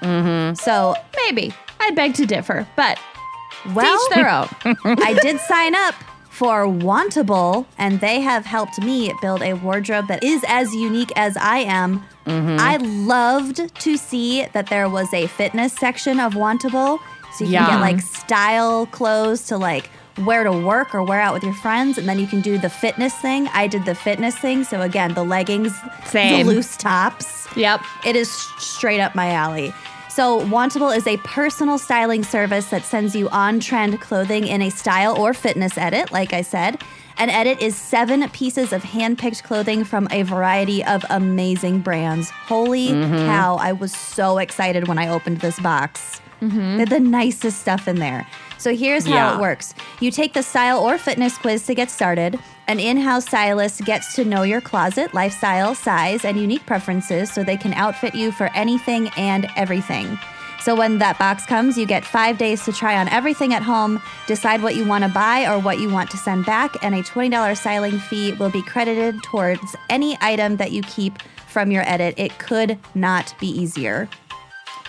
Mm-hmm. 0.00 0.54
So, 0.54 0.94
Maybe. 1.26 1.52
I 1.78 1.90
beg 1.90 2.14
to 2.14 2.24
differ, 2.24 2.66
but 2.74 2.98
well, 3.72 3.98
each 4.06 4.14
their 4.14 4.28
own. 4.28 4.48
I 5.00 5.14
did 5.22 5.40
sign 5.40 5.74
up 5.74 5.94
for 6.34 6.66
Wantable, 6.66 7.64
and 7.78 8.00
they 8.00 8.20
have 8.20 8.44
helped 8.44 8.80
me 8.80 9.12
build 9.22 9.40
a 9.40 9.54
wardrobe 9.54 10.08
that 10.08 10.24
is 10.24 10.44
as 10.48 10.74
unique 10.74 11.12
as 11.14 11.36
I 11.36 11.58
am. 11.58 12.04
Mm-hmm. 12.26 12.56
I 12.58 12.76
loved 12.78 13.74
to 13.74 13.96
see 13.96 14.44
that 14.46 14.66
there 14.66 14.88
was 14.88 15.14
a 15.14 15.28
fitness 15.28 15.72
section 15.72 16.18
of 16.18 16.34
Wantable, 16.34 16.98
so 17.38 17.44
you 17.44 17.52
can 17.52 17.68
get 17.68 17.80
like 17.80 18.00
style 18.00 18.86
clothes 18.86 19.46
to 19.46 19.56
like 19.56 19.90
wear 20.18 20.44
to 20.44 20.52
work 20.52 20.94
or 20.94 21.02
wear 21.02 21.20
out 21.20 21.34
with 21.34 21.42
your 21.42 21.54
friends, 21.54 21.98
and 21.98 22.08
then 22.08 22.18
you 22.18 22.26
can 22.26 22.40
do 22.40 22.58
the 22.58 22.70
fitness 22.70 23.14
thing. 23.14 23.48
I 23.52 23.66
did 23.66 23.84
the 23.84 23.94
fitness 23.94 24.36
thing, 24.36 24.64
so 24.64 24.80
again, 24.80 25.14
the 25.14 25.24
leggings, 25.24 25.72
Same. 26.06 26.46
the 26.46 26.52
loose 26.52 26.76
tops. 26.76 27.46
Yep. 27.56 27.80
It 28.04 28.16
is 28.16 28.30
straight 28.58 29.00
up 29.00 29.14
my 29.14 29.30
alley. 29.30 29.72
So, 30.14 30.42
Wantable 30.42 30.96
is 30.96 31.08
a 31.08 31.16
personal 31.16 31.76
styling 31.76 32.22
service 32.22 32.66
that 32.66 32.84
sends 32.84 33.16
you 33.16 33.28
on 33.30 33.58
trend 33.58 34.00
clothing 34.00 34.46
in 34.46 34.62
a 34.62 34.70
style 34.70 35.20
or 35.20 35.34
fitness 35.34 35.76
edit, 35.76 36.12
like 36.12 36.32
I 36.32 36.42
said. 36.42 36.80
An 37.18 37.30
edit 37.30 37.60
is 37.60 37.74
seven 37.74 38.28
pieces 38.30 38.72
of 38.72 38.84
hand 38.84 39.18
picked 39.18 39.42
clothing 39.42 39.82
from 39.82 40.06
a 40.12 40.22
variety 40.22 40.84
of 40.84 41.04
amazing 41.10 41.80
brands. 41.80 42.30
Holy 42.30 42.90
mm-hmm. 42.90 43.26
cow, 43.26 43.56
I 43.56 43.72
was 43.72 43.92
so 43.92 44.38
excited 44.38 44.86
when 44.86 44.98
I 44.98 45.08
opened 45.08 45.40
this 45.40 45.58
box. 45.58 46.20
Mm-hmm. 46.40 46.76
They're 46.76 46.86
the 46.86 47.00
nicest 47.00 47.58
stuff 47.60 47.88
in 47.88 47.96
there. 47.96 48.24
So 48.58 48.74
here's 48.74 49.06
how 49.06 49.12
Yeah. 49.14 49.34
it 49.34 49.40
works 49.40 49.74
you 50.00 50.10
take 50.10 50.32
the 50.32 50.42
style 50.42 50.78
or 50.78 50.98
fitness 50.98 51.36
quiz 51.38 51.66
to 51.66 51.74
get 51.74 51.90
started. 51.90 52.38
An 52.66 52.80
in 52.80 52.96
house 52.96 53.26
stylist 53.26 53.84
gets 53.84 54.14
to 54.14 54.24
know 54.24 54.42
your 54.42 54.60
closet, 54.60 55.12
lifestyle, 55.12 55.74
size, 55.74 56.24
and 56.24 56.40
unique 56.40 56.64
preferences 56.64 57.30
so 57.30 57.44
they 57.44 57.58
can 57.58 57.74
outfit 57.74 58.14
you 58.14 58.32
for 58.32 58.50
anything 58.54 59.10
and 59.16 59.46
everything. 59.56 60.18
So 60.62 60.74
when 60.74 60.96
that 61.00 61.18
box 61.18 61.44
comes, 61.44 61.76
you 61.76 61.84
get 61.84 62.06
five 62.06 62.38
days 62.38 62.64
to 62.64 62.72
try 62.72 62.96
on 62.96 63.06
everything 63.08 63.52
at 63.52 63.62
home, 63.62 64.00
decide 64.26 64.62
what 64.62 64.76
you 64.76 64.86
want 64.86 65.04
to 65.04 65.10
buy 65.10 65.44
or 65.46 65.58
what 65.58 65.78
you 65.78 65.90
want 65.90 66.10
to 66.12 66.16
send 66.16 66.46
back, 66.46 66.74
and 66.82 66.94
a 66.94 67.02
$20 67.02 67.54
styling 67.54 67.98
fee 67.98 68.32
will 68.32 68.48
be 68.48 68.62
credited 68.62 69.22
towards 69.22 69.76
any 69.90 70.16
item 70.22 70.56
that 70.56 70.72
you 70.72 70.80
keep 70.84 71.18
from 71.48 71.70
your 71.70 71.82
edit. 71.86 72.14
It 72.16 72.38
could 72.38 72.78
not 72.94 73.34
be 73.38 73.48
easier. 73.48 74.08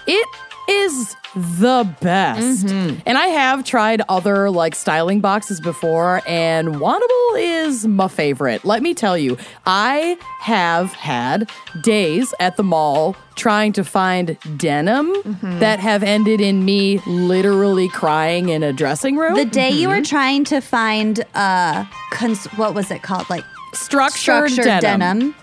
It 0.08 0.28
is 0.70 1.16
the 1.36 1.96
best. 2.02 2.68
Mm-hmm. 2.68 3.00
And 3.06 3.18
I 3.18 3.28
have 3.28 3.64
tried 3.64 4.02
other 4.08 4.50
like 4.50 4.76
styling 4.76 5.20
boxes 5.20 5.60
before, 5.60 6.22
and 6.26 6.76
Wantable 6.76 7.36
is 7.36 7.86
my 7.86 8.08
favorite. 8.08 8.64
Let 8.64 8.82
me 8.82 8.94
tell 8.94 9.18
you, 9.18 9.38
I 9.66 10.18
have 10.40 10.94
had 10.94 11.50
days 11.82 12.34
at 12.40 12.56
the 12.58 12.64
mall 12.64 13.16
trying 13.36 13.74
to 13.74 13.84
find 13.84 14.38
denim 14.58 15.14
mm-hmm. 15.14 15.60
that 15.60 15.80
have 15.80 16.04
ended 16.04 16.40
in 16.40 16.64
me 16.64 17.00
literally 17.06 17.90
crying 17.90 18.48
in 18.50 18.64
a 18.64 18.72
dressing 18.72 19.18
room. 19.18 19.36
The 19.36 19.46
day 19.46 19.72
you 19.72 19.90
were 19.90 19.96
mm-hmm. 19.96 20.04
trying 20.04 20.44
to 20.46 20.62
find 20.62 21.26
uh 21.36 21.86
cons- 22.12 22.46
what 22.56 22.74
was 22.74 22.92
it 22.92 23.04
called? 23.04 23.30
Like 23.30 23.44
structured, 23.74 24.52
structured 24.52 24.82
denim. 24.82 25.00
denim. 25.20 25.36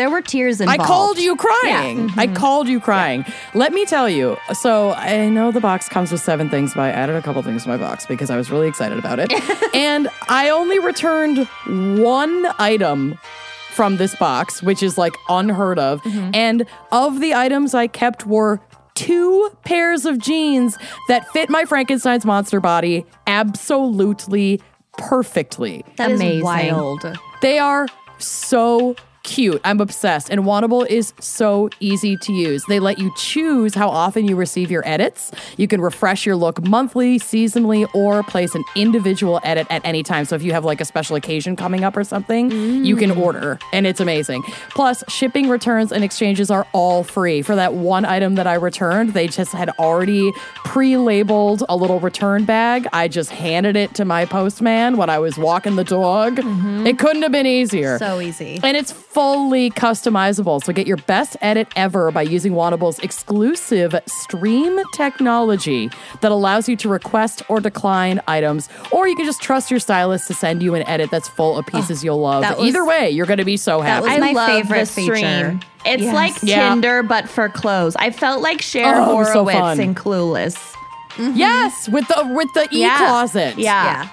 There 0.00 0.08
were 0.08 0.22
tears 0.22 0.62
involved. 0.62 0.80
I 0.80 0.86
called 0.86 1.18
you 1.18 1.36
crying. 1.36 2.08
I 2.16 2.24
mm-hmm. 2.24 2.32
called 2.32 2.68
you 2.68 2.80
crying. 2.80 3.22
Let 3.52 3.74
me 3.74 3.84
tell 3.84 4.08
you. 4.08 4.38
So 4.54 4.92
I 4.92 5.28
know 5.28 5.52
the 5.52 5.60
box 5.60 5.90
comes 5.90 6.10
with 6.10 6.22
seven 6.22 6.48
things, 6.48 6.72
but 6.72 6.80
I 6.80 6.88
added 6.88 7.16
a 7.16 7.20
couple 7.20 7.42
things 7.42 7.64
to 7.64 7.68
my 7.68 7.76
box 7.76 8.06
because 8.06 8.30
I 8.30 8.38
was 8.38 8.50
really 8.50 8.66
excited 8.66 8.98
about 8.98 9.18
it. 9.18 9.30
and 9.74 10.08
I 10.26 10.48
only 10.48 10.78
returned 10.78 11.46
one 12.02 12.46
item 12.58 13.18
from 13.72 13.98
this 13.98 14.16
box, 14.16 14.62
which 14.62 14.82
is 14.82 14.96
like 14.96 15.12
unheard 15.28 15.78
of. 15.78 16.00
Mm-hmm. 16.00 16.30
And 16.32 16.66
of 16.92 17.20
the 17.20 17.34
items 17.34 17.74
I 17.74 17.86
kept 17.86 18.26
were 18.26 18.58
two 18.94 19.54
pairs 19.66 20.06
of 20.06 20.16
jeans 20.16 20.78
that 21.08 21.28
fit 21.28 21.50
my 21.50 21.66
Frankenstein's 21.66 22.24
monster 22.24 22.58
body 22.58 23.04
absolutely 23.26 24.62
perfectly. 24.96 25.84
That 25.96 26.10
is 26.10 26.20
Amazing. 26.20 26.42
wild. 26.42 27.18
They 27.42 27.58
are 27.58 27.86
so 28.16 28.96
cute. 29.30 29.60
I'm 29.64 29.80
obsessed. 29.80 30.28
And 30.28 30.40
Wantable 30.40 30.84
is 30.88 31.12
so 31.20 31.70
easy 31.78 32.16
to 32.16 32.32
use. 32.32 32.64
They 32.68 32.80
let 32.80 32.98
you 32.98 33.12
choose 33.16 33.76
how 33.76 33.88
often 33.88 34.26
you 34.26 34.34
receive 34.34 34.72
your 34.72 34.86
edits. 34.86 35.30
You 35.56 35.68
can 35.68 35.80
refresh 35.80 36.26
your 36.26 36.34
look 36.34 36.66
monthly, 36.66 37.20
seasonally, 37.20 37.88
or 37.94 38.24
place 38.24 38.56
an 38.56 38.64
individual 38.74 39.40
edit 39.44 39.68
at 39.70 39.82
any 39.84 40.02
time. 40.02 40.24
So 40.24 40.34
if 40.34 40.42
you 40.42 40.52
have 40.52 40.64
like 40.64 40.80
a 40.80 40.84
special 40.84 41.14
occasion 41.14 41.54
coming 41.54 41.84
up 41.84 41.96
or 41.96 42.02
something, 42.02 42.50
you 42.84 42.96
can 42.96 43.10
mm. 43.10 43.20
order, 43.20 43.58
and 43.72 43.86
it's 43.86 44.00
amazing. 44.00 44.42
Plus, 44.70 45.04
shipping, 45.08 45.48
returns, 45.48 45.92
and 45.92 46.02
exchanges 46.02 46.50
are 46.50 46.66
all 46.72 47.04
free. 47.04 47.42
For 47.42 47.54
that 47.54 47.74
one 47.74 48.04
item 48.04 48.34
that 48.34 48.48
I 48.48 48.54
returned, 48.54 49.14
they 49.14 49.28
just 49.28 49.52
had 49.52 49.70
already 49.78 50.32
pre 50.64 50.96
labeled 50.96 51.62
a 51.68 51.76
little 51.76 52.00
return 52.00 52.44
bag. 52.44 52.88
I 52.92 53.06
just 53.06 53.30
handed 53.30 53.76
it 53.76 53.94
to 53.94 54.04
my 54.04 54.24
postman 54.24 54.96
when 54.96 55.08
I 55.08 55.20
was 55.20 55.38
walking 55.38 55.76
the 55.76 55.84
dog. 55.84 56.36
Mm-hmm. 56.36 56.86
It 56.88 56.98
couldn't 56.98 57.22
have 57.22 57.32
been 57.32 57.46
easier. 57.46 57.96
So 57.98 58.20
easy. 58.20 58.58
And 58.62 58.76
it's 58.76 58.90
fully 59.20 59.70
customizable. 59.70 60.62
So 60.64 60.72
get 60.72 60.86
your 60.86 60.96
best 60.96 61.36
edit 61.42 61.68
ever 61.76 62.10
by 62.10 62.22
using 62.22 62.52
Wantable's 62.54 62.98
exclusive 63.00 63.94
stream 64.06 64.80
technology 64.94 65.90
that 66.22 66.32
allows 66.32 66.70
you 66.70 66.76
to 66.76 66.88
request 66.88 67.42
or 67.48 67.60
decline 67.60 68.22
items. 68.26 68.70
Or 68.92 69.06
you 69.06 69.14
can 69.14 69.26
just 69.26 69.42
trust 69.42 69.70
your 69.70 69.78
stylist 69.78 70.26
to 70.28 70.34
send 70.34 70.62
you 70.62 70.74
an 70.74 70.88
edit 70.88 71.10
that's 71.10 71.28
full 71.28 71.58
of 71.58 71.66
pieces 71.66 72.00
oh, 72.00 72.04
you'll 72.06 72.20
love. 72.20 72.42
was- 72.58 72.66
Either 72.66 72.82
way, 72.82 73.10
you're 73.10 73.26
going 73.26 73.38
to 73.38 73.44
be 73.44 73.58
so 73.58 73.82
happy. 73.82 74.06
That 74.06 74.12
was 74.20 74.22
I 74.22 74.32
my 74.32 74.32
love 74.32 74.48
favorite 74.62 74.78
the 74.80 74.86
stream. 74.86 75.14
feature. 75.16 75.60
It's 75.84 76.02
Yes. 76.02 76.14
like 76.14 76.34
Yeah. 76.42 76.70
Tinder, 76.70 77.02
but 77.02 77.28
for 77.28 77.50
clothes. 77.50 77.96
I 77.96 78.10
felt 78.12 78.40
like 78.40 78.62
Cher 78.62 78.94
Oh, 78.96 79.12
it 79.12 79.14
was 79.16 79.26
so 79.28 79.44
Horowitz 79.44 79.58
fun. 79.58 79.80
in 79.80 79.94
Clueless. 79.94 80.56
yes, 81.18 81.88
with 81.90 82.08
the 82.08 82.26
with 82.34 82.48
the 82.54 82.68
e 82.70 82.80
Yeah. 82.80 82.96
closet. 82.96 83.58
Yeah. 83.58 83.84
Yeah. 83.84 84.08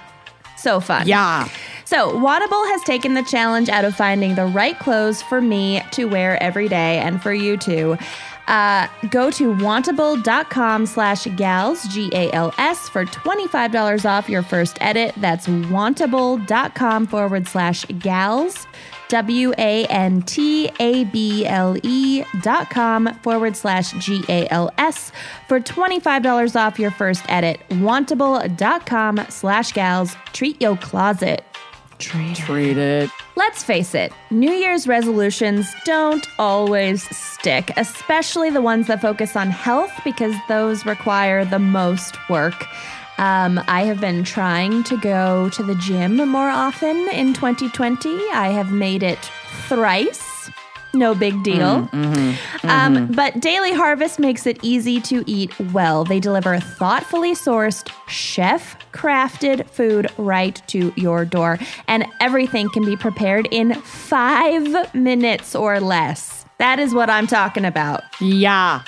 So 0.57 0.81
fun. 0.81 1.07
Yeah. 1.07 1.47
So, 1.87 2.11
Wantable 2.11 2.67
has 2.67 2.83
taken 2.83 3.13
the 3.13 3.23
challenge 3.23 3.69
out 3.69 3.85
of 3.85 3.95
finding 3.95 4.35
the 4.35 4.45
right 4.45 4.77
clothes 4.77 5.21
for 5.21 5.39
me 5.39 5.81
to 5.91 6.03
wear 6.03 6.37
every 6.43 6.67
day 6.67 6.97
and 6.97 7.23
for 7.23 7.33
you 7.33 7.55
too. 7.55 7.97
Uh, 8.49 8.87
go 9.09 9.31
to 9.31 9.53
wantable.com 9.53 10.85
slash 10.85 11.27
gals, 11.37 11.87
G 11.87 12.09
A 12.13 12.29
L 12.33 12.53
S, 12.57 12.89
for 12.89 13.05
$25 13.05 14.03
off 14.03 14.27
your 14.27 14.43
first 14.43 14.77
edit. 14.81 15.13
That's 15.15 15.47
wantable.com 15.47 17.07
forward 17.07 17.47
slash 17.47 17.85
gals, 17.99 18.67
W 19.07 19.53
A 19.57 19.85
N 19.85 20.23
T 20.23 20.69
A 20.81 21.05
B 21.05 21.45
L 21.45 21.77
E 21.83 22.25
dot 22.41 22.69
com 22.69 23.13
forward 23.23 23.55
slash 23.55 23.93
G 23.93 24.25
A 24.27 24.45
L 24.49 24.69
S 24.77 25.13
for 25.47 25.61
$25 25.61 26.53
off 26.57 26.79
your 26.79 26.91
first 26.91 27.23
edit. 27.29 27.61
Wantable.com 27.69 29.25
slash 29.29 29.71
gals. 29.71 30.17
Treat 30.33 30.61
your 30.61 30.75
closet. 30.75 31.45
Treat 31.99 32.77
it. 32.77 33.09
Let's 33.35 33.63
face 33.63 33.95
it, 33.95 34.11
New 34.29 34.51
Year's 34.51 34.87
resolutions 34.87 35.67
don't 35.85 36.27
always 36.37 37.03
stick, 37.15 37.71
especially 37.75 38.49
the 38.49 38.61
ones 38.61 38.87
that 38.87 39.01
focus 39.01 39.35
on 39.35 39.49
health 39.49 39.91
because 40.03 40.35
those 40.47 40.85
require 40.85 41.43
the 41.43 41.59
most 41.59 42.17
work. 42.29 42.67
Um, 43.17 43.59
I 43.67 43.83
have 43.85 43.99
been 43.99 44.23
trying 44.23 44.83
to 44.83 44.97
go 44.97 45.49
to 45.49 45.63
the 45.63 45.75
gym 45.75 46.17
more 46.17 46.49
often 46.49 47.09
in 47.09 47.33
2020. 47.33 48.09
I 48.31 48.49
have 48.49 48.71
made 48.71 49.01
it 49.01 49.31
thrice. 49.67 50.26
No 50.93 51.13
big 51.13 51.43
deal. 51.43 51.87
Mm-hmm, 51.87 52.03
mm-hmm, 52.03 52.69
um, 52.69 52.95
mm-hmm. 52.95 53.13
but 53.13 53.39
Daily 53.39 53.73
Harvest 53.73 54.19
makes 54.19 54.47
it 54.47 54.57
easy 54.61 54.99
to 55.01 55.23
eat 55.27 55.57
well. 55.71 56.03
They 56.03 56.19
deliver 56.19 56.59
thoughtfully 56.59 57.33
sourced, 57.33 57.89
chef 58.07 58.77
crafted 58.91 59.69
food 59.69 60.09
right 60.17 60.61
to 60.67 60.93
your 60.95 61.25
door. 61.25 61.59
And 61.87 62.05
everything 62.19 62.69
can 62.69 62.83
be 62.83 62.95
prepared 62.95 63.47
in 63.51 63.73
five 63.81 64.93
minutes 64.95 65.55
or 65.55 65.79
less. 65.79 66.45
That 66.57 66.79
is 66.79 66.93
what 66.93 67.09
I'm 67.09 67.27
talking 67.27 67.65
about. 67.65 68.03
Yeah. 68.19 68.81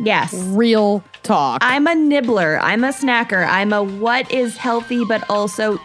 Yes. 0.00 0.32
Real 0.32 1.04
talk. 1.22 1.60
I'm 1.62 1.86
a 1.86 1.94
nibbler. 1.94 2.58
I'm 2.60 2.84
a 2.84 2.88
snacker. 2.88 3.46
I'm 3.46 3.72
a 3.72 3.82
what 3.82 4.30
is 4.32 4.56
healthy 4.56 5.04
but 5.04 5.28
also 5.28 5.78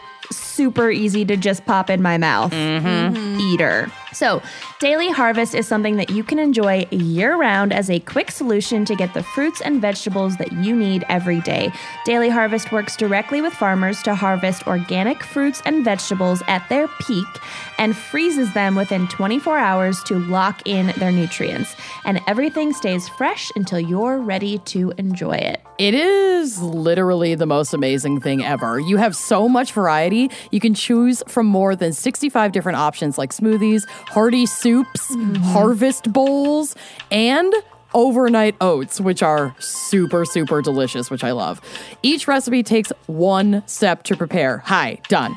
super 0.56 0.90
easy 0.90 1.26
to 1.26 1.36
just 1.36 1.66
pop 1.66 1.90
in 1.90 2.02
my 2.02 2.18
mouth 2.18 2.52
mm-hmm. 2.52 3.40
eater. 3.40 3.92
So, 4.16 4.42
Daily 4.80 5.10
Harvest 5.10 5.54
is 5.54 5.68
something 5.68 5.98
that 5.98 6.10
you 6.10 6.24
can 6.24 6.40
enjoy 6.40 6.88
year 6.90 7.36
round 7.36 7.74
as 7.74 7.90
a 7.90 8.00
quick 8.00 8.32
solution 8.32 8.86
to 8.86 8.96
get 8.96 9.14
the 9.14 9.24
fruits 9.24 9.60
and 9.60 9.82
vegetables 9.82 10.38
that 10.38 10.54
you 10.54 10.74
need 10.74 11.04
every 11.10 11.42
day. 11.42 11.70
Daily 12.06 12.30
Harvest 12.30 12.72
works 12.72 12.96
directly 12.96 13.42
with 13.42 13.54
farmers 13.54 14.02
to 14.04 14.16
harvest 14.16 14.68
organic 14.68 15.22
fruits 15.22 15.62
and 15.66 15.84
vegetables 15.84 16.42
at 16.48 16.68
their 16.70 16.88
peak 17.02 17.28
and 17.78 17.96
freezes 17.96 18.54
them 18.54 18.76
within 18.76 19.08
24 19.10 19.58
hours 19.58 20.02
to 20.04 20.20
lock 20.20 20.62
in 20.66 20.94
their 20.98 21.12
nutrients. 21.12 21.76
And 22.06 22.22
everything 22.26 22.72
stays 22.72 23.10
fresh 23.10 23.52
until 23.56 23.80
you're 23.80 24.20
ready 24.20 24.60
to 24.60 24.94
enjoy 24.98 25.36
it. 25.36 25.62
It 25.78 25.94
is 25.94 26.62
literally 26.62 27.36
the 27.36 27.46
most 27.46 27.74
amazing 27.74 28.22
thing 28.22 28.46
ever. 28.46 28.80
You 28.80 28.96
have 28.96 29.14
so 29.14 29.50
much 29.50 29.74
variety. 29.74 30.32
You 30.52 30.60
can 30.60 30.74
choose 30.74 31.24
from 31.28 31.46
more 31.46 31.76
than 31.76 31.94
65 31.94 32.52
different 32.52 32.78
options 32.78 33.18
like 33.18 33.32
smoothies, 33.32 33.88
hearty 33.90 34.46
soups, 34.46 35.12
mm-hmm. 35.12 35.36
harvest 35.36 36.12
bowls, 36.12 36.76
and 37.12 37.54
overnight 37.94 38.56
oats, 38.62 39.00
which 39.00 39.24
are 39.24 39.56
super, 39.60 40.26
super 40.26 40.62
delicious, 40.62 41.10
which 41.10 41.24
I 41.24 41.32
love. 41.32 41.62
Each 42.04 42.28
recipe 42.28 42.62
takes 42.62 42.92
one 43.08 43.64
step 43.66 44.04
to 44.04 44.18
prepare. 44.18 44.60
Hi, 44.66 45.00
done. 45.08 45.36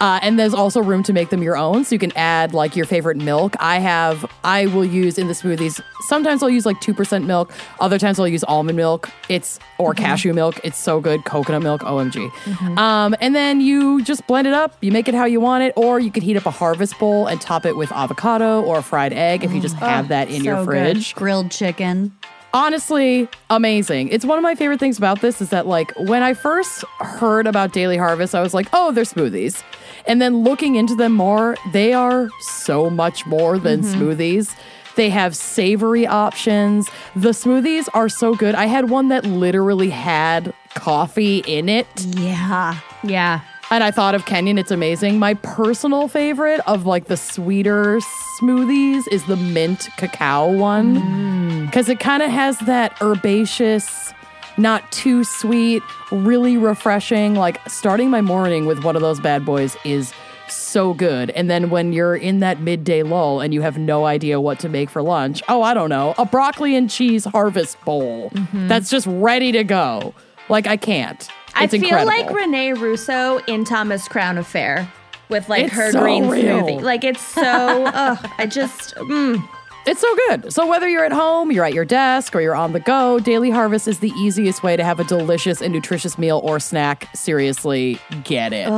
Uh, 0.00 0.20
and 0.22 0.38
there's 0.38 0.54
also 0.54 0.80
room 0.82 1.02
to 1.02 1.12
make 1.12 1.30
them 1.30 1.42
your 1.42 1.56
own. 1.56 1.84
So 1.84 1.94
you 1.94 1.98
can 1.98 2.12
add 2.16 2.54
like 2.54 2.76
your 2.76 2.86
favorite 2.86 3.16
milk. 3.16 3.54
I 3.60 3.78
have, 3.78 4.30
I 4.44 4.66
will 4.66 4.84
use 4.84 5.18
in 5.18 5.26
the 5.26 5.32
smoothies. 5.32 5.80
Sometimes 6.08 6.42
I'll 6.42 6.50
use 6.50 6.64
like 6.64 6.80
2% 6.80 7.24
milk. 7.24 7.52
Other 7.80 7.98
times 7.98 8.18
I'll 8.18 8.28
use 8.28 8.44
almond 8.44 8.76
milk. 8.76 9.10
It's, 9.28 9.58
or 9.78 9.94
cashew 9.94 10.32
milk. 10.32 10.60
It's 10.64 10.78
so 10.78 11.00
good. 11.00 11.24
Coconut 11.24 11.62
milk, 11.62 11.82
OMG. 11.82 12.30
Um, 12.78 13.14
and 13.20 13.34
then 13.34 13.60
you 13.60 14.02
just 14.02 14.26
blend 14.26 14.46
it 14.46 14.54
up. 14.54 14.76
You 14.80 14.92
make 14.92 15.08
it 15.08 15.14
how 15.14 15.24
you 15.24 15.40
want 15.40 15.64
it. 15.64 15.72
Or 15.76 15.98
you 16.00 16.10
could 16.10 16.22
heat 16.22 16.36
up 16.36 16.46
a 16.46 16.50
harvest 16.50 16.98
bowl 16.98 17.26
and 17.26 17.40
top 17.40 17.66
it 17.66 17.76
with 17.76 17.90
avocado 17.92 18.62
or 18.62 18.78
a 18.78 18.82
fried 18.82 19.12
egg 19.12 19.44
if 19.44 19.52
you 19.52 19.60
just 19.60 19.76
have 19.76 20.08
that 20.08 20.30
in 20.30 20.44
your 20.44 20.56
so 20.56 20.64
good. 20.64 20.94
fridge 20.94 21.14
Grilled 21.14 21.50
chicken. 21.50 22.12
Honestly 22.52 23.28
amazing. 23.50 24.08
It's 24.08 24.24
one 24.24 24.38
of 24.38 24.42
my 24.42 24.54
favorite 24.54 24.80
things 24.80 24.98
about 24.98 25.20
this 25.20 25.40
is 25.40 25.50
that 25.50 25.66
like 25.66 25.92
when 25.98 26.22
i 26.22 26.34
first 26.34 26.84
heard 27.00 27.46
about 27.46 27.72
daily 27.72 27.96
harvest 27.96 28.34
i 28.34 28.40
was 28.40 28.54
like 28.54 28.68
oh 28.72 28.92
they're 28.92 29.04
smoothies. 29.04 29.62
And 30.06 30.22
then 30.22 30.42
looking 30.42 30.76
into 30.76 30.94
them 30.94 31.12
more 31.12 31.56
they 31.72 31.92
are 31.92 32.30
so 32.40 32.88
much 32.90 33.26
more 33.26 33.58
than 33.58 33.82
mm-hmm. 33.82 34.00
smoothies. 34.00 34.56
They 34.96 35.10
have 35.10 35.36
savory 35.36 36.08
options. 36.08 36.88
The 37.14 37.30
smoothies 37.30 37.88
are 37.94 38.08
so 38.08 38.34
good. 38.34 38.56
I 38.56 38.66
had 38.66 38.90
one 38.90 39.10
that 39.10 39.24
literally 39.24 39.90
had 39.90 40.52
coffee 40.74 41.38
in 41.46 41.68
it. 41.68 41.86
Yeah. 42.16 42.80
Yeah. 43.04 43.42
and 43.70 43.84
I 43.84 43.90
thought 43.90 44.14
of 44.14 44.24
Kenyon. 44.26 44.58
It's 44.58 44.70
amazing. 44.72 45.18
My 45.18 45.34
personal 45.34 46.08
favorite 46.08 46.60
of 46.66 46.86
like 46.86 47.04
the 47.04 47.16
sweeter 47.16 48.00
smoothies 48.40 49.04
is 49.12 49.24
the 49.26 49.36
mint 49.36 49.88
cacao 49.96 50.50
one 50.50 50.96
mm. 50.96 51.37
Because 51.68 51.88
it 51.88 52.00
kind 52.00 52.22
of 52.22 52.30
has 52.30 52.58
that 52.60 52.96
herbaceous, 53.00 54.12
not 54.56 54.90
too 54.92 55.24
sweet, 55.24 55.82
really 56.10 56.56
refreshing. 56.56 57.34
Like 57.34 57.60
starting 57.68 58.10
my 58.10 58.20
morning 58.20 58.66
with 58.66 58.82
one 58.84 58.96
of 58.96 59.02
those 59.02 59.20
bad 59.20 59.44
boys 59.44 59.76
is 59.84 60.12
so 60.48 60.94
good. 60.94 61.30
And 61.30 61.50
then 61.50 61.68
when 61.70 61.92
you're 61.92 62.16
in 62.16 62.40
that 62.40 62.60
midday 62.60 63.02
lull 63.02 63.40
and 63.40 63.52
you 63.52 63.60
have 63.62 63.76
no 63.78 64.06
idea 64.06 64.40
what 64.40 64.58
to 64.60 64.68
make 64.68 64.88
for 64.90 65.02
lunch, 65.02 65.42
oh, 65.48 65.62
I 65.62 65.74
don't 65.74 65.90
know, 65.90 66.14
a 66.18 66.24
broccoli 66.24 66.74
and 66.74 66.88
cheese 66.88 67.24
harvest 67.24 67.78
bowl 67.84 68.32
that's 68.54 68.88
just 68.90 69.06
ready 69.08 69.52
to 69.52 69.62
go. 69.64 70.14
Like 70.48 70.66
I 70.66 70.76
can't. 70.78 71.20
It's 71.20 71.28
I 71.74 71.78
feel 71.78 71.82
incredible. 71.98 72.06
like 72.06 72.30
Rene 72.30 72.72
Russo 72.74 73.38
in 73.46 73.64
Thomas 73.64 74.08
Crown 74.08 74.38
Affair 74.38 74.90
with 75.28 75.48
like 75.48 75.66
It's 75.66 75.74
her 75.74 75.92
so 75.92 76.00
green 76.00 76.28
real. 76.28 76.62
smoothie. 76.62 76.80
Like 76.80 77.04
it's 77.04 77.20
so, 77.20 77.42
ugh, 77.86 78.30
I 78.38 78.46
just, 78.46 78.94
mm. 78.96 79.46
It's 79.88 80.02
so 80.02 80.14
good. 80.28 80.52
So 80.52 80.66
whether 80.66 80.86
you're 80.86 81.06
at 81.06 81.12
home, 81.12 81.50
you're 81.50 81.64
at 81.64 81.72
your 81.72 81.86
desk, 81.86 82.36
or 82.36 82.42
you're 82.42 82.54
on 82.54 82.72
the 82.72 82.80
go, 82.80 83.18
Daily 83.18 83.48
Harvest 83.48 83.88
is 83.88 84.00
the 84.00 84.10
easiest 84.10 84.62
way 84.62 84.76
to 84.76 84.84
have 84.84 85.00
a 85.00 85.04
delicious 85.04 85.62
and 85.62 85.72
nutritious 85.72 86.18
meal 86.18 86.42
or 86.44 86.60
snack. 86.60 87.08
Seriously, 87.16 87.98
get 88.22 88.52
it. 88.52 88.68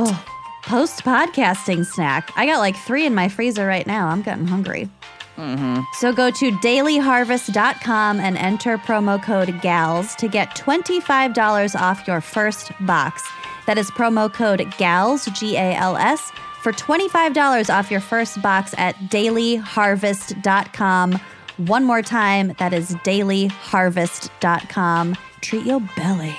Post 0.63 1.03
podcasting 1.03 1.85
snack. 1.85 2.31
I 2.37 2.45
got 2.45 2.59
like 2.59 2.77
three 2.77 3.05
in 3.05 3.13
my 3.13 3.27
freezer 3.27 3.67
right 3.67 3.85
now. 3.85 4.07
I'm 4.07 4.21
getting 4.21 4.47
hungry. 4.47 4.89
Mm-hmm. 5.35 5.81
So 5.99 6.13
go 6.13 6.31
to 6.31 6.51
dailyharvest.com 6.51 8.19
and 8.21 8.37
enter 8.37 8.77
promo 8.77 9.21
code 9.21 9.59
GALS 9.61 10.15
to 10.15 10.29
get 10.29 10.55
$25 10.55 11.75
off 11.77 12.07
your 12.07 12.21
first 12.21 12.71
box. 12.81 13.27
That 13.67 13.77
is 13.77 13.91
promo 13.91 14.33
code 14.33 14.65
GALS, 14.77 15.25
G 15.37 15.57
A 15.57 15.75
L 15.75 15.97
S, 15.97 16.31
for 16.61 16.71
$25 16.71 17.69
off 17.73 17.91
your 17.91 17.99
first 18.01 18.41
box 18.41 18.73
at 18.77 18.95
dailyharvest.com. 19.09 21.19
One 21.57 21.83
more 21.83 22.01
time, 22.01 22.53
that 22.59 22.73
is 22.73 22.95
dailyharvest.com. 22.97 25.15
Treat 25.41 25.65
your 25.65 25.79
belly. 25.95 26.35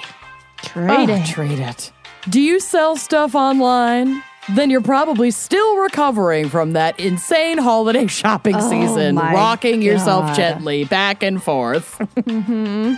Treat 0.63 1.11
Oh, 1.11 1.15
it. 1.15 1.27
treat 1.27 1.59
it. 1.59 1.93
Do 2.29 2.41
you 2.41 2.61
sell 2.61 2.97
stuff 2.97 3.35
online? 3.35 4.23
then 4.57 4.71
you're 4.71 4.81
probably 4.81 5.31
still 5.31 5.77
recovering 5.77 6.49
from 6.49 6.73
that 6.73 6.99
insane 6.99 7.59
holiday 7.59 8.07
shopping 8.09 8.57
oh 8.57 8.71
season, 8.71 9.15
my 9.15 9.33
rocking 9.33 9.83
yourself 9.83 10.35
gently 10.37 10.83
back 10.85 11.23
and 11.23 11.41
forth. 11.41 11.97
Mm-hmm. 12.23 12.95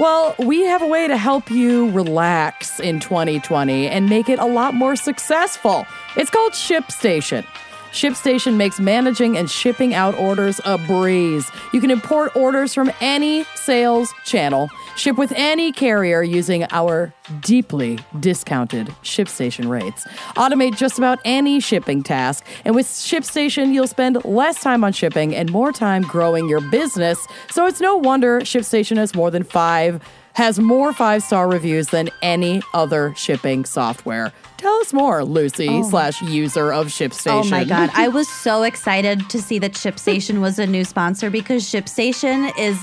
Well, 0.00 0.34
we 0.38 0.62
have 0.62 0.80
a 0.80 0.86
way 0.86 1.08
to 1.08 1.16
help 1.18 1.50
you 1.50 1.90
relax 1.90 2.80
in 2.80 3.00
2020 3.00 3.86
and 3.86 4.08
make 4.08 4.30
it 4.30 4.38
a 4.38 4.46
lot 4.46 4.72
more 4.72 4.96
successful. 4.96 5.86
It's 6.16 6.30
called 6.30 6.52
ShipStation. 6.52 7.44
ShipStation 7.92 8.56
makes 8.56 8.78
managing 8.78 9.36
and 9.36 9.50
shipping 9.50 9.94
out 9.94 10.14
orders 10.14 10.60
a 10.64 10.78
breeze. 10.78 11.50
You 11.72 11.80
can 11.80 11.90
import 11.90 12.34
orders 12.36 12.72
from 12.72 12.92
any 13.00 13.44
sales 13.54 14.12
channel, 14.24 14.70
ship 14.96 15.16
with 15.16 15.32
any 15.36 15.72
carrier 15.72 16.22
using 16.22 16.64
our 16.70 17.12
deeply 17.40 17.98
discounted 18.20 18.88
ShipStation 19.02 19.68
rates, 19.68 20.06
automate 20.36 20.76
just 20.76 20.98
about 20.98 21.18
any 21.24 21.60
shipping 21.60 22.02
task, 22.02 22.44
and 22.64 22.74
with 22.74 22.86
ShipStation, 22.86 23.72
you'll 23.72 23.86
spend 23.86 24.24
less 24.24 24.60
time 24.60 24.84
on 24.84 24.92
shipping 24.92 25.34
and 25.34 25.50
more 25.50 25.72
time 25.72 26.02
growing 26.02 26.48
your 26.48 26.60
business. 26.70 27.26
So 27.50 27.66
it's 27.66 27.80
no 27.80 27.96
wonder 27.96 28.40
ShipStation 28.40 28.96
has 28.96 29.14
more 29.14 29.30
than 29.30 29.44
five 29.44 30.00
has 30.40 30.58
more 30.58 30.94
five 30.94 31.22
star 31.22 31.46
reviews 31.46 31.88
than 31.88 32.08
any 32.22 32.62
other 32.72 33.12
shipping 33.14 33.66
software. 33.66 34.32
Tell 34.56 34.74
us 34.76 34.90
more, 34.90 35.22
Lucy 35.22 35.68
oh. 35.68 35.82
slash 35.90 36.22
user 36.22 36.72
of 36.72 36.86
ShipStation. 36.86 37.44
Oh 37.44 37.50
my 37.50 37.64
god, 37.64 37.90
I 37.92 38.08
was 38.18 38.26
so 38.26 38.62
excited 38.62 39.28
to 39.28 39.42
see 39.42 39.58
that 39.58 39.72
ShipStation 39.72 40.40
was 40.40 40.58
a 40.58 40.66
new 40.66 40.84
sponsor 40.84 41.28
because 41.28 41.64
ShipStation 41.64 42.50
is 42.58 42.78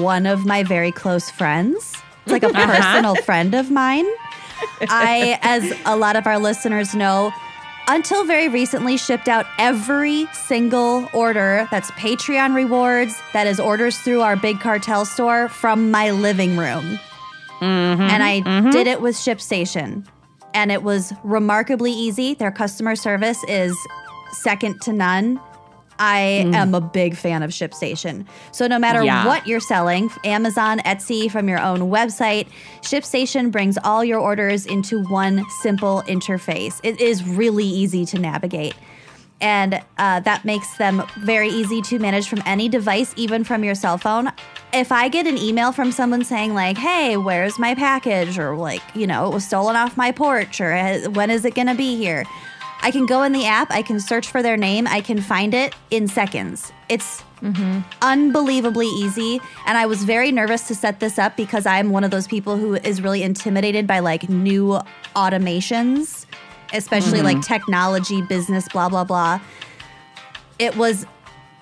one 0.00 0.26
of 0.26 0.46
my 0.46 0.64
very 0.64 0.90
close 0.90 1.30
friends. 1.30 1.94
It's 2.24 2.32
like 2.32 2.42
a 2.42 2.48
uh-huh. 2.48 2.66
personal 2.66 3.14
friend 3.22 3.54
of 3.54 3.70
mine. 3.70 4.06
I, 4.88 5.38
as 5.42 5.72
a 5.86 5.96
lot 5.96 6.16
of 6.16 6.26
our 6.26 6.40
listeners 6.40 6.92
know, 6.92 7.32
until 7.88 8.24
very 8.24 8.48
recently 8.48 8.96
shipped 8.96 9.28
out 9.28 9.46
every 9.58 10.26
single 10.32 11.08
order 11.12 11.68
that's 11.70 11.90
Patreon 11.92 12.54
rewards, 12.54 13.20
that 13.32 13.46
is 13.46 13.60
orders 13.60 13.98
through 13.98 14.22
our 14.22 14.36
big 14.36 14.60
cartel 14.60 15.04
store 15.04 15.48
from 15.48 15.90
my 15.90 16.10
living 16.10 16.56
room. 16.56 16.98
Mm-hmm. 17.60 18.02
And 18.02 18.22
I 18.22 18.40
mm-hmm. 18.40 18.70
did 18.70 18.86
it 18.86 19.00
with 19.00 19.14
ShipStation. 19.14 20.06
And 20.52 20.70
it 20.70 20.82
was 20.82 21.12
remarkably 21.24 21.92
easy. 21.92 22.34
Their 22.34 22.52
customer 22.52 22.96
service 22.96 23.42
is 23.48 23.76
second 24.32 24.80
to 24.82 24.92
none. 24.92 25.40
I 25.98 26.18
am 26.54 26.74
a 26.74 26.80
big 26.80 27.16
fan 27.16 27.42
of 27.42 27.50
ShipStation. 27.50 28.26
So 28.52 28.66
no 28.66 28.78
matter 28.78 29.02
Yeah. 29.04 29.26
what 29.26 29.46
you're 29.46 29.60
selling, 29.60 30.10
Amazon, 30.24 30.80
Etsy, 30.80 31.30
from 31.30 31.48
your 31.48 31.60
own 31.60 31.90
website, 31.90 32.48
ShipStation 32.82 33.50
brings 33.50 33.78
all 33.84 34.04
your 34.04 34.20
orders 34.20 34.66
into 34.66 35.02
one 35.04 35.44
simple 35.62 36.02
interface. 36.06 36.80
It 36.82 37.00
is 37.00 37.24
really 37.24 37.64
easy 37.66 38.04
to 38.06 38.18
navigate. 38.18 38.74
And 39.40 39.82
uh, 39.98 40.20
that 40.20 40.44
makes 40.44 40.76
them 40.78 41.02
very 41.18 41.48
easy 41.48 41.82
to 41.82 41.98
manage 41.98 42.28
from 42.28 42.42
any 42.46 42.68
device, 42.68 43.12
even 43.16 43.44
from 43.44 43.62
your 43.64 43.74
cell 43.74 43.98
phone. 43.98 44.30
If 44.72 44.90
I 44.90 45.08
get 45.08 45.26
an 45.26 45.36
email 45.36 45.70
from 45.72 45.92
someone 45.92 46.24
saying, 46.24 46.54
like, 46.54 46.78
hey, 46.78 47.16
where's 47.16 47.58
my 47.58 47.74
package? 47.74 48.38
Or, 48.38 48.56
like, 48.56 48.80
you 48.94 49.06
know, 49.06 49.26
it 49.28 49.34
was 49.34 49.44
stolen 49.44 49.76
off 49.76 49.96
my 49.96 50.12
porch, 50.12 50.60
or 50.60 50.72
"Uh, 50.72 51.10
when 51.10 51.30
is 51.30 51.44
it 51.44 51.54
going 51.54 51.66
to 51.66 51.74
be 51.74 51.96
here? 51.96 52.24
I 52.84 52.90
can 52.90 53.06
go 53.06 53.22
in 53.22 53.32
the 53.32 53.46
app, 53.46 53.70
I 53.70 53.80
can 53.80 53.98
search 53.98 54.28
for 54.28 54.42
their 54.42 54.58
name, 54.58 54.86
I 54.86 55.00
can 55.00 55.22
find 55.22 55.54
it 55.54 55.74
in 55.90 56.06
seconds. 56.06 56.70
It's 56.90 57.22
mm-hmm. 57.40 57.80
unbelievably 58.02 58.88
easy. 58.88 59.40
And 59.64 59.78
I 59.78 59.86
was 59.86 60.04
very 60.04 60.30
nervous 60.30 60.68
to 60.68 60.74
set 60.74 61.00
this 61.00 61.18
up 61.18 61.34
because 61.34 61.64
I'm 61.64 61.88
one 61.90 62.04
of 62.04 62.10
those 62.10 62.26
people 62.26 62.58
who 62.58 62.74
is 62.74 63.00
really 63.00 63.22
intimidated 63.22 63.86
by 63.86 64.00
like 64.00 64.28
new 64.28 64.78
automations, 65.16 66.26
especially 66.74 67.22
like 67.22 67.38
mm-hmm. 67.38 67.54
technology, 67.54 68.20
business, 68.20 68.68
blah, 68.68 68.90
blah, 68.90 69.04
blah. 69.04 69.40
It 70.58 70.76
was 70.76 71.06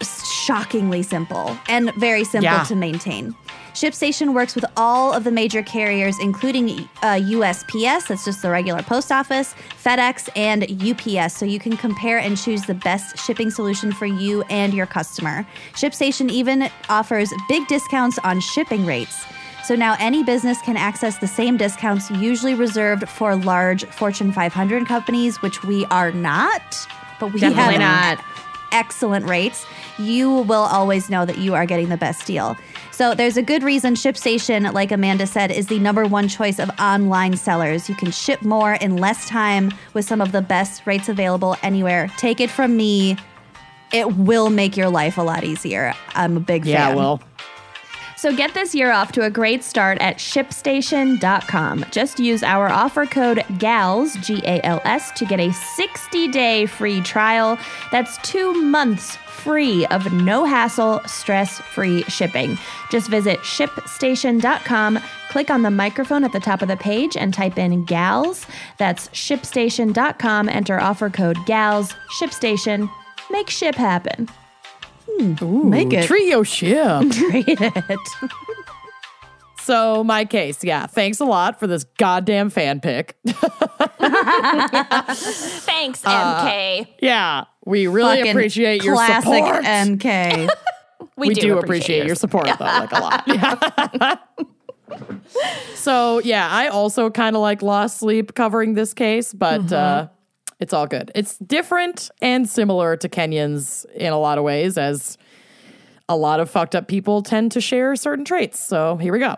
shockingly 0.02 1.04
simple 1.04 1.56
and 1.68 1.94
very 1.94 2.24
simple 2.24 2.50
Yeah. 2.50 2.64
to 2.64 2.74
maintain. 2.74 3.36
ShipStation 3.74 4.34
works 4.34 4.54
with 4.54 4.66
all 4.76 5.12
of 5.14 5.24
the 5.24 5.30
major 5.30 5.62
carriers, 5.62 6.18
including 6.20 6.68
uh, 7.02 7.18
USPS, 7.18 8.08
that's 8.08 8.24
just 8.24 8.42
the 8.42 8.50
regular 8.50 8.82
post 8.82 9.10
office, 9.10 9.54
FedEx, 9.82 10.28
and 10.36 10.64
UPS, 10.82 11.34
so 11.34 11.46
you 11.46 11.58
can 11.58 11.76
compare 11.76 12.18
and 12.18 12.36
choose 12.36 12.62
the 12.66 12.74
best 12.74 13.18
shipping 13.18 13.50
solution 13.50 13.90
for 13.90 14.04
you 14.04 14.42
and 14.50 14.74
your 14.74 14.84
customer. 14.86 15.46
ShipStation 15.72 16.30
even 16.30 16.68
offers 16.90 17.32
big 17.48 17.66
discounts 17.66 18.18
on 18.18 18.40
shipping 18.40 18.84
rates. 18.84 19.24
So 19.64 19.74
now 19.74 19.96
any 19.98 20.22
business 20.22 20.60
can 20.62 20.76
access 20.76 21.18
the 21.18 21.28
same 21.28 21.56
discounts 21.56 22.10
usually 22.10 22.54
reserved 22.54 23.08
for 23.08 23.36
large 23.36 23.84
Fortune 23.86 24.32
500 24.32 24.86
companies, 24.86 25.40
which 25.40 25.62
we 25.64 25.86
are 25.86 26.12
not. 26.12 26.60
But 27.20 27.32
we 27.32 27.40
Definitely 27.40 27.74
have 27.78 28.18
not. 28.18 28.24
excellent 28.72 29.26
rates, 29.26 29.64
you 29.98 30.30
will 30.42 30.62
always 30.64 31.08
know 31.08 31.24
that 31.24 31.38
you 31.38 31.54
are 31.54 31.64
getting 31.64 31.88
the 31.88 31.96
best 31.96 32.26
deal. 32.26 32.56
So 32.92 33.14
there's 33.14 33.36
a 33.38 33.42
good 33.42 33.62
reason 33.62 33.94
ShipStation, 33.94 34.70
like 34.74 34.92
Amanda 34.92 35.26
said, 35.26 35.50
is 35.50 35.66
the 35.66 35.78
number 35.78 36.04
one 36.06 36.28
choice 36.28 36.58
of 36.58 36.70
online 36.78 37.36
sellers. 37.36 37.88
You 37.88 37.94
can 37.94 38.10
ship 38.10 38.42
more 38.42 38.74
in 38.74 38.96
less 38.96 39.26
time 39.28 39.72
with 39.94 40.04
some 40.04 40.20
of 40.20 40.30
the 40.32 40.42
best 40.42 40.86
rates 40.86 41.08
available 41.08 41.56
anywhere. 41.62 42.08
Take 42.18 42.38
it 42.40 42.50
from 42.50 42.76
me, 42.76 43.16
it 43.92 44.16
will 44.16 44.50
make 44.50 44.76
your 44.76 44.88
life 44.90 45.16
a 45.18 45.22
lot 45.22 45.42
easier. 45.42 45.94
I'm 46.14 46.36
a 46.36 46.40
big 46.40 46.64
Yeah, 46.66 46.88
fan. 46.88 46.96
well, 46.96 47.20
So 48.22 48.32
get 48.32 48.54
this 48.54 48.72
year 48.72 48.92
off 48.92 49.10
to 49.12 49.24
a 49.24 49.30
great 49.30 49.64
start 49.64 49.98
at 50.00 50.18
shipstation.com. 50.18 51.86
Just 51.90 52.20
use 52.20 52.44
our 52.44 52.68
offer 52.68 53.04
code 53.04 53.44
GALS, 53.58 54.14
G 54.24 54.40
A 54.44 54.64
L 54.64 54.80
S, 54.84 55.10
to 55.18 55.24
get 55.24 55.40
a 55.40 55.52
60 55.52 56.28
day 56.28 56.66
free 56.66 57.00
trial. 57.00 57.58
That's 57.90 58.18
two 58.18 58.52
months 58.52 59.16
free 59.16 59.86
of 59.86 60.12
no 60.12 60.44
hassle, 60.44 61.00
stress 61.04 61.58
free 61.58 62.04
shipping. 62.04 62.56
Just 62.92 63.10
visit 63.10 63.40
shipstation.com, 63.40 65.00
click 65.30 65.50
on 65.50 65.62
the 65.62 65.72
microphone 65.72 66.22
at 66.22 66.30
the 66.30 66.38
top 66.38 66.62
of 66.62 66.68
the 66.68 66.76
page, 66.76 67.16
and 67.16 67.34
type 67.34 67.58
in 67.58 67.84
GALS. 67.86 68.46
That's 68.78 69.08
shipstation.com, 69.08 70.48
enter 70.48 70.78
offer 70.78 71.10
code 71.10 71.44
GALS, 71.44 71.92
ShipStation. 72.20 72.88
Make 73.32 73.50
ship 73.50 73.74
happen. 73.74 74.28
Hmm. 75.18 75.70
Make 75.70 75.92
it. 75.92 76.06
trio 76.06 76.42
ship. 76.42 77.02
Trade 77.10 77.44
it. 77.48 77.98
So 79.62 80.02
my 80.02 80.24
case, 80.24 80.64
yeah. 80.64 80.86
Thanks 80.86 81.20
a 81.20 81.24
lot 81.24 81.60
for 81.60 81.68
this 81.68 81.84
goddamn 81.96 82.50
fan 82.50 82.80
pick. 82.80 83.16
Thanks, 85.64 86.04
uh, 86.04 86.44
MK. 86.44 86.88
yeah, 87.00 87.44
we 87.64 87.86
really 87.86 88.16
Fucking 88.16 88.32
appreciate 88.32 88.82
your 88.82 88.96
classic 88.96 89.22
support. 89.22 89.64
MK. 89.64 90.48
we, 91.16 91.34
do, 91.34 91.58
appreciate, 91.58 92.06
your 92.06 92.16
support 92.16 92.46
though, 92.46 92.64
like 92.64 92.90
a 92.90 93.00
lot. 93.00 93.22
Yeah. 93.28 94.16
so 95.74 96.18
yeah, 96.18 96.48
I 96.50 96.66
also 96.66 97.08
kind 97.08 97.36
of 97.36 97.42
like 97.42 97.62
lost 97.62 97.98
sleep 97.98 98.34
covering 98.34 98.74
this 98.74 98.92
case, 98.92 99.32
but 99.32 99.60
mm-hmm. 99.60 99.74
uh, 99.74 100.08
it's 100.62 100.72
all 100.72 100.86
good. 100.86 101.10
It's 101.14 101.36
different 101.38 102.08
and 102.22 102.48
similar 102.48 102.96
to 102.96 103.08
Kenyon's 103.08 103.84
in 103.94 104.12
a 104.12 104.18
lot 104.18 104.38
of 104.38 104.44
ways, 104.44 104.78
as 104.78 105.18
a 106.08 106.16
lot 106.16 106.38
of 106.40 106.48
fucked 106.48 106.74
up 106.76 106.86
people 106.88 107.22
tend 107.22 107.52
to 107.52 107.60
share 107.60 107.96
certain 107.96 108.24
traits. 108.24 108.60
So 108.60 108.96
here 108.96 109.12
we 109.12 109.18
go. 109.18 109.36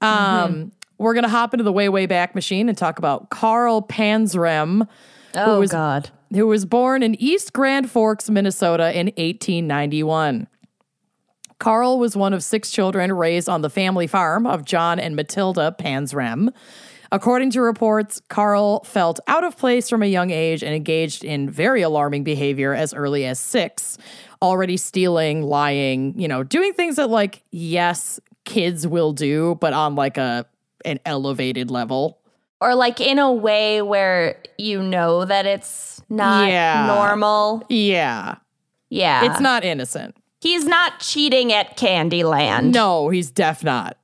Um, 0.00 0.72
We're 0.98 1.14
gonna 1.14 1.28
hop 1.28 1.54
into 1.54 1.62
the 1.64 1.72
way 1.72 1.88
way 1.88 2.06
back 2.06 2.34
machine 2.34 2.68
and 2.68 2.76
talk 2.76 2.98
about 2.98 3.30
Carl 3.30 3.82
Panzram 3.82 4.86
Oh, 5.34 5.60
was- 5.60 5.70
God. 5.70 6.10
who 6.32 6.46
was 6.46 6.64
born 6.66 7.02
in 7.02 7.14
East 7.20 7.52
Grand 7.52 7.90
Forks, 7.90 8.28
Minnesota 8.28 8.90
in 8.92 9.06
1891. 9.16 10.48
Carl 11.58 11.98
was 11.98 12.16
one 12.16 12.32
of 12.32 12.42
six 12.44 12.70
children 12.70 13.12
raised 13.12 13.48
on 13.48 13.62
the 13.62 13.70
family 13.70 14.06
farm 14.06 14.46
of 14.46 14.64
John 14.64 14.98
and 15.00 15.16
Matilda 15.16 15.74
Panzram. 15.78 16.50
According 17.10 17.50
to 17.52 17.62
reports, 17.62 18.20
Carl 18.28 18.84
felt 18.84 19.18
out 19.26 19.44
of 19.44 19.56
place 19.56 19.88
from 19.88 20.02
a 20.02 20.06
young 20.06 20.30
age 20.30 20.62
and 20.62 20.74
engaged 20.74 21.24
in 21.24 21.48
very 21.48 21.82
alarming 21.82 22.24
behavior 22.24 22.74
as 22.74 22.92
early 22.92 23.24
as 23.24 23.38
six, 23.40 23.96
already 24.42 24.76
stealing, 24.76 25.42
lying, 25.42 26.18
you 26.18 26.28
know, 26.28 26.42
doing 26.42 26.72
things 26.74 26.96
that, 26.96 27.08
like, 27.08 27.42
yes, 27.50 28.20
kids 28.44 28.86
will 28.86 29.12
do, 29.12 29.56
but 29.60 29.72
on 29.72 29.94
like 29.94 30.16
a 30.18 30.46
an 30.84 31.00
elevated 31.04 31.70
level. 31.70 32.18
Or 32.60 32.74
like 32.74 33.00
in 33.00 33.18
a 33.18 33.32
way 33.32 33.82
where 33.82 34.36
you 34.58 34.82
know 34.82 35.24
that 35.24 35.44
it's 35.46 36.00
not 36.08 36.48
Yeah. 36.48 36.86
normal. 36.86 37.64
Yeah. 37.68 38.36
Yeah. 38.90 39.24
It's 39.30 39.40
not 39.40 39.64
innocent. 39.64 40.16
He's 40.40 40.64
not 40.64 41.00
cheating 41.00 41.52
at 41.52 41.76
Candyland. 41.76 42.72
No, 42.72 43.08
he's 43.10 43.30
deaf 43.30 43.64
not. 43.64 43.96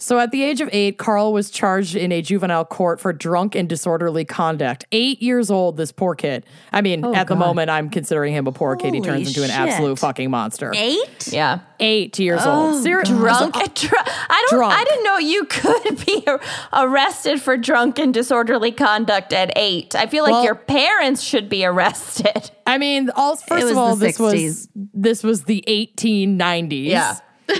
So 0.00 0.20
at 0.20 0.30
the 0.30 0.44
age 0.44 0.60
of 0.60 0.68
eight, 0.72 0.96
Carl 0.96 1.32
was 1.32 1.50
charged 1.50 1.96
in 1.96 2.12
a 2.12 2.22
juvenile 2.22 2.64
court 2.64 3.00
for 3.00 3.12
drunk 3.12 3.56
and 3.56 3.68
disorderly 3.68 4.24
conduct. 4.24 4.84
Eight 4.92 5.20
years 5.20 5.50
old, 5.50 5.76
this 5.76 5.90
poor 5.90 6.14
kid. 6.14 6.46
I 6.72 6.82
mean, 6.82 7.04
oh, 7.04 7.12
at 7.12 7.26
the 7.26 7.34
moment, 7.34 7.68
I'm 7.68 7.90
considering 7.90 8.32
him 8.32 8.46
a 8.46 8.52
poor 8.52 8.76
kid. 8.76 8.94
He 8.94 9.00
Holy 9.00 9.10
turns 9.10 9.28
into 9.28 9.42
an 9.42 9.48
shit. 9.50 9.58
absolute 9.58 9.98
fucking 9.98 10.30
monster. 10.30 10.72
Eight? 10.76 11.32
Yeah. 11.32 11.58
Eight 11.80 12.16
years 12.20 12.46
old. 12.46 12.76
Oh, 12.76 12.80
Seriously. 12.82 13.16
Drunk, 13.16 13.54
dr- 13.74 13.92
I 14.06 14.46
don't. 14.50 14.58
Drunk. 14.60 14.72
I 14.74 14.84
didn't 14.84 15.04
know 15.04 15.18
you 15.18 15.44
could 15.46 16.06
be 16.06 16.24
arrested 16.72 17.42
for 17.42 17.56
drunk 17.56 17.98
and 17.98 18.14
disorderly 18.14 18.70
conduct 18.70 19.32
at 19.32 19.52
eight. 19.56 19.96
I 19.96 20.06
feel 20.06 20.22
like 20.22 20.30
Well- 20.32 20.44
your 20.44 20.54
parents 20.54 21.22
should 21.22 21.48
be 21.48 21.64
arrested. 21.64 22.52
I 22.68 22.78
mean, 22.78 23.10
all 23.16 23.34
first 23.34 23.66
of 23.66 23.76
all, 23.76 23.96
the 23.96 24.06
this 24.06 24.18
was 24.20 24.68
this 24.74 25.24
was 25.24 25.44
the 25.44 25.64
1890s. 25.66 26.84
Yeah. 26.86 27.16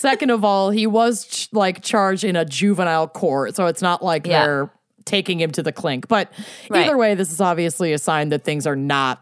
Second 0.00 0.30
of 0.30 0.44
all, 0.46 0.70
he 0.70 0.86
was 0.86 1.26
ch- 1.26 1.48
like 1.52 1.82
charged 1.82 2.24
in 2.24 2.34
a 2.34 2.44
juvenile 2.46 3.06
court, 3.06 3.54
so 3.54 3.66
it's 3.66 3.82
not 3.82 4.02
like 4.02 4.26
Yeah. 4.26 4.44
they're 4.46 4.70
taking 5.04 5.38
him 5.40 5.50
to 5.52 5.62
the 5.62 5.72
clink. 5.72 6.08
But 6.08 6.32
Right. 6.70 6.86
either 6.86 6.96
way, 6.96 7.14
this 7.14 7.30
is 7.30 7.38
obviously 7.40 7.92
a 7.92 7.98
sign 7.98 8.30
that 8.30 8.42
things 8.42 8.66
are 8.66 8.76
not 8.76 9.20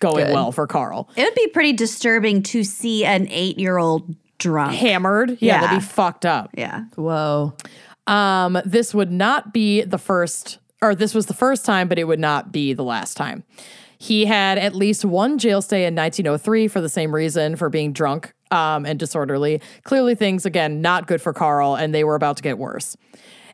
going 0.00 0.26
Good. 0.26 0.34
well 0.34 0.50
for 0.50 0.66
Carl. 0.66 1.08
It 1.16 1.22
would 1.22 1.34
be 1.36 1.46
pretty 1.48 1.72
disturbing 1.72 2.42
to 2.44 2.64
see 2.64 3.04
an 3.04 3.28
eight 3.30 3.58
year 3.60 3.78
old 3.78 4.16
drunk. 4.38 4.74
Hammered, 4.74 5.38
yeah, 5.40 5.60
that'd 5.60 5.78
be 5.78 5.84
fucked 5.84 6.26
up. 6.26 6.50
Yeah. 6.56 6.84
Whoa. 6.96 7.54
Um, 8.08 8.58
this 8.64 8.92
would 8.94 9.12
not 9.12 9.52
be 9.52 9.82
the 9.82 9.98
first, 9.98 10.58
or 10.82 10.94
this 10.96 11.14
was 11.14 11.26
the 11.26 11.34
first 11.34 11.64
time, 11.64 11.86
but 11.88 11.98
it 11.98 12.04
would 12.04 12.18
not 12.20 12.50
be 12.50 12.72
the 12.72 12.84
last 12.84 13.16
time. 13.16 13.44
He 13.98 14.24
had 14.26 14.58
at 14.58 14.74
least 14.74 15.04
one 15.04 15.38
jail 15.38 15.60
stay 15.62 15.84
in 15.84 15.94
1903 15.94 16.68
for 16.68 16.80
the 16.80 16.88
same 16.88 17.14
reason, 17.14 17.56
for 17.56 17.68
being 17.68 17.92
drunk 17.92 18.32
um, 18.50 18.86
and 18.86 18.98
disorderly. 18.98 19.60
Clearly, 19.84 20.14
things, 20.14 20.46
again, 20.46 20.80
not 20.80 21.06
good 21.06 21.20
for 21.22 21.32
Carl, 21.32 21.74
and 21.74 21.94
they 21.94 22.04
were 22.04 22.14
about 22.14 22.36
to 22.38 22.42
get 22.42 22.58
worse. 22.58 22.96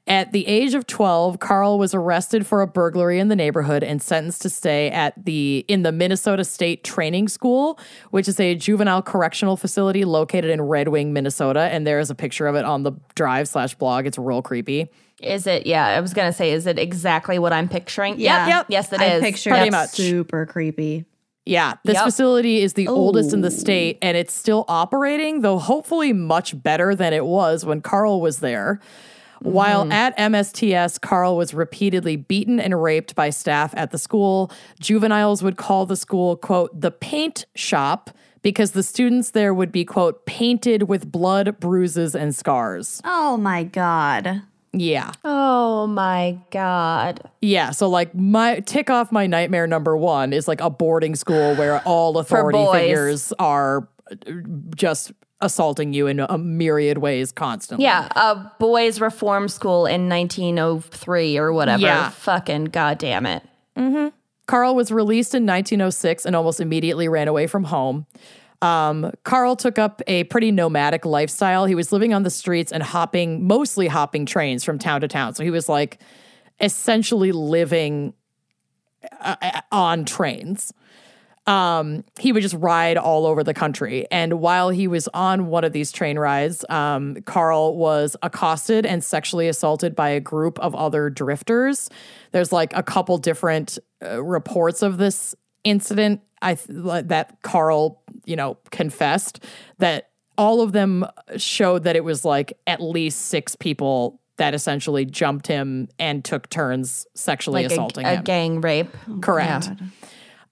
At 0.06 0.32
the 0.32 0.46
age 0.46 0.74
of 0.74 0.86
12, 0.86 1.38
Carl 1.38 1.78
was 1.78 1.94
arrested 1.94 2.46
for 2.46 2.60
a 2.60 2.66
burglary 2.66 3.18
in 3.18 3.28
the 3.28 3.36
neighborhood 3.36 3.82
and 3.82 4.02
sentenced 4.02 4.42
to 4.42 4.50
stay 4.50 4.90
at 4.90 5.14
the 5.24 5.64
in 5.66 5.82
the 5.82 5.92
Minnesota 5.92 6.44
State 6.44 6.84
Training 6.84 7.26
School, 7.28 7.78
which 8.10 8.28
is 8.28 8.38
a 8.38 8.54
juvenile 8.54 9.00
correctional 9.00 9.56
facility 9.56 10.04
located 10.04 10.50
in 10.50 10.60
Red 10.60 10.88
Wing, 10.88 11.14
Minnesota. 11.14 11.60
And 11.60 11.86
there 11.86 12.00
is 12.00 12.10
a 12.10 12.14
picture 12.14 12.46
of 12.46 12.54
it 12.54 12.66
on 12.66 12.82
the 12.82 12.92
drive 13.14 13.48
slash 13.48 13.74
blog. 13.76 14.04
It's 14.06 14.18
real 14.18 14.42
creepy. 14.42 14.90
Is 15.22 15.46
it? 15.46 15.66
Yeah, 15.66 15.86
I 15.86 16.00
was 16.00 16.12
gonna 16.12 16.34
say, 16.34 16.52
is 16.52 16.66
it 16.66 16.78
exactly 16.78 17.38
what 17.38 17.54
I'm 17.54 17.68
picturing? 17.70 18.20
Yeah. 18.20 18.46
Yep. 18.46 18.66
Yes, 18.68 18.92
it 18.92 19.00
I 19.00 19.06
is. 19.14 19.22
picture 19.22 19.50
Pretty 19.50 19.70
much. 19.70 19.88
super 19.88 20.44
creepy. 20.44 21.06
Yeah, 21.46 21.74
this 21.84 21.94
Yep. 21.94 22.04
facility 22.04 22.62
is 22.62 22.72
the 22.72 22.88
oldest 22.88 23.34
in 23.34 23.42
the 23.42 23.50
state 23.50 23.98
and 24.00 24.16
it's 24.16 24.32
still 24.32 24.64
operating, 24.66 25.42
though 25.42 25.58
hopefully 25.58 26.12
much 26.12 26.62
better 26.62 26.94
than 26.94 27.12
it 27.12 27.26
was 27.26 27.66
when 27.66 27.82
Carl 27.82 28.20
was 28.20 28.38
there. 28.38 28.80
While 29.40 29.82
mm-hmm. 29.82 29.92
at 29.92 30.16
MSTS, 30.16 30.98
Carl 30.98 31.36
was 31.36 31.52
repeatedly 31.52 32.16
beaten 32.16 32.58
and 32.58 32.82
raped 32.82 33.14
by 33.14 33.28
staff 33.28 33.74
at 33.76 33.90
the 33.90 33.98
school. 33.98 34.50
Juveniles 34.80 35.42
would 35.42 35.58
call 35.58 35.84
the 35.84 35.96
school, 35.96 36.36
quote, 36.36 36.80
the 36.80 36.90
paint 36.90 37.44
shop 37.54 38.10
because 38.40 38.70
the 38.70 38.82
students 38.82 39.32
there 39.32 39.52
would 39.52 39.70
be, 39.70 39.84
quote, 39.84 40.24
painted 40.24 40.84
with 40.84 41.10
blood, 41.10 41.60
bruises, 41.60 42.14
and 42.14 42.34
scars. 42.34 43.02
Oh 43.04 43.36
my 43.36 43.64
God. 43.64 44.42
Yeah. 44.80 45.12
Oh 45.24 45.86
my 45.86 46.38
god. 46.50 47.30
Yeah. 47.40 47.70
So, 47.70 47.88
like, 47.88 48.14
my 48.14 48.60
tick 48.60 48.90
off 48.90 49.12
my 49.12 49.26
nightmare 49.26 49.66
number 49.66 49.96
one 49.96 50.32
is 50.32 50.48
like 50.48 50.60
a 50.60 50.70
boarding 50.70 51.14
school 51.14 51.54
where 51.56 51.80
all 51.80 52.18
authority 52.18 52.64
figures 52.72 53.32
are 53.38 53.88
uh, 54.10 54.32
just 54.74 55.12
assaulting 55.40 55.92
you 55.92 56.06
in 56.06 56.20
a 56.20 56.38
myriad 56.38 56.98
ways 56.98 57.30
constantly. 57.32 57.84
Yeah, 57.84 58.08
a 58.16 58.50
boys' 58.58 59.00
reform 59.00 59.48
school 59.48 59.86
in 59.86 60.08
1903 60.08 61.36
or 61.38 61.52
whatever. 61.52 61.82
Yeah. 61.82 62.10
Fucking 62.10 62.66
goddamn 62.66 63.26
it. 63.26 63.42
Carl 64.46 64.74
was 64.74 64.92
released 64.92 65.34
in 65.34 65.46
1906 65.46 66.26
and 66.26 66.36
almost 66.36 66.60
immediately 66.60 67.08
ran 67.08 67.28
away 67.28 67.46
from 67.46 67.64
home. 67.64 68.06
Um, 68.62 69.12
Carl 69.24 69.56
took 69.56 69.78
up 69.78 70.00
a 70.06 70.24
pretty 70.24 70.50
nomadic 70.50 71.04
lifestyle. 71.04 71.66
He 71.66 71.74
was 71.74 71.92
living 71.92 72.14
on 72.14 72.22
the 72.22 72.30
streets 72.30 72.72
and 72.72 72.82
hopping, 72.82 73.46
mostly 73.46 73.88
hopping 73.88 74.26
trains 74.26 74.64
from 74.64 74.78
town 74.78 75.02
to 75.02 75.08
town. 75.08 75.34
So 75.34 75.44
he 75.44 75.50
was 75.50 75.68
like 75.68 76.00
essentially 76.60 77.32
living 77.32 78.14
uh, 79.20 79.36
uh, 79.42 79.60
on 79.70 80.04
trains. 80.04 80.72
Um, 81.46 82.04
he 82.18 82.32
would 82.32 82.42
just 82.42 82.54
ride 82.54 82.96
all 82.96 83.26
over 83.26 83.44
the 83.44 83.52
country. 83.52 84.06
And 84.10 84.40
while 84.40 84.70
he 84.70 84.88
was 84.88 85.08
on 85.08 85.48
one 85.48 85.62
of 85.62 85.72
these 85.72 85.92
train 85.92 86.18
rides, 86.18 86.64
um, 86.70 87.16
Carl 87.26 87.76
was 87.76 88.16
accosted 88.22 88.86
and 88.86 89.04
sexually 89.04 89.48
assaulted 89.48 89.94
by 89.94 90.08
a 90.08 90.20
group 90.20 90.58
of 90.60 90.74
other 90.74 91.10
drifters. 91.10 91.90
There's 92.32 92.50
like 92.50 92.74
a 92.74 92.82
couple 92.82 93.18
different 93.18 93.78
uh, 94.02 94.22
reports 94.22 94.80
of 94.80 94.96
this 94.96 95.34
incident. 95.64 96.22
I 96.40 96.54
th- 96.54 97.04
that 97.06 97.42
Carl, 97.42 98.02
you 98.26 98.36
know, 98.36 98.56
confessed 98.70 99.42
that 99.78 100.10
all 100.36 100.60
of 100.60 100.72
them 100.72 101.04
showed 101.36 101.84
that 101.84 101.94
it 101.96 102.04
was 102.04 102.24
like 102.24 102.58
at 102.66 102.80
least 102.82 103.22
six 103.26 103.54
people 103.56 104.20
that 104.36 104.52
essentially 104.54 105.04
jumped 105.04 105.46
him 105.46 105.88
and 105.98 106.24
took 106.24 106.48
turns 106.50 107.06
sexually 107.14 107.62
Like 107.62 107.70
a, 107.70 107.74
assaulting 107.74 108.04
a 108.06 108.16
him. 108.16 108.24
gang 108.24 108.60
rape. 108.60 108.88
Correct. 109.20 109.70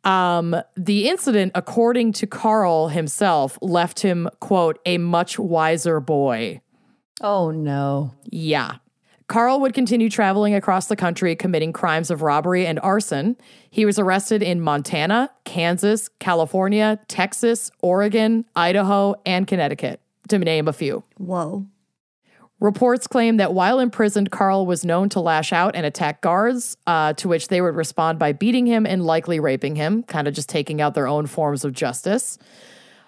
Um, 0.04 0.56
the 0.76 1.08
incident, 1.08 1.52
according 1.54 2.12
to 2.14 2.26
Carl 2.26 2.88
himself, 2.88 3.58
left 3.60 4.00
him, 4.00 4.28
quote, 4.40 4.78
a 4.86 4.98
much 4.98 5.38
wiser 5.38 6.00
boy. 6.00 6.60
Oh 7.20 7.50
no. 7.50 8.12
Yeah. 8.24 8.76
Carl 9.32 9.60
would 9.60 9.72
continue 9.72 10.10
traveling 10.10 10.54
across 10.54 10.88
the 10.88 10.94
country 10.94 11.34
committing 11.34 11.72
crimes 11.72 12.10
of 12.10 12.20
robbery 12.20 12.66
and 12.66 12.78
arson. 12.80 13.34
He 13.70 13.86
was 13.86 13.98
arrested 13.98 14.42
in 14.42 14.60
Montana, 14.60 15.30
Kansas, 15.44 16.10
California, 16.18 17.00
Texas, 17.08 17.70
Oregon, 17.80 18.44
Idaho, 18.54 19.14
and 19.24 19.46
Connecticut, 19.46 20.02
to 20.28 20.38
name 20.38 20.68
a 20.68 20.72
few. 20.74 21.02
Whoa. 21.16 21.64
Reports 22.60 23.06
claim 23.06 23.38
that 23.38 23.54
while 23.54 23.78
imprisoned, 23.80 24.30
Carl 24.30 24.66
was 24.66 24.84
known 24.84 25.08
to 25.08 25.20
lash 25.20 25.50
out 25.50 25.74
and 25.74 25.86
attack 25.86 26.20
guards, 26.20 26.76
uh, 26.86 27.14
to 27.14 27.26
which 27.26 27.48
they 27.48 27.62
would 27.62 27.74
respond 27.74 28.18
by 28.18 28.32
beating 28.32 28.66
him 28.66 28.84
and 28.84 29.02
likely 29.02 29.40
raping 29.40 29.76
him, 29.76 30.02
kind 30.02 30.28
of 30.28 30.34
just 30.34 30.50
taking 30.50 30.82
out 30.82 30.92
their 30.92 31.08
own 31.08 31.24
forms 31.26 31.64
of 31.64 31.72
justice. 31.72 32.38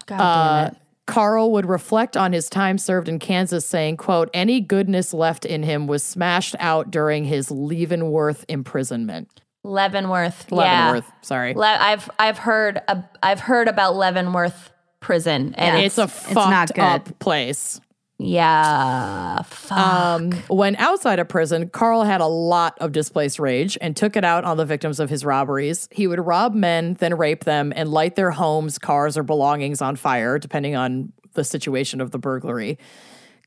God 0.07 0.21
Uh, 0.21 0.63
damn 0.63 0.73
it. 0.73 0.79
Carl 1.07 1.53
would 1.53 1.67
reflect 1.67 2.17
on 2.17 2.33
his 2.33 2.49
time 2.49 2.79
served 2.79 3.09
in 3.09 3.19
Kansas, 3.19 3.67
saying, 3.67 3.99
quote, 3.99 4.31
any 4.33 4.61
goodness 4.61 5.13
left 5.13 5.45
in 5.45 5.63
him 5.63 5.87
was 5.87 6.03
smashed 6.03 6.57
out 6.59 6.91
during 6.91 7.25
his 7.25 7.51
Leavenworth 7.51 8.45
imprisonment. 8.49 9.29
Leavenworth. 9.65 10.51
Leavenworth, 10.51 11.05
Yeah. 11.07 11.15
sorry. 11.23 11.55
Le- 11.55 11.67
I've 11.81 12.11
I've 12.19 12.39
heard 12.39 12.81
uh, 12.89 13.03
I've 13.23 13.41
heard 13.41 13.69
about 13.69 13.97
Leavenworth 13.97 14.71
prison 15.01 15.55
and 15.57 15.79
it's 15.79 15.99
a 15.99 16.03
not 16.03 16.11
fucked 16.11 16.75
good. 16.75 16.83
up 16.83 17.19
place. 17.19 17.81
Yeah. 18.19 19.43
Fuck. 19.43 19.79
Um, 19.79 20.33
when 20.49 20.77
outside 20.77 21.19
of 21.19 21.29
prison, 21.29 21.69
Carl 21.69 22.05
had 22.05 22.21
a 22.21 22.27
lot 22.27 22.79
of 22.81 22.93
displaced 22.93 23.39
rage 23.39 23.77
and 23.81 23.97
took 23.97 24.17
it 24.17 24.25
out 24.25 24.45
on 24.45 24.57
the 24.57 24.65
victims 24.65 25.01
of 25.01 25.11
his 25.11 25.25
robberies. 25.25 25.89
He 25.91 26.07
would 26.07 26.25
rob 26.25 26.55
men, 26.55 26.95
then 26.95 27.17
rape 27.17 27.45
them, 27.45 27.73
and 27.75 27.89
light 27.89 28.15
their 28.15 28.31
homes, 28.31 28.79
cars, 28.79 29.19
or 29.19 29.23
belongings 29.23 29.83
on 29.83 29.97
fire, 29.97 30.39
depending 30.39 30.77
on 30.77 31.13
the 31.33 31.45
situation 31.45 32.01
of 32.01 32.13
the 32.13 32.19
burglary. 32.19 32.79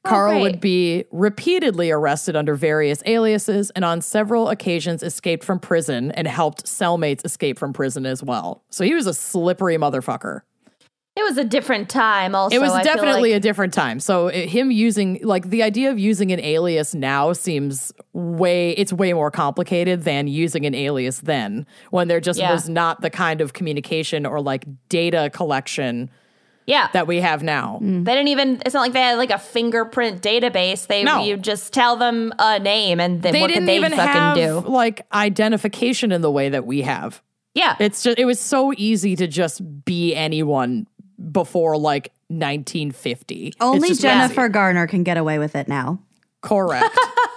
Carl 0.04 0.34
great. 0.34 0.42
would 0.42 0.62
be 0.62 1.06
repeatedly 1.12 1.92
arrested 1.92 2.36
under 2.36 2.56
various 2.56 3.02
aliases 3.06 3.72
and 3.72 3.84
on 3.84 4.02
several 4.02 4.50
occasions 4.50 5.04
escaped 5.04 5.44
from 5.44 5.60
prison 5.60 6.12
and 6.12 6.28
helped 6.28 6.66
cellmates 6.66 7.26
escape 7.26 7.60
from 7.60 7.74
prison 7.74 8.06
as 8.06 8.24
well. 8.24 8.64
So 8.70 8.84
he 8.84 8.94
was 8.94 9.08
a 9.08 9.14
slippery 9.14 9.78
motherfucker. 9.78 10.42
It 11.18 11.24
was 11.24 11.38
a 11.38 11.44
different 11.44 11.90
time. 11.90 12.36
Also, 12.36 12.56
It 12.56 12.60
was 12.60 12.72
I 12.72 12.84
feel 12.84 12.94
definitely 12.94 13.32
like- 13.32 13.38
a 13.38 13.40
different 13.42 13.74
time. 13.74 14.00
So 14.00 14.28
it, 14.28 14.50
him 14.50 14.70
using 14.72 15.20
like 15.24 15.50
the 15.50 15.64
idea 15.64 15.90
of 15.92 15.98
using 16.00 16.32
an 16.32 16.40
alias 16.40 16.94
now 16.94 17.34
seems 17.34 17.92
way 18.14 18.72
it's 18.72 18.94
way 18.94 19.14
more 19.14 19.32
complicated 19.32 20.04
than 20.04 20.28
using 20.28 20.66
an 20.66 20.76
alias 20.76 21.20
then 21.22 21.66
when 21.92 22.08
there 22.08 22.20
just 22.20 22.40
Yeah. 22.40 22.52
was 22.54 22.70
not 22.70 23.02
the 23.02 23.10
kind 23.10 23.42
of 23.42 23.54
communication 23.54 24.26
or 24.26 24.42
like 24.42 24.66
data 24.90 25.30
collection 25.34 26.10
yeah. 26.68 26.90
that 26.94 27.08
we 27.08 27.22
have 27.22 27.44
now. 27.44 27.80
Mm. 27.82 28.04
They 28.06 28.12
didn't 28.14 28.28
even. 28.28 28.62
It's 28.66 28.74
not 28.74 28.82
like 28.82 28.94
they 28.94 29.00
had 29.02 29.18
like 29.18 29.32
a 29.32 29.38
fingerprint 29.40 30.22
database. 30.22 30.86
They 30.88 31.04
No. 31.04 31.24
you 31.24 31.38
just 31.38 31.72
tell 31.74 31.96
them 31.96 32.34
a 32.40 32.60
name 32.60 33.00
and 33.00 33.22
then 33.22 33.32
They 33.34 33.42
what 33.42 33.48
didn't 33.48 33.62
could 33.64 33.70
they 33.70 33.78
even 33.78 33.92
fucking 33.94 34.06
have 34.22 34.36
do? 34.66 34.70
like 34.70 35.06
identification 35.14 36.12
in 36.12 36.22
the 36.22 36.30
way 36.32 36.50
that 36.50 36.66
we 36.66 36.82
have. 36.82 37.22
Yeah, 37.54 37.76
It's 37.80 38.04
just 38.04 38.20
it 38.20 38.26
was 38.26 38.40
so 38.40 38.72
easy 38.78 39.16
to 39.16 39.26
just 39.26 39.62
be 39.84 40.14
anyone 40.14 40.86
before 41.32 41.78
like 41.78 42.12
1950. 42.30 43.54
Only 43.60 43.94
Jennifer 43.94 44.36
crazy. 44.36 44.52
Garner 44.52 44.88
can 44.88 45.04
get 45.04 45.18
away 45.18 45.40
with 45.40 45.56
it 45.56 45.68
now. 45.68 46.00
Correct. 46.42 46.98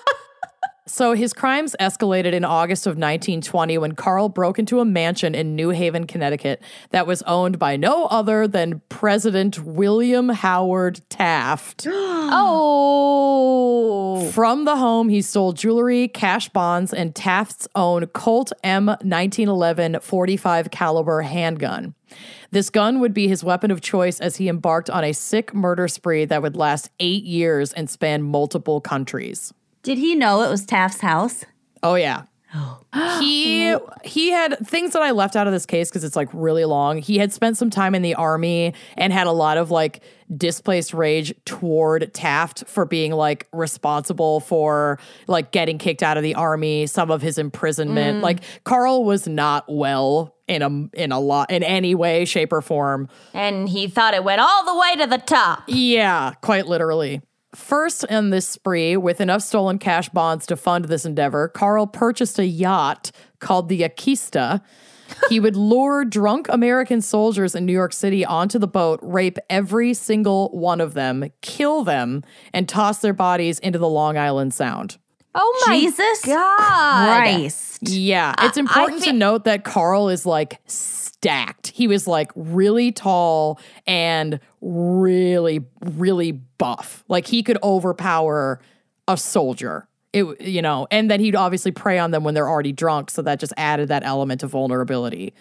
So 0.90 1.14
his 1.14 1.32
crimes 1.32 1.76
escalated 1.78 2.32
in 2.32 2.44
August 2.44 2.84
of 2.84 2.96
1920 2.96 3.78
when 3.78 3.92
Carl 3.92 4.28
broke 4.28 4.58
into 4.58 4.80
a 4.80 4.84
mansion 4.84 5.36
in 5.36 5.54
New 5.54 5.70
Haven, 5.70 6.04
Connecticut 6.04 6.60
that 6.90 7.06
was 7.06 7.22
owned 7.22 7.60
by 7.60 7.76
no 7.76 8.06
other 8.06 8.48
than 8.48 8.82
President 8.88 9.60
William 9.60 10.28
Howard 10.30 11.00
Taft. 11.08 11.86
Oh. 12.32 14.30
From 14.32 14.64
the 14.64 14.76
home, 14.76 15.08
he 15.08 15.20
stole 15.22 15.52
jewelry, 15.52 16.06
cash 16.08 16.48
bonds, 16.48 16.92
and 16.92 17.14
Taft's 17.14 17.66
own 17.74 18.06
Colt 18.06 18.52
M1911 18.62 20.02
45 20.02 20.70
caliber 20.70 21.22
handgun. 21.22 21.94
This 22.50 22.70
gun 22.70 23.00
would 23.00 23.14
be 23.14 23.26
his 23.26 23.42
weapon 23.42 23.70
of 23.70 23.80
choice 23.80 24.20
as 24.20 24.36
he 24.36 24.48
embarked 24.48 24.90
on 24.90 25.04
a 25.04 25.12
sick 25.12 25.54
murder 25.54 25.88
spree 25.88 26.24
that 26.24 26.42
would 26.42 26.56
last 26.56 26.90
eight 27.00 27.24
years 27.24 27.72
and 27.72 27.90
span 27.90 28.22
multiple 28.22 28.80
countries. 28.80 29.52
Did 29.82 29.98
he 29.98 30.14
know 30.14 30.42
it 30.42 30.50
was 30.50 30.64
Taft's 30.64 31.00
house? 31.00 31.44
Oh 31.82 31.94
yeah. 31.94 32.24
he 33.20 33.76
he 34.04 34.30
had 34.30 34.58
things 34.66 34.92
that 34.92 35.02
I 35.02 35.12
left 35.12 35.36
out 35.36 35.46
of 35.46 35.52
this 35.52 35.66
case 35.66 35.88
because 35.88 36.04
it's 36.04 36.16
like 36.16 36.28
really 36.32 36.64
long. 36.64 36.98
He 36.98 37.18
had 37.18 37.32
spent 37.32 37.56
some 37.56 37.70
time 37.70 37.94
in 37.94 38.02
the 38.02 38.14
army 38.14 38.74
and 38.96 39.12
had 39.12 39.26
a 39.26 39.32
lot 39.32 39.56
of 39.56 39.70
like 39.70 40.02
displaced 40.36 40.92
rage 40.92 41.32
toward 41.44 42.12
Taft 42.12 42.64
for 42.66 42.84
being 42.84 43.12
like 43.12 43.46
responsible 43.52 44.40
for 44.40 44.98
like 45.28 45.52
getting 45.52 45.78
kicked 45.78 46.02
out 46.02 46.16
of 46.16 46.22
the 46.22 46.34
army, 46.34 46.86
some 46.86 47.10
of 47.10 47.22
his 47.22 47.38
imprisonment. 47.38 48.18
Mm. 48.18 48.22
Like 48.22 48.40
Carl 48.64 49.04
was 49.04 49.28
not 49.28 49.64
well 49.68 50.34
in 50.48 50.62
a 50.62 51.00
in 51.00 51.12
a 51.12 51.20
lot 51.20 51.50
in 51.50 51.62
any 51.62 51.94
way, 51.94 52.24
shape, 52.24 52.52
or 52.52 52.60
form. 52.60 53.08
And 53.32 53.68
he 53.68 53.86
thought 53.86 54.14
it 54.14 54.24
went 54.24 54.40
all 54.40 54.64
the 54.64 54.78
way 54.78 54.96
to 55.04 55.06
the 55.06 55.18
top. 55.18 55.62
Yeah, 55.68 56.32
quite 56.42 56.66
literally. 56.66 57.22
First 57.54 58.04
in 58.04 58.30
this 58.30 58.46
spree, 58.46 58.96
with 58.96 59.20
enough 59.20 59.42
stolen 59.42 59.78
cash 59.78 60.08
bonds 60.08 60.46
to 60.46 60.56
fund 60.56 60.84
this 60.84 61.04
endeavor, 61.04 61.48
Carl 61.48 61.86
purchased 61.86 62.38
a 62.38 62.46
yacht 62.46 63.10
called 63.40 63.68
the 63.68 63.82
Akiska. 63.82 64.60
He 65.28 65.40
would 65.40 65.56
lure 65.56 66.04
drunk 66.04 66.46
American 66.48 67.00
soldiers 67.00 67.56
in 67.56 67.66
New 67.66 67.72
York 67.72 67.92
City 67.92 68.24
onto 68.24 68.58
the 68.58 68.68
boat, 68.68 69.00
rape 69.02 69.38
every 69.48 69.94
single 69.94 70.50
one 70.50 70.80
of 70.80 70.94
them, 70.94 71.24
kill 71.40 71.82
them, 71.82 72.22
and 72.52 72.68
toss 72.68 73.00
their 73.00 73.12
bodies 73.12 73.58
into 73.58 73.78
the 73.78 73.88
Long 73.88 74.16
Island 74.16 74.54
Sound. 74.54 74.98
Oh 75.34 75.64
my 75.66 75.78
Jesus 75.78 76.24
God. 76.24 77.06
Christ. 77.06 77.88
Yeah, 77.88 78.34
it's 78.40 78.56
important 78.56 79.02
to 79.04 79.12
note 79.12 79.44
that 79.44 79.64
Carl 79.64 80.08
is 80.08 80.26
like 80.26 80.60
stacked. 81.20 81.66
He 81.68 81.86
was 81.86 82.06
like 82.06 82.32
really 82.34 82.92
tall 82.92 83.60
and 83.86 84.40
really, 84.62 85.60
really 85.82 86.32
buff. 86.32 87.04
Like 87.08 87.26
he 87.26 87.42
could 87.42 87.58
overpower 87.62 88.58
a 89.06 89.18
soldier. 89.18 89.86
It, 90.14 90.40
you 90.40 90.62
know, 90.62 90.88
and 90.90 91.10
then 91.10 91.20
he'd 91.20 91.36
obviously 91.36 91.72
prey 91.72 91.98
on 91.98 92.10
them 92.10 92.24
when 92.24 92.32
they're 92.32 92.48
already 92.48 92.72
drunk. 92.72 93.10
So 93.10 93.20
that 93.22 93.38
just 93.38 93.52
added 93.58 93.88
that 93.88 94.02
element 94.02 94.42
of 94.42 94.50
vulnerability. 94.50 95.34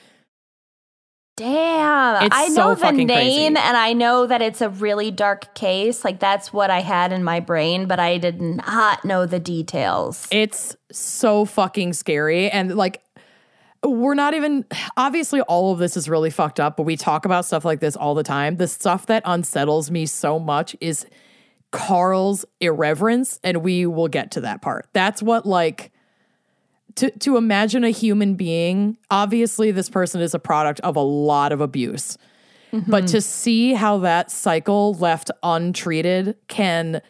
Damn. 1.37 2.25
It's 2.25 2.35
I 2.35 2.49
so 2.49 2.55
know 2.55 2.69
the 2.75 2.81
fucking 2.81 3.07
name 3.07 3.53
crazy. 3.53 3.65
and 3.65 3.77
I 3.77 3.93
know 3.93 4.27
that 4.27 4.41
it's 4.41 4.59
a 4.59 4.69
really 4.69 5.09
dark 5.09 5.55
case. 5.55 6.03
Like 6.03 6.19
that's 6.19 6.51
what 6.51 6.69
I 6.69 6.81
had 6.81 7.13
in 7.13 7.23
my 7.23 7.39
brain, 7.39 7.87
but 7.87 7.97
I 7.97 8.17
did 8.17 8.41
not 8.41 9.05
know 9.05 9.25
the 9.25 9.39
details. 9.39 10.27
It's 10.31 10.75
so 10.91 11.45
fucking 11.45 11.93
scary. 11.93 12.49
And 12.49 12.75
like, 12.75 13.01
we're 13.83 14.13
not 14.13 14.33
even, 14.33 14.65
obviously, 14.97 15.41
all 15.41 15.71
of 15.71 15.79
this 15.79 15.95
is 15.95 16.09
really 16.09 16.29
fucked 16.29 16.59
up, 16.59 16.77
but 16.77 16.83
we 16.83 16.97
talk 16.97 17.25
about 17.25 17.45
stuff 17.45 17.63
like 17.63 17.79
this 17.79 17.95
all 17.95 18.15
the 18.15 18.23
time. 18.23 18.57
The 18.57 18.67
stuff 18.67 19.05
that 19.05 19.23
unsettles 19.25 19.89
me 19.89 20.05
so 20.05 20.39
much 20.39 20.75
is 20.81 21.05
Carl's 21.71 22.45
irreverence. 22.59 23.39
And 23.43 23.57
we 23.57 23.85
will 23.85 24.07
get 24.07 24.31
to 24.31 24.41
that 24.41 24.61
part. 24.61 24.87
That's 24.93 25.21
what, 25.21 25.45
like, 25.45 25.91
to, 26.95 27.09
to 27.19 27.37
imagine 27.37 27.83
a 27.83 27.91
human 27.91 28.35
being, 28.35 28.97
obviously, 29.09 29.71
this 29.71 29.89
person 29.89 30.19
is 30.19 30.33
a 30.33 30.39
product 30.39 30.79
of 30.81 30.95
a 30.95 31.01
lot 31.01 31.51
of 31.51 31.61
abuse. 31.61 32.17
But 32.71 32.81
mm-hmm. 32.81 33.05
to 33.05 33.21
see 33.21 33.73
how 33.73 33.97
that 33.99 34.29
cycle 34.29 34.93
left 34.93 35.31
untreated 35.41 36.35
can 36.47 37.01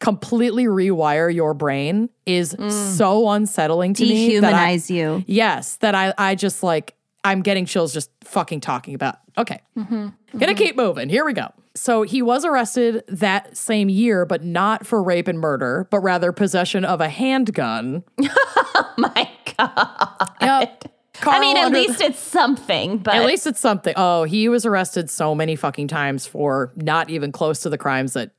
completely 0.00 0.64
rewire 0.64 1.32
your 1.32 1.54
brain 1.54 2.10
is 2.26 2.54
mm. 2.54 2.96
so 2.96 3.28
unsettling 3.30 3.94
to 3.94 4.04
me. 4.04 4.32
Dehumanize 4.34 4.90
you. 4.90 5.24
Yes, 5.26 5.76
that 5.76 5.94
I 5.94 6.14
I 6.18 6.34
just 6.34 6.62
like 6.62 6.94
I'm 7.24 7.42
getting 7.42 7.66
chills 7.66 7.92
just 7.92 8.10
fucking 8.24 8.60
talking 8.60 8.94
about. 8.94 9.18
Okay. 9.38 9.60
Mm-hmm. 9.76 9.94
Gonna 9.94 10.12
mm-hmm. 10.32 10.54
keep 10.54 10.76
moving. 10.76 11.08
Here 11.08 11.24
we 11.24 11.32
go. 11.32 11.48
So 11.74 12.02
he 12.02 12.22
was 12.22 12.44
arrested 12.44 13.04
that 13.08 13.56
same 13.56 13.88
year, 13.88 14.24
but 14.24 14.42
not 14.42 14.86
for 14.86 15.02
rape 15.02 15.28
and 15.28 15.38
murder, 15.38 15.86
but 15.90 16.00
rather 16.00 16.32
possession 16.32 16.84
of 16.84 17.00
a 17.02 17.08
handgun. 17.08 18.02
oh 18.22 18.94
my 18.96 19.30
God. 19.58 20.30
Yep. 20.40 20.92
I 21.22 21.40
mean, 21.40 21.56
at 21.56 21.72
least 21.72 22.00
it's 22.00 22.18
something, 22.18 22.98
but 22.98 23.14
at 23.14 23.24
least 23.24 23.46
it's 23.46 23.60
something. 23.60 23.94
Oh, 23.96 24.24
he 24.24 24.48
was 24.48 24.66
arrested 24.66 25.10
so 25.10 25.34
many 25.34 25.56
fucking 25.56 25.88
times 25.88 26.26
for 26.26 26.72
not 26.76 27.10
even 27.10 27.32
close 27.32 27.60
to 27.60 27.70
the 27.70 27.78
crimes 27.78 28.12
that 28.14 28.32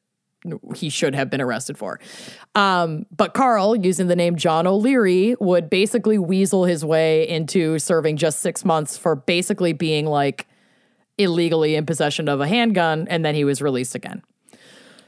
he 0.75 0.89
should 0.89 1.15
have 1.15 1.29
been 1.29 1.41
arrested 1.41 1.77
for. 1.77 1.99
Um, 2.55 3.05
but 3.15 3.33
Carl, 3.33 3.75
using 3.75 4.07
the 4.07 4.15
name 4.15 4.35
John 4.35 4.65
O'Leary, 4.67 5.35
would 5.39 5.69
basically 5.69 6.17
weasel 6.17 6.65
his 6.65 6.85
way 6.85 7.27
into 7.27 7.79
serving 7.79 8.17
just 8.17 8.39
six 8.39 8.63
months 8.63 8.97
for 8.97 9.15
basically 9.15 9.73
being 9.73 10.05
like 10.05 10.47
illegally 11.17 11.75
in 11.75 11.85
possession 11.85 12.29
of 12.29 12.39
a 12.39 12.47
handgun, 12.47 13.07
and 13.09 13.25
then 13.25 13.35
he 13.35 13.43
was 13.43 13.61
released 13.61 13.95
again. 13.95 14.21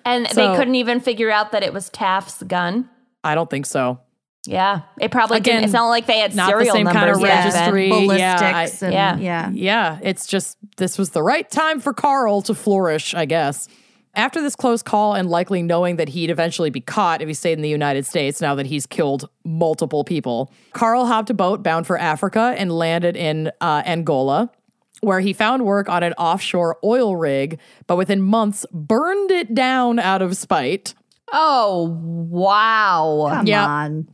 and 0.06 0.28
so- 0.30 0.52
they 0.52 0.58
couldn't 0.58 0.76
even 0.76 1.00
figure 1.00 1.30
out 1.30 1.52
that 1.52 1.62
it 1.64 1.74
was 1.74 1.90
Taft's 1.90 2.42
gun. 2.44 2.90
I 3.24 3.36
don't 3.36 3.50
think 3.50 3.66
so. 3.66 4.00
Yeah, 4.46 4.82
it 5.00 5.12
probably 5.12 5.38
Again, 5.38 5.56
didn't. 5.56 5.64
It's 5.66 5.74
not 5.74 5.90
like 5.90 6.08
they 6.08 6.20
had 6.20 6.34
not 6.34 6.46
the 6.48 6.52
serial 6.60 6.74
same 6.74 6.88
kind 6.88 7.10
of 7.10 7.22
back 7.22 7.52
then. 7.54 7.74
registry. 7.74 7.88
Yeah, 7.90 8.36
Ballistics 8.38 8.82
I- 8.84 8.86
and 8.88 8.94
Yeah. 8.94 9.18
yeah. 9.18 9.50
Yeah, 9.54 10.00
it's 10.02 10.26
just 10.26 10.58
this 10.78 10.98
was 10.98 11.10
the 11.12 11.22
right 11.22 11.50
time 11.52 11.80
for 11.82 11.94
Carl 11.94 12.42
to 12.44 12.56
flourish, 12.56 13.14
I 13.14 13.26
guess. 13.26 13.68
After 14.20 14.42
this 14.42 14.54
close 14.56 14.84
call, 14.84 15.14
and 15.14 15.30
likely 15.30 15.64
knowing 15.64 15.96
that 15.96 16.10
he'd 16.10 16.30
eventually 16.30 16.70
be 16.70 16.82
caught 16.82 17.22
if 17.22 17.28
he 17.30 17.34
stayed 17.34 17.54
in 17.54 17.62
the 17.62 17.70
United 17.70 18.06
States 18.06 18.42
now 18.42 18.54
that 18.56 18.66
he's 18.66 18.86
killed 18.86 19.30
multiple 19.46 20.04
people, 20.04 20.52
Carl 20.74 21.06
hopped 21.06 21.30
a 21.30 21.34
boat 21.34 21.64
bound 21.64 21.88
for 21.88 21.98
Africa 21.98 22.54
and 22.58 22.70
landed 22.72 23.16
in 23.16 23.50
uh, 23.62 23.82
Angola, 23.86 24.52
where 25.00 25.22
he 25.22 25.32
found 25.32 25.64
work 25.66 25.88
on 25.88 26.04
an 26.04 26.12
offshore 26.14 26.78
oil 26.84 27.16
rig, 27.16 27.60
but 27.88 27.96
within 27.96 28.22
months 28.22 28.66
burned 28.74 29.32
it 29.32 29.56
down 29.56 30.00
out 30.00 30.22
of 30.22 30.36
spite. 30.36 30.94
Oh, 31.32 31.98
wow. 32.30 33.28
Come 33.32 33.48
Yeah. 33.48 33.66
on. 33.66 34.10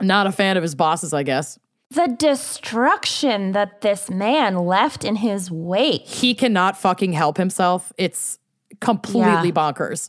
Not 0.00 0.28
a 0.28 0.32
fan 0.32 0.56
of 0.56 0.62
his 0.62 0.76
bosses, 0.76 1.12
I 1.12 1.24
guess. 1.24 1.58
The 1.90 2.06
destruction 2.06 3.52
that 3.52 3.80
this 3.80 4.08
man 4.08 4.54
left 4.58 5.04
in 5.04 5.16
his 5.16 5.50
wake. 5.50 6.02
he 6.06 6.34
cannot 6.34 6.78
fucking 6.78 7.14
help 7.14 7.36
himself. 7.36 7.92
It's 7.98 8.38
completely 8.80 9.48
Yeah. 9.48 9.54
bonkers. 9.54 10.08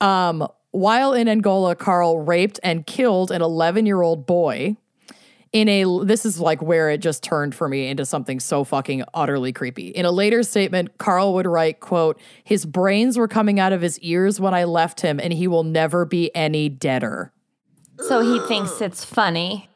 Um, 0.00 0.46
while 0.72 1.12
in 1.12 1.28
Angola, 1.28 1.74
Carl 1.76 2.20
raped 2.20 2.58
and 2.62 2.86
killed 2.86 3.30
an 3.30 3.42
11 3.42 3.86
year 3.86 4.02
old 4.02 4.26
boy. 4.26 4.76
In 5.52 5.68
a, 5.68 5.84
this 6.04 6.26
is 6.26 6.40
like 6.40 6.60
where 6.60 6.90
it 6.90 6.98
just 6.98 7.22
turned 7.22 7.54
for 7.54 7.68
me 7.68 7.86
into 7.86 8.04
something 8.04 8.40
so 8.40 8.64
fucking 8.64 9.04
utterly 9.14 9.52
creepy. 9.52 9.86
In 9.86 10.04
a 10.04 10.10
later 10.10 10.42
statement, 10.42 10.98
Carl 10.98 11.32
would 11.34 11.46
write, 11.46 11.78
"quote 11.78 12.20
His 12.42 12.66
brains 12.66 13.16
were 13.16 13.28
coming 13.28 13.60
out 13.60 13.72
of 13.72 13.80
his 13.80 13.96
ears 14.00 14.40
when 14.40 14.52
I 14.52 14.64
left 14.64 15.02
him, 15.02 15.20
and 15.20 15.32
he 15.32 15.46
will 15.46 15.62
never 15.62 16.04
be 16.04 16.34
any 16.34 16.68
deader." 16.68 17.32
So 18.00 18.20
he 18.20 18.40
thinks 18.48 18.80
it's 18.80 19.04
funny. 19.04 19.68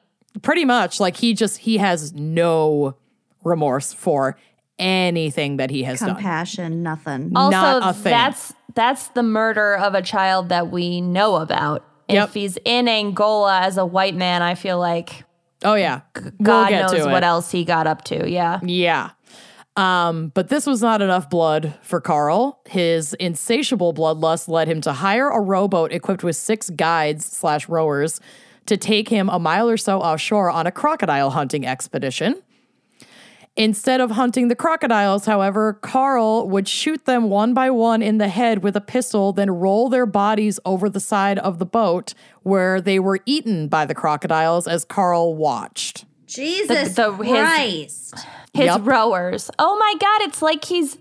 Pretty 0.42 0.64
much, 0.64 0.98
like 0.98 1.16
he 1.18 1.32
just 1.32 1.58
he 1.58 1.76
has 1.76 2.12
no 2.12 2.96
remorse 3.44 3.92
for 3.92 4.36
anything 4.78 5.56
that 5.58 5.70
he 5.70 5.82
has 5.84 6.00
done. 6.00 6.14
Compassion, 6.14 6.82
nothing. 6.82 7.32
Also, 7.36 7.50
Not 7.50 7.90
a 7.90 7.92
thing. 7.92 8.10
that's 8.10 8.52
that's 8.74 9.08
the 9.08 9.22
murder 9.22 9.74
of 9.76 9.94
a 9.94 10.02
child 10.02 10.48
that 10.50 10.70
we 10.70 11.00
know 11.00 11.36
about. 11.36 11.84
Yep. 12.08 12.28
If 12.28 12.34
he's 12.34 12.58
in 12.64 12.88
Angola 12.88 13.60
as 13.60 13.76
a 13.76 13.84
white 13.84 14.14
man, 14.14 14.42
I 14.42 14.54
feel 14.54 14.78
like 14.78 15.24
Oh 15.64 15.74
yeah, 15.74 16.02
God 16.14 16.34
we'll 16.40 16.68
get 16.68 16.80
knows 16.92 17.04
to 17.04 17.10
what 17.10 17.22
it. 17.22 17.26
else 17.26 17.50
he 17.50 17.64
got 17.64 17.86
up 17.86 18.04
to. 18.04 18.28
Yeah. 18.30 18.60
Yeah. 18.62 19.10
Um, 19.76 20.32
but 20.34 20.48
this 20.48 20.66
was 20.66 20.82
not 20.82 21.02
enough 21.02 21.30
blood 21.30 21.74
for 21.82 22.00
Carl. 22.00 22.60
His 22.66 23.14
insatiable 23.14 23.94
bloodlust 23.94 24.48
led 24.48 24.66
him 24.68 24.80
to 24.82 24.92
hire 24.92 25.28
a 25.28 25.40
rowboat 25.40 25.92
equipped 25.92 26.24
with 26.24 26.34
six 26.34 26.68
guides 26.70 27.24
slash 27.24 27.68
rowers 27.68 28.20
to 28.66 28.76
take 28.76 29.08
him 29.08 29.28
a 29.28 29.38
mile 29.38 29.68
or 29.70 29.76
so 29.76 30.00
offshore 30.00 30.50
on 30.50 30.66
a 30.66 30.72
crocodile 30.72 31.30
hunting 31.30 31.64
expedition. 31.64 32.42
Instead 33.58 34.00
of 34.00 34.12
hunting 34.12 34.46
the 34.46 34.54
crocodiles, 34.54 35.26
however, 35.26 35.72
Carl 35.82 36.48
would 36.48 36.68
shoot 36.68 37.04
them 37.06 37.28
one 37.28 37.52
by 37.54 37.68
one 37.70 38.00
in 38.02 38.18
the 38.18 38.28
head 38.28 38.62
with 38.62 38.76
a 38.76 38.80
pistol, 38.80 39.32
then 39.32 39.50
roll 39.50 39.88
their 39.88 40.06
bodies 40.06 40.60
over 40.64 40.88
the 40.88 41.00
side 41.00 41.40
of 41.40 41.58
the 41.58 41.66
boat 41.66 42.14
where 42.44 42.80
they 42.80 43.00
were 43.00 43.18
eaten 43.26 43.66
by 43.66 43.84
the 43.84 43.96
crocodiles 43.96 44.68
as 44.68 44.84
Carl 44.84 45.34
watched. 45.34 46.04
Jesus 46.26 46.94
the- 46.94 47.12
his- 47.16 47.28
Christ. 47.34 48.14
His 48.54 48.66
Yep. 48.66 48.80
rowers. 48.84 49.50
Oh 49.58 49.76
my 49.76 49.94
god, 49.98 50.28
it's 50.28 50.40
like 50.40 50.64
he's 50.64 50.96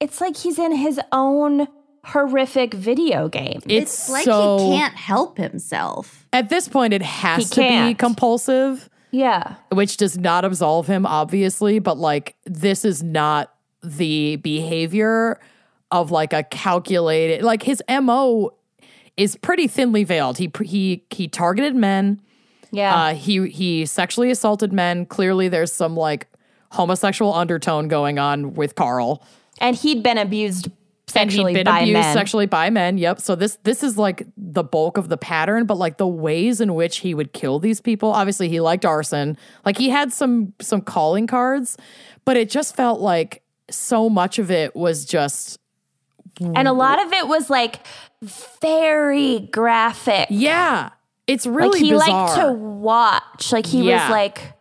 it's 0.00 0.20
like 0.20 0.36
he's 0.36 0.58
in 0.58 0.72
his 0.72 1.00
own 1.12 1.68
horrific 2.04 2.74
video 2.74 3.28
game. 3.28 3.60
It's, 3.66 3.92
It's 3.94 4.10
like 4.10 4.24
so, 4.24 4.58
he 4.58 4.76
can't 4.76 4.94
help 4.94 5.38
himself. 5.38 6.26
At 6.32 6.48
this 6.50 6.68
point, 6.68 6.92
it 6.92 7.02
has 7.02 7.44
He 7.44 7.44
to 7.54 7.60
be 7.60 7.66
can't. 7.68 7.98
compulsive, 7.98 8.90
yeah. 9.16 9.54
which 9.72 9.96
does 9.96 10.18
not 10.18 10.44
absolve 10.44 10.86
him, 10.86 11.06
obviously. 11.06 11.78
But 11.78 11.98
like, 11.98 12.36
this 12.44 12.84
is 12.84 13.02
not 13.02 13.54
the 13.82 14.36
behavior 14.36 15.40
of 15.90 16.10
like 16.10 16.32
a 16.32 16.42
calculated. 16.42 17.42
Like 17.42 17.62
his 17.62 17.82
mo 17.88 18.52
is 19.16 19.36
pretty 19.36 19.66
thinly 19.66 20.04
veiled. 20.04 20.38
He 20.38 20.50
he 20.62 21.04
he 21.10 21.28
targeted 21.28 21.74
men. 21.74 22.20
Yeah. 22.70 22.94
Uh, 22.94 23.14
he 23.14 23.48
he 23.48 23.86
sexually 23.86 24.30
assaulted 24.30 24.72
men. 24.72 25.06
Clearly, 25.06 25.48
there's 25.48 25.72
some 25.72 25.96
like 25.96 26.28
homosexual 26.72 27.32
undertone 27.32 27.88
going 27.88 28.18
on 28.18 28.54
with 28.54 28.74
Carl. 28.74 29.22
and 29.60 29.76
he'd 29.76 30.02
been 30.02 30.18
abused 30.18 30.68
sexually 31.08 31.52
and 31.52 31.58
he'd 31.58 31.64
been 31.64 31.72
by 31.72 31.80
abused 31.80 31.92
men. 31.94 32.14
sexually 32.14 32.46
by 32.46 32.70
men. 32.70 32.98
Yep. 32.98 33.20
So 33.20 33.34
this 33.36 33.58
this 33.62 33.82
is 33.82 33.96
like 33.96 34.26
the 34.36 34.64
bulk 34.64 34.96
of 34.98 35.08
the 35.08 35.16
pattern, 35.16 35.64
but 35.66 35.76
like 35.78 35.98
the 35.98 36.06
ways 36.06 36.60
in 36.60 36.74
which 36.74 36.98
he 36.98 37.14
would 37.14 37.32
kill 37.32 37.58
these 37.58 37.80
people. 37.80 38.10
Obviously, 38.10 38.48
he 38.48 38.60
liked 38.60 38.84
arson. 38.84 39.36
Like 39.64 39.78
he 39.78 39.90
had 39.90 40.12
some 40.12 40.52
some 40.60 40.80
calling 40.80 41.26
cards, 41.26 41.76
but 42.24 42.36
it 42.36 42.50
just 42.50 42.74
felt 42.76 43.00
like 43.00 43.42
so 43.70 44.08
much 44.08 44.38
of 44.38 44.50
it 44.50 44.74
was 44.76 45.04
just 45.04 45.58
and 46.40 46.68
a 46.68 46.72
lot 46.72 47.04
of 47.04 47.12
it 47.12 47.26
was 47.28 47.48
like 47.50 47.80
very 48.60 49.40
graphic. 49.52 50.26
yeah. 50.30 50.90
It's 51.26 51.44
really 51.44 51.70
like 51.70 51.82
he 51.82 51.90
bizarre. 51.90 52.26
liked 52.26 52.40
to 52.40 52.52
watch. 52.52 53.52
Like 53.52 53.66
he 53.66 53.82
Yeah. 53.88 54.04
was 54.04 54.10
like 54.12 54.52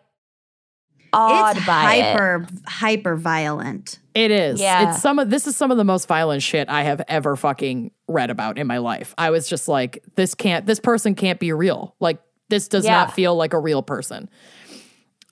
awed 1.13 1.57
it's 1.57 1.65
by 1.65 1.95
it. 1.95 2.03
hyper 2.03 2.47
hyper 2.67 3.15
violent. 3.15 3.99
It 4.13 4.31
is. 4.31 4.59
Yeah. 4.61 4.89
It's 4.89 5.01
some 5.01 5.19
of 5.19 5.29
this 5.29 5.45
is 5.47 5.57
some 5.57 5.71
of 5.71 5.77
the 5.77 5.83
most 5.83 6.07
violent 6.07 6.41
shit 6.41 6.69
I 6.69 6.83
have 6.83 7.01
ever 7.07 7.35
fucking 7.35 7.91
read 8.07 8.29
about 8.29 8.57
in 8.57 8.67
my 8.67 8.77
life. 8.77 9.13
I 9.17 9.29
was 9.29 9.47
just 9.47 9.67
like, 9.67 10.03
this 10.15 10.35
can't 10.35 10.65
this 10.65 10.79
person 10.79 11.15
can't 11.15 11.39
be 11.39 11.51
real. 11.53 11.95
Like 11.99 12.19
this 12.49 12.67
does 12.67 12.85
Yeah. 12.85 12.91
not 12.91 13.13
feel 13.13 13.35
like 13.35 13.53
a 13.53 13.59
real 13.59 13.81
person. 13.81 14.29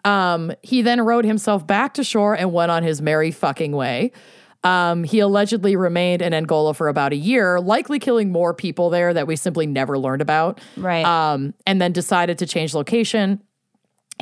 Um, 0.06 0.52
he 0.62 0.82
then 0.82 1.00
rowed 1.02 1.24
himself 1.26 1.66
back 1.66 1.94
to 1.94 2.04
shore 2.04 2.34
and 2.36 2.52
went 2.52 2.72
on 2.72 2.84
his 2.84 3.02
merry 3.02 3.32
fucking 3.32 3.72
way. 3.72 4.12
Um, 4.66 5.04
he 5.04 5.20
allegedly 5.20 5.76
remained 5.76 6.22
in 6.22 6.34
Angola 6.34 6.74
for 6.74 6.88
about 6.88 7.12
a 7.14 7.18
year, 7.18 7.60
likely 7.60 8.00
killing 8.00 8.32
more 8.32 8.54
people 8.54 8.90
there 8.90 9.14
that 9.14 9.28
we 9.28 9.36
simply 9.36 9.66
never 9.66 9.98
learned 9.98 10.22
about. 10.22 10.60
Right. 10.78 11.06
Um, 11.06 11.54
and 11.66 11.82
then 11.82 11.92
decided 11.92 12.38
to 12.40 12.46
change 12.46 12.74
location. 12.74 13.42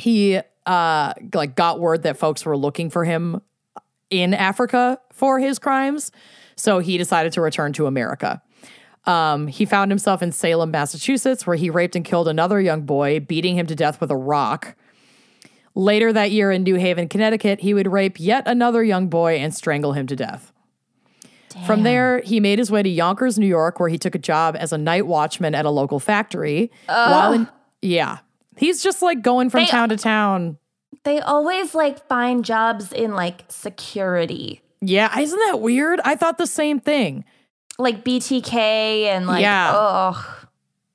He 0.00 0.40
uh 0.66 1.14
like 1.34 1.56
got 1.56 1.80
word 1.80 2.02
that 2.04 2.16
folks 2.16 2.44
were 2.44 2.56
looking 2.56 2.90
for 2.90 3.04
him 3.04 3.40
in 4.10 4.34
Africa 4.34 5.00
for 5.12 5.38
his 5.38 5.58
crimes. 5.58 6.12
So 6.56 6.78
he 6.78 6.98
decided 6.98 7.32
to 7.32 7.40
return 7.40 7.72
to 7.74 7.86
America. 7.86 8.42
Um, 9.04 9.48
he 9.48 9.64
found 9.64 9.90
himself 9.90 10.22
in 10.22 10.30
Salem, 10.30 10.70
Massachusetts, 10.70 11.46
where 11.46 11.56
he 11.56 11.70
raped 11.70 11.96
and 11.96 12.04
killed 12.04 12.28
another 12.28 12.60
young 12.60 12.82
boy, 12.82 13.18
beating 13.20 13.56
him 13.56 13.66
to 13.66 13.74
death 13.74 14.00
with 14.00 14.10
a 14.10 14.16
rock. 14.16 14.76
Later 15.74 16.12
that 16.12 16.30
year 16.30 16.52
in 16.52 16.62
New 16.62 16.76
Haven, 16.76 17.08
Connecticut, 17.08 17.60
he 17.60 17.74
would 17.74 17.90
rape 17.90 18.20
yet 18.20 18.46
another 18.46 18.84
young 18.84 19.08
boy 19.08 19.36
and 19.36 19.54
strangle 19.54 19.92
him 19.94 20.06
to 20.06 20.14
death. 20.14 20.52
From 21.66 21.82
there, 21.82 22.20
he 22.20 22.40
made 22.40 22.58
his 22.58 22.70
way 22.70 22.82
to 22.82 22.88
Yonkers, 22.88 23.38
New 23.38 23.46
York, 23.46 23.80
where 23.80 23.88
he 23.88 23.98
took 23.98 24.14
a 24.14 24.18
job 24.18 24.56
as 24.58 24.72
a 24.72 24.78
night 24.78 25.06
watchman 25.06 25.54
at 25.54 25.64
a 25.66 25.70
local 25.70 25.98
factory. 25.98 26.70
While 27.10 27.32
in, 27.32 27.48
yeah, 27.82 28.18
he's 28.56 28.82
just 28.82 29.02
like 29.02 29.22
going 29.22 29.50
from 29.50 29.60
They- 29.60 29.66
town 29.66 29.88
to 29.90 29.96
town. 29.96 30.58
they 31.04 31.20
always 31.20 31.74
like 31.74 32.06
find 32.08 32.44
jobs 32.44 32.92
in 32.92 33.14
like 33.14 33.44
security. 33.48 34.60
Yeah, 34.80 35.16
isn't 35.18 35.38
that 35.38 35.60
weird? 35.60 36.00
I 36.04 36.16
thought 36.16 36.38
the 36.38 36.46
same 36.46 36.80
thing. 36.80 37.24
Like 37.78 38.04
BTK 38.04 38.52
and 39.06 39.26
like 39.26 39.42
Yeah. 39.42 39.72
oh 39.74 40.38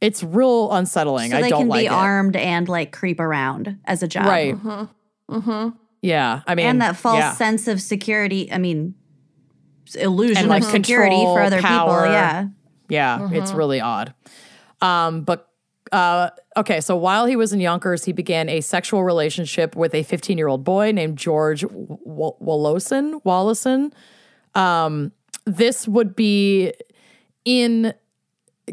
It's 0.02 0.22
real 0.24 0.72
unsettling. 0.72 1.32
So 1.32 1.38
I 1.38 1.42
they 1.42 1.50
don't 1.50 1.62
can 1.62 1.68
like 1.70 1.82
be 1.82 1.86
it. 1.88 1.92
armed 1.92 2.36
and 2.36 2.68
like 2.70 2.92
creep 2.92 3.20
around 3.20 3.80
as 3.86 4.04
a 4.04 4.08
job. 4.08 4.26
Right. 4.26 4.56
mm-hmm. 4.56 5.70
Yeah. 6.02 6.42
I 6.46 6.56
mean, 6.56 6.66
And 6.68 6.82
that 6.82 6.96
false 6.98 7.18
yeah. 7.20 7.34
sense 7.34 7.68
of 7.68 7.82
security, 7.82 8.52
I 8.52 8.58
mean 8.60 8.94
illusion 9.96 10.38
And, 10.38 10.48
like, 10.50 10.64
of 10.64 10.70
security 10.70 11.16
control, 11.16 11.36
for 11.36 11.42
other 11.42 11.62
power. 11.62 12.02
people. 12.02 12.12
Yeah. 12.14 12.48
Yeah, 12.90 13.30
it's 13.32 13.52
really 13.54 13.82
odd. 13.82 14.14
Um, 14.82 15.22
but 15.22 15.47
uh, 15.92 16.30
okay, 16.56 16.82
so 16.82 16.96
while 16.96 17.26
he 17.26 17.36
was 17.36 17.54
in 17.54 17.60
Yonkers, 17.60 18.06
he 18.06 18.12
began 18.12 18.50
a 18.50 18.62
sexual 18.62 19.04
relationship 19.04 19.76
with 19.76 19.94
a 19.94 20.04
15 20.04 20.38
year 20.38 20.48
old 20.48 20.64
boy 20.64 20.92
named 20.92 21.18
George 21.18 21.62
W- 21.62 21.98
Walosin. 22.42 23.22
Walosin. 23.24 23.94
Um, 24.60 25.12
this 25.46 25.88
would 25.88 26.16
be 26.16 26.74
in 27.46 27.94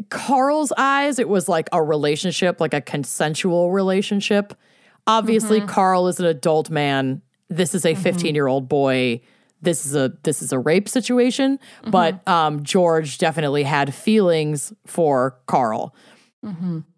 Carl's 0.09 0.73
eyes, 0.77 1.19
it 1.19 1.29
was 1.29 1.47
like 1.47 1.69
a 1.71 1.81
relationship, 1.81 2.59
like 2.59 2.73
a 2.73 2.81
consensual 2.81 3.71
relationship. 3.71 4.53
Obviously, 5.07 5.59
Carl 5.67 6.07
is 6.07 6.19
an 6.19 6.25
adult 6.25 6.69
man. 6.69 7.21
This 7.49 7.73
is 7.75 7.85
a 7.85 7.95
15 7.95 8.35
year 8.35 8.47
old 8.47 8.67
boy. 8.67 9.21
This 9.61 9.85
is 9.85 9.95
a 9.95 10.13
this 10.23 10.41
is 10.41 10.51
a 10.51 10.59
rape 10.59 10.89
situation, 10.89 11.59
but 11.85 12.27
um, 12.27 12.63
George 12.63 13.17
definitely 13.17 13.63
had 13.63 13.93
feelings 13.93 14.73
for 14.85 15.37
Carl. 15.47 15.95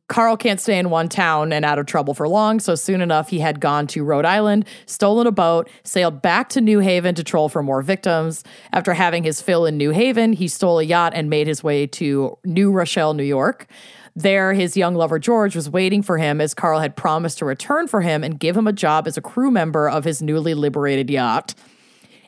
Carl 0.08 0.38
can't 0.38 0.60
stay 0.62 0.80
in 0.80 0.90
one 0.90 1.10
town 1.10 1.52
and 1.52 1.66
out 1.66 1.80
of 1.80 1.86
trouble 1.86 2.14
for 2.14 2.30
long, 2.30 2.62
so 2.62 2.76
soon 2.76 3.02
enough 3.02 3.30
he 3.30 3.40
had 3.40 3.60
gone 3.60 3.88
to 3.88 4.06
Rhode 4.06 4.24
Island, 4.24 4.66
stolen 4.86 5.28
a 5.28 5.32
boat, 5.32 5.70
sailed 5.84 6.22
back 6.22 6.48
to 6.50 6.62
New 6.62 6.80
Haven 6.80 7.14
to 7.16 7.24
troll 7.24 7.50
for 7.50 7.62
more 7.62 7.82
victims. 7.82 8.44
After 8.72 8.94
having 8.94 9.26
his 9.26 9.42
fill 9.42 9.66
in 9.66 9.76
New 9.76 9.92
Haven, 9.92 10.32
he 10.32 10.48
stole 10.48 10.80
a 10.80 10.84
yacht 10.84 11.12
and 11.14 11.30
made 11.30 11.48
his 11.48 11.62
way 11.62 11.88
to 11.88 12.38
New 12.46 12.72
Rochelle, 12.72 13.14
New 13.14 13.24
York. 13.24 13.68
There, 14.16 14.54
his 14.54 14.78
young 14.78 14.96
lover 14.96 15.20
George 15.20 15.56
was 15.56 15.70
waiting 15.70 16.02
for 16.02 16.18
him 16.18 16.40
as 16.40 16.54
Carl 16.54 16.80
had 16.80 16.96
promised 16.96 17.38
to 17.40 17.46
return 17.46 17.88
for 17.88 18.02
him 18.02 18.24
and 18.24 18.40
give 18.40 18.56
him 18.56 18.66
a 18.66 18.74
job 18.74 19.08
as 19.08 19.18
a 19.18 19.22
crew 19.22 19.52
member 19.52 19.90
of 19.90 20.06
his 20.06 20.22
newly 20.22 20.54
liberated 20.54 21.10
yacht. 21.10 21.54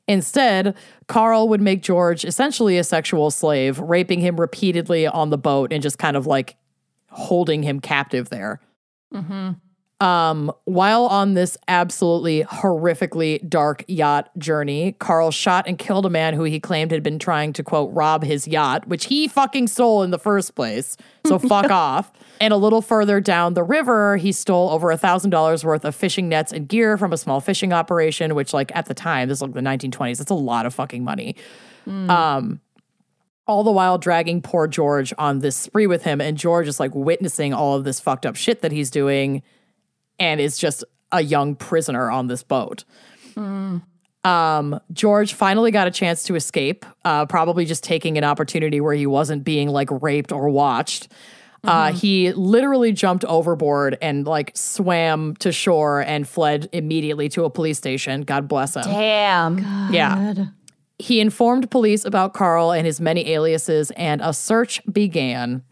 Instead, 0.07 0.75
Carl 1.07 1.47
would 1.47 1.61
make 1.61 1.81
George 1.81 2.25
essentially 2.25 2.77
a 2.77 2.83
sexual 2.83 3.31
slave, 3.31 3.79
raping 3.79 4.19
him 4.19 4.39
repeatedly 4.39 5.07
on 5.07 5.29
the 5.29 5.37
boat 5.37 5.71
and 5.71 5.81
just 5.81 5.97
kind 5.97 6.17
of 6.17 6.27
like 6.27 6.55
holding 7.09 7.63
him 7.63 7.79
captive 7.79 8.29
there. 8.29 8.59
Um, 10.01 10.53
while 10.63 11.07
on 11.07 11.33
this 11.33 11.57
absolutely 11.67 12.43
horrifically 12.43 13.47
dark 13.49 13.83
yacht 13.89 14.29
journey, 14.37 14.93
Carl 14.93 15.29
shot 15.29 15.67
and 15.67 15.77
killed 15.77 16.05
a 16.05 16.09
man 16.09 16.35
who 16.35 16.43
he 16.43 16.57
claimed 16.57 16.91
had 16.91 17.03
been 17.03 17.19
trying 17.19 17.51
to 17.53 17.63
quote 17.63 17.93
rob 17.93 18.23
his 18.23 18.47
yacht, 18.47 18.87
which 18.87 19.07
he 19.07 19.27
fucking 19.27 19.67
stole 19.67 20.01
in 20.03 20.11
the 20.11 20.19
first 20.19 20.55
place. 20.55 20.95
So 21.27 21.37
fuck 21.39 21.69
off. 21.69 22.13
And 22.39 22.53
a 22.53 22.57
little 22.57 22.81
further 22.81 23.19
down 23.19 23.55
the 23.55 23.63
river, 23.63 24.15
he 24.15 24.31
stole 24.31 24.69
over 24.69 24.89
a 24.89 24.97
thousand 24.97 25.31
dollars 25.31 25.65
worth 25.65 25.83
of 25.83 25.93
fishing 25.93 26.29
nets 26.29 26.53
and 26.53 26.65
gear 26.69 26.97
from 26.97 27.11
a 27.11 27.17
small 27.17 27.41
fishing 27.41 27.73
operation, 27.73 28.35
which 28.35 28.53
like 28.53 28.73
at 28.73 28.85
the 28.85 28.93
time, 28.93 29.27
this 29.27 29.39
is 29.39 29.41
like 29.41 29.53
the 29.53 29.59
1920s, 29.59 30.19
that's 30.19 30.31
a 30.31 30.33
lot 30.33 30.65
of 30.65 30.73
fucking 30.73 31.03
money. 31.03 31.35
Um, 32.09 32.61
all 33.49 33.63
the 33.63 33.71
while 33.71 33.97
dragging 33.97 34.43
poor 34.43 34.67
George 34.67 35.11
on 35.17 35.39
this 35.39 35.55
spree 35.55 35.87
with 35.87 36.03
him. 36.03 36.21
And 36.21 36.37
George 36.37 36.67
is 36.67 36.79
like 36.79 36.93
witnessing 36.93 37.51
all 37.51 37.75
of 37.75 37.83
this 37.83 37.99
fucked 37.99 38.27
up 38.27 38.35
shit 38.35 38.61
that 38.61 38.71
he's 38.71 38.91
doing 38.91 39.41
and 40.19 40.39
is 40.39 40.55
just 40.55 40.83
a 41.11 41.21
young 41.21 41.55
prisoner 41.55 42.11
on 42.11 42.27
this 42.27 42.43
boat. 42.43 42.83
Um, 44.23 44.79
George 44.93 45.33
finally 45.33 45.71
got 45.71 45.87
a 45.87 45.91
chance 45.91 46.23
to 46.25 46.35
escape, 46.35 46.85
uh, 47.03 47.25
probably 47.25 47.65
just 47.65 47.83
taking 47.83 48.19
an 48.19 48.23
opportunity 48.23 48.81
where 48.81 48.93
he 48.93 49.07
wasn't 49.07 49.43
being 49.43 49.69
like 49.69 49.89
raped 49.99 50.31
or 50.31 50.49
watched. 50.49 51.07
Uh, 51.63 51.91
he 51.91 52.31
literally 52.33 52.91
jumped 52.91 53.25
overboard 53.25 53.97
and 54.01 54.25
like 54.27 54.51
swam 54.55 55.35
to 55.37 55.51
shore 55.51 56.01
and 56.01 56.27
fled 56.27 56.69
immediately 56.71 57.27
to 57.29 57.45
a 57.45 57.49
police 57.49 57.77
station. 57.77 58.21
God 58.21 58.47
bless 58.47 58.75
him. 58.75 58.83
damn. 58.83 59.91
Yeah. 59.91 60.45
He 60.99 61.19
informed 61.21 61.71
police 61.71 62.03
about 62.05 62.33
Carl 62.33 62.71
and 62.71 62.85
his 62.85 62.99
many 63.01 63.29
aliases, 63.31 63.89
and 63.91 64.21
a 64.21 64.33
search 64.33 64.81
began. 64.91 65.63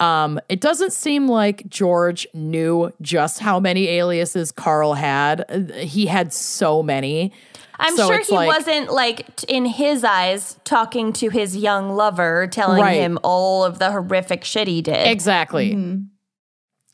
Um, 0.00 0.38
it 0.48 0.60
doesn't 0.60 0.92
seem 0.92 1.26
like 1.26 1.68
George 1.68 2.26
knew 2.32 2.92
just 3.02 3.40
how 3.40 3.58
many 3.58 3.88
aliases 3.88 4.52
Carl 4.52 4.94
had. 4.94 5.72
He 5.76 6.06
had 6.06 6.32
so 6.32 6.82
many. 6.84 7.32
I'm 7.80 7.96
So 7.96 8.06
sure 8.08 8.18
he 8.20 8.32
like- 8.34 8.46
wasn't 8.48 8.92
like 8.92 9.34
t- 9.36 9.46
in 9.52 9.64
his 9.64 10.04
eyes 10.04 10.58
talking 10.64 11.12
to 11.14 11.28
his 11.30 11.56
young 11.56 11.90
lover, 11.96 12.46
telling 12.50 12.80
Right. 12.82 12.94
him 13.00 13.18
all 13.24 13.64
of 13.64 13.80
the 13.80 13.90
horrific 13.90 14.44
shit 14.44 14.68
he 14.68 14.82
did. 14.82 15.06
Exactly. 15.08 15.76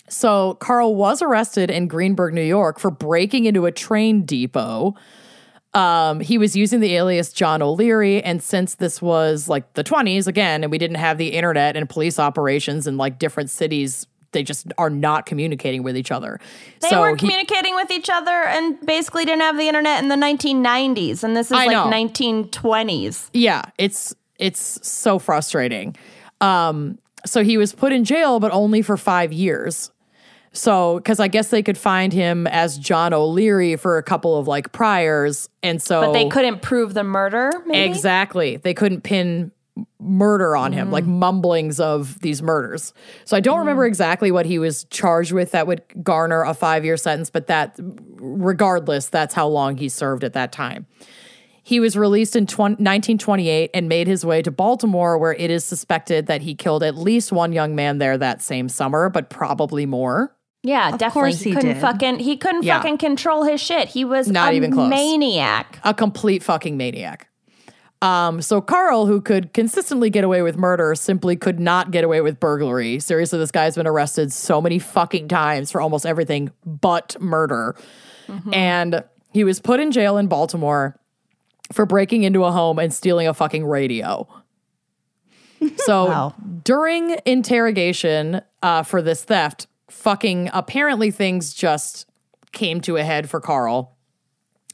So 0.08 0.54
Carl 0.54 0.94
was 0.94 1.22
arrested 1.22 1.70
in 1.70 1.88
Greenberg, 1.88 2.34
New 2.34 2.42
York 2.42 2.78
for 2.78 2.90
breaking 2.90 3.44
into 3.46 3.66
a 3.66 3.72
train 3.72 4.22
depot. 4.24 4.94
Um, 5.74 6.20
he 6.20 6.38
was 6.38 6.54
using 6.54 6.80
the 6.80 6.94
alias 6.94 7.32
John 7.32 7.60
O'Leary, 7.60 8.22
and 8.22 8.42
since 8.42 8.76
this 8.76 9.02
was 9.02 9.48
like 9.48 9.72
the 9.74 9.82
20s 9.82 10.26
again, 10.28 10.62
and 10.62 10.70
we 10.70 10.78
didn't 10.78 10.96
have 10.96 11.18
the 11.18 11.28
internet 11.28 11.76
and 11.76 11.88
police 11.88 12.18
operations 12.18 12.86
in 12.86 12.96
like 12.96 13.18
different 13.18 13.50
cities, 13.50 14.06
they 14.30 14.44
just 14.44 14.66
are 14.78 14.90
not 14.90 15.26
communicating 15.26 15.82
with 15.82 15.96
each 15.96 16.10
other. 16.12 16.38
They 16.80 16.88
so 16.90 17.00
weren't 17.00 17.20
he- 17.20 17.26
communicating 17.26 17.74
with 17.74 17.90
each 17.90 18.08
other 18.08 18.30
and 18.30 18.78
basically 18.86 19.24
didn't 19.24 19.42
have 19.42 19.56
the 19.58 19.66
internet 19.68 20.02
in 20.02 20.08
the 20.08 20.16
1990s, 20.16 21.24
and 21.24 21.36
this 21.36 21.46
is 21.46 21.52
I 21.56 21.66
like 21.66 21.72
know. 21.72 21.86
1920s. 21.90 23.30
Yeah, 23.32 23.62
it's 23.78 24.14
It's 24.38 24.86
so 24.86 25.18
frustrating. 25.18 25.96
Um, 26.40 26.98
so 27.26 27.42
he 27.42 27.56
was 27.56 27.72
put 27.72 27.92
in 27.92 28.04
jail, 28.04 28.38
but 28.38 28.52
only 28.52 28.82
for 28.82 28.96
five 28.96 29.32
years. 29.32 29.90
So, 30.54 30.96
because 30.96 31.18
I 31.18 31.26
guess 31.26 31.48
they 31.48 31.62
could 31.62 31.76
find 31.76 32.12
him 32.12 32.46
as 32.46 32.78
John 32.78 33.12
O'Leary 33.12 33.74
for 33.74 33.98
a 33.98 34.02
couple 34.04 34.36
of 34.36 34.46
like 34.46 34.70
priors, 34.72 35.48
and 35.64 35.82
so 35.82 36.00
But 36.00 36.12
they 36.12 36.28
couldn't 36.28 36.62
prove 36.62 36.94
the 36.94 37.02
murder, 37.02 37.50
maybe? 37.66 37.90
Exactly. 37.90 38.56
They 38.56 38.72
couldn't 38.72 39.02
pin 39.02 39.50
murder 39.98 40.54
on 40.54 40.72
him, 40.72 40.92
like 40.92 41.04
mm. 41.04 41.18
mumblings 41.18 41.80
of 41.80 42.20
these 42.20 42.40
murders. 42.40 42.92
So 43.24 43.36
I 43.36 43.40
don't 43.40 43.58
remember 43.58 43.84
mm. 43.84 43.88
exactly 43.88 44.30
what 44.30 44.46
he 44.46 44.60
was 44.60 44.84
charged 44.84 45.32
with 45.32 45.50
that 45.50 45.66
would 45.66 45.82
garner 46.02 46.42
a 46.42 46.54
five 46.54 46.84
year 46.84 46.96
sentence, 46.96 47.30
but 47.30 47.48
that, 47.48 47.74
regardless, 47.78 49.08
that's 49.08 49.34
how 49.34 49.48
long 49.48 49.76
he 49.76 49.88
served 49.88 50.22
at 50.22 50.34
that 50.34 50.52
time. 50.52 50.86
He 51.64 51.80
was 51.80 51.96
released 51.96 52.36
in 52.36 52.46
20, 52.46 52.74
1928 52.74 53.70
and 53.72 53.88
made 53.88 54.06
his 54.06 54.24
way 54.24 54.42
to 54.42 54.50
Baltimore, 54.50 55.18
where 55.18 55.32
it 55.32 55.50
is 55.50 55.64
suspected 55.64 56.26
that 56.26 56.42
he 56.42 56.54
killed 56.54 56.82
at 56.82 56.94
least 56.94 57.32
one 57.32 57.52
young 57.52 57.74
man 57.74 57.98
there 57.98 58.18
that 58.18 58.42
same 58.42 58.68
summer, 58.68 59.08
but 59.08 59.30
probably 59.30 59.86
more. 59.86 60.36
Yeah, 60.66 60.90
definitely. 60.92 61.10
course 61.32 61.40
he, 61.42 61.50
he 61.50 61.56
couldn't 61.56 61.74
did. 61.74 61.80
fucking 61.80 62.18
he 62.20 62.36
couldn't 62.38 62.62
Yeah. 62.64 62.78
fucking 62.78 62.96
control 62.98 63.44
his 63.44 63.60
shit. 63.60 63.88
He 63.88 64.04
was 64.04 64.28
Not 64.28 64.52
a 64.54 64.56
even 64.56 64.72
close. 64.72 64.88
maniac. 64.88 65.78
a 65.84 65.92
complete 65.94 66.42
fucking 66.42 66.76
maniac. 66.78 67.28
Um, 68.02 68.42
so 68.42 68.60
Carl, 68.60 69.06
who 69.06 69.20
could 69.20 69.52
consistently 69.54 70.10
get 70.10 70.24
away 70.24 70.42
with 70.42 70.56
murder, 70.56 70.94
simply 70.94 71.36
could 71.36 71.60
not 71.60 71.90
get 71.90 72.02
away 72.04 72.20
with 72.22 72.40
burglary. 72.40 72.98
Seriously, 72.98 73.38
this 73.38 73.50
guy's 73.50 73.76
been 73.76 73.86
arrested 73.86 74.32
so 74.32 74.60
many 74.60 74.78
fucking 74.78 75.28
times 75.28 75.70
for 75.70 75.80
almost 75.80 76.04
everything 76.04 76.50
but 76.66 77.16
murder. 77.20 77.76
And 78.52 79.04
he 79.32 79.44
was 79.44 79.60
put 79.60 79.80
in 79.80 79.90
jail 79.92 80.16
in 80.18 80.26
Baltimore 80.28 80.98
for 81.72 81.84
breaking 81.86 82.24
into 82.24 82.44
a 82.44 82.50
home 82.52 82.78
and 82.78 82.92
stealing 82.92 83.26
a 83.26 83.34
fucking 83.34 83.64
radio. 83.66 84.26
So 85.76 86.06
Wow. 86.06 86.34
during 86.62 87.16
interrogation 87.24 88.42
uh, 88.62 88.82
for 88.82 89.00
this 89.00 89.24
theft, 89.24 89.66
fucking 89.94 90.50
apparently 90.52 91.10
things 91.10 91.54
just 91.54 92.06
came 92.52 92.80
to 92.82 92.96
a 92.96 93.04
head 93.04 93.30
for 93.30 93.40
Carl 93.40 93.96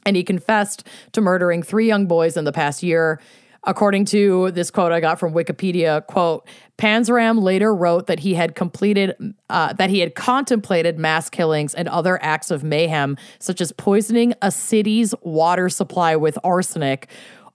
and 0.05 0.15
he 0.15 0.23
confessed 0.23 0.85
to 1.13 1.21
murdering 1.21 1.63
three 1.63 1.87
young 1.87 2.07
boys 2.07 2.35
in 2.35 2.43
the 2.43 2.51
past 2.51 2.83
year. 2.83 3.21
According 3.63 4.05
to 4.05 4.49
this 4.51 4.71
quote 4.71 4.91
I 4.91 4.99
got 4.99 5.19
from 5.19 5.33
Wikipedia, 5.33 6.05
quote, 6.07 6.47
Panzram 6.79 7.43
later 7.43 7.75
wrote 7.75 8.07
that 8.07 8.19
he 8.19 8.33
had 8.33 8.55
completed, 8.55 9.15
uh, 9.51 9.73
that 9.73 9.91
he 9.91 9.99
had 9.99 10.15
contemplated 10.15 10.97
mass 10.97 11.29
killings 11.29 11.75
and 11.75 11.87
other 11.87 12.21
acts 12.23 12.49
of 12.49 12.63
mayhem, 12.63 13.15
such 13.37 13.61
as 13.61 13.71
poisoning 13.71 14.33
a 14.41 14.49
city's 14.49 15.13
water 15.21 15.69
supply 15.69 16.15
with 16.15 16.39
arsenic 16.43 17.07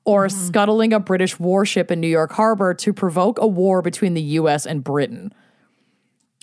or 0.05 0.29
scuttling 0.29 0.93
a 0.93 1.01
British 1.01 1.41
warship 1.41 1.91
in 1.91 2.01
New 2.01 2.07
York 2.07 2.31
Harbor 2.31 2.73
to 2.75 2.93
provoke 2.93 3.41
a 3.41 3.47
war 3.47 3.83
between 3.83 4.15
the 4.15 4.23
US 4.23 4.65
and 4.65 4.85
Britain. 4.85 5.33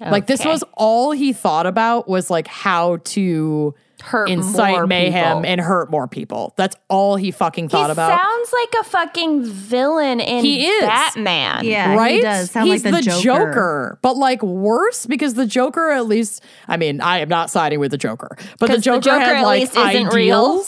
Like 0.02 0.28
this 0.28 0.44
was 0.44 0.64
all 0.74 1.12
he 1.12 1.32
thought 1.34 1.66
about 1.66 2.10
was 2.10 2.30
like 2.30 2.48
how 2.48 2.98
to 2.98 3.74
Hurt 4.02 4.28
incite 4.30 4.74
more 4.74 4.88
mayhem 4.88 5.38
people. 5.38 5.46
and 5.46 5.62
hurt 5.62 5.90
more 5.90 6.10
people. 6.10 6.54
That's 6.58 6.76
all 6.90 7.16
he 7.16 7.32
fucking 7.32 7.70
thought 7.70 7.86
he 7.86 7.92
about. 7.94 8.20
sounds 8.20 8.52
like 8.52 8.82
a 8.82 8.84
fucking 8.90 9.46
villain 9.46 10.20
in 10.20 10.44
He 10.44 10.66
is. 10.68 10.82
Batman. 10.82 11.64
Yeah, 11.64 11.96
right? 11.96 12.16
he 12.16 12.22
does 12.22 12.52
sound 12.52 12.68
He's 12.70 12.84
like 12.84 12.96
the, 12.96 13.02
the 13.12 13.22
Joker. 13.22 13.98
but 14.02 14.18
like 14.18 14.44
worse 14.44 15.06
because 15.06 15.36
the 15.36 15.46
Joker 15.46 15.92
at 15.92 16.06
least. 16.06 16.44
I 16.68 16.76
mean, 16.76 17.00
I 17.00 17.20
am 17.20 17.30
not 17.30 17.50
siding 17.50 17.80
with 17.80 17.92
the 17.92 17.98
Joker, 17.98 18.36
but 18.60 18.72
the 18.72 18.80
Joker, 18.80 19.00
Joker 19.02 19.20
had 19.20 19.36
at 19.38 19.44
like 19.44 19.62
least 19.62 19.78
isn't 19.78 20.08
real. 20.14 20.66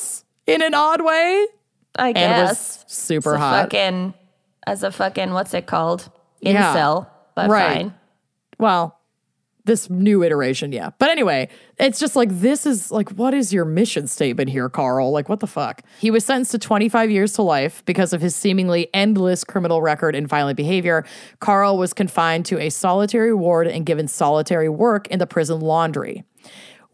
in 0.47 0.61
an 0.61 0.73
odd 0.73 1.01
way 1.03 1.45
I 1.97 2.07
and 2.09 2.15
guess. 2.15 2.49
was 2.85 2.85
super 2.93 3.33
As 3.33 3.39
hot. 3.41 3.63
Fucking 3.63 4.13
as 4.65 4.83
a 4.83 4.91
fucking 4.93 5.33
what's 5.33 5.53
it 5.53 5.65
called? 5.65 6.09
Yeah. 6.39 6.73
Incel, 6.73 7.07
but 7.35 7.49
Right. 7.49 7.75
fine. 7.77 7.93
well, 8.59 8.94
this 9.65 9.89
new 9.89 10.23
iteration, 10.23 10.71
yeah. 10.71 10.91
But 10.97 11.09
anyway, 11.09 11.49
it's 11.77 11.99
just 11.99 12.15
like 12.15 12.29
this 12.31 12.65
is 12.65 12.91
like 12.91 13.09
what 13.11 13.33
is 13.33 13.53
your 13.53 13.65
mission 13.65 14.07
statement 14.07 14.49
here, 14.49 14.69
Carl? 14.69 15.11
Like 15.11 15.27
what 15.27 15.39
the 15.39 15.47
fuck? 15.47 15.81
He 15.99 16.11
was 16.11 16.25
sentenced 16.25 16.51
to 16.51 16.59
25 16.59 17.11
years 17.11 17.33
to 17.33 17.41
life 17.41 17.83
because 17.85 18.13
of 18.13 18.21
his 18.21 18.35
seemingly 18.35 18.87
endless 18.93 19.43
criminal 19.43 19.81
record 19.81 20.15
and 20.15 20.27
violent 20.27 20.57
behavior. 20.57 21.05
Carl 21.39 21.77
was 21.77 21.93
confined 21.93 22.45
to 22.47 22.59
a 22.59 22.69
solitary 22.69 23.33
ward 23.33 23.67
and 23.67 23.85
given 23.85 24.07
solitary 24.07 24.69
work 24.69 25.07
in 25.07 25.19
the 25.19 25.27
prison 25.27 25.59
laundry. 25.59 26.23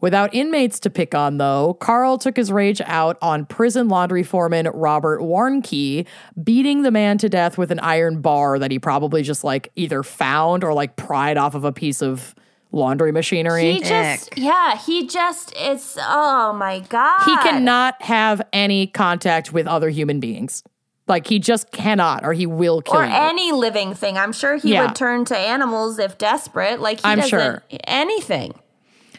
Without 0.02 0.34
inmates 0.34 0.80
to 0.80 0.90
pick 0.90 1.14
on, 1.14 1.38
though, 1.38 1.74
Carl 1.74 2.18
took 2.18 2.36
his 2.36 2.50
rage 2.50 2.80
out 2.86 3.16
on 3.22 3.46
prison 3.46 3.88
laundry 3.88 4.24
foreman 4.24 4.66
Robert 4.74 5.20
Warnke, 5.20 6.04
beating 6.42 6.82
the 6.82 6.90
man 6.90 7.18
to 7.18 7.28
death 7.28 7.56
with 7.56 7.70
an 7.70 7.78
iron 7.78 8.20
bar 8.20 8.58
that 8.58 8.72
he 8.72 8.80
probably 8.80 9.22
just 9.22 9.44
like 9.44 9.70
either 9.76 10.02
found 10.02 10.64
or 10.64 10.74
like 10.74 10.96
pried 10.96 11.36
off 11.36 11.54
of 11.54 11.62
a 11.62 11.70
piece 11.70 12.02
of 12.02 12.34
laundry 12.72 13.12
machinery. 13.12 13.74
He 13.74 13.80
just 13.80 14.36
yeah, 14.36 14.76
he 14.76 15.06
just 15.06 15.52
it's 15.56 15.96
oh 16.00 16.52
my 16.54 16.80
god. 16.80 17.24
he 17.24 17.36
cannot 17.38 18.00
have 18.02 18.42
any 18.52 18.86
contact 18.86 19.52
with 19.52 19.66
other 19.66 19.88
human 19.90 20.18
beings. 20.20 20.62
Like 21.08 21.26
he 21.26 21.38
just 21.40 21.72
cannot, 21.72 22.24
or 22.24 22.32
he 22.32 22.46
will 22.46 22.80
kill 22.80 22.96
or 23.00 23.04
you. 23.04 23.10
any 23.12 23.52
living 23.52 23.92
thing. 23.94 24.16
I'm 24.16 24.32
sure 24.32 24.56
he 24.56 24.72
Yeah. 24.72 24.86
would 24.86 24.94
turn 24.94 25.24
to 25.26 25.36
animals 25.36 25.98
if 25.98 26.16
desperate. 26.16 26.80
Like 26.80 26.98
he 27.00 27.04
I'm 27.06 27.18
doesn't 27.18 27.30
sure. 27.30 27.62
anything. 27.84 28.54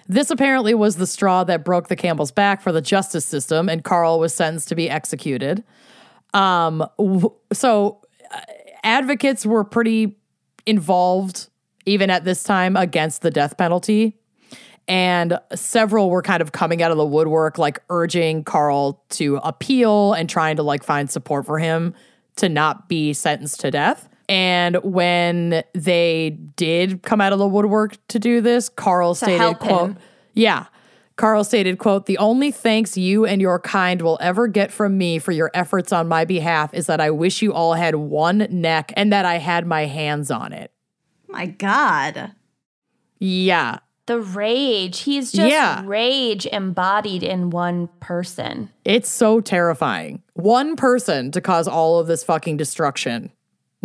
This 0.08 0.30
apparently 0.32 0.74
was 0.74 0.96
the 0.96 1.08
straw 1.08 1.44
that 1.46 1.64
broke 1.64 1.88
the 1.90 1.96
camel's 1.96 2.32
back 2.32 2.62
for 2.62 2.72
the 2.72 2.82
justice 2.82 3.26
system, 3.26 3.70
and 3.70 3.84
Carl 3.84 4.20
was 4.20 4.34
sentenced 4.34 4.70
to 4.70 4.76
be 4.76 4.90
executed. 4.90 5.64
Um, 6.34 6.86
w- 6.98 7.32
so 7.52 8.02
uh, 8.34 8.40
advocates 8.84 9.46
were 9.46 9.64
pretty 9.64 10.18
involved 10.66 11.50
even 11.86 12.10
at 12.10 12.26
this 12.26 12.44
time 12.44 12.76
against 12.76 13.22
the 13.22 13.32
death 13.32 13.58
penalty. 13.58 14.18
And 14.88 15.40
several 15.56 16.10
were 16.10 16.22
kind 16.22 16.42
of 16.42 16.52
coming 16.52 16.82
out 16.84 16.92
of 16.92 16.98
the 16.98 17.06
woodwork, 17.06 17.58
like 17.58 17.82
urging 17.90 18.44
Carl 18.44 19.02
to 19.12 19.38
appeal 19.38 20.14
and 20.14 20.30
trying 20.30 20.58
to 20.58 20.64
like 20.64 20.84
find 20.84 21.10
support 21.10 21.46
for 21.46 21.58
him 21.58 21.94
to 22.36 22.50
not 22.50 22.90
be 22.90 23.14
sentenced 23.14 23.62
to 23.62 23.72
death. 23.72 24.10
And 24.28 24.78
when 24.78 25.64
they 25.74 26.32
did 26.56 27.04
come 27.04 27.22
out 27.22 27.34
of 27.34 27.40
the 27.40 27.48
woodwork 27.48 27.98
to 28.10 28.20
do 28.20 28.42
this, 28.42 28.70
Carl 28.70 29.16
stated, 29.16 29.60
quote, 29.60 29.96
yeah. 30.34 30.66
Carl 31.16 31.44
stated, 31.44 31.78
quote, 31.78 32.08
the 32.08 32.18
only 32.18 32.52
thanks 32.52 32.98
you 32.98 33.26
and 33.26 33.40
your 33.40 33.60
kind 33.60 34.02
will 34.02 34.18
ever 34.20 34.48
get 34.48 34.72
from 34.72 34.98
me 34.98 35.20
for 35.20 35.32
your 35.32 35.52
efforts 35.54 35.94
on 35.94 36.08
my 36.08 36.26
behalf 36.26 36.74
is 36.74 36.88
that 36.88 37.00
I 37.00 37.12
wish 37.12 37.42
you 37.42 37.54
all 37.54 37.76
had 37.76 37.96
one 37.96 38.48
neck 38.50 38.92
and 38.96 39.14
that 39.14 39.24
I 39.24 39.38
had 39.38 39.68
my 39.68 39.86
hands 39.86 40.32
on 40.32 40.52
it. 40.52 40.73
My 41.34 41.48
God. 41.48 42.32
Yeah. 43.20 43.80
The 44.06 44.20
rage. 44.20 45.00
He's 45.00 45.32
just 45.32 45.50
Yeah. 45.50 45.82
rage 45.86 46.46
embodied 46.46 47.24
in 47.24 47.50
one 47.50 47.88
person. 48.00 48.70
It's 48.84 49.10
so 49.10 49.40
terrifying. 49.40 50.22
One 50.34 50.76
person 50.76 51.32
to 51.32 51.42
cause 51.42 51.68
all 51.68 52.00
of 52.00 52.08
this 52.08 52.24
fucking 52.24 52.58
destruction. 52.58 53.32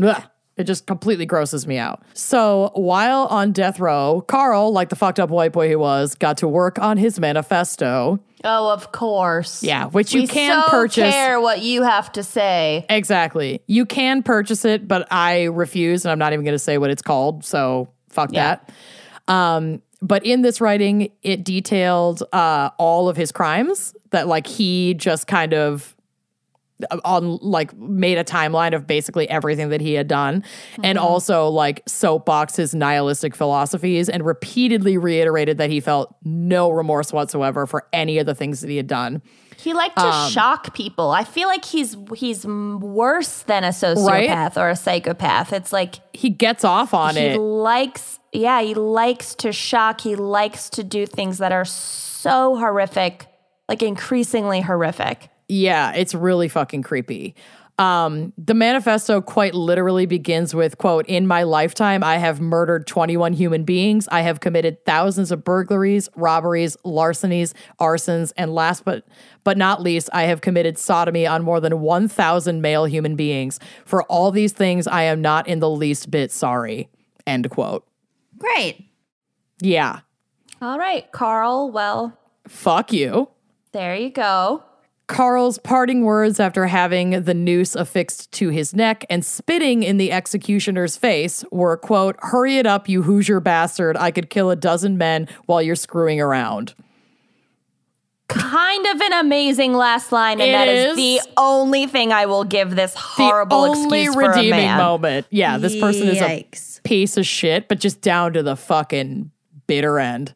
Ugh. 0.02 0.22
It 0.58 0.64
just 0.64 0.86
completely 0.86 1.24
grosses 1.24 1.66
me 1.66 1.78
out. 1.78 2.02
So 2.14 2.72
while 2.74 3.26
on 3.28 3.52
death 3.52 3.78
row, 3.78 4.22
Carl, 4.26 4.72
like 4.72 4.88
the 4.88 4.96
fucked 4.96 5.20
up 5.20 5.30
white 5.30 5.52
boy 5.52 5.68
he 5.68 5.76
was, 5.76 6.14
got 6.16 6.38
to 6.38 6.48
work 6.48 6.78
on 6.80 6.96
his 6.98 7.20
manifesto. 7.20 8.18
Oh, 8.44 8.70
of 8.72 8.92
course. 8.92 9.62
Yeah, 9.62 9.86
which 9.86 10.12
you 10.12 10.22
we 10.22 10.26
can 10.26 10.62
so 10.64 10.68
purchase. 10.70 11.12
care 11.12 11.40
what 11.40 11.60
you 11.62 11.82
have 11.84 12.10
to 12.12 12.22
say. 12.22 12.84
Exactly. 12.90 13.62
You 13.66 13.86
can 13.86 14.22
purchase 14.22 14.64
it, 14.64 14.86
but 14.86 15.06
I 15.12 15.44
refuse, 15.44 16.04
and 16.04 16.12
I'm 16.12 16.18
not 16.18 16.32
even 16.32 16.44
going 16.44 16.54
to 16.54 16.58
say 16.58 16.76
what 16.76 16.90
it's 16.90 17.02
called. 17.02 17.44
So 17.44 17.88
fuck 18.08 18.30
Yeah. 18.32 18.56
that. 18.56 19.32
Um, 19.32 19.82
but 20.00 20.24
in 20.24 20.42
this 20.42 20.60
writing, 20.60 21.10
it 21.22 21.44
detailed 21.44 22.22
uh, 22.32 22.70
all 22.78 23.08
of 23.08 23.16
his 23.16 23.32
crimes 23.32 23.94
that, 24.10 24.28
like, 24.28 24.46
he 24.46 24.94
just 24.94 25.26
kind 25.26 25.52
of 25.54 25.96
on 27.04 27.38
like 27.38 27.76
made 27.76 28.18
a 28.18 28.24
timeline 28.24 28.74
of 28.74 28.86
basically 28.86 29.28
everything 29.28 29.68
that 29.70 29.80
he 29.80 29.94
had 29.94 30.06
done 30.06 30.44
and 30.84 30.96
also 30.98 31.48
like 31.48 31.84
soapboxed 31.86 32.56
his 32.56 32.74
nihilistic 32.74 33.34
philosophies 33.34 34.08
and 34.08 34.24
repeatedly 34.24 34.96
reiterated 34.96 35.58
that 35.58 35.70
he 35.70 35.80
felt 35.80 36.14
no 36.22 36.70
remorse 36.70 37.12
whatsoever 37.12 37.66
for 37.66 37.86
any 37.92 38.18
of 38.18 38.26
the 38.26 38.34
things 38.34 38.60
that 38.60 38.70
he 38.70 38.76
had 38.76 38.86
done 38.86 39.20
He 39.56 39.74
liked 39.74 39.96
to 39.98 40.06
Um, 40.06 40.30
shock 40.30 40.72
people. 40.72 41.10
I 41.10 41.24
feel 41.24 41.48
like 41.48 41.64
he's 41.64 41.96
he's 42.14 42.46
worse 42.46 43.42
than 43.42 43.64
a 43.64 43.70
sociopath 43.70 44.56
or 44.56 44.68
a 44.68 44.76
psychopath. 44.76 45.52
It's 45.52 45.72
like 45.72 45.96
he 46.12 46.30
gets 46.30 46.64
off 46.64 46.94
on 46.94 47.16
he 47.16 47.22
it 47.22 47.32
He 47.32 47.38
likes 47.38 48.20
yeah, 48.32 48.60
he 48.62 48.74
likes 48.74 49.34
to 49.36 49.52
shock. 49.52 50.02
He 50.02 50.14
likes 50.14 50.70
to 50.70 50.84
do 50.84 51.06
things 51.06 51.38
that 51.38 51.50
are 51.50 51.64
so 51.64 52.56
horrific, 52.56 53.26
like 53.68 53.82
increasingly 53.82 54.60
horrific. 54.60 55.30
Yeah, 55.48 55.92
it's 55.92 56.14
really 56.14 56.48
fucking 56.48 56.82
creepy. 56.82 57.34
Um, 57.78 58.32
the 58.36 58.54
manifesto 58.54 59.20
quite 59.20 59.54
literally 59.54 60.04
begins 60.04 60.52
with 60.52 60.78
quote, 60.78 61.06
in 61.06 61.28
my 61.28 61.44
lifetime, 61.44 62.02
I 62.02 62.16
have 62.16 62.40
murdered 62.40 62.88
21 62.88 63.34
human 63.34 63.62
beings. 63.62 64.08
I 64.10 64.22
have 64.22 64.40
committed 64.40 64.84
thousands 64.84 65.30
of 65.30 65.44
burglaries, 65.44 66.08
robberies, 66.16 66.76
larcenies, 66.82 67.54
arsons, 67.80 68.32
and 68.36 68.52
last 68.52 68.84
but 68.84 69.04
but 69.44 69.56
not 69.56 69.80
least, 69.80 70.10
I 70.12 70.24
have 70.24 70.40
committed 70.40 70.76
sodomy 70.76 71.24
on 71.24 71.44
more 71.44 71.60
than 71.60 71.80
1,000 71.80 72.60
male 72.60 72.84
human 72.84 73.14
beings. 73.14 73.60
For 73.86 74.02
all 74.04 74.32
these 74.32 74.52
things, 74.52 74.88
I 74.88 75.04
am 75.04 75.22
not 75.22 75.46
in 75.46 75.60
the 75.60 75.70
least 75.70 76.10
bit 76.10 76.32
sorry. 76.32 76.88
End 77.28 77.48
quote. 77.48 77.86
Great. 78.36 78.84
Yeah. 79.62 80.00
All 80.60 80.78
right, 80.78 81.10
Carl. 81.12 81.70
Well, 81.70 82.18
Fuck 82.48 82.92
you. 82.92 83.28
there 83.72 83.94
you 83.94 84.10
go. 84.10 84.64
Carl's 85.08 85.58
parting 85.58 86.04
words 86.04 86.38
after 86.38 86.66
having 86.66 87.22
the 87.22 87.34
noose 87.34 87.74
affixed 87.74 88.30
to 88.32 88.50
his 88.50 88.74
neck 88.74 89.04
and 89.08 89.24
spitting 89.24 89.82
in 89.82 89.96
the 89.96 90.12
executioner's 90.12 90.96
face 90.96 91.44
were, 91.50 91.76
quote, 91.78 92.14
hurry 92.20 92.58
it 92.58 92.66
up, 92.66 92.88
you 92.88 93.02
Hoosier 93.02 93.40
bastard. 93.40 93.96
I 93.96 94.10
could 94.10 94.28
kill 94.30 94.50
a 94.50 94.56
dozen 94.56 94.98
men 94.98 95.26
while 95.46 95.62
you're 95.62 95.76
screwing 95.76 96.20
around. 96.20 96.74
Kind 98.28 98.86
of 98.86 99.00
an 99.00 99.12
amazing 99.14 99.72
last 99.72 100.12
line, 100.12 100.42
and 100.42 100.50
It 100.50 100.52
that 100.52 100.68
is. 100.68 100.90
is 100.90 100.96
the 100.96 101.20
only 101.38 101.86
thing 101.86 102.12
I 102.12 102.26
will 102.26 102.44
give 102.44 102.76
this 102.76 102.94
horrible 102.94 103.62
the 103.62 103.68
only 103.70 104.02
excuse 104.02 104.14
for 104.14 104.22
a 104.24 104.28
redeeming 104.36 104.50
man. 104.66 104.76
moment. 104.76 105.26
Yeah, 105.30 105.56
this 105.56 105.80
person 105.80 106.08
is 106.08 106.20
a 106.20 106.46
piece 106.84 107.16
of 107.16 107.24
shit, 107.24 107.68
but 107.68 107.80
just 107.80 108.02
down 108.02 108.34
to 108.34 108.42
the 108.42 108.54
fucking 108.56 109.30
bitter 109.66 109.98
end. 109.98 110.34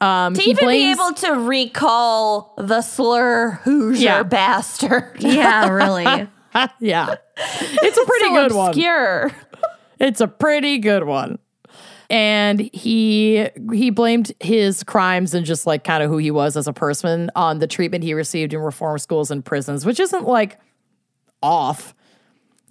Um, 0.00 0.34
To 0.34 0.42
even 0.42 0.68
be 0.68 0.90
able 0.92 1.12
to 1.14 1.32
recall 1.32 2.54
the 2.56 2.82
slur 2.82 3.50
Hoosier 3.64 4.04
Yeah. 4.04 4.22
bastard. 4.22 5.16
Yeah, 5.20 5.68
really. 5.68 6.04
yeah, 6.80 7.14
it's 7.36 7.98
a 7.98 8.04
pretty 8.04 8.24
so 8.26 8.34
good 8.34 8.52
one. 8.52 9.32
It's 10.00 10.20
a 10.20 10.28
pretty 10.28 10.78
good 10.78 11.04
one. 11.04 11.38
And 12.10 12.60
he 12.72 13.48
he 13.72 13.90
blamed 13.90 14.32
his 14.40 14.82
crimes 14.82 15.34
and 15.34 15.44
just 15.44 15.66
like 15.66 15.84
kind 15.84 16.02
of 16.02 16.08
who 16.10 16.16
he 16.16 16.30
was 16.30 16.56
as 16.56 16.66
a 16.66 16.72
person 16.72 17.30
on 17.36 17.58
the 17.58 17.66
treatment 17.66 18.02
he 18.04 18.14
received 18.14 18.54
in 18.54 18.60
reform 18.60 18.98
schools 18.98 19.30
and 19.30 19.44
prisons, 19.44 19.84
which 19.84 20.00
isn't 20.00 20.24
like 20.26 20.58
off. 21.42 21.94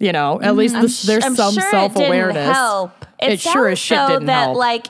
You 0.00 0.12
know, 0.12 0.40
at 0.40 0.54
least 0.56 0.74
this, 0.80 1.02
there's 1.02 1.24
I'm 1.24 1.34
some 1.36 1.54
sure 1.54 1.70
self 1.70 1.92
It 1.92 1.98
didn't 1.98 2.08
awareness. 2.12 2.52
help. 2.56 3.04
It, 3.20 3.32
It 3.32 3.40
sure 3.40 3.68
as 3.68 3.78
shit 3.78 3.98
didn't 4.08 4.26
that 4.26 4.44
help. 4.46 4.56
like 4.56 4.86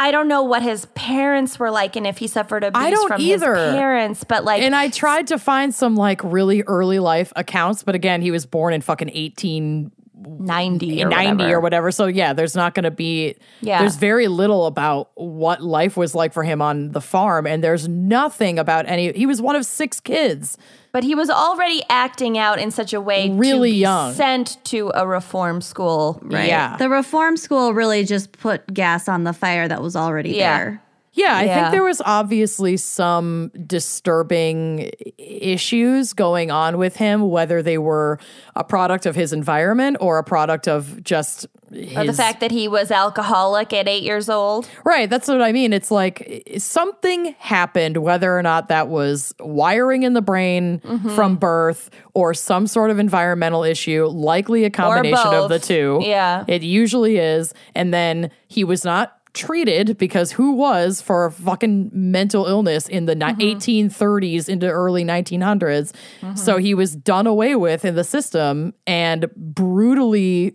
I 0.00 0.12
don't 0.12 0.28
know 0.28 0.42
what 0.42 0.62
his 0.62 0.86
parents 0.94 1.58
were 1.58 1.70
like 1.70 1.94
and 1.94 2.06
if 2.06 2.16
he 2.16 2.26
suffered 2.26 2.64
abuse 2.64 2.82
don't 2.90 3.08
from 3.08 3.20
either. 3.20 3.54
his 3.54 3.74
parents, 3.74 4.24
but 4.24 4.44
like 4.44 4.62
And 4.62 4.74
I 4.74 4.88
tried 4.88 5.26
to 5.26 5.38
find 5.38 5.74
some 5.74 5.94
like 5.94 6.24
really 6.24 6.62
early 6.62 6.98
life 6.98 7.34
accounts, 7.36 7.82
but 7.82 7.94
again, 7.94 8.22
he 8.22 8.30
was 8.30 8.46
born 8.46 8.72
in 8.72 8.80
fucking 8.80 9.10
18 9.12 9.92
90 10.26 11.02
or 11.04 11.08
90 11.08 11.30
whatever. 11.36 11.56
or 11.56 11.60
whatever. 11.60 11.90
So 11.92 12.06
yeah, 12.06 12.32
there's 12.32 12.54
not 12.54 12.74
going 12.74 12.84
to 12.84 12.90
be 12.90 13.36
Yeah. 13.60 13.80
there's 13.80 13.96
very 13.96 14.28
little 14.28 14.66
about 14.66 15.10
what 15.14 15.62
life 15.62 15.96
was 15.96 16.14
like 16.14 16.32
for 16.32 16.42
him 16.42 16.60
on 16.62 16.92
the 16.92 17.00
farm 17.00 17.46
and 17.46 17.62
there's 17.64 17.88
nothing 17.88 18.58
about 18.58 18.86
any 18.88 19.12
he 19.12 19.26
was 19.26 19.40
one 19.40 19.56
of 19.56 19.64
six 19.66 20.00
kids. 20.00 20.56
But 20.92 21.04
he 21.04 21.14
was 21.14 21.30
already 21.30 21.82
acting 21.88 22.36
out 22.36 22.58
in 22.58 22.72
such 22.72 22.92
a 22.92 23.00
way 23.00 23.30
Really 23.30 23.70
to 23.70 23.74
be 23.74 23.78
young. 23.78 24.12
sent 24.14 24.58
to 24.64 24.90
a 24.94 25.06
reform 25.06 25.60
school. 25.60 26.18
Right. 26.22 26.48
Yeah. 26.48 26.76
The 26.78 26.88
reform 26.90 27.36
school 27.36 27.72
really 27.74 28.04
just 28.04 28.32
put 28.32 28.66
gas 28.74 29.08
on 29.08 29.22
the 29.22 29.32
fire 29.32 29.68
that 29.68 29.82
was 29.82 29.94
already 29.94 30.30
Yeah. 30.30 30.58
there. 30.58 30.82
Yeah, 31.20 31.36
I 31.36 31.46
think 31.46 31.70
there 31.72 31.82
was 31.82 32.00
obviously 32.04 32.76
some 32.76 33.50
disturbing 33.66 34.90
issues 35.18 36.12
going 36.12 36.50
on 36.50 36.78
with 36.78 36.96
him 36.96 37.28
whether 37.30 37.62
they 37.62 37.78
were 37.78 38.18
a 38.56 38.64
product 38.64 39.06
of 39.06 39.14
his 39.14 39.32
environment 39.32 39.96
or 40.00 40.18
a 40.18 40.24
product 40.24 40.66
of 40.68 41.02
just 41.04 41.46
his 41.72 41.96
Or 41.96 42.04
the 42.04 42.12
fact 42.12 42.40
that 42.40 42.50
he 42.50 42.66
was 42.66 42.90
alcoholic 42.90 43.72
at 43.72 43.86
eight 43.86 44.02
years 44.02 44.28
old. 44.28 44.68
Right, 44.84 45.08
that's 45.08 45.28
what 45.28 45.40
I 45.40 45.52
mean. 45.52 45.72
It's 45.72 45.90
like 45.90 46.42
something 46.58 47.36
happened, 47.38 47.98
whether 47.98 48.36
or 48.36 48.42
not 48.42 48.68
that 48.68 48.88
was 48.88 49.32
wiring 49.38 50.02
in 50.02 50.14
the 50.14 50.22
brain 50.22 50.80
Mm-hmm. 50.80 51.14
from 51.14 51.36
birth 51.36 51.90
or 52.14 52.34
some 52.34 52.66
sort 52.66 52.90
of 52.90 52.98
environmental 52.98 53.62
issue, 53.62 54.06
likely 54.06 54.64
a 54.64 54.70
combination 54.70 55.34
of 55.34 55.48
the 55.48 55.58
two. 55.58 56.00
Yeah. 56.02 56.44
It 56.48 56.62
usually 56.62 57.18
is. 57.18 57.54
And 57.74 57.92
then 57.94 58.30
he 58.48 58.64
was 58.64 58.84
not 58.84 59.19
treated 59.34 59.96
because 59.98 60.32
who 60.32 60.52
was 60.52 61.00
for 61.00 61.24
a 61.26 61.30
fucking 61.30 61.90
mental 61.92 62.46
illness 62.46 62.88
in 62.88 63.06
the 63.06 63.14
Mm-hmm. 63.14 63.40
1830s 63.40 64.48
into 64.48 64.68
early 64.68 65.04
1900s. 65.04 65.94
So 66.36 66.56
he 66.58 66.74
was 66.74 66.94
done 66.96 67.26
away 67.26 67.54
with 67.56 67.84
in 67.84 67.94
the 67.94 68.04
system 68.04 68.74
and 68.86 69.30
brutally, 69.36 70.54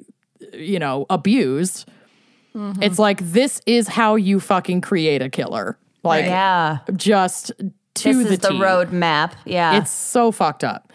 you 0.53 0.79
know, 0.79 1.05
abused. 1.09 1.87
Mm-hmm. 2.55 2.83
It's 2.83 2.99
like 2.99 3.19
this 3.21 3.61
is 3.65 3.87
how 3.87 4.15
you 4.15 4.39
fucking 4.39 4.81
create 4.81 5.21
a 5.21 5.29
killer. 5.29 5.77
Like 6.03 6.25
Yeah. 6.25 6.79
just 6.95 7.47
to 7.95 8.13
This 8.13 8.27
the 8.27 8.33
is 8.33 8.39
the 8.39 8.49
T. 8.49 8.55
roadmap. 8.59 9.31
Yeah. 9.45 9.77
It's 9.77 9.91
so 9.91 10.31
fucked 10.31 10.63
up. 10.63 10.91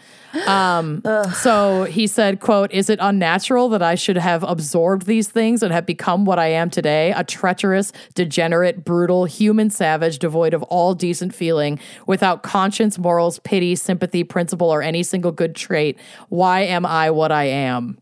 Um, 0.47 1.01
so 1.33 1.83
he 1.83 2.07
said, 2.07 2.39
quote, 2.39 2.71
is 2.71 2.89
it 2.89 2.99
unnatural 3.01 3.69
that 3.69 3.81
I 3.81 3.95
should 3.95 4.17
have 4.17 4.43
absorbed 4.43 5.05
these 5.05 5.27
things 5.27 5.63
and 5.63 5.73
have 5.73 5.85
become 5.85 6.25
what 6.25 6.39
I 6.39 6.47
am 6.47 6.69
today? 6.69 7.13
A 7.15 7.23
treacherous, 7.23 7.91
degenerate, 8.15 8.83
brutal, 8.85 9.25
human 9.25 9.69
savage, 9.69 10.19
devoid 10.19 10.53
of 10.53 10.63
all 10.63 10.93
decent 10.93 11.35
feeling, 11.35 11.79
without 12.07 12.43
conscience, 12.43 12.97
morals, 12.97 13.39
pity, 13.39 13.75
sympathy, 13.75 14.23
principle, 14.23 14.69
or 14.69 14.81
any 14.81 15.03
single 15.03 15.31
good 15.31 15.55
trait. 15.55 15.97
Why 16.29 16.61
am 16.61 16.85
I 16.85 17.11
what 17.11 17.31
I 17.31 17.45
am? 17.45 17.97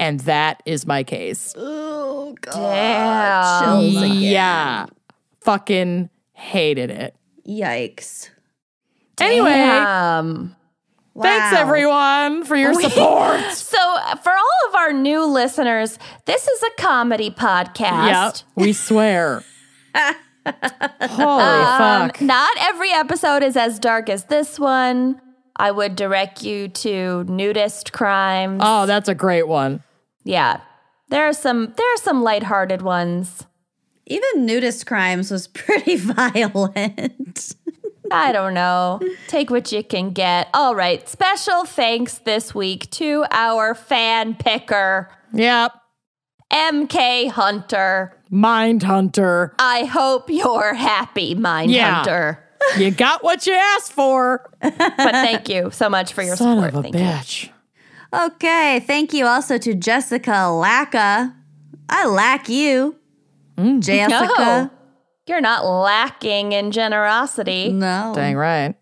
And 0.00 0.20
that 0.20 0.62
is 0.64 0.86
my 0.86 1.02
case. 1.02 1.54
Oh, 1.56 2.36
God. 2.40 3.82
Damn. 3.82 4.12
Yeah. 4.20 4.86
Fucking 5.40 6.10
hated 6.32 6.90
it. 6.90 7.16
Yikes. 7.46 8.30
Anyway, 9.20 9.50
Damn. 9.50 10.54
Thanks 11.22 11.56
everyone 11.58 12.44
for 12.44 12.56
your 12.56 12.74
support. 12.80 13.40
So, 13.52 13.78
uh, 13.78 14.16
for 14.16 14.30
all 14.32 14.68
of 14.68 14.74
our 14.74 14.92
new 14.92 15.24
listeners, 15.26 15.98
this 16.26 16.46
is 16.46 16.62
a 16.62 16.70
comedy 16.82 17.30
podcast. 17.30 18.06
Yep, 18.08 18.36
we 18.56 18.72
swear. 18.72 19.42
Holy 20.46 21.42
Um, 21.42 22.08
fuck. 22.08 22.20
Not 22.20 22.56
every 22.60 22.90
episode 22.92 23.42
is 23.42 23.56
as 23.56 23.78
dark 23.78 24.08
as 24.08 24.24
this 24.24 24.58
one. 24.58 25.20
I 25.56 25.70
would 25.72 25.96
direct 25.96 26.42
you 26.42 26.68
to 26.68 27.24
nudist 27.24 27.92
crimes. 27.92 28.62
Oh, 28.64 28.86
that's 28.86 29.08
a 29.08 29.14
great 29.14 29.48
one. 29.48 29.82
yeah. 30.24 30.60
There 31.10 31.26
are 31.26 31.32
some 31.32 31.72
there 31.74 31.94
are 31.94 31.96
some 31.98 32.22
lighthearted 32.22 32.82
ones. 32.82 33.46
Even 34.06 34.44
nudist 34.44 34.86
crimes 34.86 35.30
was 35.30 35.46
pretty 35.48 35.96
violent. 35.96 37.54
I 38.10 38.32
don't 38.32 38.54
know. 38.54 39.00
Take 39.26 39.50
what 39.50 39.70
you 39.72 39.82
can 39.84 40.10
get. 40.10 40.48
All 40.54 40.74
right. 40.74 41.06
Special 41.08 41.64
thanks 41.64 42.18
this 42.18 42.54
week 42.54 42.90
to 42.92 43.24
our 43.30 43.74
fan 43.74 44.34
picker, 44.34 45.10
Yep. 45.34 45.72
MK 46.52 47.30
Hunter. 47.30 48.16
Mind 48.30 48.82
Hunter. 48.82 49.54
I 49.58 49.84
hope 49.84 50.30
you're 50.30 50.74
happy, 50.74 51.34
Mind 51.34 51.70
Yeah. 51.70 51.96
Hunter. 51.96 52.44
You 52.78 52.90
got 52.90 53.22
what 53.22 53.46
you 53.46 53.52
asked 53.54 53.92
for. 53.92 54.50
But 54.60 54.74
thank 54.96 55.48
you 55.48 55.70
so 55.70 55.88
much 55.88 56.12
for 56.12 56.22
your 56.22 56.36
Son 56.36 56.56
support. 56.56 56.74
of 56.74 56.78
a 56.80 56.82
Thank 56.82 56.94
you. 56.96 57.00
bitch. 57.00 57.50
okay. 58.26 58.80
Thank 58.80 59.12
you 59.12 59.26
also 59.26 59.58
to 59.58 59.74
Jessica 59.74 60.30
Lacka. 60.30 61.34
I 61.88 62.06
lack 62.06 62.48
you. 62.48 62.96
Mm. 63.56 63.80
Jessica. 63.82 64.70
No, 64.70 64.70
you're 65.28 65.40
not 65.40 65.64
lacking 65.64 66.52
in 66.52 66.70
generosity. 66.70 67.72
No. 67.72 68.12
Dang 68.14 68.36
right. 68.36 68.74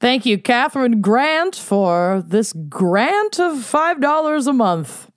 Thank 0.00 0.26
you, 0.26 0.38
Catherine 0.38 1.00
Grant, 1.00 1.54
for 1.56 2.22
this 2.26 2.52
grant 2.68 3.38
of 3.40 3.58
$5 3.58 4.46
a 4.46 4.52
month. 4.52 5.10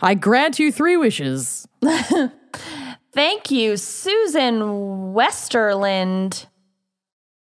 I 0.00 0.14
grant 0.14 0.58
you 0.58 0.72
three 0.72 0.96
wishes. 0.96 1.66
Thank 3.12 3.50
you, 3.50 3.76
Susan 3.76 4.60
Westerland. 5.14 6.46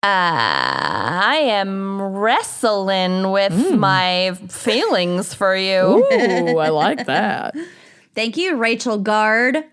Uh, 0.02 0.06
I 0.06 1.38
am 1.44 2.00
wrestling 2.00 3.30
with 3.32 3.52
Mm. 3.52 3.78
my 3.78 4.38
feelings 4.48 5.34
for 5.34 5.56
you. 5.56 6.06
Ooh, 6.12 6.58
I 6.58 6.68
like 6.68 7.06
that. 7.06 7.56
Thank 8.14 8.36
you, 8.36 8.56
Rachel 8.56 8.98
Guard. 8.98 9.64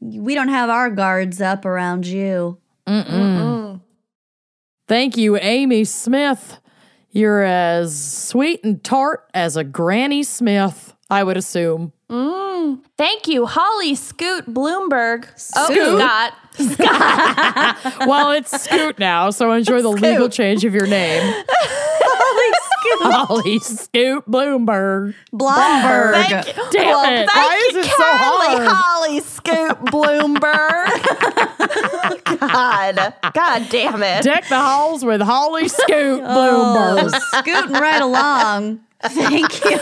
We 0.00 0.34
don't 0.34 0.48
have 0.48 0.70
our 0.70 0.90
guards 0.90 1.40
up 1.40 1.64
around 1.64 2.06
you. 2.06 2.58
Thank 4.86 5.16
you, 5.16 5.36
Amy 5.36 5.84
Smith. 5.84 6.60
You're 7.10 7.42
as 7.42 8.00
sweet 8.28 8.62
and 8.64 8.82
tart 8.82 9.28
as 9.34 9.56
a 9.56 9.64
Granny 9.64 10.22
Smith, 10.22 10.94
I 11.10 11.24
would 11.24 11.36
assume. 11.36 11.92
Mm. 12.10 12.80
Thank 12.96 13.28
you, 13.28 13.46
Holly 13.46 13.94
Scoot 13.94 14.46
Bloomberg. 14.46 15.26
Oh, 15.56 15.66
scoot? 15.66 15.78
Oh, 15.78 15.98
Scott. 15.98 16.34
Well, 18.08 18.32
it's 18.32 18.62
Scoot 18.62 18.98
now, 18.98 19.30
so 19.30 19.52
enjoy 19.52 19.82
the 19.82 19.90
legal 19.90 20.28
change 20.28 20.64
of 20.64 20.74
your 20.74 20.86
name. 20.86 21.22
Holy 21.50 22.52
scoot. 22.54 22.67
Holly 23.00 23.58
Scoop 23.60 24.26
Bloomberg. 24.26 25.14
Bloomberg. 25.32 26.12
Thank 26.12 26.46
you. 26.56 26.62
Damn 26.70 26.86
well, 26.86 27.12
it. 27.12 27.30
Thank 27.30 27.34
Why 27.34 27.68
you 27.72 27.78
is 27.78 27.86
it 27.86 27.90
so 27.90 28.04
hard? 28.04 28.68
Holly 28.70 29.20
Scoop 29.20 29.78
Bloomberg. 29.90 30.88
God, 32.40 33.14
God 33.34 33.66
damn 33.70 34.02
it. 34.02 34.22
Deck 34.24 34.48
the 34.48 34.58
halls 34.58 35.04
with 35.04 35.20
Holly 35.20 35.68
Scoop 35.68 36.22
Oh, 36.24 37.08
Bloomberg. 37.10 37.20
scooting 37.40 37.72
right 37.72 38.02
along. 38.02 38.80
Thank 39.02 39.64
you, 39.64 39.78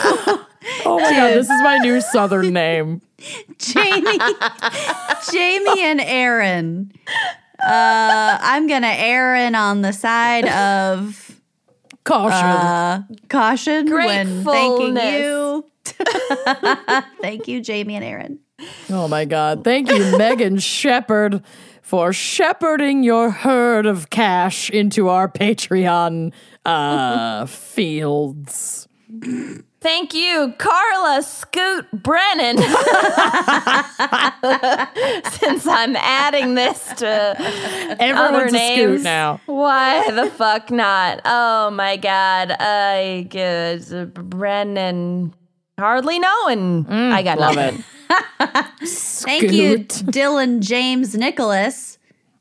Oh 0.84 0.98
my 1.00 1.10
god, 1.12 1.30
this 1.30 1.48
is 1.48 1.62
my 1.62 1.78
new 1.78 2.00
southern 2.00 2.52
name. 2.52 3.00
Jamie. 3.58 4.18
Jamie 5.32 5.80
and 5.82 6.00
Aaron. 6.00 6.92
Uh, 7.60 8.38
I'm 8.40 8.66
gonna 8.66 8.88
Aaron 8.88 9.54
on 9.54 9.82
the 9.82 9.92
side 9.92 10.46
of 10.48 11.35
Caution. 12.06 12.38
uh, 12.46 13.02
caution 13.28 13.90
when 13.90 14.44
thanking 14.44 14.96
you. 14.96 15.66
Thank 17.20 17.48
you, 17.48 17.60
Jamie 17.60 17.96
and 17.96 18.04
Aaron. 18.04 18.38
oh 18.90 19.08
my 19.08 19.24
god. 19.24 19.64
Thank 19.64 19.90
you, 19.90 20.16
Megan 20.16 20.58
Shepherd, 20.60 21.42
for 21.82 22.12
shepherding 22.12 23.02
your 23.02 23.30
herd 23.30 23.86
of 23.86 24.08
cash 24.10 24.70
into 24.70 25.08
our 25.08 25.28
Patreon 25.28 26.32
uh 26.64 27.46
fields. 27.46 28.88
Thank 29.80 30.14
you, 30.14 30.54
Carla 30.58 31.22
Scoot 31.22 31.86
Brennan. 31.92 32.56
Since 35.32 35.66
I'm 35.66 35.94
adding 35.96 36.54
this 36.54 36.92
to 36.96 37.06
other 37.38 37.96
Everyone's 38.00 38.52
a 38.52 38.56
names. 38.56 38.78
scoot 39.00 39.02
now. 39.02 39.40
Why 39.46 40.10
the 40.10 40.30
fuck 40.30 40.70
not? 40.70 41.20
Oh 41.24 41.70
my 41.70 41.96
god. 41.98 42.52
I 42.58 43.26
guess 43.28 43.92
Brennan 44.14 45.34
hardly 45.78 46.18
knowing. 46.18 46.84
Mm, 46.86 47.12
I 47.12 47.22
got 47.22 47.38
Love 47.38 47.54
nothing. 47.56 47.84
it. 48.10 48.88
Thank 48.88 49.52
you, 49.52 49.78
Dylan 49.80 50.60
James 50.60 51.14
Nicholas. 51.14 51.95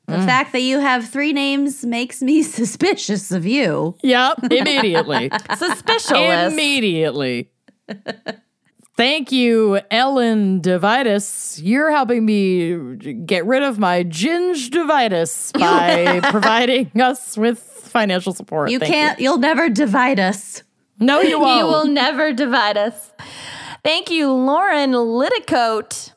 The 0.08 0.18
mm. 0.18 0.26
fact 0.26 0.52
that 0.52 0.62
you 0.62 0.80
have 0.80 1.10
three 1.10 1.34
names 1.34 1.84
makes 1.84 2.22
me 2.22 2.44
suspicious 2.60 3.32
of 3.32 3.46
you. 3.46 3.96
Yep, 4.04 4.52
immediately. 4.52 5.32
Suspicious. 5.58 6.52
immediately. 6.52 7.50
Thank 8.98 9.34
you, 9.34 9.82
Ellen 9.92 10.62
Devitis. 10.62 11.60
You're 11.62 11.92
helping 11.92 12.26
me 12.26 12.96
get 13.26 13.46
rid 13.46 13.62
of 13.62 13.78
my 13.78 14.06
gingivitis 14.06 15.52
by 15.60 16.22
providing 16.30 16.90
us 17.02 17.36
with 17.36 17.60
financial 17.60 18.34
support. 18.34 18.72
You 18.72 18.80
Thank 18.80 18.94
can't, 18.94 19.20
you. 19.20 19.32
will 19.32 19.38
never 19.38 19.70
divide 19.70 20.20
us. 20.20 20.64
No, 20.98 21.20
you 21.20 21.40
won't. 21.40 21.60
You 21.60 21.66
will 21.66 21.88
never 21.88 22.32
divide 22.32 22.78
us. 22.78 23.12
Thank 23.84 24.12
you, 24.12 24.32
Lauren 24.32 24.92
Liticote. 24.92 26.14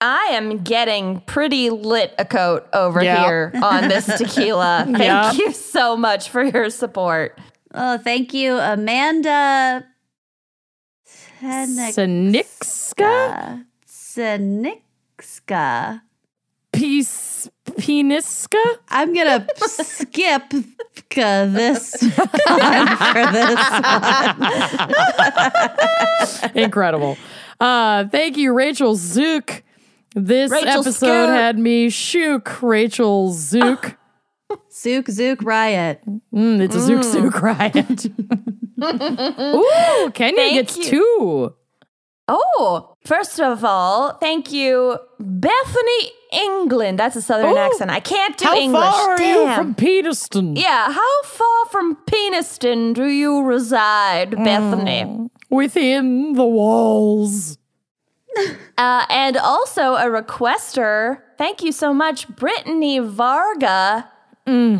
I 0.00 0.28
am 0.32 0.58
getting 0.62 1.20
pretty 1.22 1.70
lit 1.70 2.14
a 2.18 2.24
coat 2.24 2.66
over 2.72 3.02
Yeah. 3.02 3.24
here 3.26 3.52
on 3.62 3.88
this 3.88 4.06
tequila. 4.18 4.84
Thank 4.86 4.98
Yeah. 4.98 5.32
you 5.32 5.52
so 5.52 5.96
much 5.96 6.28
for 6.30 6.42
your 6.44 6.70
support. 6.70 7.36
Oh, 7.74 7.98
thank 7.98 8.32
you, 8.32 8.56
Amanda 8.58 9.84
Senixka? 11.42 13.64
Senixka. 13.86 16.00
Peace 16.72 17.48
Peniska? 17.66 18.62
I'm 18.90 19.12
gonna 19.14 19.46
skip 19.56 20.42
this 20.50 21.96
one 22.02 22.96
for 22.96 23.32
this 23.32 23.58
one. 26.52 26.54
Incredible. 26.64 27.16
Uh, 27.60 28.06
thank 28.08 28.36
you, 28.36 28.52
Rachel 28.52 28.94
Zook. 28.94 29.62
This 30.26 30.50
Rachel 30.50 30.80
episode 30.80 31.28
had 31.28 31.58
me 31.58 31.88
shook, 31.90 32.62
Rachel 32.62 33.32
Zook. 33.32 33.96
Zook 34.72 35.08
Zook 35.08 35.42
Riot. 35.42 36.00
Mm, 36.34 36.60
it's 36.60 36.74
a 36.74 36.80
Zook 36.80 37.02
Zook 37.04 37.40
riot. 37.42 38.06
Ooh, 38.82 40.10
Kenya 40.14 40.36
Thank 40.36 40.54
gets 40.54 40.76
you. 40.76 40.84
two. 40.84 41.54
Oh, 42.30 42.94
first 43.04 43.40
of 43.40 43.64
all, 43.64 44.14
thank 44.18 44.52
you, 44.52 44.98
Bethany 45.18 46.10
England. 46.32 46.98
That's 46.98 47.16
a 47.16 47.22
southern 47.22 47.52
Ooh. 47.54 47.56
accent. 47.58 47.90
I 47.90 48.00
can't 48.00 48.36
do 48.36 48.44
How 48.44 48.56
English. 48.56 48.82
far 48.82 49.10
are 49.12 49.16
Damn. 49.16 49.48
you 49.48 49.54
from 49.54 49.74
Peterston? 49.74 50.54
yeah, 50.56 50.92
how 50.92 51.22
far 51.22 51.66
from 51.70 51.96
Peniston 52.06 52.92
do 52.94 53.06
you 53.06 53.40
reside, 53.42 54.32
Mm. 54.32 54.44
Bethany? 54.44 55.28
Within 55.50 56.34
the 56.34 56.44
walls. 56.44 57.56
Uh, 58.78 59.04
and 59.10 59.36
also 59.36 59.96
a 59.96 60.04
requester. 60.04 61.18
Thank 61.36 61.64
you 61.64 61.72
so 61.72 61.92
much, 61.92 62.28
Brittany 62.28 63.00
Varga. 63.00 64.08
We 64.46 64.78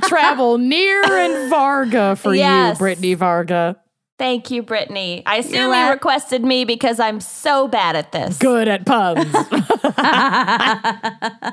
travel 0.00 0.58
near 0.58 1.04
and 1.04 1.48
Varga 1.50 2.16
for 2.16 2.34
Yes. 2.34 2.74
you, 2.74 2.78
Brittany 2.78 3.14
Varga. 3.14 3.76
Thank 4.18 4.50
you, 4.50 4.62
Brittany. 4.62 5.22
I 5.24 5.36
assume 5.36 5.72
You're 5.72 5.90
requested 5.90 6.44
me 6.44 6.64
because 6.64 6.98
I'm 7.00 7.20
so 7.20 7.66
bad 7.68 7.96
at 7.96 8.12
this. 8.12 8.38
Good 8.38 8.68
at 8.68 8.84
puns. 8.86 9.24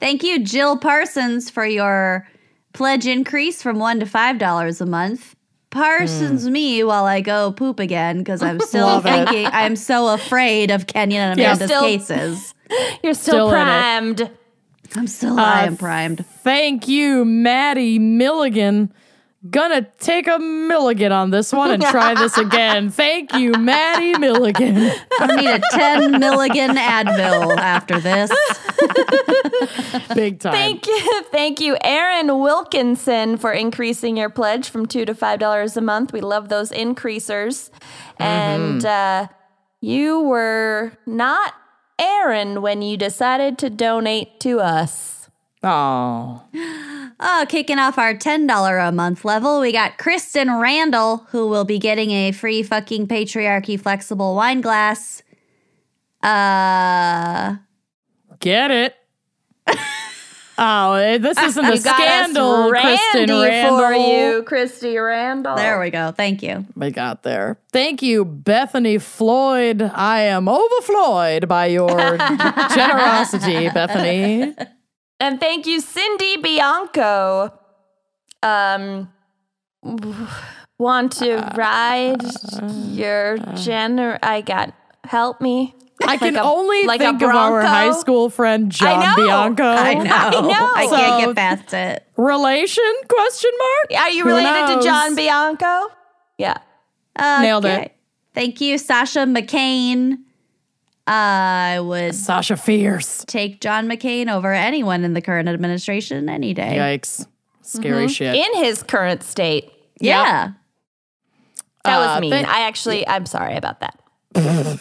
Thank 0.00 0.22
you, 0.24 0.42
Jill 0.44 0.76
Parsons, 0.78 1.48
for 1.50 1.64
your 1.66 2.26
pledge 2.72 3.06
increase 3.06 3.62
from 3.62 3.78
one 3.78 4.00
to 4.00 4.06
five 4.06 4.38
dollars 4.38 4.80
a 4.80 4.86
month. 4.86 5.36
Parsons 5.72 6.46
hmm. 6.46 6.52
me 6.52 6.84
while 6.84 7.04
I 7.04 7.20
go 7.20 7.50
poop 7.50 7.80
again 7.80 8.18
because 8.18 8.42
I'm 8.42 8.60
still 8.68 8.86
Love 8.86 9.06
it. 9.06 9.10
thinking 9.10 9.46
I'm 9.46 9.74
so 9.74 10.14
afraid 10.14 10.70
of 10.70 10.86
Kenyon 10.86 11.32
and 11.32 11.40
Amanda's 11.40 11.68
still- 11.68 11.80
cases. 11.82 12.54
You're 13.02 13.12
still, 13.12 13.48
Still 13.48 13.50
primed. 13.50 14.30
I'm 14.94 15.06
still 15.06 15.38
I 15.38 15.64
am 15.64 15.74
uh, 15.74 15.76
primed. 15.76 16.24
Thank 16.42 16.88
you, 16.88 17.24
Maddie 17.24 17.98
Milligan. 17.98 18.92
Gonna 19.50 19.82
take 19.98 20.28
a 20.28 20.38
Milligan 20.38 21.10
on 21.10 21.30
this 21.30 21.52
one 21.52 21.72
and 21.72 21.82
try 21.82 22.14
this 22.14 22.38
again. 22.38 22.90
Thank 22.90 23.34
you, 23.34 23.50
Maddie 23.52 24.16
Milligan. 24.16 24.92
I 25.18 25.36
need 25.36 25.48
a 25.48 25.60
10 25.72 26.20
milligan 26.20 26.76
Advil 26.76 27.56
after 27.56 27.98
this. 27.98 28.30
Big 30.14 30.38
time. 30.38 30.52
Thank 30.52 30.86
you, 30.86 31.22
thank 31.32 31.60
you, 31.60 31.76
Aaron 31.82 32.38
Wilkinson, 32.38 33.36
for 33.36 33.52
increasing 33.52 34.16
your 34.16 34.30
pledge 34.30 34.68
from 34.68 34.86
two 34.86 35.04
to 35.04 35.14
five 35.14 35.40
dollars 35.40 35.76
a 35.76 35.80
month. 35.80 36.12
We 36.12 36.20
love 36.20 36.48
those 36.48 36.70
increasers, 36.70 37.70
and 38.18 38.84
uh, 38.84 39.26
you 39.80 40.20
were 40.20 40.92
not 41.04 41.54
Aaron 41.98 42.62
when 42.62 42.80
you 42.82 42.96
decided 42.96 43.58
to 43.58 43.70
donate 43.70 44.38
to 44.40 44.60
us. 44.60 45.28
Oh, 45.64 46.44
Oh, 47.24 47.46
kicking 47.48 47.78
off 47.78 47.98
our 47.98 48.14
$10 48.14 48.88
a 48.88 48.90
month 48.90 49.24
level, 49.24 49.60
we 49.60 49.70
got 49.70 49.96
Kristen 49.96 50.52
Randall, 50.56 51.18
who 51.30 51.46
will 51.46 51.64
be 51.64 51.78
getting 51.78 52.10
a 52.10 52.32
free 52.32 52.64
fucking 52.64 53.06
patriarchy 53.06 53.78
flexible 53.78 54.34
wine 54.34 54.60
glass. 54.60 55.22
Uh, 56.20 57.56
get 58.40 58.70
it. 58.72 58.96
Oh, 60.58 60.92
eh, 60.92 61.16
this 61.16 61.38
isn't 61.38 61.64
a 61.64 61.76
scandal, 61.78 62.68
Kristen 62.68 63.30
Randall. 63.30 63.78
for 63.78 63.92
you, 63.94 64.42
Christy 64.42 64.98
Randall. 64.98 65.56
there 65.56 65.80
we 65.80 65.88
go. 65.90 66.12
Thank 66.12 66.42
you. 66.42 66.66
We 66.76 66.90
got 66.90 67.22
there. 67.22 67.58
Thank 67.72 68.02
you, 68.02 68.24
Bethany 68.26 68.98
Floyd. 68.98 69.82
I 69.82 70.20
am 70.20 70.48
overflowed 70.48 71.48
by 71.48 71.66
your 71.66 71.88
generosity, 72.74 73.70
Bethany. 73.70 74.54
And 75.22 75.38
thank 75.38 75.68
you, 75.68 75.80
Cindy 75.80 76.38
Bianco. 76.38 77.56
Um, 78.42 79.08
want 80.80 81.12
to 81.12 81.36
ride 81.54 82.24
your 82.88 83.38
gener? 83.38 84.18
I 84.20 84.40
got 84.40 84.74
help 85.04 85.40
me. 85.40 85.76
I 86.04 86.16
can 86.16 86.34
a- 86.34 86.42
only 86.42 86.86
like 86.86 87.00
a 87.00 87.04
think 87.04 87.22
of 87.22 87.30
our 87.30 87.62
high 87.62 87.92
school 87.92 88.30
friend 88.30 88.68
John 88.72 88.98
know. 88.98 89.24
Bianco. 89.24 89.62
I 89.62 89.94
know. 89.94 90.02
I 90.10 90.40
know. 90.40 90.72
I 90.74 90.86
can't 90.90 91.26
get 91.26 91.36
past 91.36 91.72
it. 91.72 92.04
Relation? 92.16 92.92
Question 93.08 93.52
mark? 93.56 94.02
Are 94.02 94.10
you 94.10 94.24
related 94.24 94.74
to? 94.74 94.82
John 94.82 95.14
Bianco? 95.14 95.92
Yeah. 96.36 96.58
Nailed 97.16 97.66
it. 97.66 97.94
Thank 98.34 98.60
you, 98.60 98.76
Sasha 98.76 99.20
McCain. 99.20 100.18
I 101.06 101.78
would 101.80 102.14
Sasha 102.14 102.56
Fierce. 102.56 103.24
take 103.26 103.60
John 103.60 103.88
McCain 103.88 104.32
over 104.32 104.52
anyone 104.52 105.04
in 105.04 105.14
the 105.14 105.20
current 105.20 105.48
administration 105.48 106.28
any 106.28 106.54
day. 106.54 106.76
Yikes. 106.76 107.26
Scary 107.62 108.08
shit. 108.08 108.34
In 108.34 108.62
his 108.64 108.82
current 108.82 109.22
state. 109.22 109.70
Yeah. 110.00 110.52
That 111.84 111.96
Uh, 111.96 112.06
was 112.14 112.20
mean. 112.20 112.30
thank- 112.30 112.48
I 112.48 112.62
actually, 112.66 113.06
I'm 113.08 113.26
sorry 113.26 113.56
about 113.56 113.80
that. 113.80 113.98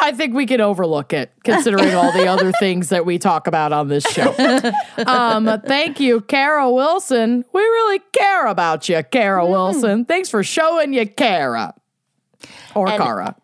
I 0.00 0.12
think 0.12 0.34
we 0.34 0.46
can 0.46 0.60
overlook 0.60 1.12
it, 1.12 1.32
considering 1.42 1.92
all 1.94 2.12
the 2.12 2.26
other 2.28 2.52
things 2.60 2.90
that 2.90 3.04
we 3.04 3.18
talk 3.18 3.46
about 3.48 3.72
on 3.72 3.88
this 3.88 4.04
show. 4.04 4.32
Um, 5.06 5.60
thank 5.66 5.98
you, 5.98 6.20
Kara 6.20 6.70
Wilson. 6.70 7.44
We 7.52 7.60
really 7.60 8.00
care 8.12 8.46
about 8.46 8.88
you, 8.88 9.02
Kara 9.02 9.44
Wilson. 9.44 10.04
Thanks 10.04 10.28
for 10.30 10.42
showing 10.44 10.92
you 10.92 11.06
Kara 11.06 11.74
or 12.74 12.88
And- 12.88 13.02
Kara. 13.02 13.36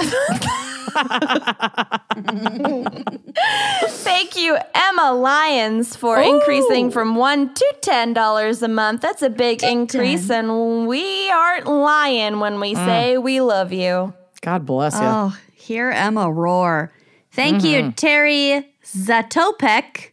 Thank 3.88 4.36
you, 4.36 4.58
Emma 4.74 5.12
Lyons, 5.12 5.96
for 5.96 6.20
increasing 6.20 6.90
from 6.90 7.16
one 7.16 7.54
to 7.54 7.74
ten 7.80 8.12
dollars 8.12 8.62
a 8.62 8.68
month. 8.68 9.02
That's 9.02 9.22
a 9.22 9.30
big 9.30 9.62
increase, 9.62 10.30
and 10.30 10.86
we 10.86 11.30
aren't 11.30 11.66
lying 11.66 12.40
when 12.40 12.60
we 12.60 12.74
mm. 12.74 12.84
say 12.84 13.18
we 13.18 13.40
love 13.40 13.72
you. 13.72 14.12
God 14.40 14.66
bless 14.66 14.94
you. 14.94 15.00
Oh, 15.02 15.36
hear 15.54 15.90
Emma 15.90 16.32
roar. 16.32 16.92
Thank 17.32 17.62
you, 17.62 17.82
mm-hmm. 17.82 17.90
Terry 17.90 18.66
Zatopek. 18.84 20.10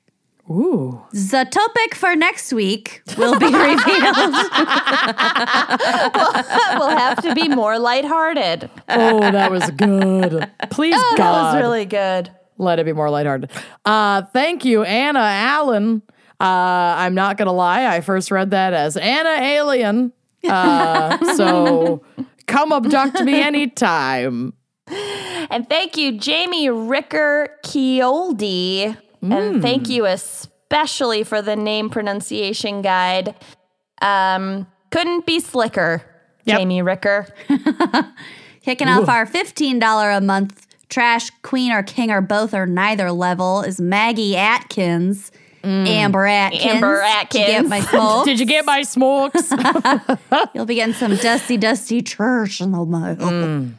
Ooh. 0.49 1.01
topic 1.51 1.95
for 1.95 2.15
next 2.15 2.53
week 2.53 3.01
will 3.17 3.37
be 3.37 3.45
revealed. 3.53 3.81
we'll 6.77 6.97
have 6.97 7.21
to 7.23 7.33
be 7.35 7.49
more 7.49 7.77
lighthearted. 7.79 8.69
Oh, 8.87 9.19
that 9.19 9.51
was 9.51 9.69
good. 9.71 10.49
Please, 10.69 10.95
God. 10.95 11.17
That 11.17 11.53
was 11.53 11.55
really 11.61 11.85
good. 11.85 12.31
let 12.57 12.79
it 12.79 12.85
be 12.85 12.93
more 12.93 13.09
lighthearted. 13.09 13.51
Uh, 13.83 14.21
thank 14.33 14.63
you, 14.63 14.83
Anna 14.83 15.19
Allen. 15.19 16.01
Uh, 16.39 16.43
I'm 16.43 17.15
not 17.15 17.37
gonna 17.37 17.51
lie, 17.51 17.85
I 17.87 18.01
first 18.01 18.29
read 18.31 18.51
that 18.51 18.73
as 18.73 18.95
Anna 18.95 19.29
Alien. 19.43 20.13
Uh, 20.47 21.35
so 21.35 22.03
come 22.45 22.71
abduct 22.71 23.21
me 23.21 23.41
anytime. 23.41 24.53
And 25.49 25.67
thank 25.67 25.97
you, 25.97 26.17
Jamie 26.17 26.69
Ricker 26.69 27.49
Kioldi. 27.65 28.95
And 29.31 29.61
thank 29.61 29.83
mm. 29.83 29.89
you 29.89 30.05
especially 30.05 31.23
for 31.23 31.41
the 31.41 31.55
name 31.55 31.89
pronunciation 31.89 32.81
guide. 32.81 33.35
Um, 34.01 34.67
couldn't 34.91 35.25
be 35.25 35.39
slicker, 35.39 36.03
Yep. 36.45 36.59
Jamie 36.59 36.81
Ricker. 36.81 37.27
Kicking 38.61 38.87
off 38.87 39.09
our 39.09 39.25
$15 39.25 40.17
a 40.17 40.21
month 40.21 40.67
trash 40.89 41.29
queen 41.41 41.71
or 41.71 41.83
king 41.83 42.11
or 42.11 42.21
both 42.21 42.53
or 42.53 42.65
neither 42.65 43.11
level 43.11 43.61
is 43.61 43.79
Maggie 43.81 44.35
Atkins. 44.35 45.31
Mm. 45.63 45.87
Amber 45.87 46.25
Atkins. 46.25 46.63
Amber 46.63 47.03
To 47.29 47.37
get 47.37 47.65
my 47.65 47.79
smoke. 47.91 48.25
Did 48.25 48.39
you 48.39 48.45
get 48.45 48.65
my 48.65 48.83
smokes? 48.83 49.51
You'll 50.53 50.65
be 50.65 50.75
getting 50.75 50.93
some 50.93 51.15
dusty, 51.17 51.57
dusty 51.57 52.01
church 52.01 52.61
in 52.61 52.71
the 52.71 52.85
mail. 52.85 53.15
Mm. 53.17 53.73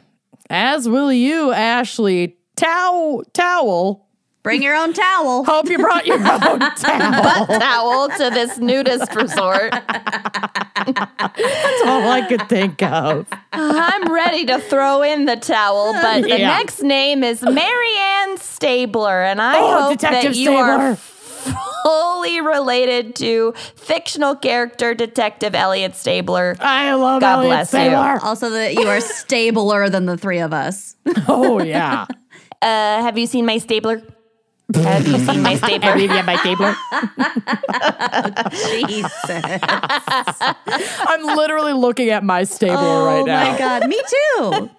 As 0.49 0.87
will 0.87 1.11
you, 1.11 1.51
Ashley. 1.51 2.37
Tow- 2.55 3.23
towel. 3.33 4.08
Bring 4.41 4.63
your 4.63 4.75
own 4.75 4.93
towel. 4.93 5.43
Hope 5.43 5.69
you 5.69 5.77
brought 5.77 6.07
your 6.07 6.17
own 6.17 6.59
towel. 6.77 7.45
Butt 7.47 7.59
towel 7.59 8.07
to 8.09 8.29
this 8.33 8.57
nudist 8.57 9.13
resort. 9.13 9.71
That's 9.71 11.81
all 11.85 12.07
I 12.09 12.25
could 12.27 12.47
think 12.47 12.81
of. 12.81 13.27
I'm 13.51 14.11
ready 14.11 14.45
to 14.45 14.59
throw 14.59 15.01
in 15.01 15.25
the 15.25 15.35
towel, 15.35 15.93
but 15.93 16.21
the 16.21 16.29
Yeah. 16.39 16.47
next 16.57 16.81
name 16.81 17.23
is 17.23 17.41
Marianne 17.41 18.37
Stabler, 18.37 19.23
and 19.23 19.41
I 19.41 19.59
Oh, 19.59 19.81
hope 19.81 19.91
Detective 19.99 20.33
that 20.33 20.37
you 20.39 20.51
are 20.55 20.95
fully 20.95 22.41
related 22.41 23.15
to 23.17 23.53
fictional 23.75 24.35
character 24.35 24.93
Detective 24.93 25.55
Elliot 25.55 25.95
Stabler. 25.95 26.55
I 26.59 26.93
love 26.93 27.21
God 27.21 27.39
Elliot 27.39 27.49
bless 27.49 27.73
you. 27.73 27.79
Saylor. 27.79 28.23
Also, 28.23 28.49
that 28.51 28.73
you 28.75 28.87
are 28.87 29.01
stabler 29.01 29.89
than 29.89 30.05
the 30.05 30.17
three 30.17 30.39
of 30.39 30.53
us. 30.53 30.95
Oh, 31.27 31.61
yeah. 31.61 32.05
Uh, 32.61 32.65
have 32.65 33.17
you 33.17 33.27
seen 33.27 33.45
my 33.45 33.57
Stabler? 33.57 34.01
Have 34.75 35.07
you 35.07 35.17
seen 35.19 35.41
my 35.41 35.55
Stabler? 35.57 35.93
Olivia 35.93 36.23
my 36.23 36.35
Gabler. 36.43 36.75
Jesus. 38.69 39.43
I'm 41.07 41.23
literally 41.35 41.73
looking 41.73 42.09
at 42.09 42.23
my 42.23 42.43
stable 42.43 42.75
right 42.75 43.21
oh 43.21 43.25
now. 43.25 43.41
oh 43.41 43.45
now. 43.45 43.51
my 43.51 43.57
God. 43.57 43.87
Me 43.87 43.97
too. 43.97 44.69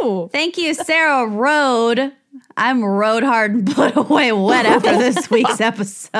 Oh. 0.00 0.28
Thank 0.32 0.56
you, 0.56 0.72
Sarah 0.74 1.26
Road. 1.26 2.12
I'm 2.56 2.84
road 2.84 3.22
hard 3.22 3.52
and 3.54 3.74
put 3.74 3.96
away 3.96 4.32
wet 4.32 4.66
after 4.66 4.96
this 4.96 5.30
week's 5.30 5.60
episode. 5.60 6.10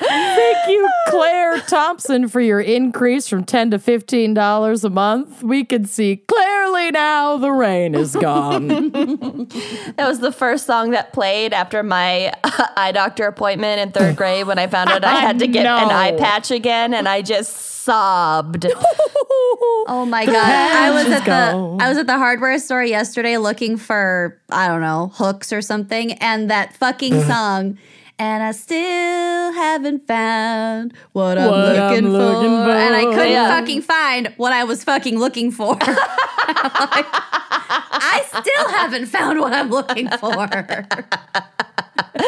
Thank 0.00 0.68
you, 0.68 0.88
Claire 1.08 1.60
Thompson, 1.60 2.28
for 2.28 2.40
your 2.40 2.60
increase 2.60 3.28
from 3.28 3.44
ten 3.44 3.70
to 3.70 3.78
fifteen 3.78 4.34
dollars 4.34 4.84
a 4.84 4.90
month. 4.90 5.42
We 5.42 5.64
can 5.64 5.84
see 5.86 6.16
clearly 6.16 6.90
now 6.90 7.36
the 7.36 7.50
rain 7.52 7.94
is 7.94 8.14
gone. 8.16 9.48
That 9.96 10.06
was 10.06 10.20
the 10.20 10.32
first 10.32 10.66
song 10.66 10.92
that 10.92 11.12
played 11.12 11.52
after 11.52 11.82
my 11.82 12.32
uh, 12.44 12.66
eye 12.76 12.92
doctor 12.92 13.26
appointment 13.26 13.80
in 13.80 13.90
third 13.90 14.16
grade 14.16 14.46
when 14.46 14.58
I 14.58 14.66
found 14.66 14.90
out 14.90 15.04
I 15.04 15.20
had 15.20 15.40
to 15.40 15.46
get 15.46 15.66
an 15.66 15.90
eye 15.90 16.12
patch 16.12 16.50
again, 16.50 16.94
and 16.94 17.08
I 17.08 17.22
just 17.22 17.77
sobbed. 17.88 18.66
Oh 19.90 20.04
my 20.04 20.26
god! 20.26 20.34
I 20.36 20.90
was 20.90 21.06
at 21.06 21.20
is 21.20 21.24
the. 21.24 21.32
I 21.84 21.88
was 21.88 21.96
at 21.96 22.06
the 22.06 22.18
hardware 22.18 22.58
store 22.58 22.84
yesterday 22.84 23.38
looking 23.38 23.78
for 23.78 24.38
I 24.50 24.68
don't 24.68 24.82
know 24.82 25.10
hooks 25.14 25.50
or 25.50 25.62
something, 25.62 26.12
and 26.14 26.50
that 26.50 26.76
fucking 26.76 27.22
song. 27.32 27.78
And 28.18 28.42
I 28.42 28.50
still 28.52 29.52
haven't 29.54 30.06
found 30.06 30.92
what 31.12 31.38
I'm, 31.38 31.50
What 31.50 31.78
I'm 31.78 32.04
looking, 32.04 32.08
looking 32.12 32.50
for. 32.50 32.70
And 32.70 32.94
I 32.96 33.04
couldn't 33.04 33.30
Yeah. 33.32 33.48
fucking 33.48 33.80
find 33.82 34.34
what 34.36 34.52
I 34.52 34.64
was 34.64 34.84
fucking 34.84 35.18
looking 35.18 35.50
for. 35.52 35.78
I'm 35.80 36.90
like, 36.90 37.06
I 37.10 38.24
still 38.26 38.68
haven't 38.70 39.06
found 39.06 39.40
what 39.40 39.54
I'm 39.54 39.70
looking 39.70 40.08
for. 40.18 40.48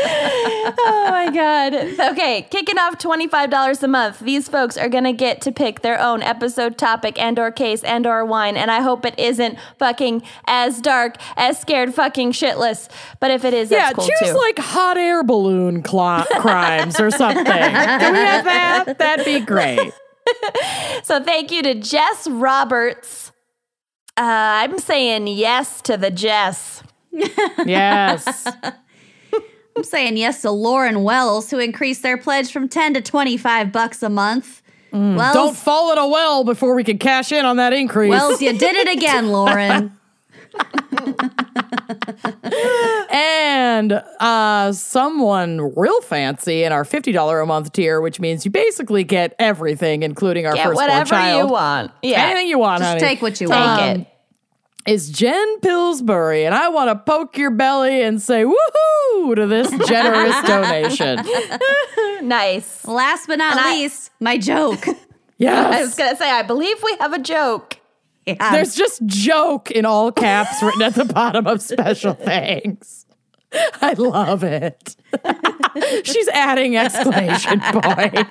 Oh 0.03 1.07
my 1.11 1.31
god. 1.33 1.75
Okay, 2.13 2.43
kicking 2.51 2.79
off 2.79 2.99
$25 2.99 3.83
a 3.83 3.89
month. 3.89 4.21
These 4.21 4.49
folks 4.49 4.77
are 4.77 4.89
going 4.89 5.05
to 5.05 5.13
get 5.13 5.41
to 5.43 5.53
pick 5.53 5.83
their 5.83 6.01
own 6.01 6.23
episode 6.23 6.79
topic 6.79 7.21
and 7.21 7.39
or 7.39 7.51
case 7.51 7.83
and 7.85 8.07
or 8.07 8.25
wine 8.25 8.57
and 8.57 8.71
I 8.71 8.81
hope 8.81 9.05
it 9.05 9.19
isn't 9.19 9.59
fucking 9.79 10.23
as 10.47 10.81
dark 10.81 11.17
as 11.37 11.59
scared 11.61 11.95
fucking 11.95 12.33
shitless. 12.33 12.89
But 13.21 13.31
if 13.31 13.45
it 13.45 13.55
is, 13.55 13.71
yeah, 13.71 13.93
that's 13.93 13.95
cool 13.95 14.07
choose 14.07 14.31
too. 14.31 14.39
like 14.39 14.59
hot 14.59 14.97
air 14.97 15.23
balloon 15.23 15.85
cl- 15.85 16.27
crimes 16.39 17.01
or 17.01 17.11
something. 17.11 17.45
Can 17.45 18.13
we 18.13 18.19
have 18.19 18.45
that? 18.45 18.99
That'd 18.99 19.25
be 19.25 19.41
great. 19.41 19.93
so 21.03 21.23
thank 21.23 21.51
you 21.51 21.63
to 21.63 21.75
Jess 21.75 22.29
Roberts. 22.29 23.33
Uh, 24.17 24.23
I'm 24.67 24.79
saying 24.79 25.29
yes 25.29 25.81
to 25.83 25.97
the 25.97 26.11
Jess. 26.11 26.83
Yes. 27.13 28.47
I'm 29.77 29.85
saying 29.85 30.17
yes 30.17 30.43
to 30.43 30.51
Lauren 30.51 31.03
Wells, 31.03 31.51
who 31.51 31.59
increased 31.59 32.03
their 32.03 32.19
pledge 32.19 32.51
from 32.53 32.69
10 32.69 32.95
to 32.95 33.01
25 33.01 33.73
bucks 33.73 34.03
a 34.03 34.09
month. 34.11 34.63
Wells, 34.93 35.33
Don't 35.35 35.57
fall 35.57 35.93
in 35.93 35.99
a 35.99 36.09
well 36.09 36.43
before 36.45 36.75
we 36.75 36.83
can 36.83 36.99
cash 36.99 37.31
in 37.31 37.45
on 37.45 37.57
that 37.59 37.73
increase. 37.73 38.11
Wells, 38.11 38.43
you 38.43 38.53
did 38.59 38.75
it 38.75 38.89
again, 38.97 39.29
Lauren. 39.33 39.97
and 43.11 43.93
uh, 44.21 44.73
someone 44.73 45.73
real 45.77 46.01
fancy 46.03 46.65
in 46.65 46.73
our 46.73 46.85
$50 46.85 47.43
a 47.43 47.47
month 47.47 47.73
tier, 47.73 48.01
which 48.01 48.21
means 48.21 48.45
you 48.45 48.51
basically 48.51 49.05
get 49.05 49.35
everything, 49.39 50.03
including 50.03 50.47
our 50.47 50.55
Get 50.55 50.67
firstborn 50.67 50.89
whatever 50.89 51.11
child. 51.11 51.47
you 51.49 51.53
want. 51.53 51.93
Yeah. 52.03 52.25
Anything 52.27 52.49
you 52.49 52.59
want, 52.59 52.81
Just 52.81 52.89
honey. 52.89 53.01
take 53.01 53.23
what 53.23 53.41
you 53.41 53.47
Take 53.47 53.57
want. 53.57 54.01
it. 54.01 54.07
Is 54.87 55.11
Jen 55.11 55.61
Pillsbury, 55.61 56.45
and 56.47 56.55
I 56.55 56.69
want 56.69 56.89
to 56.89 56.97
poke 56.97 57.37
your 57.37 57.51
belly 57.51 58.03
and 58.03 58.21
say 58.21 58.45
woohoo 58.45 59.37
to 59.37 59.47
this 59.47 59.71
generous 59.89 60.41
donation. 60.47 61.25
Nice. 62.23 62.87
Last 62.87 63.27
but 63.29 63.39
not 63.39 63.53
And 63.53 63.61
I- 63.61 63.73
least, 63.73 64.11
my 64.21 64.37
joke. 64.39 64.85
Yes. 65.39 65.75
I 65.75 65.81
was 65.81 65.95
going 65.95 66.11
to 66.11 66.17
say, 66.19 66.31
I 66.31 66.43
believe 66.43 66.77
we 66.85 66.95
have 67.01 67.15
a 67.15 67.19
joke. 67.19 67.79
Yeah. 68.27 68.53
There's 68.53 68.75
just 68.75 69.03
joke 69.07 69.71
in 69.71 69.87
all 69.87 70.13
caps 70.13 70.63
written 70.63 70.83
at 70.83 70.95
the 70.95 71.07
bottom 71.07 71.47
of 71.47 71.63
special 71.63 72.13
thanks. 72.13 73.07
I 73.81 73.95
love 73.95 74.45
it. 74.45 74.97
She's 76.05 76.29
adding 76.29 76.77
exclamation 76.77 77.59
point. 77.61 78.29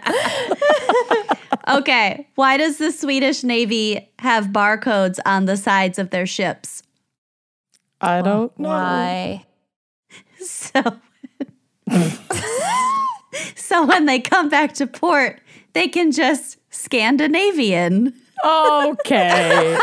Okay. 1.78 2.28
Why 2.36 2.58
does 2.58 2.78
the 2.78 2.92
Swedish 2.92 3.44
Navy 3.44 4.10
have 4.20 4.48
barcodes 4.48 5.20
on 5.26 5.46
the 5.46 5.58
sides 5.58 6.00
of 6.00 6.10
their 6.10 6.26
ships? 6.26 6.84
I 8.02 8.22
don't 8.22 8.58
know. 8.60 8.70
Why? 8.70 9.46
So, 10.42 10.82
so 13.56 13.86
when 13.86 14.06
they 14.06 14.20
come 14.20 14.48
back 14.48 14.74
to 14.76 14.88
port, 14.88 15.42
they 15.74 15.90
can 15.90 16.14
just 16.14 16.58
Scandinavian. 16.70 18.14
Okay. 18.46 19.78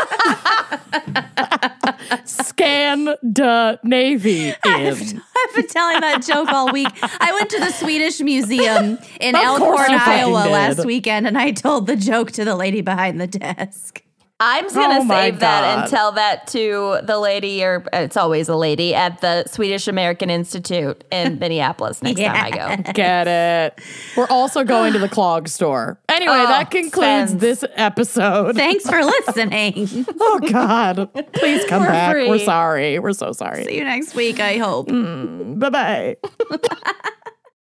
Scan 2.25 3.05
the 3.21 3.79
Navy 3.83 4.47
in. 4.65 5.21
I've 5.37 5.55
been 5.55 5.67
telling 5.67 6.01
that 6.01 6.23
joke 6.25 6.49
all 6.49 6.71
week. 6.71 6.87
I 7.01 7.33
went 7.33 7.49
to 7.51 7.59
the 7.59 7.71
Swedish 7.71 8.19
Museum 8.19 8.97
in 9.19 9.35
Elkhorn, 9.35 9.89
Iowa 9.91 10.49
last 10.49 10.85
weekend, 10.85 11.27
and 11.27 11.37
I 11.37 11.51
told 11.51 11.87
the 11.87 11.95
joke 11.95 12.31
to 12.33 12.45
the 12.45 12.55
lady 12.55 12.81
behind 12.81 13.19
the 13.21 13.27
desk. 13.27 14.03
I'm 14.39 14.65
just 14.65 14.75
gonna 14.75 14.99
Oh 14.99 15.03
my 15.03 15.31
save 15.31 15.39
that 15.39 15.63
and 15.79 15.89
tell 15.89 16.11
that 16.11 16.45
to 16.47 16.99
the 17.01 17.17
lady, 17.17 17.63
or 17.63 17.83
uh, 17.91 17.97
it's 18.01 18.15
always 18.15 18.49
a 18.49 18.55
lady, 18.55 18.93
at 18.93 19.19
the 19.21 19.45
Swedish 19.47 19.87
American 19.87 20.29
Institute 20.29 21.03
in 21.11 21.39
Minneapolis 21.39 22.03
next 22.03 22.19
time 22.21 22.35
I 22.35 22.51
go. 22.83 22.91
Get 22.93 23.27
it. 23.27 23.81
We're 24.15 24.27
also 24.29 24.63
going 24.63 24.93
to 24.93 24.99
the 24.99 25.09
clog 25.17 25.47
store. 25.47 25.99
Anyway, 26.07 26.33
Oh, 26.37 26.45
that 26.47 26.69
concludes 26.69 27.31
Spence. 27.31 27.33
this 27.33 27.65
episode. 27.75 28.55
Thanks 28.55 28.87
for 28.87 29.03
listening. 29.27 30.05
Oh 30.19 30.39
God! 30.51 31.09
Please 31.33 31.65
come 31.65 31.81
For 31.83 31.89
back. 31.89 32.13
We're 32.15 32.37
sorry. 32.37 32.99
We're 32.99 33.13
so 33.13 33.31
sorry. 33.31 33.65
See 33.65 33.77
you 33.77 33.83
next 33.85 34.13
week, 34.13 34.39
I 34.39 34.57
hope. 34.57 34.87
Mm, 34.89 35.57
bye 35.57 35.69
bye. 35.71 36.17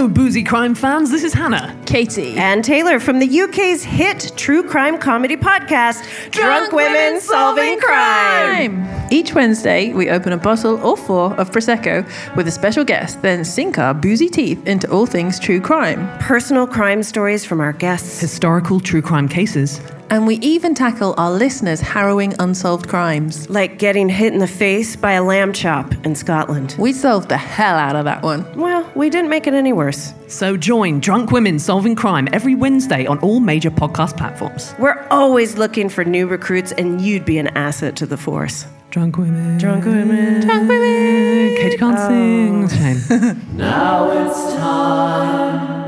Hello, 0.00 0.08
boozy 0.08 0.42
crime 0.42 0.74
fans. 0.74 1.10
This 1.10 1.22
is 1.22 1.34
Hannah. 1.34 1.78
Katie. 1.84 2.34
And 2.38 2.64
Taylor 2.64 2.98
from 2.98 3.18
the 3.18 3.40
UK's 3.42 3.84
hit 3.84 4.32
true 4.34 4.62
crime 4.62 4.96
comedy 4.96 5.36
podcast, 5.36 6.30
Drunk, 6.30 6.72
Women 6.72 7.20
Solving 7.20 7.78
Crime. 7.78 8.88
Each 9.10 9.34
Wednesday, 9.34 9.92
we 9.92 10.08
open 10.08 10.32
a 10.32 10.38
bottle 10.38 10.82
or 10.82 10.96
four 10.96 11.34
of 11.34 11.50
Prosecco 11.50 12.06
with 12.34 12.48
a 12.48 12.50
special 12.50 12.82
guest, 12.82 13.20
then 13.20 13.44
sink 13.44 13.76
our 13.76 13.92
boozy 13.92 14.30
teeth 14.30 14.66
into 14.66 14.90
all 14.90 15.04
things 15.04 15.38
true 15.38 15.60
crime. 15.60 16.08
Personal 16.18 16.66
crime 16.66 17.02
stories 17.02 17.44
from 17.44 17.60
our 17.60 17.74
guests. 17.74 18.20
Historical 18.20 18.80
true 18.80 19.02
crime 19.02 19.28
cases. 19.28 19.82
And 20.10 20.26
we 20.26 20.36
even 20.36 20.74
tackle 20.74 21.14
our 21.16 21.30
listeners' 21.30 21.80
harrowing 21.80 22.34
unsolved 22.40 22.88
crimes. 22.88 23.48
Like 23.48 23.78
getting 23.78 24.08
hit 24.08 24.32
in 24.32 24.40
the 24.40 24.48
face 24.48 24.96
by 24.96 25.12
a 25.12 25.22
lamb 25.22 25.52
chop 25.52 25.94
in 26.04 26.16
Scotland. 26.16 26.74
We 26.80 26.92
solved 26.92 27.28
the 27.28 27.36
hell 27.36 27.76
out 27.76 27.94
of 27.94 28.04
that 28.06 28.22
one. 28.22 28.44
Well, 28.58 28.90
we 28.96 29.08
didn't 29.08 29.30
make 29.30 29.46
it 29.46 29.54
any 29.54 29.72
worse. 29.72 30.12
So 30.26 30.56
join 30.56 30.98
Drunk 30.98 31.30
Women 31.30 31.60
Solving 31.60 31.94
Crime 31.94 32.28
every 32.32 32.56
Wednesday 32.56 33.06
on 33.06 33.20
all 33.20 33.38
major 33.38 33.70
podcast 33.70 34.16
platforms. 34.16 34.74
We're 34.80 35.06
always 35.12 35.56
looking 35.56 35.88
for 35.88 36.04
new 36.04 36.26
recruits, 36.26 36.72
and 36.72 37.00
you'd 37.00 37.24
be 37.24 37.38
an 37.38 37.46
asset 37.56 37.94
to 37.96 38.06
the 38.06 38.16
force. 38.16 38.66
Drunk 38.90 39.16
women. 39.16 39.58
Drunk 39.58 39.84
women. 39.84 40.40
Drunk 40.40 40.68
women! 40.68 41.56
Katie 41.56 41.76
can't 41.76 41.96
oh. 41.96 42.08
sing. 42.08 42.68
Shame. 42.68 43.46
Now 43.56 44.10
it's 44.10 44.54
time 44.54 45.79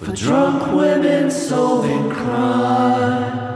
for 0.00 0.12
drunk 0.12 0.72
women 0.72 1.30
solving 1.30 2.08
crime. 2.08 3.49